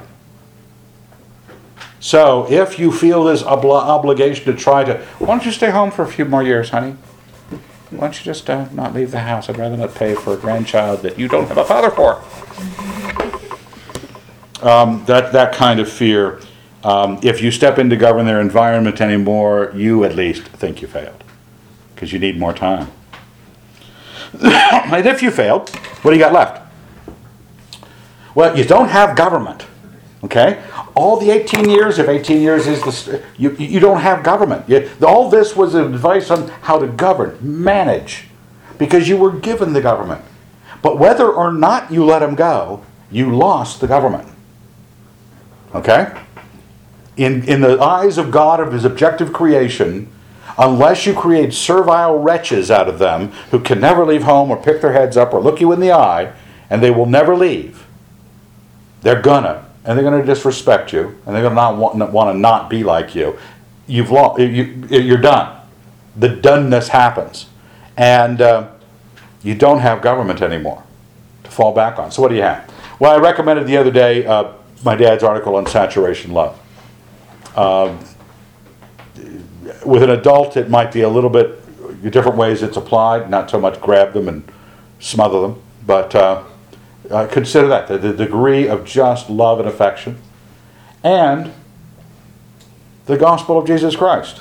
So 1.98 2.50
if 2.50 2.78
you 2.78 2.92
feel 2.92 3.24
this 3.24 3.42
obli- 3.42 3.82
obligation 3.82 4.44
to 4.46 4.54
try 4.54 4.84
to, 4.84 4.98
why 5.18 5.26
don't 5.26 5.44
you 5.44 5.52
stay 5.52 5.70
home 5.70 5.90
for 5.90 6.02
a 6.02 6.08
few 6.08 6.24
more 6.24 6.42
years, 6.42 6.70
honey? 6.70 6.96
Why 7.90 8.00
don't 8.00 8.18
you 8.18 8.24
just 8.24 8.48
uh, 8.48 8.68
not 8.72 8.94
leave 8.94 9.10
the 9.10 9.20
house? 9.20 9.48
I'd 9.48 9.58
rather 9.58 9.76
not 9.76 9.94
pay 9.94 10.14
for 10.14 10.34
a 10.34 10.36
grandchild 10.36 11.02
that 11.02 11.18
you 11.18 11.28
don't 11.28 11.48
have 11.48 11.58
a 11.58 11.64
father 11.64 11.90
for. 11.90 12.22
Um, 14.66 15.04
that 15.06 15.32
that 15.32 15.54
kind 15.54 15.80
of 15.80 15.90
fear. 15.90 16.40
Um, 16.84 17.18
if 17.22 17.42
you 17.42 17.50
step 17.50 17.78
in 17.78 17.90
to 17.90 17.96
govern 17.96 18.24
their 18.24 18.40
environment 18.40 19.00
anymore, 19.00 19.72
you 19.74 20.04
at 20.04 20.14
least 20.14 20.44
think 20.44 20.80
you 20.80 20.88
failed 20.88 21.24
because 22.00 22.14
you 22.14 22.18
need 22.18 22.38
more 22.38 22.54
time. 22.54 22.90
and 24.42 25.06
if 25.06 25.22
you 25.22 25.30
failed, 25.30 25.68
what 25.68 26.12
do 26.12 26.16
you 26.16 26.22
got 26.22 26.32
left? 26.32 26.62
Well, 28.34 28.56
you 28.56 28.64
don't 28.64 28.88
have 28.88 29.14
government. 29.14 29.66
Okay? 30.24 30.62
All 30.94 31.20
the 31.20 31.30
18 31.30 31.68
years, 31.68 31.98
if 31.98 32.08
18 32.08 32.40
years 32.40 32.66
is 32.66 32.80
the, 32.80 33.22
you, 33.36 33.50
you 33.56 33.80
don't 33.80 34.00
have 34.00 34.24
government. 34.24 34.66
You, 34.66 34.88
all 35.06 35.28
this 35.28 35.54
was 35.54 35.74
advice 35.74 36.30
on 36.30 36.48
how 36.62 36.78
to 36.78 36.86
govern, 36.86 37.36
manage, 37.42 38.28
because 38.78 39.06
you 39.06 39.18
were 39.18 39.32
given 39.32 39.74
the 39.74 39.82
government. 39.82 40.24
But 40.80 40.98
whether 40.98 41.28
or 41.28 41.52
not 41.52 41.92
you 41.92 42.02
let 42.06 42.20
them 42.20 42.34
go, 42.34 42.82
you 43.10 43.36
lost 43.36 43.82
the 43.82 43.86
government. 43.86 44.26
Okay? 45.74 46.18
In, 47.18 47.46
in 47.46 47.60
the 47.60 47.78
eyes 47.78 48.16
of 48.16 48.30
God, 48.30 48.58
of 48.58 48.72
His 48.72 48.86
objective 48.86 49.34
creation, 49.34 50.10
unless 50.60 51.06
you 51.06 51.14
create 51.14 51.54
servile 51.54 52.18
wretches 52.18 52.70
out 52.70 52.86
of 52.86 52.98
them 52.98 53.28
who 53.50 53.58
can 53.58 53.80
never 53.80 54.04
leave 54.04 54.22
home 54.24 54.50
or 54.50 54.62
pick 54.62 54.82
their 54.82 54.92
heads 54.92 55.16
up 55.16 55.32
or 55.32 55.40
look 55.40 55.60
you 55.60 55.72
in 55.72 55.80
the 55.80 55.90
eye, 55.90 56.32
and 56.68 56.82
they 56.82 56.90
will 56.90 57.06
never 57.06 57.34
leave, 57.34 57.86
they're 59.00 59.22
gonna, 59.22 59.66
and 59.84 59.96
they're 59.98 60.04
gonna 60.04 60.24
disrespect 60.24 60.92
you, 60.92 61.18
and 61.24 61.34
they're 61.34 61.42
gonna 61.42 61.54
not 61.54 61.76
want, 61.76 62.12
want 62.12 62.34
to 62.34 62.38
not 62.38 62.68
be 62.68 62.84
like 62.84 63.14
you. 63.14 63.38
You've 63.86 64.10
lost. 64.10 64.38
You, 64.38 64.86
you're 64.90 65.18
done. 65.18 65.60
The 66.14 66.28
doneness 66.28 66.88
happens, 66.88 67.46
and 67.96 68.40
uh, 68.42 68.70
you 69.42 69.54
don't 69.54 69.80
have 69.80 70.02
government 70.02 70.42
anymore 70.42 70.84
to 71.44 71.50
fall 71.50 71.72
back 71.72 71.98
on. 71.98 72.10
So 72.12 72.20
what 72.20 72.28
do 72.28 72.36
you 72.36 72.42
have? 72.42 72.70
Well, 72.98 73.12
I 73.12 73.18
recommended 73.18 73.66
the 73.66 73.78
other 73.78 73.90
day 73.90 74.26
uh, 74.26 74.52
my 74.84 74.94
dad's 74.94 75.24
article 75.24 75.56
on 75.56 75.66
saturation 75.66 76.32
love. 76.32 76.60
Um, 77.56 77.98
with 79.84 80.02
an 80.02 80.10
adult, 80.10 80.56
it 80.56 80.70
might 80.70 80.92
be 80.92 81.02
a 81.02 81.08
little 81.08 81.30
bit 81.30 81.56
different 82.10 82.36
ways 82.36 82.62
it's 82.62 82.76
applied. 82.76 83.30
Not 83.30 83.50
so 83.50 83.60
much 83.60 83.80
grab 83.80 84.12
them 84.12 84.28
and 84.28 84.42
smother 84.98 85.40
them, 85.40 85.62
but 85.86 86.14
uh, 86.14 86.44
uh, 87.10 87.26
consider 87.26 87.68
that 87.68 87.88
the, 87.88 87.98
the 87.98 88.12
degree 88.12 88.68
of 88.68 88.84
just 88.84 89.30
love 89.30 89.58
and 89.58 89.68
affection, 89.68 90.18
and 91.02 91.52
the 93.06 93.16
gospel 93.16 93.58
of 93.58 93.66
Jesus 93.66 93.96
Christ. 93.96 94.40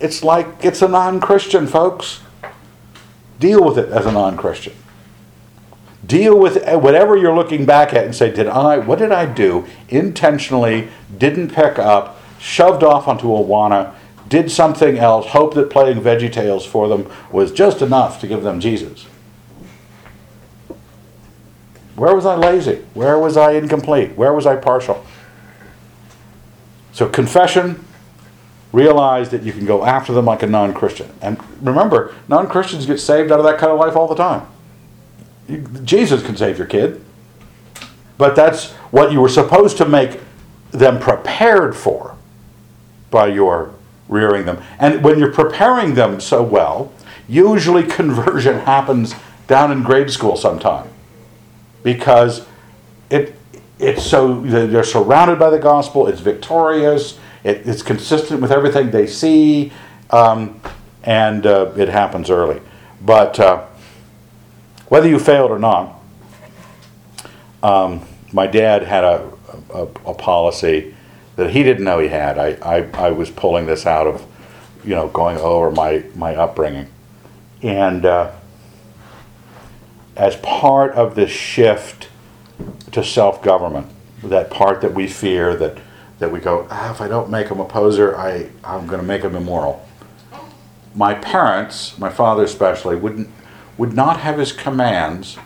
It's 0.00 0.22
like 0.22 0.46
it's 0.62 0.82
a 0.82 0.88
non-Christian, 0.88 1.66
folks. 1.66 2.20
Deal 3.38 3.64
with 3.64 3.78
it 3.78 3.88
as 3.88 4.06
a 4.06 4.12
non-Christian. 4.12 4.74
Deal 6.04 6.36
with 6.36 6.62
whatever 6.74 7.16
you're 7.16 7.34
looking 7.34 7.64
back 7.64 7.94
at 7.94 8.04
and 8.04 8.14
say, 8.14 8.32
did 8.32 8.48
I, 8.48 8.78
what 8.78 8.98
did 8.98 9.12
I 9.12 9.26
do 9.26 9.66
intentionally, 9.88 10.88
didn't 11.16 11.50
pick 11.50 11.78
up, 11.78 12.20
shoved 12.42 12.82
off 12.82 13.06
onto 13.06 13.28
Awana, 13.28 13.94
did 14.28 14.50
something 14.50 14.98
else, 14.98 15.26
hope 15.26 15.54
that 15.54 15.70
playing 15.70 16.00
Veggie 16.00 16.32
Tales 16.32 16.66
for 16.66 16.88
them 16.88 17.10
was 17.30 17.52
just 17.52 17.82
enough 17.82 18.20
to 18.20 18.26
give 18.26 18.42
them 18.42 18.60
Jesus. 18.60 19.06
Where 21.94 22.14
was 22.14 22.26
I 22.26 22.34
lazy? 22.34 22.84
Where 22.94 23.18
was 23.18 23.36
I 23.36 23.52
incomplete? 23.52 24.16
Where 24.16 24.32
was 24.32 24.46
I 24.46 24.56
partial? 24.56 25.04
So 26.92 27.08
confession, 27.08 27.84
realize 28.72 29.28
that 29.30 29.42
you 29.42 29.52
can 29.52 29.66
go 29.66 29.84
after 29.84 30.12
them 30.12 30.24
like 30.24 30.42
a 30.42 30.46
non-Christian. 30.46 31.10
And 31.20 31.38
remember, 31.60 32.14
non-Christians 32.26 32.86
get 32.86 32.98
saved 32.98 33.30
out 33.30 33.38
of 33.38 33.44
that 33.44 33.58
kind 33.58 33.70
of 33.70 33.78
life 33.78 33.94
all 33.94 34.08
the 34.08 34.14
time. 34.14 34.46
You- 35.48 35.64
Jesus 35.84 36.22
can 36.22 36.36
save 36.36 36.58
your 36.58 36.66
kid. 36.66 37.04
But 38.18 38.34
that's 38.34 38.72
what 38.90 39.12
you 39.12 39.20
were 39.20 39.28
supposed 39.28 39.76
to 39.76 39.84
make 39.84 40.20
them 40.70 40.98
prepared 40.98 41.76
for 41.76 41.91
by 43.12 43.28
your 43.28 43.72
rearing 44.08 44.46
them. 44.46 44.60
And 44.80 45.04
when 45.04 45.20
you're 45.20 45.32
preparing 45.32 45.94
them 45.94 46.20
so 46.20 46.42
well, 46.42 46.92
usually 47.28 47.84
conversion 47.84 48.58
happens 48.66 49.14
down 49.46 49.70
in 49.70 49.84
grade 49.84 50.10
school 50.10 50.36
sometime. 50.36 50.88
Because 51.84 52.46
it 53.10 53.36
it's 53.78 54.04
so 54.04 54.40
they're 54.40 54.84
surrounded 54.84 55.38
by 55.38 55.50
the 55.50 55.58
gospel, 55.58 56.06
it's 56.06 56.20
victorious, 56.20 57.18
it, 57.42 57.66
it's 57.66 57.82
consistent 57.82 58.40
with 58.40 58.52
everything 58.52 58.92
they 58.92 59.08
see, 59.08 59.72
um, 60.10 60.60
and 61.02 61.46
uh, 61.46 61.72
it 61.76 61.88
happens 61.88 62.30
early. 62.30 62.60
But 63.00 63.40
uh, 63.40 63.66
whether 64.86 65.08
you 65.08 65.18
failed 65.18 65.50
or 65.50 65.58
not, 65.58 66.00
um, 67.64 68.06
my 68.32 68.46
dad 68.46 68.84
had 68.84 69.02
a, 69.02 69.28
a, 69.74 69.82
a 69.82 70.14
policy 70.14 70.94
that 71.36 71.50
he 71.50 71.62
didn't 71.62 71.84
know 71.84 71.98
he 71.98 72.08
had. 72.08 72.38
I, 72.38 72.58
I, 72.62 73.06
I 73.06 73.10
was 73.10 73.30
pulling 73.30 73.66
this 73.66 73.86
out 73.86 74.06
of, 74.06 74.26
you 74.84 74.94
know, 74.94 75.08
going 75.08 75.38
over 75.38 75.70
my, 75.70 76.04
my 76.14 76.34
upbringing. 76.34 76.88
And 77.62 78.04
uh, 78.04 78.32
as 80.16 80.36
part 80.36 80.92
of 80.92 81.14
this 81.14 81.30
shift 81.30 82.08
to 82.92 83.02
self 83.02 83.42
government, 83.42 83.88
that 84.22 84.50
part 84.50 84.80
that 84.82 84.94
we 84.94 85.06
fear 85.06 85.56
that, 85.56 85.78
that 86.18 86.30
we 86.30 86.38
go, 86.38 86.66
ah, 86.70 86.90
if 86.90 87.00
I 87.00 87.08
don't 87.08 87.30
make 87.30 87.48
him 87.48 87.60
a 87.60 87.64
poser, 87.64 88.16
I, 88.16 88.50
I'm 88.62 88.86
going 88.86 89.00
to 89.00 89.06
make 89.06 89.22
him 89.22 89.34
immoral. 89.34 89.86
My 90.94 91.14
parents, 91.14 91.98
my 91.98 92.10
father 92.10 92.44
especially, 92.44 92.96
wouldn't, 92.96 93.30
would 93.78 93.94
not 93.94 94.20
have 94.20 94.38
his 94.38 94.52
commands 94.52 95.38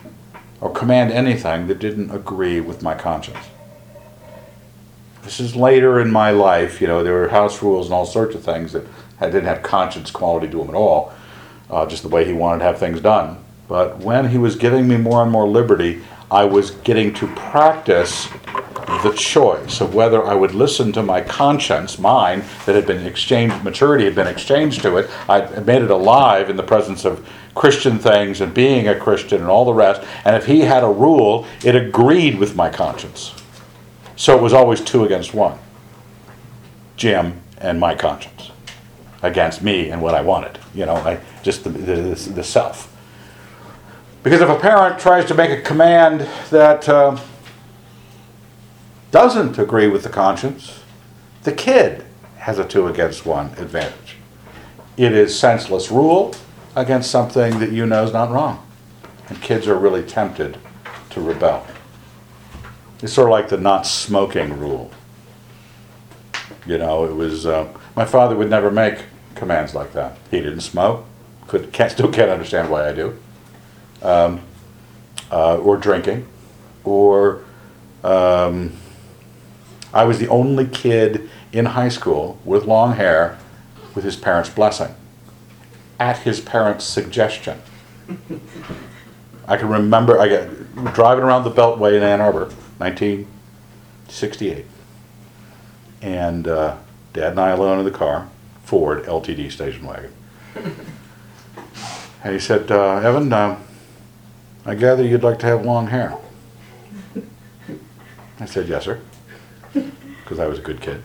or 0.59 0.71
command 0.71 1.11
anything 1.11 1.67
that 1.67 1.79
didn't 1.79 2.11
agree 2.11 2.59
with 2.59 2.81
my 2.81 2.93
conscience. 2.93 3.37
This 5.27 5.41
is 5.41 5.57
later 5.57 5.99
in 5.99 6.09
my 6.09 6.31
life, 6.31 6.79
you 6.79 6.87
know, 6.87 7.03
there 7.03 7.11
were 7.11 7.27
house 7.27 7.61
rules 7.61 7.87
and 7.87 7.93
all 7.93 8.05
sorts 8.05 8.33
of 8.33 8.43
things 8.43 8.71
that 8.71 8.85
I 9.19 9.25
didn't 9.25 9.47
have 9.47 9.61
conscience 9.61 10.09
quality 10.09 10.47
to 10.47 10.57
them 10.59 10.69
at 10.69 10.73
all, 10.73 11.11
uh, 11.69 11.85
just 11.85 12.03
the 12.03 12.07
way 12.07 12.23
he 12.23 12.31
wanted 12.31 12.59
to 12.59 12.63
have 12.63 12.79
things 12.79 13.01
done. 13.01 13.35
But 13.67 13.97
when 13.97 14.29
he 14.29 14.37
was 14.37 14.55
giving 14.55 14.87
me 14.87 14.95
more 14.95 15.21
and 15.21 15.29
more 15.29 15.45
liberty, 15.45 16.01
I 16.31 16.45
was 16.45 16.71
getting 16.71 17.13
to 17.15 17.27
practice 17.35 18.29
the 19.03 19.13
choice 19.17 19.81
of 19.81 19.93
whether 19.93 20.25
I 20.25 20.33
would 20.33 20.55
listen 20.55 20.93
to 20.93 21.03
my 21.03 21.19
conscience, 21.19 21.99
mine, 21.99 22.45
that 22.65 22.75
had 22.75 22.87
been 22.87 23.05
exchanged, 23.05 23.65
maturity 23.65 24.05
had 24.05 24.15
been 24.15 24.27
exchanged 24.27 24.81
to 24.83 24.95
it. 24.95 25.09
I 25.27 25.41
made 25.59 25.81
it 25.81 25.91
alive 25.91 26.49
in 26.49 26.55
the 26.55 26.63
presence 26.63 27.03
of 27.03 27.27
Christian 27.53 27.99
things 27.99 28.39
and 28.39 28.53
being 28.53 28.87
a 28.87 28.97
Christian 28.97 29.41
and 29.41 29.49
all 29.49 29.65
the 29.65 29.73
rest. 29.73 30.07
And 30.23 30.37
if 30.37 30.45
he 30.45 30.61
had 30.61 30.85
a 30.85 30.89
rule, 30.89 31.45
it 31.65 31.75
agreed 31.75 32.39
with 32.39 32.55
my 32.55 32.69
conscience. 32.69 33.36
So 34.17 34.35
it 34.35 34.41
was 34.41 34.51
always 34.51 34.81
two 34.81 35.05
against 35.05 35.33
one 35.33 35.57
Jim 36.97 37.39
and 37.59 37.79
my 37.79 37.95
conscience 37.95 38.51
against 39.21 39.61
me 39.61 39.89
and 39.89 40.01
what 40.01 40.15
I 40.15 40.21
wanted. 40.21 40.59
You 40.73 40.85
know, 40.85 40.95
I, 40.95 41.19
just 41.43 41.63
the, 41.63 41.69
the, 41.69 42.31
the 42.31 42.43
self. 42.43 42.93
Because 44.23 44.41
if 44.41 44.49
a 44.49 44.59
parent 44.59 44.99
tries 44.99 45.25
to 45.25 45.35
make 45.35 45.51
a 45.51 45.61
command 45.61 46.21
that 46.49 46.89
uh, 46.89 47.17
doesn't 49.11 49.57
agree 49.57 49.87
with 49.87 50.03
the 50.03 50.09
conscience, 50.09 50.83
the 51.43 51.53
kid 51.53 52.03
has 52.37 52.59
a 52.59 52.65
two 52.65 52.87
against 52.87 53.25
one 53.25 53.47
advantage. 53.57 54.17
It 54.97 55.13
is 55.13 55.37
senseless 55.37 55.91
rule 55.91 56.33
against 56.75 57.11
something 57.11 57.59
that 57.59 57.71
you 57.71 57.85
know 57.85 58.03
is 58.03 58.13
not 58.13 58.31
wrong. 58.31 58.65
And 59.29 59.41
kids 59.41 59.67
are 59.67 59.77
really 59.77 60.03
tempted 60.03 60.57
to 61.11 61.21
rebel. 61.21 61.65
It's 63.01 63.13
sort 63.13 63.27
of 63.27 63.31
like 63.31 63.49
the 63.49 63.57
not 63.57 63.85
smoking 63.85 64.59
rule. 64.59 64.91
You 66.65 66.77
know, 66.77 67.05
it 67.05 67.13
was, 67.13 67.45
uh, 67.45 67.71
my 67.95 68.05
father 68.05 68.35
would 68.35 68.49
never 68.49 68.71
make 68.71 69.03
commands 69.35 69.75
like 69.75 69.93
that. 69.93 70.17
He 70.31 70.39
didn't 70.39 70.61
smoke, 70.61 71.05
could, 71.47 71.71
can't, 71.71 71.91
still 71.91 72.11
can't 72.11 72.29
understand 72.29 72.69
why 72.69 72.89
I 72.89 72.93
do. 72.93 73.17
Um, 74.01 74.41
uh, 75.31 75.57
or 75.57 75.77
drinking, 75.77 76.27
or 76.83 77.43
um, 78.03 78.73
I 79.93 80.03
was 80.03 80.19
the 80.19 80.27
only 80.27 80.65
kid 80.67 81.29
in 81.51 81.65
high 81.65 81.89
school 81.89 82.39
with 82.45 82.65
long 82.65 82.93
hair 82.93 83.37
with 83.95 84.03
his 84.03 84.15
parents' 84.15 84.49
blessing, 84.49 84.95
at 85.99 86.19
his 86.19 86.39
parents' 86.39 86.85
suggestion. 86.85 87.61
I 89.47 89.57
can 89.57 89.69
remember 89.69 90.19
I 90.19 90.27
got 90.29 90.93
driving 90.93 91.23
around 91.23 91.43
the 91.43 91.51
Beltway 91.51 91.97
in 91.97 92.03
Ann 92.03 92.21
Arbor, 92.21 92.53
1968, 92.77 94.65
and 96.01 96.47
uh, 96.47 96.77
Dad 97.13 97.31
and 97.31 97.39
I 97.39 97.49
alone 97.49 97.79
in 97.79 97.85
the 97.85 97.91
car, 97.91 98.29
Ford 98.63 99.03
LTD 99.05 99.51
station 99.51 99.85
wagon. 99.85 100.13
And 102.23 102.33
he 102.33 102.39
said, 102.39 102.71
uh, 102.71 102.97
"Evan, 102.97 103.31
um, 103.31 103.63
I 104.65 104.75
gather 104.75 105.03
you'd 105.03 105.23
like 105.23 105.39
to 105.39 105.45
have 105.45 105.65
long 105.65 105.87
hair." 105.87 106.17
I 108.39 108.45
said, 108.45 108.67
"Yes, 108.67 108.83
sir," 108.85 108.99
because 109.73 110.39
I 110.39 110.47
was 110.47 110.59
a 110.59 110.61
good 110.61 110.81
kid. 110.81 111.01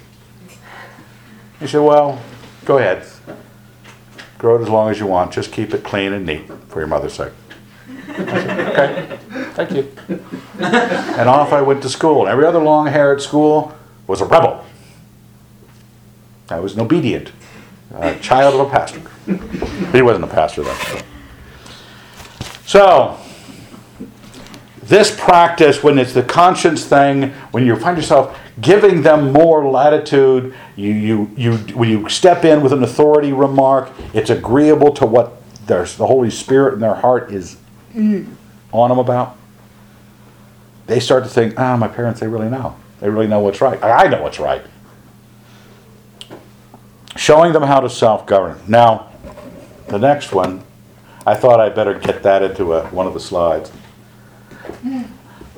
He 1.60 1.66
said, 1.66 1.80
"Well, 1.80 2.20
go 2.64 2.78
ahead, 2.78 3.06
grow 4.38 4.56
it 4.56 4.62
as 4.62 4.68
long 4.68 4.90
as 4.90 4.98
you 4.98 5.06
want. 5.06 5.32
Just 5.32 5.52
keep 5.52 5.72
it 5.72 5.84
clean 5.84 6.12
and 6.12 6.26
neat 6.26 6.50
for 6.68 6.80
your 6.80 6.88
mother's 6.88 7.14
sake." 7.14 7.32
okay, 8.10 9.18
thank 9.54 9.72
you. 9.72 9.90
And 10.58 11.28
off 11.28 11.52
I 11.52 11.62
went 11.62 11.82
to 11.82 11.88
school. 11.88 12.26
Every 12.26 12.46
other 12.46 12.58
long 12.58 12.86
hair 12.86 13.14
at 13.14 13.20
school 13.20 13.74
was 14.06 14.20
a 14.20 14.24
rebel. 14.24 14.64
I 16.48 16.58
was 16.58 16.74
an 16.74 16.80
obedient 16.80 17.32
uh, 17.94 18.14
child 18.16 18.54
of 18.54 18.66
a 18.66 18.70
pastor. 18.70 19.00
He 19.92 20.02
wasn't 20.02 20.24
a 20.24 20.28
pastor 20.28 20.62
then. 20.62 21.04
So, 22.66 23.18
this 24.82 25.14
practice, 25.14 25.82
when 25.82 25.98
it's 25.98 26.12
the 26.12 26.22
conscience 26.22 26.84
thing, 26.84 27.30
when 27.50 27.64
you 27.64 27.76
find 27.76 27.96
yourself 27.96 28.38
giving 28.60 29.02
them 29.02 29.32
more 29.32 29.68
latitude, 29.68 30.54
you, 30.76 30.92
you, 30.92 31.30
you, 31.36 31.56
when 31.74 31.88
you 31.88 32.08
step 32.08 32.44
in 32.44 32.62
with 32.62 32.72
an 32.72 32.82
authority 32.82 33.32
remark, 33.32 33.90
it's 34.12 34.30
agreeable 34.30 34.92
to 34.94 35.06
what 35.06 35.42
there's, 35.66 35.96
the 35.96 36.06
Holy 36.06 36.30
Spirit 36.30 36.74
in 36.74 36.80
their 36.80 36.94
heart 36.94 37.32
is 37.32 37.56
on 37.94 38.88
them 38.88 38.98
about. 38.98 39.36
They 40.86 41.00
start 41.00 41.24
to 41.24 41.30
think, 41.30 41.58
ah, 41.58 41.76
my 41.76 41.88
parents, 41.88 42.20
they 42.20 42.26
really 42.26 42.48
know. 42.48 42.76
They 43.00 43.08
really 43.08 43.26
know 43.26 43.40
what's 43.40 43.60
right. 43.60 43.82
I 43.82 44.08
know 44.08 44.22
what's 44.22 44.38
right. 44.38 44.62
Showing 47.16 47.52
them 47.52 47.62
how 47.62 47.80
to 47.80 47.90
self 47.90 48.26
govern. 48.26 48.60
Now, 48.66 49.10
the 49.88 49.98
next 49.98 50.32
one, 50.32 50.62
I 51.26 51.34
thought 51.34 51.60
I 51.60 51.68
better 51.68 51.98
get 51.98 52.22
that 52.22 52.42
into 52.42 52.74
a, 52.74 52.86
one 52.88 53.06
of 53.06 53.14
the 53.14 53.20
slides. 53.20 53.70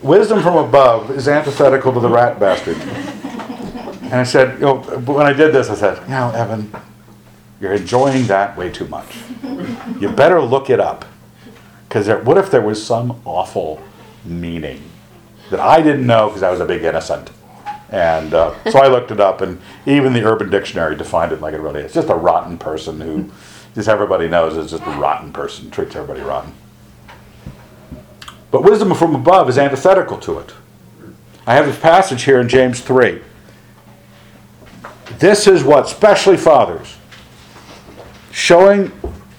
Wisdom 0.02 0.42
from 0.42 0.56
above 0.56 1.10
is 1.10 1.28
antithetical 1.28 1.92
to 1.92 2.00
the 2.00 2.08
rat 2.08 2.38
bastard. 2.38 2.76
And 2.76 4.14
I 4.14 4.24
said, 4.24 4.54
you 4.54 4.66
know, 4.66 4.76
when 4.76 5.26
I 5.26 5.32
did 5.32 5.54
this, 5.54 5.70
I 5.70 5.74
said, 5.74 6.02
you 6.02 6.10
know, 6.10 6.30
Evan, 6.32 6.70
you're 7.60 7.72
enjoying 7.72 8.26
that 8.26 8.56
way 8.56 8.70
too 8.70 8.86
much. 8.88 9.16
You 9.98 10.10
better 10.10 10.40
look 10.42 10.68
it 10.68 10.80
up. 10.80 11.06
Because 11.88 12.08
what 12.24 12.36
if 12.36 12.50
there 12.50 12.60
was 12.60 12.84
some 12.84 13.20
awful 13.24 13.82
meaning 14.24 14.82
that 15.54 15.62
I 15.62 15.80
didn't 15.80 16.04
know 16.04 16.26
because 16.26 16.42
I 16.42 16.50
was 16.50 16.58
a 16.58 16.64
big 16.64 16.82
innocent? 16.82 17.30
And 17.90 18.34
uh, 18.34 18.54
so 18.70 18.80
I 18.80 18.88
looked 18.88 19.12
it 19.12 19.20
up, 19.20 19.40
and 19.40 19.60
even 19.86 20.12
the 20.12 20.24
Urban 20.24 20.50
Dictionary 20.50 20.96
defined 20.96 21.30
it 21.30 21.40
like 21.40 21.54
it 21.54 21.60
really 21.60 21.82
is. 21.82 21.94
Just 21.94 22.08
a 22.08 22.14
rotten 22.14 22.58
person 22.58 23.00
who, 23.00 23.30
just 23.76 23.88
everybody 23.88 24.26
knows 24.26 24.56
is 24.56 24.72
just 24.72 24.82
a 24.82 24.98
rotten 24.98 25.32
person, 25.32 25.70
treats 25.70 25.94
everybody 25.94 26.22
rotten. 26.22 26.52
But 28.50 28.64
wisdom 28.64 28.92
from 28.94 29.14
above 29.14 29.48
is 29.48 29.56
antithetical 29.56 30.18
to 30.18 30.40
it. 30.40 30.52
I 31.46 31.54
have 31.54 31.68
a 31.68 31.80
passage 31.80 32.24
here 32.24 32.40
in 32.40 32.48
James 32.48 32.80
3. 32.80 33.20
This 35.20 35.46
is 35.46 35.62
what, 35.62 35.84
especially 35.86 36.36
fathers, 36.36 36.96
showing 38.32 38.90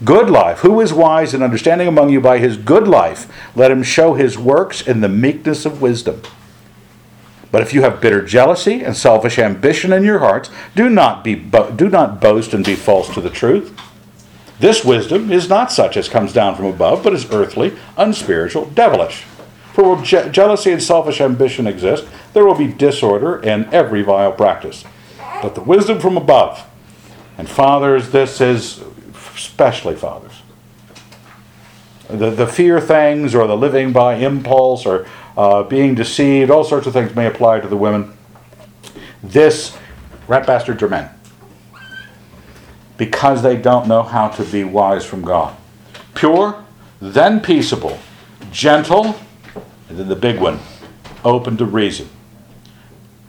good 0.05 0.29
life. 0.29 0.59
Who 0.59 0.79
is 0.79 0.93
wise 0.93 1.33
and 1.33 1.43
understanding 1.43 1.87
among 1.87 2.09
you 2.09 2.21
by 2.21 2.37
his 2.37 2.57
good 2.57 2.87
life? 2.87 3.31
Let 3.55 3.71
him 3.71 3.83
show 3.83 4.13
his 4.13 4.37
works 4.37 4.81
in 4.81 5.01
the 5.01 5.09
meekness 5.09 5.65
of 5.65 5.81
wisdom. 5.81 6.21
But 7.51 7.61
if 7.61 7.73
you 7.73 7.81
have 7.81 8.01
bitter 8.01 8.23
jealousy 8.23 8.83
and 8.83 8.95
selfish 8.95 9.39
ambition 9.39 9.91
in 9.93 10.03
your 10.03 10.19
hearts, 10.19 10.49
do 10.75 10.89
not, 10.89 11.23
be 11.23 11.35
bo- 11.35 11.71
do 11.71 11.89
not 11.89 12.19
boast 12.21 12.53
and 12.53 12.65
be 12.65 12.75
false 12.75 13.13
to 13.13 13.21
the 13.21 13.29
truth. 13.29 13.77
This 14.59 14.85
wisdom 14.85 15.31
is 15.31 15.49
not 15.49 15.71
such 15.71 15.97
as 15.97 16.07
comes 16.07 16.31
down 16.31 16.55
from 16.55 16.65
above, 16.65 17.03
but 17.03 17.13
is 17.13 17.31
earthly, 17.31 17.77
unspiritual, 17.97 18.65
devilish. 18.67 19.23
For 19.73 19.95
where 19.95 20.03
je- 20.03 20.29
jealousy 20.31 20.71
and 20.71 20.81
selfish 20.81 21.19
ambition 21.19 21.67
exist, 21.67 22.05
there 22.33 22.45
will 22.45 22.55
be 22.55 22.67
disorder 22.67 23.37
and 23.37 23.73
every 23.73 24.01
vile 24.01 24.31
practice. 24.31 24.85
But 25.41 25.55
the 25.55 25.61
wisdom 25.61 25.99
from 25.99 26.15
above, 26.15 26.65
and 27.37 27.49
fathers, 27.49 28.11
this 28.11 28.39
is 28.39 28.81
especially 29.35 29.95
fathers. 29.95 30.41
The, 32.07 32.29
the 32.29 32.47
fear 32.47 32.79
things 32.79 33.35
or 33.35 33.47
the 33.47 33.57
living 33.57 33.91
by 33.91 34.15
impulse 34.15 34.85
or 34.85 35.07
uh, 35.35 35.63
being 35.63 35.95
deceived, 35.95 36.49
all 36.49 36.63
sorts 36.63 36.87
of 36.87 36.93
things 36.93 37.15
may 37.15 37.25
apply 37.25 37.59
to 37.59 37.67
the 37.67 37.77
women. 37.77 38.15
This, 39.23 39.77
rat 40.27 40.45
bastards 40.45 40.81
are 40.83 40.89
men. 40.89 41.09
Because 42.97 43.43
they 43.43 43.57
don't 43.57 43.87
know 43.87 44.03
how 44.03 44.29
to 44.29 44.43
be 44.43 44.63
wise 44.63 45.03
from 45.03 45.23
God. 45.23 45.55
Pure, 46.13 46.63
then 47.01 47.41
peaceable, 47.41 47.99
gentle, 48.51 49.19
and 49.89 49.99
then 49.99 50.07
the 50.07 50.15
big 50.15 50.39
one, 50.39 50.59
open 51.25 51.57
to 51.57 51.65
reason. 51.65 52.07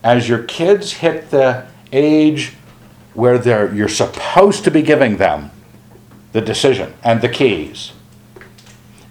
As 0.04 0.28
your 0.28 0.42
kids 0.44 0.92
hit 0.92 1.30
the 1.30 1.66
age 1.90 2.52
where 3.14 3.38
they're, 3.38 3.74
you're 3.74 3.88
supposed 3.88 4.62
to 4.64 4.70
be 4.70 4.82
giving 4.82 5.16
them 5.16 5.50
the 6.36 6.42
decision 6.42 6.92
and 7.02 7.22
the 7.22 7.30
keys, 7.30 7.92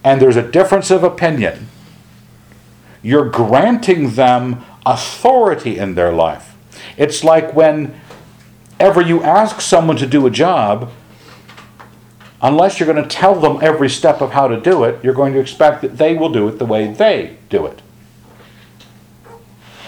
and 0.03 0.21
there's 0.21 0.35
a 0.35 0.47
difference 0.47 0.91
of 0.91 1.03
opinion, 1.03 1.67
you're 3.01 3.27
granting 3.27 4.11
them 4.11 4.63
authority 4.85 5.79
in 5.79 5.95
their 5.95 6.13
life. 6.13 6.55
It's 6.97 7.23
like 7.23 7.55
whenever 7.55 9.01
you 9.01 9.23
ask 9.23 9.59
someone 9.59 9.97
to 9.97 10.05
do 10.05 10.27
a 10.27 10.29
job, 10.29 10.91
unless 12.43 12.79
you're 12.79 12.93
going 12.93 13.01
to 13.01 13.09
tell 13.09 13.33
them 13.33 13.57
every 13.59 13.89
step 13.89 14.21
of 14.21 14.33
how 14.33 14.47
to 14.47 14.61
do 14.61 14.83
it, 14.83 15.03
you're 15.03 15.15
going 15.15 15.33
to 15.33 15.39
expect 15.39 15.81
that 15.81 15.97
they 15.97 16.13
will 16.13 16.29
do 16.29 16.47
it 16.47 16.59
the 16.59 16.65
way 16.65 16.93
they 16.93 17.37
do 17.49 17.65
it. 17.65 17.81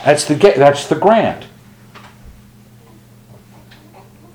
That's 0.04 0.26
the 0.26 0.34
that's 0.34 0.88
the 0.88 0.96
grant. 0.96 1.46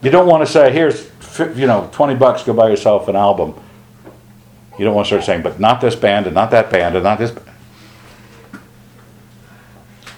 You 0.03 0.11
don't 0.11 0.29
want 0.29 0.47
to 0.47 0.53
say, 0.53 0.73
"Here's 0.73 1.12
you 1.39 1.67
know, 1.67 1.89
twenty 1.93 2.15
bucks, 2.15 2.43
go 2.43 2.53
buy 2.53 2.69
yourself 2.69 3.09
an 3.09 3.17
album." 3.17 3.55
You 4.79 4.85
don't 4.85 4.95
want 4.95 5.07
to 5.07 5.15
start 5.15 5.25
saying, 5.25 5.43
"But 5.43 5.61
not 5.61 5.81
this 5.81 5.95
band, 5.95 6.27
and 6.27 6.35
not 6.35 6.51
that 6.51 6.71
band, 6.71 6.95
and 6.95 7.05
not 7.05 7.19
this." 7.19 7.33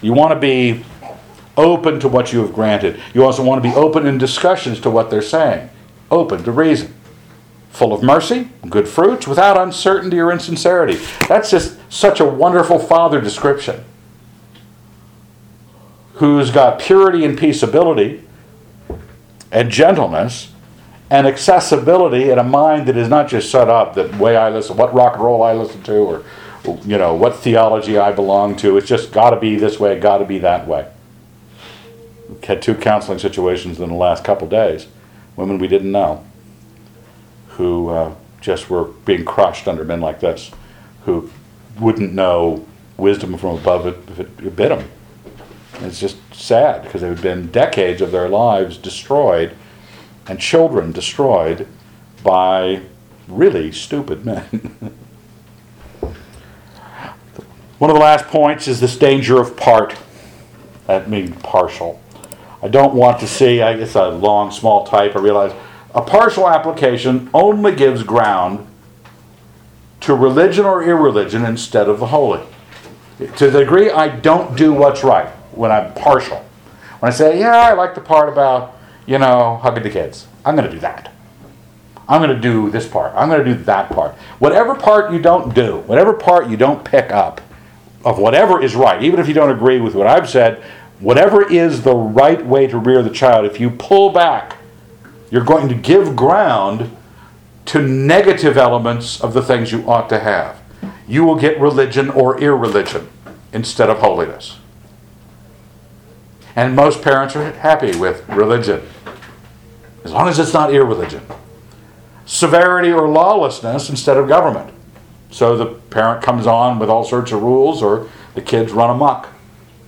You 0.01 0.13
want 0.13 0.31
to 0.31 0.39
be 0.39 0.83
open 1.57 1.99
to 2.01 2.07
what 2.07 2.31
you 2.33 2.41
have 2.41 2.53
granted. 2.53 2.99
You 3.13 3.23
also 3.23 3.43
want 3.43 3.63
to 3.63 3.69
be 3.69 3.75
open 3.75 4.05
in 4.05 4.17
discussions 4.17 4.79
to 4.81 4.89
what 4.89 5.09
they're 5.09 5.21
saying, 5.21 5.69
open 6.11 6.43
to 6.43 6.51
reason, 6.51 6.93
full 7.71 7.93
of 7.93 8.03
mercy, 8.03 8.49
good 8.69 8.87
fruits, 8.87 9.27
without 9.27 9.57
uncertainty 9.57 10.19
or 10.19 10.31
insincerity. 10.31 10.99
That's 11.27 11.49
just 11.49 11.77
such 11.89 12.19
a 12.19 12.25
wonderful 12.25 12.77
father 12.79 13.21
description. 13.21 13.83
who's 16.15 16.49
got 16.49 16.79
purity 16.79 17.25
and 17.25 17.37
peaceability 17.37 18.21
and 19.51 19.69
gentleness 19.69 20.49
and 21.09 21.27
accessibility 21.27 22.29
in 22.29 22.39
a 22.39 22.43
mind 22.43 22.87
that 22.87 22.97
is 22.97 23.07
not 23.07 23.27
just 23.27 23.51
set 23.51 23.69
up 23.69 23.95
that 23.95 24.15
way 24.17 24.35
I 24.35 24.49
listen, 24.49 24.77
what 24.77 24.93
rock 24.93 25.15
and 25.15 25.23
roll 25.23 25.43
I 25.43 25.53
listen 25.53 25.83
to, 25.83 25.97
or 25.97 26.23
you 26.83 26.97
know 26.97 27.13
what 27.13 27.35
theology 27.35 27.97
I 27.97 28.11
belong 28.11 28.55
to. 28.57 28.77
It's 28.77 28.87
just 28.87 29.11
got 29.11 29.31
to 29.31 29.39
be 29.39 29.55
this 29.55 29.79
way, 29.79 29.99
got 29.99 30.17
to 30.17 30.25
be 30.25 30.39
that 30.39 30.67
way. 30.67 30.87
We 32.27 32.37
had 32.47 32.61
two 32.61 32.75
counseling 32.75 33.19
situations 33.19 33.79
in 33.79 33.89
the 33.89 33.95
last 33.95 34.23
couple 34.23 34.47
days, 34.47 34.87
women 35.35 35.59
we 35.59 35.67
didn't 35.67 35.91
know, 35.91 36.25
who 37.49 37.89
uh, 37.89 38.15
just 38.41 38.69
were 38.69 38.85
being 38.85 39.25
crushed 39.25 39.67
under 39.67 39.83
men 39.83 40.01
like 40.01 40.21
this, 40.21 40.51
who 41.05 41.29
wouldn't 41.79 42.13
know 42.13 42.65
wisdom 42.97 43.37
from 43.37 43.57
above 43.57 43.85
if 43.85 44.19
it 44.19 44.55
bit 44.55 44.69
them. 44.69 44.89
It's 45.81 45.99
just 45.99 46.17
sad 46.33 46.83
because 46.83 47.01
had 47.01 47.21
been 47.21 47.51
decades 47.51 48.01
of 48.01 48.11
their 48.11 48.29
lives 48.29 48.77
destroyed 48.77 49.55
and 50.27 50.39
children 50.39 50.91
destroyed 50.91 51.67
by 52.23 52.81
really 53.27 53.71
stupid 53.71 54.25
men. 54.25 54.43
One 57.77 57.89
of 57.89 57.95
the 57.95 58.01
last 58.01 58.25
points 58.27 58.67
is 58.67 58.79
this 58.79 58.97
danger 58.97 59.39
of 59.39 59.57
part. 59.57 59.95
That 60.87 61.09
means 61.09 61.35
partial. 61.41 62.01
I 62.63 62.67
don't 62.67 62.95
want 62.95 63.19
to 63.19 63.27
see, 63.27 63.61
I 63.61 63.77
guess 63.77 63.95
a 63.95 64.09
long, 64.09 64.49
small 64.51 64.85
type, 64.85 65.15
I 65.15 65.19
realize. 65.19 65.51
A 65.93 66.01
partial 66.01 66.49
application 66.49 67.29
only 67.33 67.75
gives 67.75 68.03
ground 68.03 68.65
to 70.01 70.15
religion 70.15 70.65
or 70.65 70.83
irreligion 70.83 71.45
instead 71.45 71.89
of 71.89 71.99
the 71.99 72.07
holy. 72.07 72.41
To 73.17 73.49
the 73.49 73.59
degree 73.59 73.89
I 73.89 74.07
don't 74.09 74.57
do 74.57 74.73
what's 74.73 75.03
right 75.03 75.29
when 75.51 75.71
I'm 75.71 75.93
partial. 75.93 76.37
When 76.99 77.11
I 77.11 77.15
say, 77.15 77.39
yeah, 77.39 77.57
I 77.57 77.73
like 77.73 77.95
the 77.95 78.01
part 78.01 78.29
about, 78.29 78.74
you 79.05 79.17
know, 79.17 79.57
hugging 79.61 79.83
the 79.83 79.89
kids, 79.89 80.27
I'm 80.43 80.55
going 80.55 80.67
to 80.67 80.73
do 80.73 80.79
that. 80.79 81.11
I'm 82.07 82.21
going 82.21 82.35
to 82.35 82.41
do 82.41 82.69
this 82.69 82.87
part. 82.87 83.13
I'm 83.15 83.29
going 83.29 83.43
to 83.43 83.55
do 83.55 83.63
that 83.63 83.89
part. 83.89 84.13
Whatever 84.39 84.75
part 84.75 85.11
you 85.11 85.19
don't 85.19 85.53
do, 85.55 85.77
whatever 85.79 86.13
part 86.13 86.49
you 86.49 86.57
don't 86.57 86.83
pick 86.83 87.11
up 87.11 87.41
of 88.03 88.19
whatever 88.19 88.61
is 88.61 88.75
right, 88.75 89.01
even 89.01 89.19
if 89.19 89.27
you 89.27 89.33
don't 89.33 89.49
agree 89.49 89.79
with 89.79 89.95
what 89.95 90.05
I've 90.05 90.29
said, 90.29 90.63
whatever 90.99 91.51
is 91.51 91.81
the 91.81 91.95
right 91.95 92.45
way 92.45 92.67
to 92.67 92.77
rear 92.77 93.01
the 93.01 93.09
child, 93.09 93.45
if 93.45 93.59
you 93.59 93.71
pull 93.71 94.11
back, 94.11 94.57
you're 95.31 95.43
going 95.43 95.67
to 95.69 95.75
give 95.75 96.15
ground 96.15 96.95
to 97.65 97.81
negative 97.81 98.57
elements 98.57 99.19
of 99.19 99.33
the 99.33 99.41
things 99.41 99.71
you 99.71 99.89
ought 99.89 100.07
to 100.09 100.19
have. 100.19 100.61
You 101.07 101.23
will 101.23 101.35
get 101.35 101.59
religion 101.59 102.09
or 102.11 102.39
irreligion 102.39 103.09
instead 103.51 103.89
of 103.89 103.99
holiness. 103.99 104.59
And 106.55 106.75
most 106.75 107.01
parents 107.01 107.35
are 107.35 107.51
happy 107.51 107.97
with 107.97 108.27
religion, 108.29 108.83
as 110.05 110.13
long 110.13 110.29
as 110.29 110.37
it's 110.37 110.53
not 110.53 110.73
irreligion. 110.73 111.23
Severity 112.25 112.91
or 112.91 113.09
lawlessness 113.09 113.89
instead 113.89 114.17
of 114.17 114.27
government. 114.27 114.71
So 115.31 115.57
the 115.57 115.65
parent 115.65 116.23
comes 116.23 116.47
on 116.47 116.79
with 116.79 116.89
all 116.89 117.03
sorts 117.03 117.31
of 117.31 117.41
rules, 117.41 117.81
or 117.81 118.07
the 118.35 118.41
kids 118.41 118.71
run 118.71 118.91
amok 118.91 119.27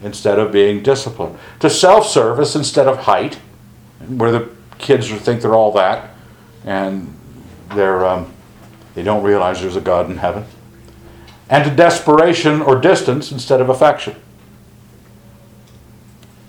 instead 0.03 0.39
of 0.39 0.51
being 0.51 0.83
disciplined. 0.83 1.37
To 1.61 1.69
self 1.69 2.07
service 2.07 2.55
instead 2.55 2.87
of 2.87 2.97
height, 2.97 3.35
where 4.07 4.31
the 4.31 4.49
kids 4.79 5.09
think 5.09 5.41
they're 5.41 5.55
all 5.55 5.71
that, 5.73 6.09
and 6.65 7.13
they're, 7.75 8.05
um, 8.05 8.33
they 8.95 9.03
don't 9.03 9.23
realize 9.23 9.61
there's 9.61 9.75
a 9.75 9.81
God 9.81 10.09
in 10.09 10.17
heaven. 10.17 10.45
And 11.49 11.63
to 11.63 11.73
desperation 11.73 12.61
or 12.61 12.81
distance 12.81 13.31
instead 13.31 13.61
of 13.61 13.69
affection. 13.69 14.15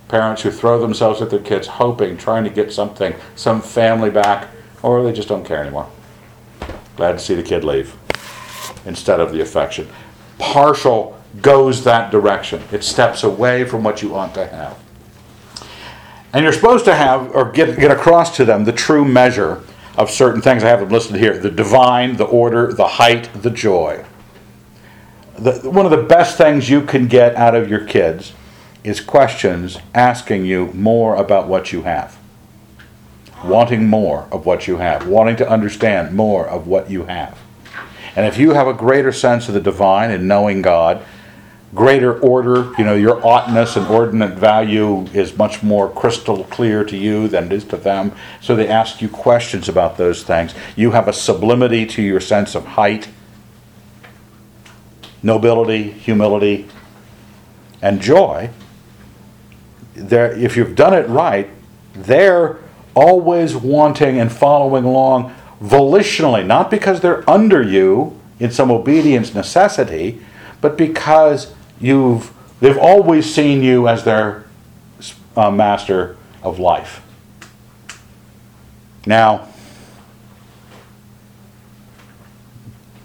Parents 0.09 0.43
who 0.43 0.51
throw 0.51 0.81
themselves 0.81 1.21
at 1.21 1.31
their 1.31 1.39
kids, 1.39 1.67
hoping, 1.67 2.17
trying 2.17 2.45
to 2.45 2.51
get 2.51 2.73
something, 2.73 3.15
some 3.37 3.61
family 3.61 4.11
back, 4.11 4.49
or 4.83 5.03
they 5.03 5.13
just 5.13 5.29
don't 5.29 5.45
care 5.45 5.61
anymore. 5.61 5.89
Glad 6.97 7.13
to 7.13 7.19
see 7.19 7.35
the 7.35 7.43
kid 7.43 7.63
leave 7.63 7.95
instead 8.87 9.21
of 9.21 9.33
the 9.33 9.41
affection. 9.41 9.89
Partial 10.39 11.21
goes 11.43 11.85
that 11.85 12.11
direction, 12.11 12.63
it 12.73 12.83
steps 12.83 13.23
away 13.23 13.65
from 13.65 13.85
what 13.85 14.03
you 14.03 14.15
ought 14.15 14.35
to 14.35 14.47
have. 14.47 14.79
And 16.33 16.43
you're 16.43 16.53
supposed 16.53 16.85
to 16.87 16.95
have, 16.95 17.35
or 17.35 17.51
get, 17.51 17.79
get 17.79 17.91
across 17.91 18.37
to 18.37 18.45
them, 18.45 18.65
the 18.65 18.73
true 18.73 19.05
measure 19.05 19.63
of 19.97 20.11
certain 20.11 20.41
things. 20.41 20.63
I 20.63 20.69
have 20.69 20.81
them 20.81 20.91
listed 20.91 21.17
here 21.17 21.37
the 21.39 21.51
divine, 21.51 22.17
the 22.17 22.25
order, 22.25 22.73
the 22.73 22.87
height, 22.87 23.31
the 23.35 23.51
joy. 23.51 24.05
The, 25.39 25.71
one 25.71 25.85
of 25.85 25.91
the 25.91 26.03
best 26.03 26.37
things 26.39 26.69
you 26.69 26.83
can 26.83 27.09
get 27.09 27.35
out 27.37 27.55
of 27.55 27.69
your 27.69 27.85
kids 27.85 28.33
is 28.85 29.01
questions 29.01 29.79
asking 29.95 30.47
you 30.47 30.73
more 30.73 31.17
about 31.17 31.49
what 31.49 31.73
you 31.73 31.83
have. 31.83 32.19
Wanting 33.45 33.87
more 33.87 34.29
of 34.33 34.47
what 34.47 34.67
you 34.67 34.79
have, 34.79 35.07
wanting 35.07 35.37
to 35.37 35.49
understand 35.49 36.15
more 36.15 36.47
of 36.47 36.67
what 36.67 36.91
you 36.91 37.05
have. 37.05 37.39
And 38.17 38.27
if 38.27 38.39
you 38.39 38.51
have 38.51 38.67
a 38.67 38.75
greater 38.75 39.13
sense 39.13 39.49
of 39.49 39.55
the 39.55 39.61
divine 39.61 40.11
and 40.11 40.27
knowing 40.27 40.63
God, 40.63 41.05
greater 41.75 42.19
order, 42.19 42.73
you 42.79 42.85
know, 42.85 42.95
your 42.95 43.25
oughtness 43.25 43.77
and 43.77 43.87
ordinate 43.87 44.33
value 44.39 45.07
is 45.13 45.37
much 45.37 45.63
more 45.63 45.91
crystal 45.91 46.45
clear 46.45 46.83
to 46.85 46.97
you 46.97 47.29
than 47.29 47.45
it 47.45 47.53
is 47.53 47.65
to 47.65 47.77
them. 47.77 48.13
So 48.41 48.57
they 48.57 48.69
ask 48.69 49.03
you 49.03 49.09
questions 49.09 49.69
about 49.69 49.99
those 49.99 50.23
things. 50.23 50.55
You 50.77 50.93
have 50.93 51.09
a 51.09 51.13
sublimity 51.13 51.87
to 51.87 52.03
your 52.03 52.21
sense 52.21 52.55
of 52.55 52.65
height, 52.65 53.09
nobility, 55.23 55.91
humility, 55.91 56.69
and 57.83 58.01
joy. 58.01 58.51
There, 59.99 60.33
if 60.33 60.57
you've 60.57 60.75
done 60.75 60.95
it 60.95 61.09
right, 61.09 61.51
they're 61.93 62.59
always 62.95 63.57
wanting 63.57 64.19
and 64.19 64.31
following 64.31 64.85
along 64.85 65.35
volitionally, 65.63 66.47
not 66.47 66.71
because 66.71 67.01
they're 67.01 67.29
under 67.29 67.63
you 67.63 68.19
in 68.39 68.51
some 68.51 68.71
obedience 68.71 69.35
necessity, 69.35 70.21
but 70.61 70.77
because 70.77 71.55
you've 71.81 72.33
they've 72.61 72.79
always 72.79 73.33
seen 73.33 73.63
you 73.63 73.89
as 73.89 74.05
their 74.05 74.45
uh, 75.37 75.51
master 75.51 76.17
of 76.43 76.59
life. 76.59 77.03
Now, 79.07 79.49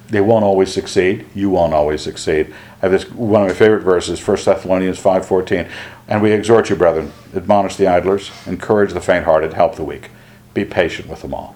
they 0.09 0.21
won't 0.21 0.43
always 0.43 0.71
succeed. 0.71 1.25
You 1.33 1.49
won't 1.49 1.73
always 1.73 2.01
succeed. 2.01 2.53
I 2.81 2.87
have 2.87 2.91
this 2.91 3.09
one 3.09 3.41
of 3.41 3.47
my 3.47 3.53
favorite 3.53 3.81
verses, 3.81 4.25
1 4.25 4.37
Thessalonians 4.45 4.99
5:14. 4.99 5.69
And 6.07 6.21
we 6.21 6.31
exhort 6.31 6.69
you, 6.69 6.75
brethren, 6.75 7.13
admonish 7.33 7.75
the 7.77 7.87
idlers, 7.87 8.31
encourage 8.45 8.93
the 8.93 9.01
faint-hearted, 9.01 9.53
help 9.53 9.75
the 9.75 9.83
weak. 9.83 10.09
Be 10.53 10.65
patient 10.65 11.07
with 11.07 11.21
them 11.21 11.33
all. 11.33 11.55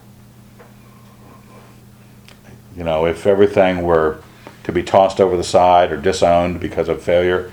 You 2.76 2.84
know, 2.84 3.06
if 3.06 3.28
everything 3.28 3.82
were 3.82 4.22
to 4.64 4.72
be 4.72 4.84
tossed 4.84 5.19
over 5.19 5.36
the 5.36 5.44
side 5.44 5.91
or 5.91 5.98
disowned 5.98 6.60
because 6.60 6.90
of 6.90 7.02
failure, 7.02 7.52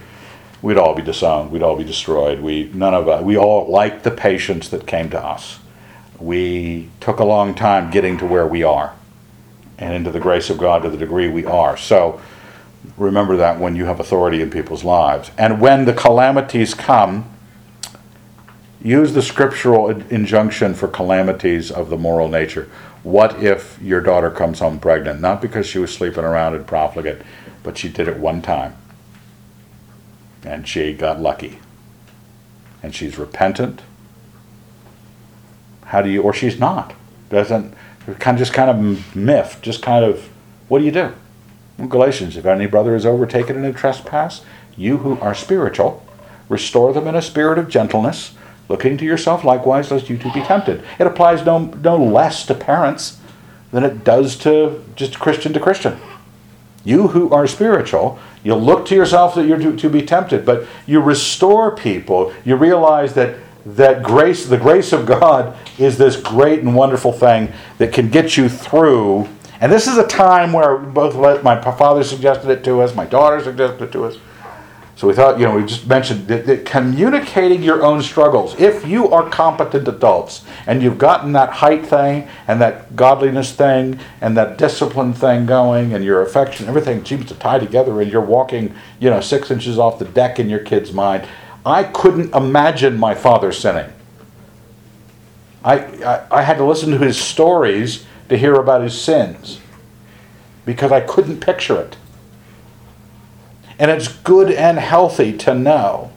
we'd 0.63 0.79
all 0.79 0.95
be 0.95 1.03
disowned. 1.03 1.51
We'd 1.51 1.63
all 1.63 1.77
be 1.77 1.85
destroyed. 1.85 2.41
We 2.41 2.71
none 2.75 2.95
of 2.95 3.09
us. 3.09 3.23
We 3.23 3.37
all 3.37 3.71
liked 3.71 4.05
the 4.05 4.11
patience 4.11 4.69
that 4.69 4.87
came 4.87 5.11
to 5.11 5.21
us. 5.21 5.59
We 6.19 6.91
took 7.01 7.19
a 7.19 7.25
long 7.25 7.55
time 7.55 7.91
getting 7.91 8.19
to 8.19 8.27
where 8.27 8.47
we 8.47 8.63
are, 8.63 8.95
and 9.79 9.95
into 9.95 10.11
the 10.11 10.21
grace 10.21 10.49
of 10.51 10.59
God 10.59 10.83
to 10.83 10.91
the 10.91 10.97
degree 10.97 11.29
we 11.29 11.45
are. 11.45 11.77
So 11.77 12.21
remember 12.97 13.37
that 13.37 13.59
when 13.59 13.77
you 13.77 13.85
have 13.87 14.01
authority 14.01 14.41
in 14.43 14.51
people's 14.51 14.85
lives, 14.85 15.31
and 15.39 15.61
when 15.61 15.85
the 15.85 15.93
calamities 15.93 16.75
come. 16.75 17.31
Use 18.83 19.15
the 19.15 19.23
scriptural 19.23 19.89
injunction 19.89 20.75
for 20.75 20.89
calamities 20.89 21.71
of 21.71 21.89
the 21.89 21.97
moral 21.97 22.29
nature. 22.29 22.69
What 23.03 23.43
if 23.43 23.79
your 23.81 24.03
daughter 24.03 24.31
comes 24.31 24.59
home 24.59 24.79
pregnant? 24.79 25.23
Not 25.23 25.41
because 25.41 25.67
she 25.67 25.79
was 25.79 25.91
sleeping 25.91 26.23
around 26.23 26.55
and 26.55 26.67
profligate, 26.67 27.23
but 27.63 27.79
she 27.79 27.89
did 27.89 28.09
it 28.09 28.19
one 28.19 28.43
time. 28.43 28.77
And 30.43 30.69
she 30.69 30.93
got 30.93 31.19
lucky. 31.19 31.61
And 32.83 32.95
she's 32.95 33.17
repentant. 33.17 33.81
How 35.87 36.03
do 36.03 36.11
you, 36.11 36.21
or 36.21 36.35
she's 36.35 36.59
not. 36.59 36.93
Doesn't, 37.31 37.75
kind 38.19 38.37
of 38.37 38.39
just 38.39 38.53
kind 38.53 38.69
of 38.69 39.17
myth, 39.17 39.61
just 39.63 39.81
kind 39.81 40.05
of, 40.05 40.29
what 40.69 40.81
do 40.81 40.85
you 40.85 40.93
do? 40.93 41.15
Galatians, 41.79 42.37
if 42.37 42.47
any 42.47 42.67
brother 42.67 42.95
is 42.95 43.05
overtaken 43.05 43.57
in 43.57 43.65
a 43.65 43.73
trespass, 43.73 44.43
you 44.77 44.99
who 44.99 45.19
are 45.21 45.35
spiritual, 45.35 46.05
restore 46.49 46.93
them 46.93 47.07
in 47.07 47.15
a 47.15 47.23
spirit 47.23 47.59
of 47.59 47.69
gentleness 47.69 48.35
looking 48.69 48.97
to 48.97 49.05
yourself 49.05 49.45
likewise, 49.45 49.91
lest 49.91 50.09
you 50.09 50.17
too 50.17 50.33
be 50.33 50.41
tempted. 50.41 50.83
It 50.99 51.07
applies 51.07 51.45
no, 51.45 51.59
no 51.59 51.97
less 51.97 52.47
to 52.47 52.55
parents 52.55 53.19
than 53.73 53.85
it 53.85 54.05
does 54.05 54.37
to 54.39 54.85
just 54.97 55.19
Christian 55.19 55.53
to 55.53 55.61
Christian. 55.61 55.99
You 56.85 57.09
who 57.09 57.31
are 57.31 57.47
spiritual, 57.47 58.19
you 58.43 58.55
look 58.55 58.87
to 58.87 58.95
yourself 58.95 59.35
that 59.35 59.47
you're 59.47 59.59
to, 59.59 59.77
to 59.77 59.89
be 59.89 60.03
tempted, 60.03 60.45
but 60.45 60.67
you 60.87 61.01
restore 61.01 61.75
people. 61.75 62.33
You 62.45 62.57
realize 62.57 63.15
that 63.15 63.37
that 63.67 64.03
grace, 64.03 64.47
the 64.47 64.59
grace 64.59 64.93
of 64.93 65.07
God, 65.07 65.57
is 65.79 65.97
this 65.97 66.17
great 66.17 66.61
and 66.61 66.75
wonderful 66.75 67.13
thing 67.13 67.51
that 67.79 67.95
can 67.95 68.11
get 68.11 68.37
you 68.37 68.49
through. 68.49 69.29
And 69.65 69.73
this 69.73 69.87
is 69.87 69.97
a 69.97 70.07
time 70.07 70.53
where 70.53 70.77
both 70.77 71.43
my 71.43 71.59
father 71.59 72.05
suggested 72.05 72.51
it 72.51 72.65
to 72.65 72.83
us, 72.83 72.95
my 72.95 73.07
daughter 73.07 73.43
suggested 73.43 73.85
it 73.85 73.93
to 73.93 74.05
us 74.05 74.19
So 74.95 75.09
we 75.09 75.15
thought, 75.15 75.39
you 75.39 75.47
know, 75.47 75.57
we 75.57 75.65
just 75.65 75.87
mentioned 75.87 76.29
that, 76.29 76.45
that 76.45 76.67
communicating 76.67 77.63
your 77.63 77.83
own 77.83 78.03
struggles. 78.03 78.61
If 78.61 78.87
you 78.87 79.11
are 79.11 79.27
competent 79.31 79.89
adults 79.89 80.45
and 80.67 80.83
you've 80.83 80.99
gotten 80.99 81.33
that 81.33 81.49
height 81.49 81.87
thing 81.87 82.29
and 82.47 82.61
that 82.61 82.95
godliness 82.95 83.55
thing 83.55 83.99
and 84.21 84.37
that 84.37 84.59
discipline 84.59 85.15
thing 85.15 85.47
going 85.47 85.95
and 85.95 86.05
your 86.05 86.21
affection, 86.21 86.69
everything 86.69 87.03
seems 87.03 87.25
to 87.29 87.35
tie 87.35 87.59
together 87.59 88.03
and 88.03 88.13
you're 88.13 88.21
walking, 88.21 88.75
you 89.01 89.09
know, 89.09 89.23
six 89.23 89.51
inches 89.51 89.79
off 89.79 89.99
the 89.99 90.05
deck 90.05 90.39
in 90.39 90.51
your 90.51 90.61
kid's 90.61 90.93
mind. 90.93 91.27
I 91.65 91.85
couldn't 91.85 92.35
imagine 92.35 92.99
my 92.99 93.15
father 93.15 93.51
sinning. 93.51 93.91
I, 95.65 95.79
I, 96.05 96.27
I 96.31 96.43
had 96.43 96.59
to 96.59 96.65
listen 96.67 96.91
to 96.91 96.99
his 96.99 97.17
stories 97.17 98.05
to 98.29 98.37
hear 98.37 98.55
about 98.55 98.83
his 98.83 99.01
sins 99.01 99.61
because 100.65 100.93
I 100.93 101.01
couldn't 101.01 101.41
picture 101.41 101.81
it. 101.81 101.97
And 103.79 103.91
it's 103.91 104.09
good 104.09 104.51
and 104.51 104.79
healthy 104.79 105.37
to 105.39 105.55
know 105.55 106.13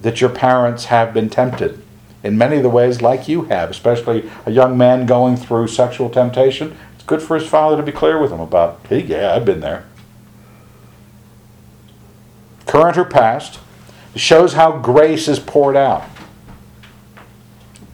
that 0.00 0.20
your 0.20 0.30
parents 0.30 0.86
have 0.86 1.14
been 1.14 1.30
tempted 1.30 1.82
in 2.22 2.36
many 2.36 2.56
of 2.56 2.62
the 2.62 2.68
ways 2.68 3.00
like 3.00 3.28
you 3.28 3.42
have, 3.42 3.70
especially 3.70 4.30
a 4.46 4.50
young 4.50 4.76
man 4.76 5.06
going 5.06 5.36
through 5.36 5.68
sexual 5.68 6.10
temptation. 6.10 6.76
It's 6.94 7.04
good 7.04 7.22
for 7.22 7.38
his 7.38 7.48
father 7.48 7.76
to 7.76 7.82
be 7.82 7.92
clear 7.92 8.20
with 8.20 8.30
him 8.30 8.40
about, 8.40 8.84
hey, 8.88 9.02
yeah, 9.02 9.34
I've 9.34 9.44
been 9.44 9.60
there. 9.60 9.86
Current 12.66 12.96
or 12.96 13.04
past, 13.04 13.58
shows 14.14 14.54
how 14.54 14.78
grace 14.78 15.28
is 15.28 15.38
poured 15.38 15.76
out. 15.76 16.04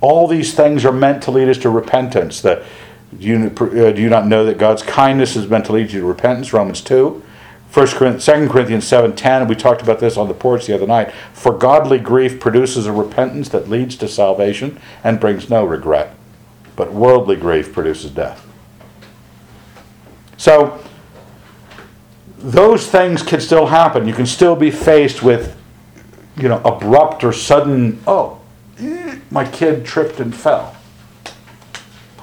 All 0.00 0.26
these 0.26 0.54
things 0.54 0.84
are 0.84 0.92
meant 0.92 1.22
to 1.24 1.30
lead 1.30 1.48
us 1.48 1.58
to 1.58 1.70
repentance. 1.70 2.40
The, 2.40 2.64
do, 3.16 3.26
you, 3.26 3.46
uh, 3.46 3.92
do 3.92 4.02
you 4.02 4.08
not 4.08 4.26
know 4.26 4.44
that 4.44 4.58
God's 4.58 4.82
kindness 4.82 5.36
is 5.36 5.48
meant 5.48 5.66
to 5.66 5.72
lead 5.72 5.92
you 5.92 6.00
to 6.00 6.06
repentance? 6.06 6.52
Romans 6.52 6.80
2. 6.80 7.22
First 7.70 7.96
Corinthians, 7.96 8.24
2 8.24 8.48
Corinthians 8.48 8.84
7.10, 8.90 9.46
we 9.46 9.54
talked 9.54 9.82
about 9.82 10.00
this 10.00 10.16
on 10.16 10.28
the 10.28 10.34
porch 10.34 10.66
the 10.66 10.74
other 10.74 10.86
night. 10.86 11.12
For 11.32 11.52
godly 11.52 11.98
grief 11.98 12.40
produces 12.40 12.86
a 12.86 12.92
repentance 12.92 13.50
that 13.50 13.68
leads 13.68 13.96
to 13.96 14.08
salvation 14.08 14.80
and 15.04 15.20
brings 15.20 15.50
no 15.50 15.64
regret. 15.64 16.14
But 16.76 16.92
worldly 16.92 17.36
grief 17.36 17.72
produces 17.72 18.10
death. 18.10 18.46
So, 20.38 20.82
those 22.38 22.86
things 22.86 23.22
can 23.22 23.40
still 23.40 23.66
happen. 23.66 24.06
You 24.06 24.14
can 24.14 24.26
still 24.26 24.54
be 24.56 24.70
faced 24.70 25.22
with, 25.22 25.56
you 26.36 26.48
know, 26.48 26.62
abrupt 26.64 27.24
or 27.24 27.32
sudden, 27.32 28.00
oh, 28.06 28.40
eh, 28.78 29.18
my 29.30 29.46
kid 29.46 29.84
tripped 29.84 30.20
and 30.20 30.34
fell. 30.34 30.77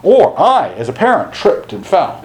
Or 0.06 0.40
I, 0.40 0.70
as 0.74 0.88
a 0.88 0.94
parent, 0.94 1.34
tripped 1.34 1.74
and 1.74 1.86
fell. 1.86 2.24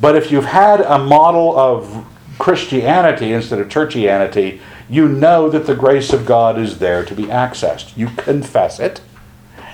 But 0.00 0.14
if 0.14 0.30
you've 0.30 0.44
had 0.44 0.80
a 0.80 0.96
model 0.96 1.58
of 1.58 2.06
Christianity 2.38 3.32
instead 3.32 3.58
of 3.58 3.68
churchianity, 3.68 4.60
you 4.88 5.08
know 5.08 5.50
that 5.50 5.66
the 5.66 5.74
grace 5.74 6.12
of 6.12 6.24
God 6.24 6.56
is 6.56 6.78
there 6.78 7.04
to 7.04 7.14
be 7.14 7.24
accessed. 7.24 7.96
You 7.96 8.06
confess 8.06 8.78
it, 8.78 9.00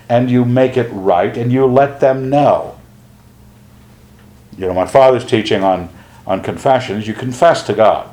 and 0.09 0.31
you 0.31 0.47
make 0.47 0.79
it 0.79 0.89
right, 0.91 1.37
and 1.37 1.53
you 1.53 1.67
let 1.67 2.01
them 2.01 2.31
know. 2.31 2.79
You 4.57 4.69
know, 4.69 4.75
my 4.75 4.87
father's 4.87 5.27
teaching 5.27 5.63
on, 5.63 5.91
on 6.27 6.43
confessions, 6.43 7.07
you 7.07 7.13
confess 7.13 7.63
to 7.65 7.75
God. 7.75 8.09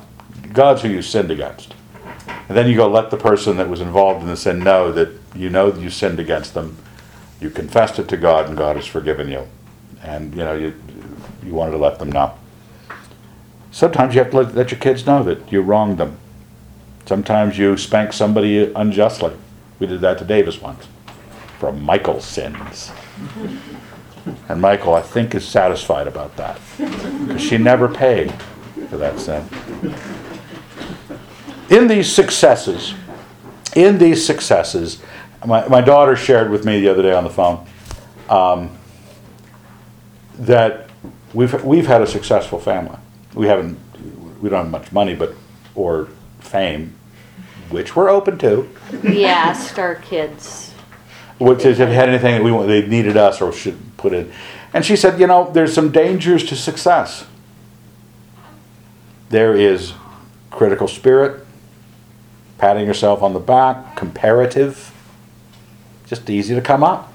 God's 0.52 0.82
who 0.82 0.90
you 0.90 1.02
sinned 1.02 1.32
against. 1.32 1.76
And 2.50 2.58
then 2.58 2.68
you 2.68 2.76
go 2.76 2.90
let 2.90 3.10
the 3.10 3.18
person 3.18 3.56
that 3.58 3.70
was 3.70 3.80
involved 3.80 4.22
in 4.22 4.28
the 4.28 4.36
sin 4.36 4.60
know 4.60 4.92
that 4.92 5.10
you 5.34 5.50
know 5.50 5.72
that 5.72 5.80
you 5.80 5.90
sinned 5.90 6.20
against 6.20 6.54
them. 6.54 6.76
You 7.40 7.50
confessed 7.50 8.00
it 8.00 8.08
to 8.10 8.18
God, 8.18 8.48
and 8.48 8.58
God 8.58 8.76
has 8.76 8.86
forgiven 8.86 9.30
you. 9.30 9.48
And, 10.04 10.32
you 10.32 10.44
know, 10.44 10.56
you, 10.56 10.74
you 11.44 11.54
wanted 11.54 11.72
to 11.72 11.78
let 11.78 12.00
them 12.00 12.12
know. 12.12 12.34
Sometimes 13.72 14.16
you 14.16 14.22
have 14.22 14.32
to 14.32 14.38
let, 14.38 14.56
let 14.56 14.72
your 14.72 14.80
kids 14.80 15.06
know 15.06 15.24
that 15.24 15.52
you 15.52 15.62
wronged 15.62 15.98
them. 15.98 16.18
Sometimes 17.06 17.58
you 17.58 17.78
spank 17.78 18.14
somebody 18.14 18.72
unjustly. 18.74 19.34
We 19.80 19.88
did 19.88 20.02
that 20.02 20.18
to 20.20 20.26
Davis 20.26 20.62
once 20.62 20.88
for 21.60 21.72
Michael's 21.72 22.26
sins. 22.26 22.92
And 24.48 24.62
Michael, 24.62 24.94
I 24.94 25.02
think, 25.02 25.36
is 25.36 25.48
satisfied 25.48 26.08
about 26.08 26.36
that. 26.38 26.60
Because 26.78 27.42
she 27.42 27.58
never 27.58 27.88
paid 27.88 28.32
for 28.90 28.98
that 28.98 29.20
sin. 29.20 29.48
In 31.70 31.88
these 31.88 32.12
successes, 32.12 32.94
in 33.76 33.98
these 33.98 34.26
successes, 34.26 35.02
my, 35.46 35.68
my 35.68 35.82
daughter 35.82 36.16
shared 36.16 36.50
with 36.50 36.66
me 36.66 36.80
the 36.80 36.90
other 36.90 37.02
day 37.02 37.14
on 37.14 37.24
the 37.24 37.30
phone 37.30 37.66
um, 38.30 38.78
that 40.38 40.90
we've, 41.34 41.64
we've 41.64 41.88
had 41.88 42.02
a 42.02 42.08
successful 42.08 42.60
family. 42.60 42.98
We 43.34 43.48
haven't, 43.48 43.80
we 44.42 44.50
don't 44.50 44.64
have 44.64 44.72
much 44.72 44.92
money, 44.92 45.16
but, 45.16 45.34
or 45.76 46.10
fame, 46.40 46.96
which 47.70 47.96
we're 47.96 48.10
open 48.10 48.38
to. 48.40 48.70
We 49.04 49.26
asked 49.26 49.80
our 49.80 49.96
kids. 49.96 50.74
Which 51.38 51.64
is, 51.64 51.78
have 51.78 51.90
you 51.90 51.96
had 51.96 52.10
anything 52.10 52.36
that 52.36 52.44
we 52.44 52.52
want, 52.52 52.68
they 52.68 52.86
needed 52.86 53.16
us 53.16 53.42
or 53.42 53.54
should 53.54 53.80
put 53.98 54.14
in? 54.14 54.32
And 54.74 54.86
she 54.86 54.96
said, 54.96 55.20
you 55.20 55.28
know, 55.28 55.50
there's 55.52 55.74
some 55.74 55.92
dangers 55.92 56.44
to 56.46 56.56
success. 56.56 57.26
There 59.30 59.56
is 59.56 59.94
critical 60.52 60.88
spirit, 60.88 61.46
patting 62.58 62.86
yourself 62.86 63.24
on 63.24 63.34
the 63.34 63.40
back, 63.40 63.96
comparative, 63.96 64.89
just 66.10 66.30
easy 66.30 66.56
to 66.56 66.62
come 66.62 66.84
up. 66.84 67.14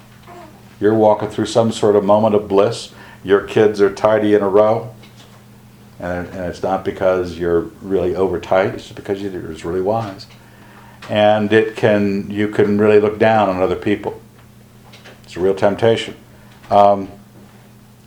You're 0.79 0.93
walking 0.93 1.29
through 1.29 1.47
some 1.47 1.71
sort 1.71 1.95
of 1.95 2.03
moment 2.03 2.33
of 2.33 2.47
bliss. 2.47 2.93
Your 3.23 3.41
kids 3.41 3.81
are 3.81 3.93
tidy 3.93 4.33
in 4.33 4.41
a 4.41 4.49
row. 4.49 4.93
And, 5.99 6.27
and 6.29 6.45
it's 6.45 6.63
not 6.63 6.83
because 6.83 7.37
you're 7.37 7.61
really 7.81 8.15
over 8.15 8.39
tight, 8.39 8.73
it's 8.75 8.83
just 8.83 8.95
because 8.95 9.21
you're 9.21 9.31
just 9.31 9.63
really 9.63 9.81
wise. 9.81 10.27
And 11.09 11.51
it 11.53 11.75
can, 11.75 12.29
you 12.29 12.47
can 12.47 12.77
really 12.77 12.99
look 12.99 13.19
down 13.19 13.49
on 13.49 13.61
other 13.61 13.75
people. 13.75 14.21
It's 15.23 15.35
a 15.35 15.39
real 15.39 15.55
temptation. 15.55 16.15
Um, 16.69 17.09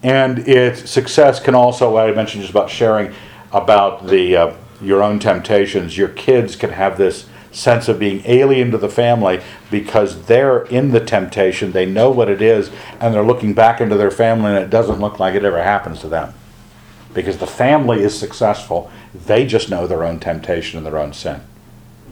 and 0.02 0.40
its 0.40 0.90
success 0.90 1.40
can 1.40 1.55
also, 1.55 1.97
I 1.97 2.12
mentioned 2.12 2.43
just 2.43 2.51
about 2.51 2.70
sharing 2.70 3.15
about 3.52 4.06
the 4.06 4.36
uh, 4.36 4.55
your 4.81 5.02
own 5.02 5.19
temptations. 5.19 5.97
Your 5.97 6.09
kids 6.09 6.55
can 6.55 6.70
have 6.70 6.98
this 6.98 7.27
sense 7.50 7.88
of 7.88 7.98
being 7.98 8.22
alien 8.24 8.70
to 8.70 8.78
the 8.78 8.88
family 8.88 9.40
because 9.70 10.26
they're 10.26 10.62
in 10.64 10.90
the 10.90 11.00
temptation. 11.00 11.72
They 11.72 11.86
know 11.86 12.10
what 12.10 12.28
it 12.28 12.42
is, 12.42 12.70
and 13.00 13.14
they're 13.14 13.24
looking 13.24 13.54
back 13.54 13.80
into 13.80 13.96
their 13.96 14.10
family, 14.10 14.52
and 14.52 14.64
it 14.64 14.70
doesn't 14.70 15.00
look 15.00 15.18
like 15.18 15.34
it 15.34 15.44
ever 15.44 15.62
happens 15.62 16.00
to 16.00 16.08
them 16.08 16.34
because 17.14 17.38
the 17.38 17.46
family 17.46 18.02
is 18.02 18.18
successful. 18.18 18.90
They 19.14 19.46
just 19.46 19.70
know 19.70 19.86
their 19.86 20.04
own 20.04 20.20
temptation 20.20 20.76
and 20.78 20.86
their 20.86 20.98
own 20.98 21.12
sin. 21.12 21.40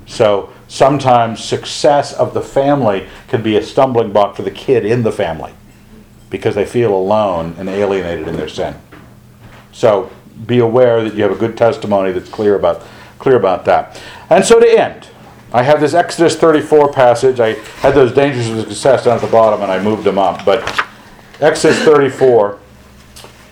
So 0.07 0.53
sometimes 0.69 1.45
success 1.45 2.13
of 2.13 2.33
the 2.33 2.41
family 2.41 3.09
can 3.29 3.43
be 3.43 3.57
a 3.57 3.63
stumbling 3.63 4.13
block 4.13 4.37
for 4.37 4.43
the 4.43 4.51
kid 4.51 4.87
in 4.87 5.03
the 5.03 5.13
family 5.13 5.53
because 6.31 6.55
they 6.55 6.65
feel 6.65 6.95
alone 6.95 7.55
and 7.59 7.69
alienated 7.69 8.27
in 8.29 8.37
their 8.37 8.49
sin. 8.49 8.77
So 9.73 10.11
be 10.47 10.59
aware 10.59 11.03
that 11.03 11.15
you 11.15 11.23
have 11.23 11.33
a 11.33 11.37
good 11.37 11.57
testimony 11.57 12.13
that's 12.13 12.29
clear 12.29 12.55
about 12.55 12.83
clear 13.19 13.37
about 13.37 13.65
that. 13.65 14.01
And 14.29 14.45
so 14.45 14.61
to 14.61 14.79
end, 14.79 15.09
I 15.57 15.63
have 15.63 15.81
this 15.81 15.95
Exodus 15.95 16.37
34 16.37 16.93
passage. 16.93 17.41
I 17.41 17.55
had 17.81 17.95
those 17.95 18.13
dangers 18.13 18.51
of 18.51 18.69
success 18.69 19.07
down 19.07 19.15
at 19.17 19.23
the 19.23 19.27
bottom 19.27 19.63
and 19.63 19.73
I 19.73 19.83
moved 19.83 20.05
them 20.05 20.19
up. 20.19 20.45
But 20.45 20.63
Exodus 21.41 21.83
34 21.83 22.59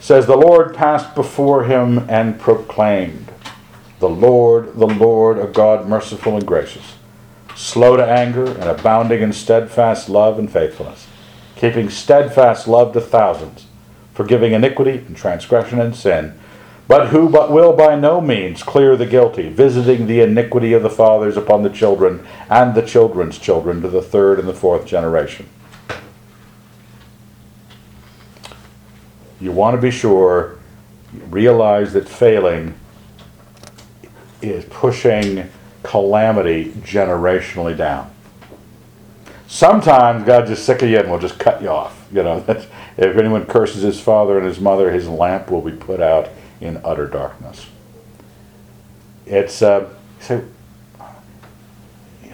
says, 0.01 0.27
The 0.27 0.37
Lord 0.37 0.75
passed 0.75 1.15
before 1.15 1.65
him 1.65 2.05
and 2.11 2.39
proclaimed, 2.39 3.33
The 4.01 4.11
Lord, 4.11 4.75
the 4.75 4.87
Lord, 4.87 5.39
a 5.39 5.47
God 5.47 5.89
merciful 5.89 6.37
and 6.37 6.47
gracious, 6.47 6.97
slow 7.55 7.97
to 7.97 8.07
anger 8.07 8.49
and 8.49 8.65
abounding 8.65 9.23
in 9.23 9.33
steadfast 9.33 10.11
love 10.11 10.39
and 10.39 10.53
faithfulness, 10.53 11.07
keeping 11.57 11.89
steadfast 11.89 12.69
love 12.69 12.93
to 12.93 13.01
thousands, 13.01 13.65
forgiving 14.13 14.53
iniquity 14.53 14.99
and 14.99 15.17
transgression 15.17 15.81
and 15.81 15.97
sin 15.97 16.39
but 16.87 17.09
who 17.09 17.29
but 17.29 17.51
will 17.51 17.75
by 17.75 17.95
no 17.95 18.21
means 18.21 18.63
clear 18.63 18.97
the 18.97 19.07
guilty, 19.07 19.49
visiting 19.49 20.07
the 20.07 20.21
iniquity 20.21 20.73
of 20.73 20.83
the 20.83 20.91
fathers 20.91 21.37
upon 21.37 21.63
the 21.63 21.71
children 21.71 22.27
and 22.51 22.75
the 22.75 22.83
children's 22.83 23.39
children 23.39 23.81
to 23.83 23.89
the 23.89 24.03
third 24.03 24.39
and 24.39 24.47
the 24.47 24.55
fourth 24.55 24.87
generation. 24.87 25.49
You 29.41 29.53
want 29.53 29.77
to 29.77 29.81
be 29.81 29.91
sure, 29.91 30.59
realize 31.31 31.93
that 31.95 32.09
failing 32.09 32.75
is 34.43 34.65
pushing 34.67 35.51
calamity 35.83 36.73
generationally 36.83 37.77
down. 37.77 38.11
Sometimes 39.47 40.25
God 40.25 40.47
just 40.47 40.65
sick 40.65 40.83
of 40.83 40.89
you 40.89 40.99
and 40.99 41.11
will 41.11 41.19
just 41.19 41.39
cut 41.39 41.63
you 41.63 41.69
off. 41.69 42.09
You 42.13 42.23
know, 42.23 42.45
if 42.49 43.17
anyone 43.17 43.47
curses 43.47 43.83
his 43.83 44.01
father 44.01 44.39
and 44.39 44.47
his 44.47 44.61
mother, 44.61 44.91
his 44.91 45.09
lamp 45.09 45.51
will 45.51 45.61
be 45.61 45.73
put 45.73 46.01
out 46.01 46.29
in 46.65 46.81
utter 46.85 47.07
darkness. 47.07 47.67
It's 49.27 49.63
uh, 49.63 49.89
so. 50.21 50.45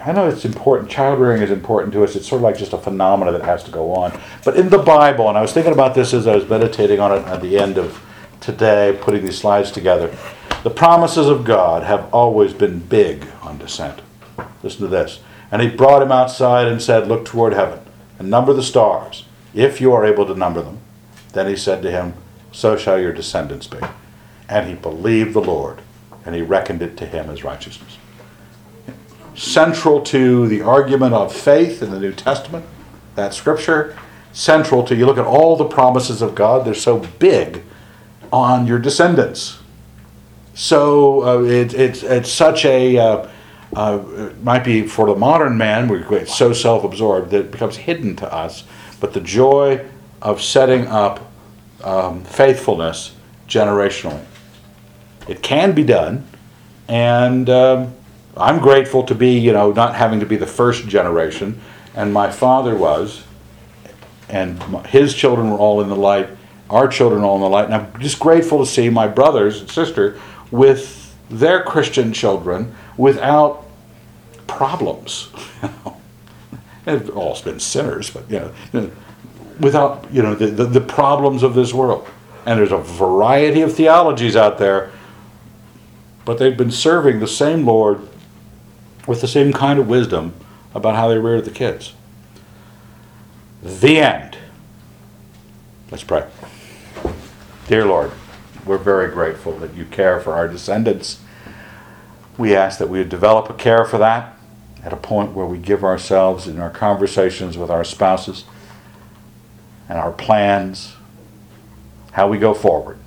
I 0.03 0.13
know 0.13 0.27
it's 0.27 0.45
important. 0.45 0.89
Child 0.89 1.19
rearing 1.19 1.43
is 1.43 1.51
important 1.51 1.93
to 1.93 2.03
us. 2.03 2.15
It's 2.15 2.27
sort 2.27 2.39
of 2.39 2.43
like 2.43 2.57
just 2.57 2.73
a 2.73 2.77
phenomena 2.77 3.31
that 3.33 3.43
has 3.43 3.63
to 3.65 3.71
go 3.71 3.93
on. 3.93 4.19
But 4.43 4.57
in 4.57 4.69
the 4.69 4.79
Bible, 4.79 5.29
and 5.29 5.37
I 5.37 5.41
was 5.41 5.53
thinking 5.53 5.73
about 5.73 5.93
this 5.93 6.11
as 6.11 6.25
I 6.25 6.35
was 6.35 6.49
meditating 6.49 6.99
on 6.99 7.11
it 7.11 7.27
at 7.27 7.39
the 7.39 7.59
end 7.59 7.77
of 7.77 8.03
today, 8.39 8.97
putting 8.99 9.23
these 9.23 9.37
slides 9.37 9.71
together. 9.71 10.15
The 10.63 10.71
promises 10.71 11.27
of 11.27 11.43
God 11.43 11.83
have 11.83 12.11
always 12.13 12.53
been 12.53 12.79
big 12.79 13.27
on 13.43 13.59
descent. 13.59 14.01
Listen 14.63 14.81
to 14.81 14.87
this. 14.87 15.19
And 15.51 15.61
he 15.61 15.69
brought 15.69 16.01
him 16.01 16.11
outside 16.11 16.67
and 16.67 16.81
said, 16.81 17.07
Look 17.07 17.25
toward 17.25 17.53
heaven 17.53 17.79
and 18.17 18.29
number 18.29 18.53
the 18.53 18.63
stars, 18.63 19.25
if 19.53 19.81
you 19.81 19.93
are 19.93 20.05
able 20.05 20.25
to 20.27 20.35
number 20.35 20.61
them. 20.61 20.79
Then 21.33 21.47
he 21.47 21.55
said 21.55 21.81
to 21.83 21.91
him, 21.91 22.13
So 22.51 22.77
shall 22.77 22.99
your 22.99 23.13
descendants 23.13 23.67
be. 23.67 23.79
And 24.51 24.67
he 24.67 24.75
believed 24.75 25.33
the 25.33 25.41
Lord, 25.41 25.79
and 26.25 26.35
he 26.35 26.41
reckoned 26.41 26.81
it 26.81 26.97
to 26.97 27.05
him 27.05 27.29
as 27.29 27.43
righteousness. 27.45 27.97
Central 29.33 30.01
to 30.01 30.45
the 30.49 30.61
argument 30.61 31.13
of 31.13 31.33
faith 31.33 31.81
in 31.81 31.89
the 31.89 31.99
New 31.99 32.11
Testament, 32.11 32.65
that 33.15 33.33
scripture, 33.33 33.97
central 34.33 34.83
to, 34.83 34.95
you 34.95 35.05
look 35.05 35.17
at 35.17 35.25
all 35.25 35.55
the 35.55 35.65
promises 35.65 36.21
of 36.21 36.35
God, 36.35 36.65
they're 36.65 36.73
so 36.73 36.99
big 37.17 37.63
on 38.33 38.67
your 38.67 38.77
descendants. 38.77 39.59
So 40.53 41.23
uh, 41.23 41.43
it, 41.43 41.73
it's, 41.73 42.03
it's 42.03 42.29
such 42.29 42.65
a, 42.65 42.97
uh, 42.97 43.29
uh, 43.73 44.03
it 44.17 44.43
might 44.43 44.65
be 44.65 44.85
for 44.85 45.07
the 45.07 45.15
modern 45.15 45.57
man, 45.57 45.87
we're 45.87 46.25
so 46.25 46.51
self 46.51 46.83
absorbed 46.83 47.31
that 47.31 47.39
it 47.39 47.51
becomes 47.51 47.77
hidden 47.77 48.17
to 48.17 48.33
us. 48.33 48.65
But 48.99 49.13
the 49.13 49.21
joy 49.21 49.85
of 50.21 50.41
setting 50.41 50.87
up 50.87 51.31
um, 51.85 52.25
faithfulness 52.25 53.15
generationally. 53.47 54.25
It 55.27 55.41
can 55.41 55.73
be 55.73 55.83
done, 55.83 56.27
and 56.87 57.49
um, 57.49 57.93
I'm 58.35 58.59
grateful 58.59 59.03
to 59.03 59.15
be, 59.15 59.37
you 59.37 59.53
know, 59.53 59.71
not 59.71 59.95
having 59.95 60.19
to 60.19 60.25
be 60.25 60.35
the 60.35 60.47
first 60.47 60.87
generation, 60.87 61.59
and 61.95 62.13
my 62.13 62.31
father 62.31 62.75
was, 62.75 63.23
and 64.29 64.61
his 64.87 65.13
children 65.13 65.51
were 65.51 65.57
all 65.57 65.81
in 65.81 65.89
the 65.89 65.95
light, 65.95 66.29
our 66.69 66.87
children 66.87 67.23
all 67.23 67.35
in 67.35 67.41
the 67.41 67.49
light, 67.49 67.65
and 67.65 67.73
I'm 67.73 67.99
just 67.99 68.19
grateful 68.19 68.59
to 68.59 68.65
see 68.65 68.89
my 68.89 69.07
brothers 69.07 69.59
and 69.59 69.69
sister 69.69 70.19
with 70.49 71.15
their 71.29 71.63
Christian 71.63 72.13
children 72.13 72.75
without 72.97 73.65
problems. 74.47 75.29
They've 76.85 77.09
all 77.15 77.39
been 77.41 77.59
sinners, 77.59 78.09
but 78.09 78.29
you 78.29 78.51
know, 78.73 78.91
without 79.59 80.07
you 80.11 80.21
know 80.21 80.35
the, 80.35 80.47
the, 80.47 80.65
the 80.65 80.81
problems 80.81 81.43
of 81.43 81.55
this 81.55 81.73
world. 81.73 82.07
And 82.45 82.59
there's 82.59 82.71
a 82.71 82.77
variety 82.77 83.61
of 83.61 83.75
theologies 83.75 84.35
out 84.35 84.57
there, 84.57 84.91
but 86.31 86.37
they've 86.37 86.55
been 86.55 86.71
serving 86.71 87.19
the 87.19 87.27
same 87.27 87.65
Lord 87.65 88.07
with 89.05 89.19
the 89.19 89.27
same 89.27 89.51
kind 89.51 89.77
of 89.77 89.89
wisdom 89.89 90.33
about 90.73 90.95
how 90.95 91.09
they 91.09 91.17
rear 91.17 91.41
the 91.41 91.51
kids. 91.51 91.91
The 93.61 93.97
end. 93.97 94.37
Let's 95.91 96.05
pray. 96.05 96.25
Dear 97.67 97.85
Lord, 97.85 98.13
we're 98.65 98.77
very 98.77 99.11
grateful 99.11 99.57
that 99.57 99.73
you 99.73 99.83
care 99.83 100.21
for 100.21 100.31
our 100.31 100.47
descendants. 100.47 101.19
We 102.37 102.55
ask 102.55 102.79
that 102.79 102.87
we 102.87 102.99
would 102.99 103.09
develop 103.09 103.49
a 103.49 103.53
care 103.53 103.83
for 103.83 103.97
that 103.97 104.37
at 104.85 104.93
a 104.93 104.95
point 104.95 105.33
where 105.33 105.45
we 105.45 105.57
give 105.57 105.83
ourselves 105.83 106.47
in 106.47 106.61
our 106.61 106.69
conversations 106.69 107.57
with 107.57 107.69
our 107.69 107.83
spouses 107.83 108.45
and 109.89 109.97
our 109.97 110.13
plans, 110.13 110.93
how 112.13 112.29
we 112.29 112.37
go 112.37 112.53
forward. 112.53 113.00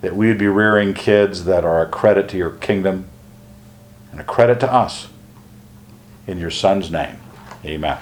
That 0.00 0.14
we 0.14 0.28
would 0.28 0.38
be 0.38 0.46
rearing 0.46 0.94
kids 0.94 1.44
that 1.44 1.64
are 1.64 1.82
a 1.82 1.86
credit 1.88 2.28
to 2.30 2.36
your 2.36 2.50
kingdom 2.50 3.08
and 4.12 4.20
a 4.20 4.24
credit 4.24 4.60
to 4.60 4.72
us. 4.72 5.08
In 6.26 6.38
your 6.38 6.50
Son's 6.50 6.90
name, 6.90 7.16
amen. 7.64 7.98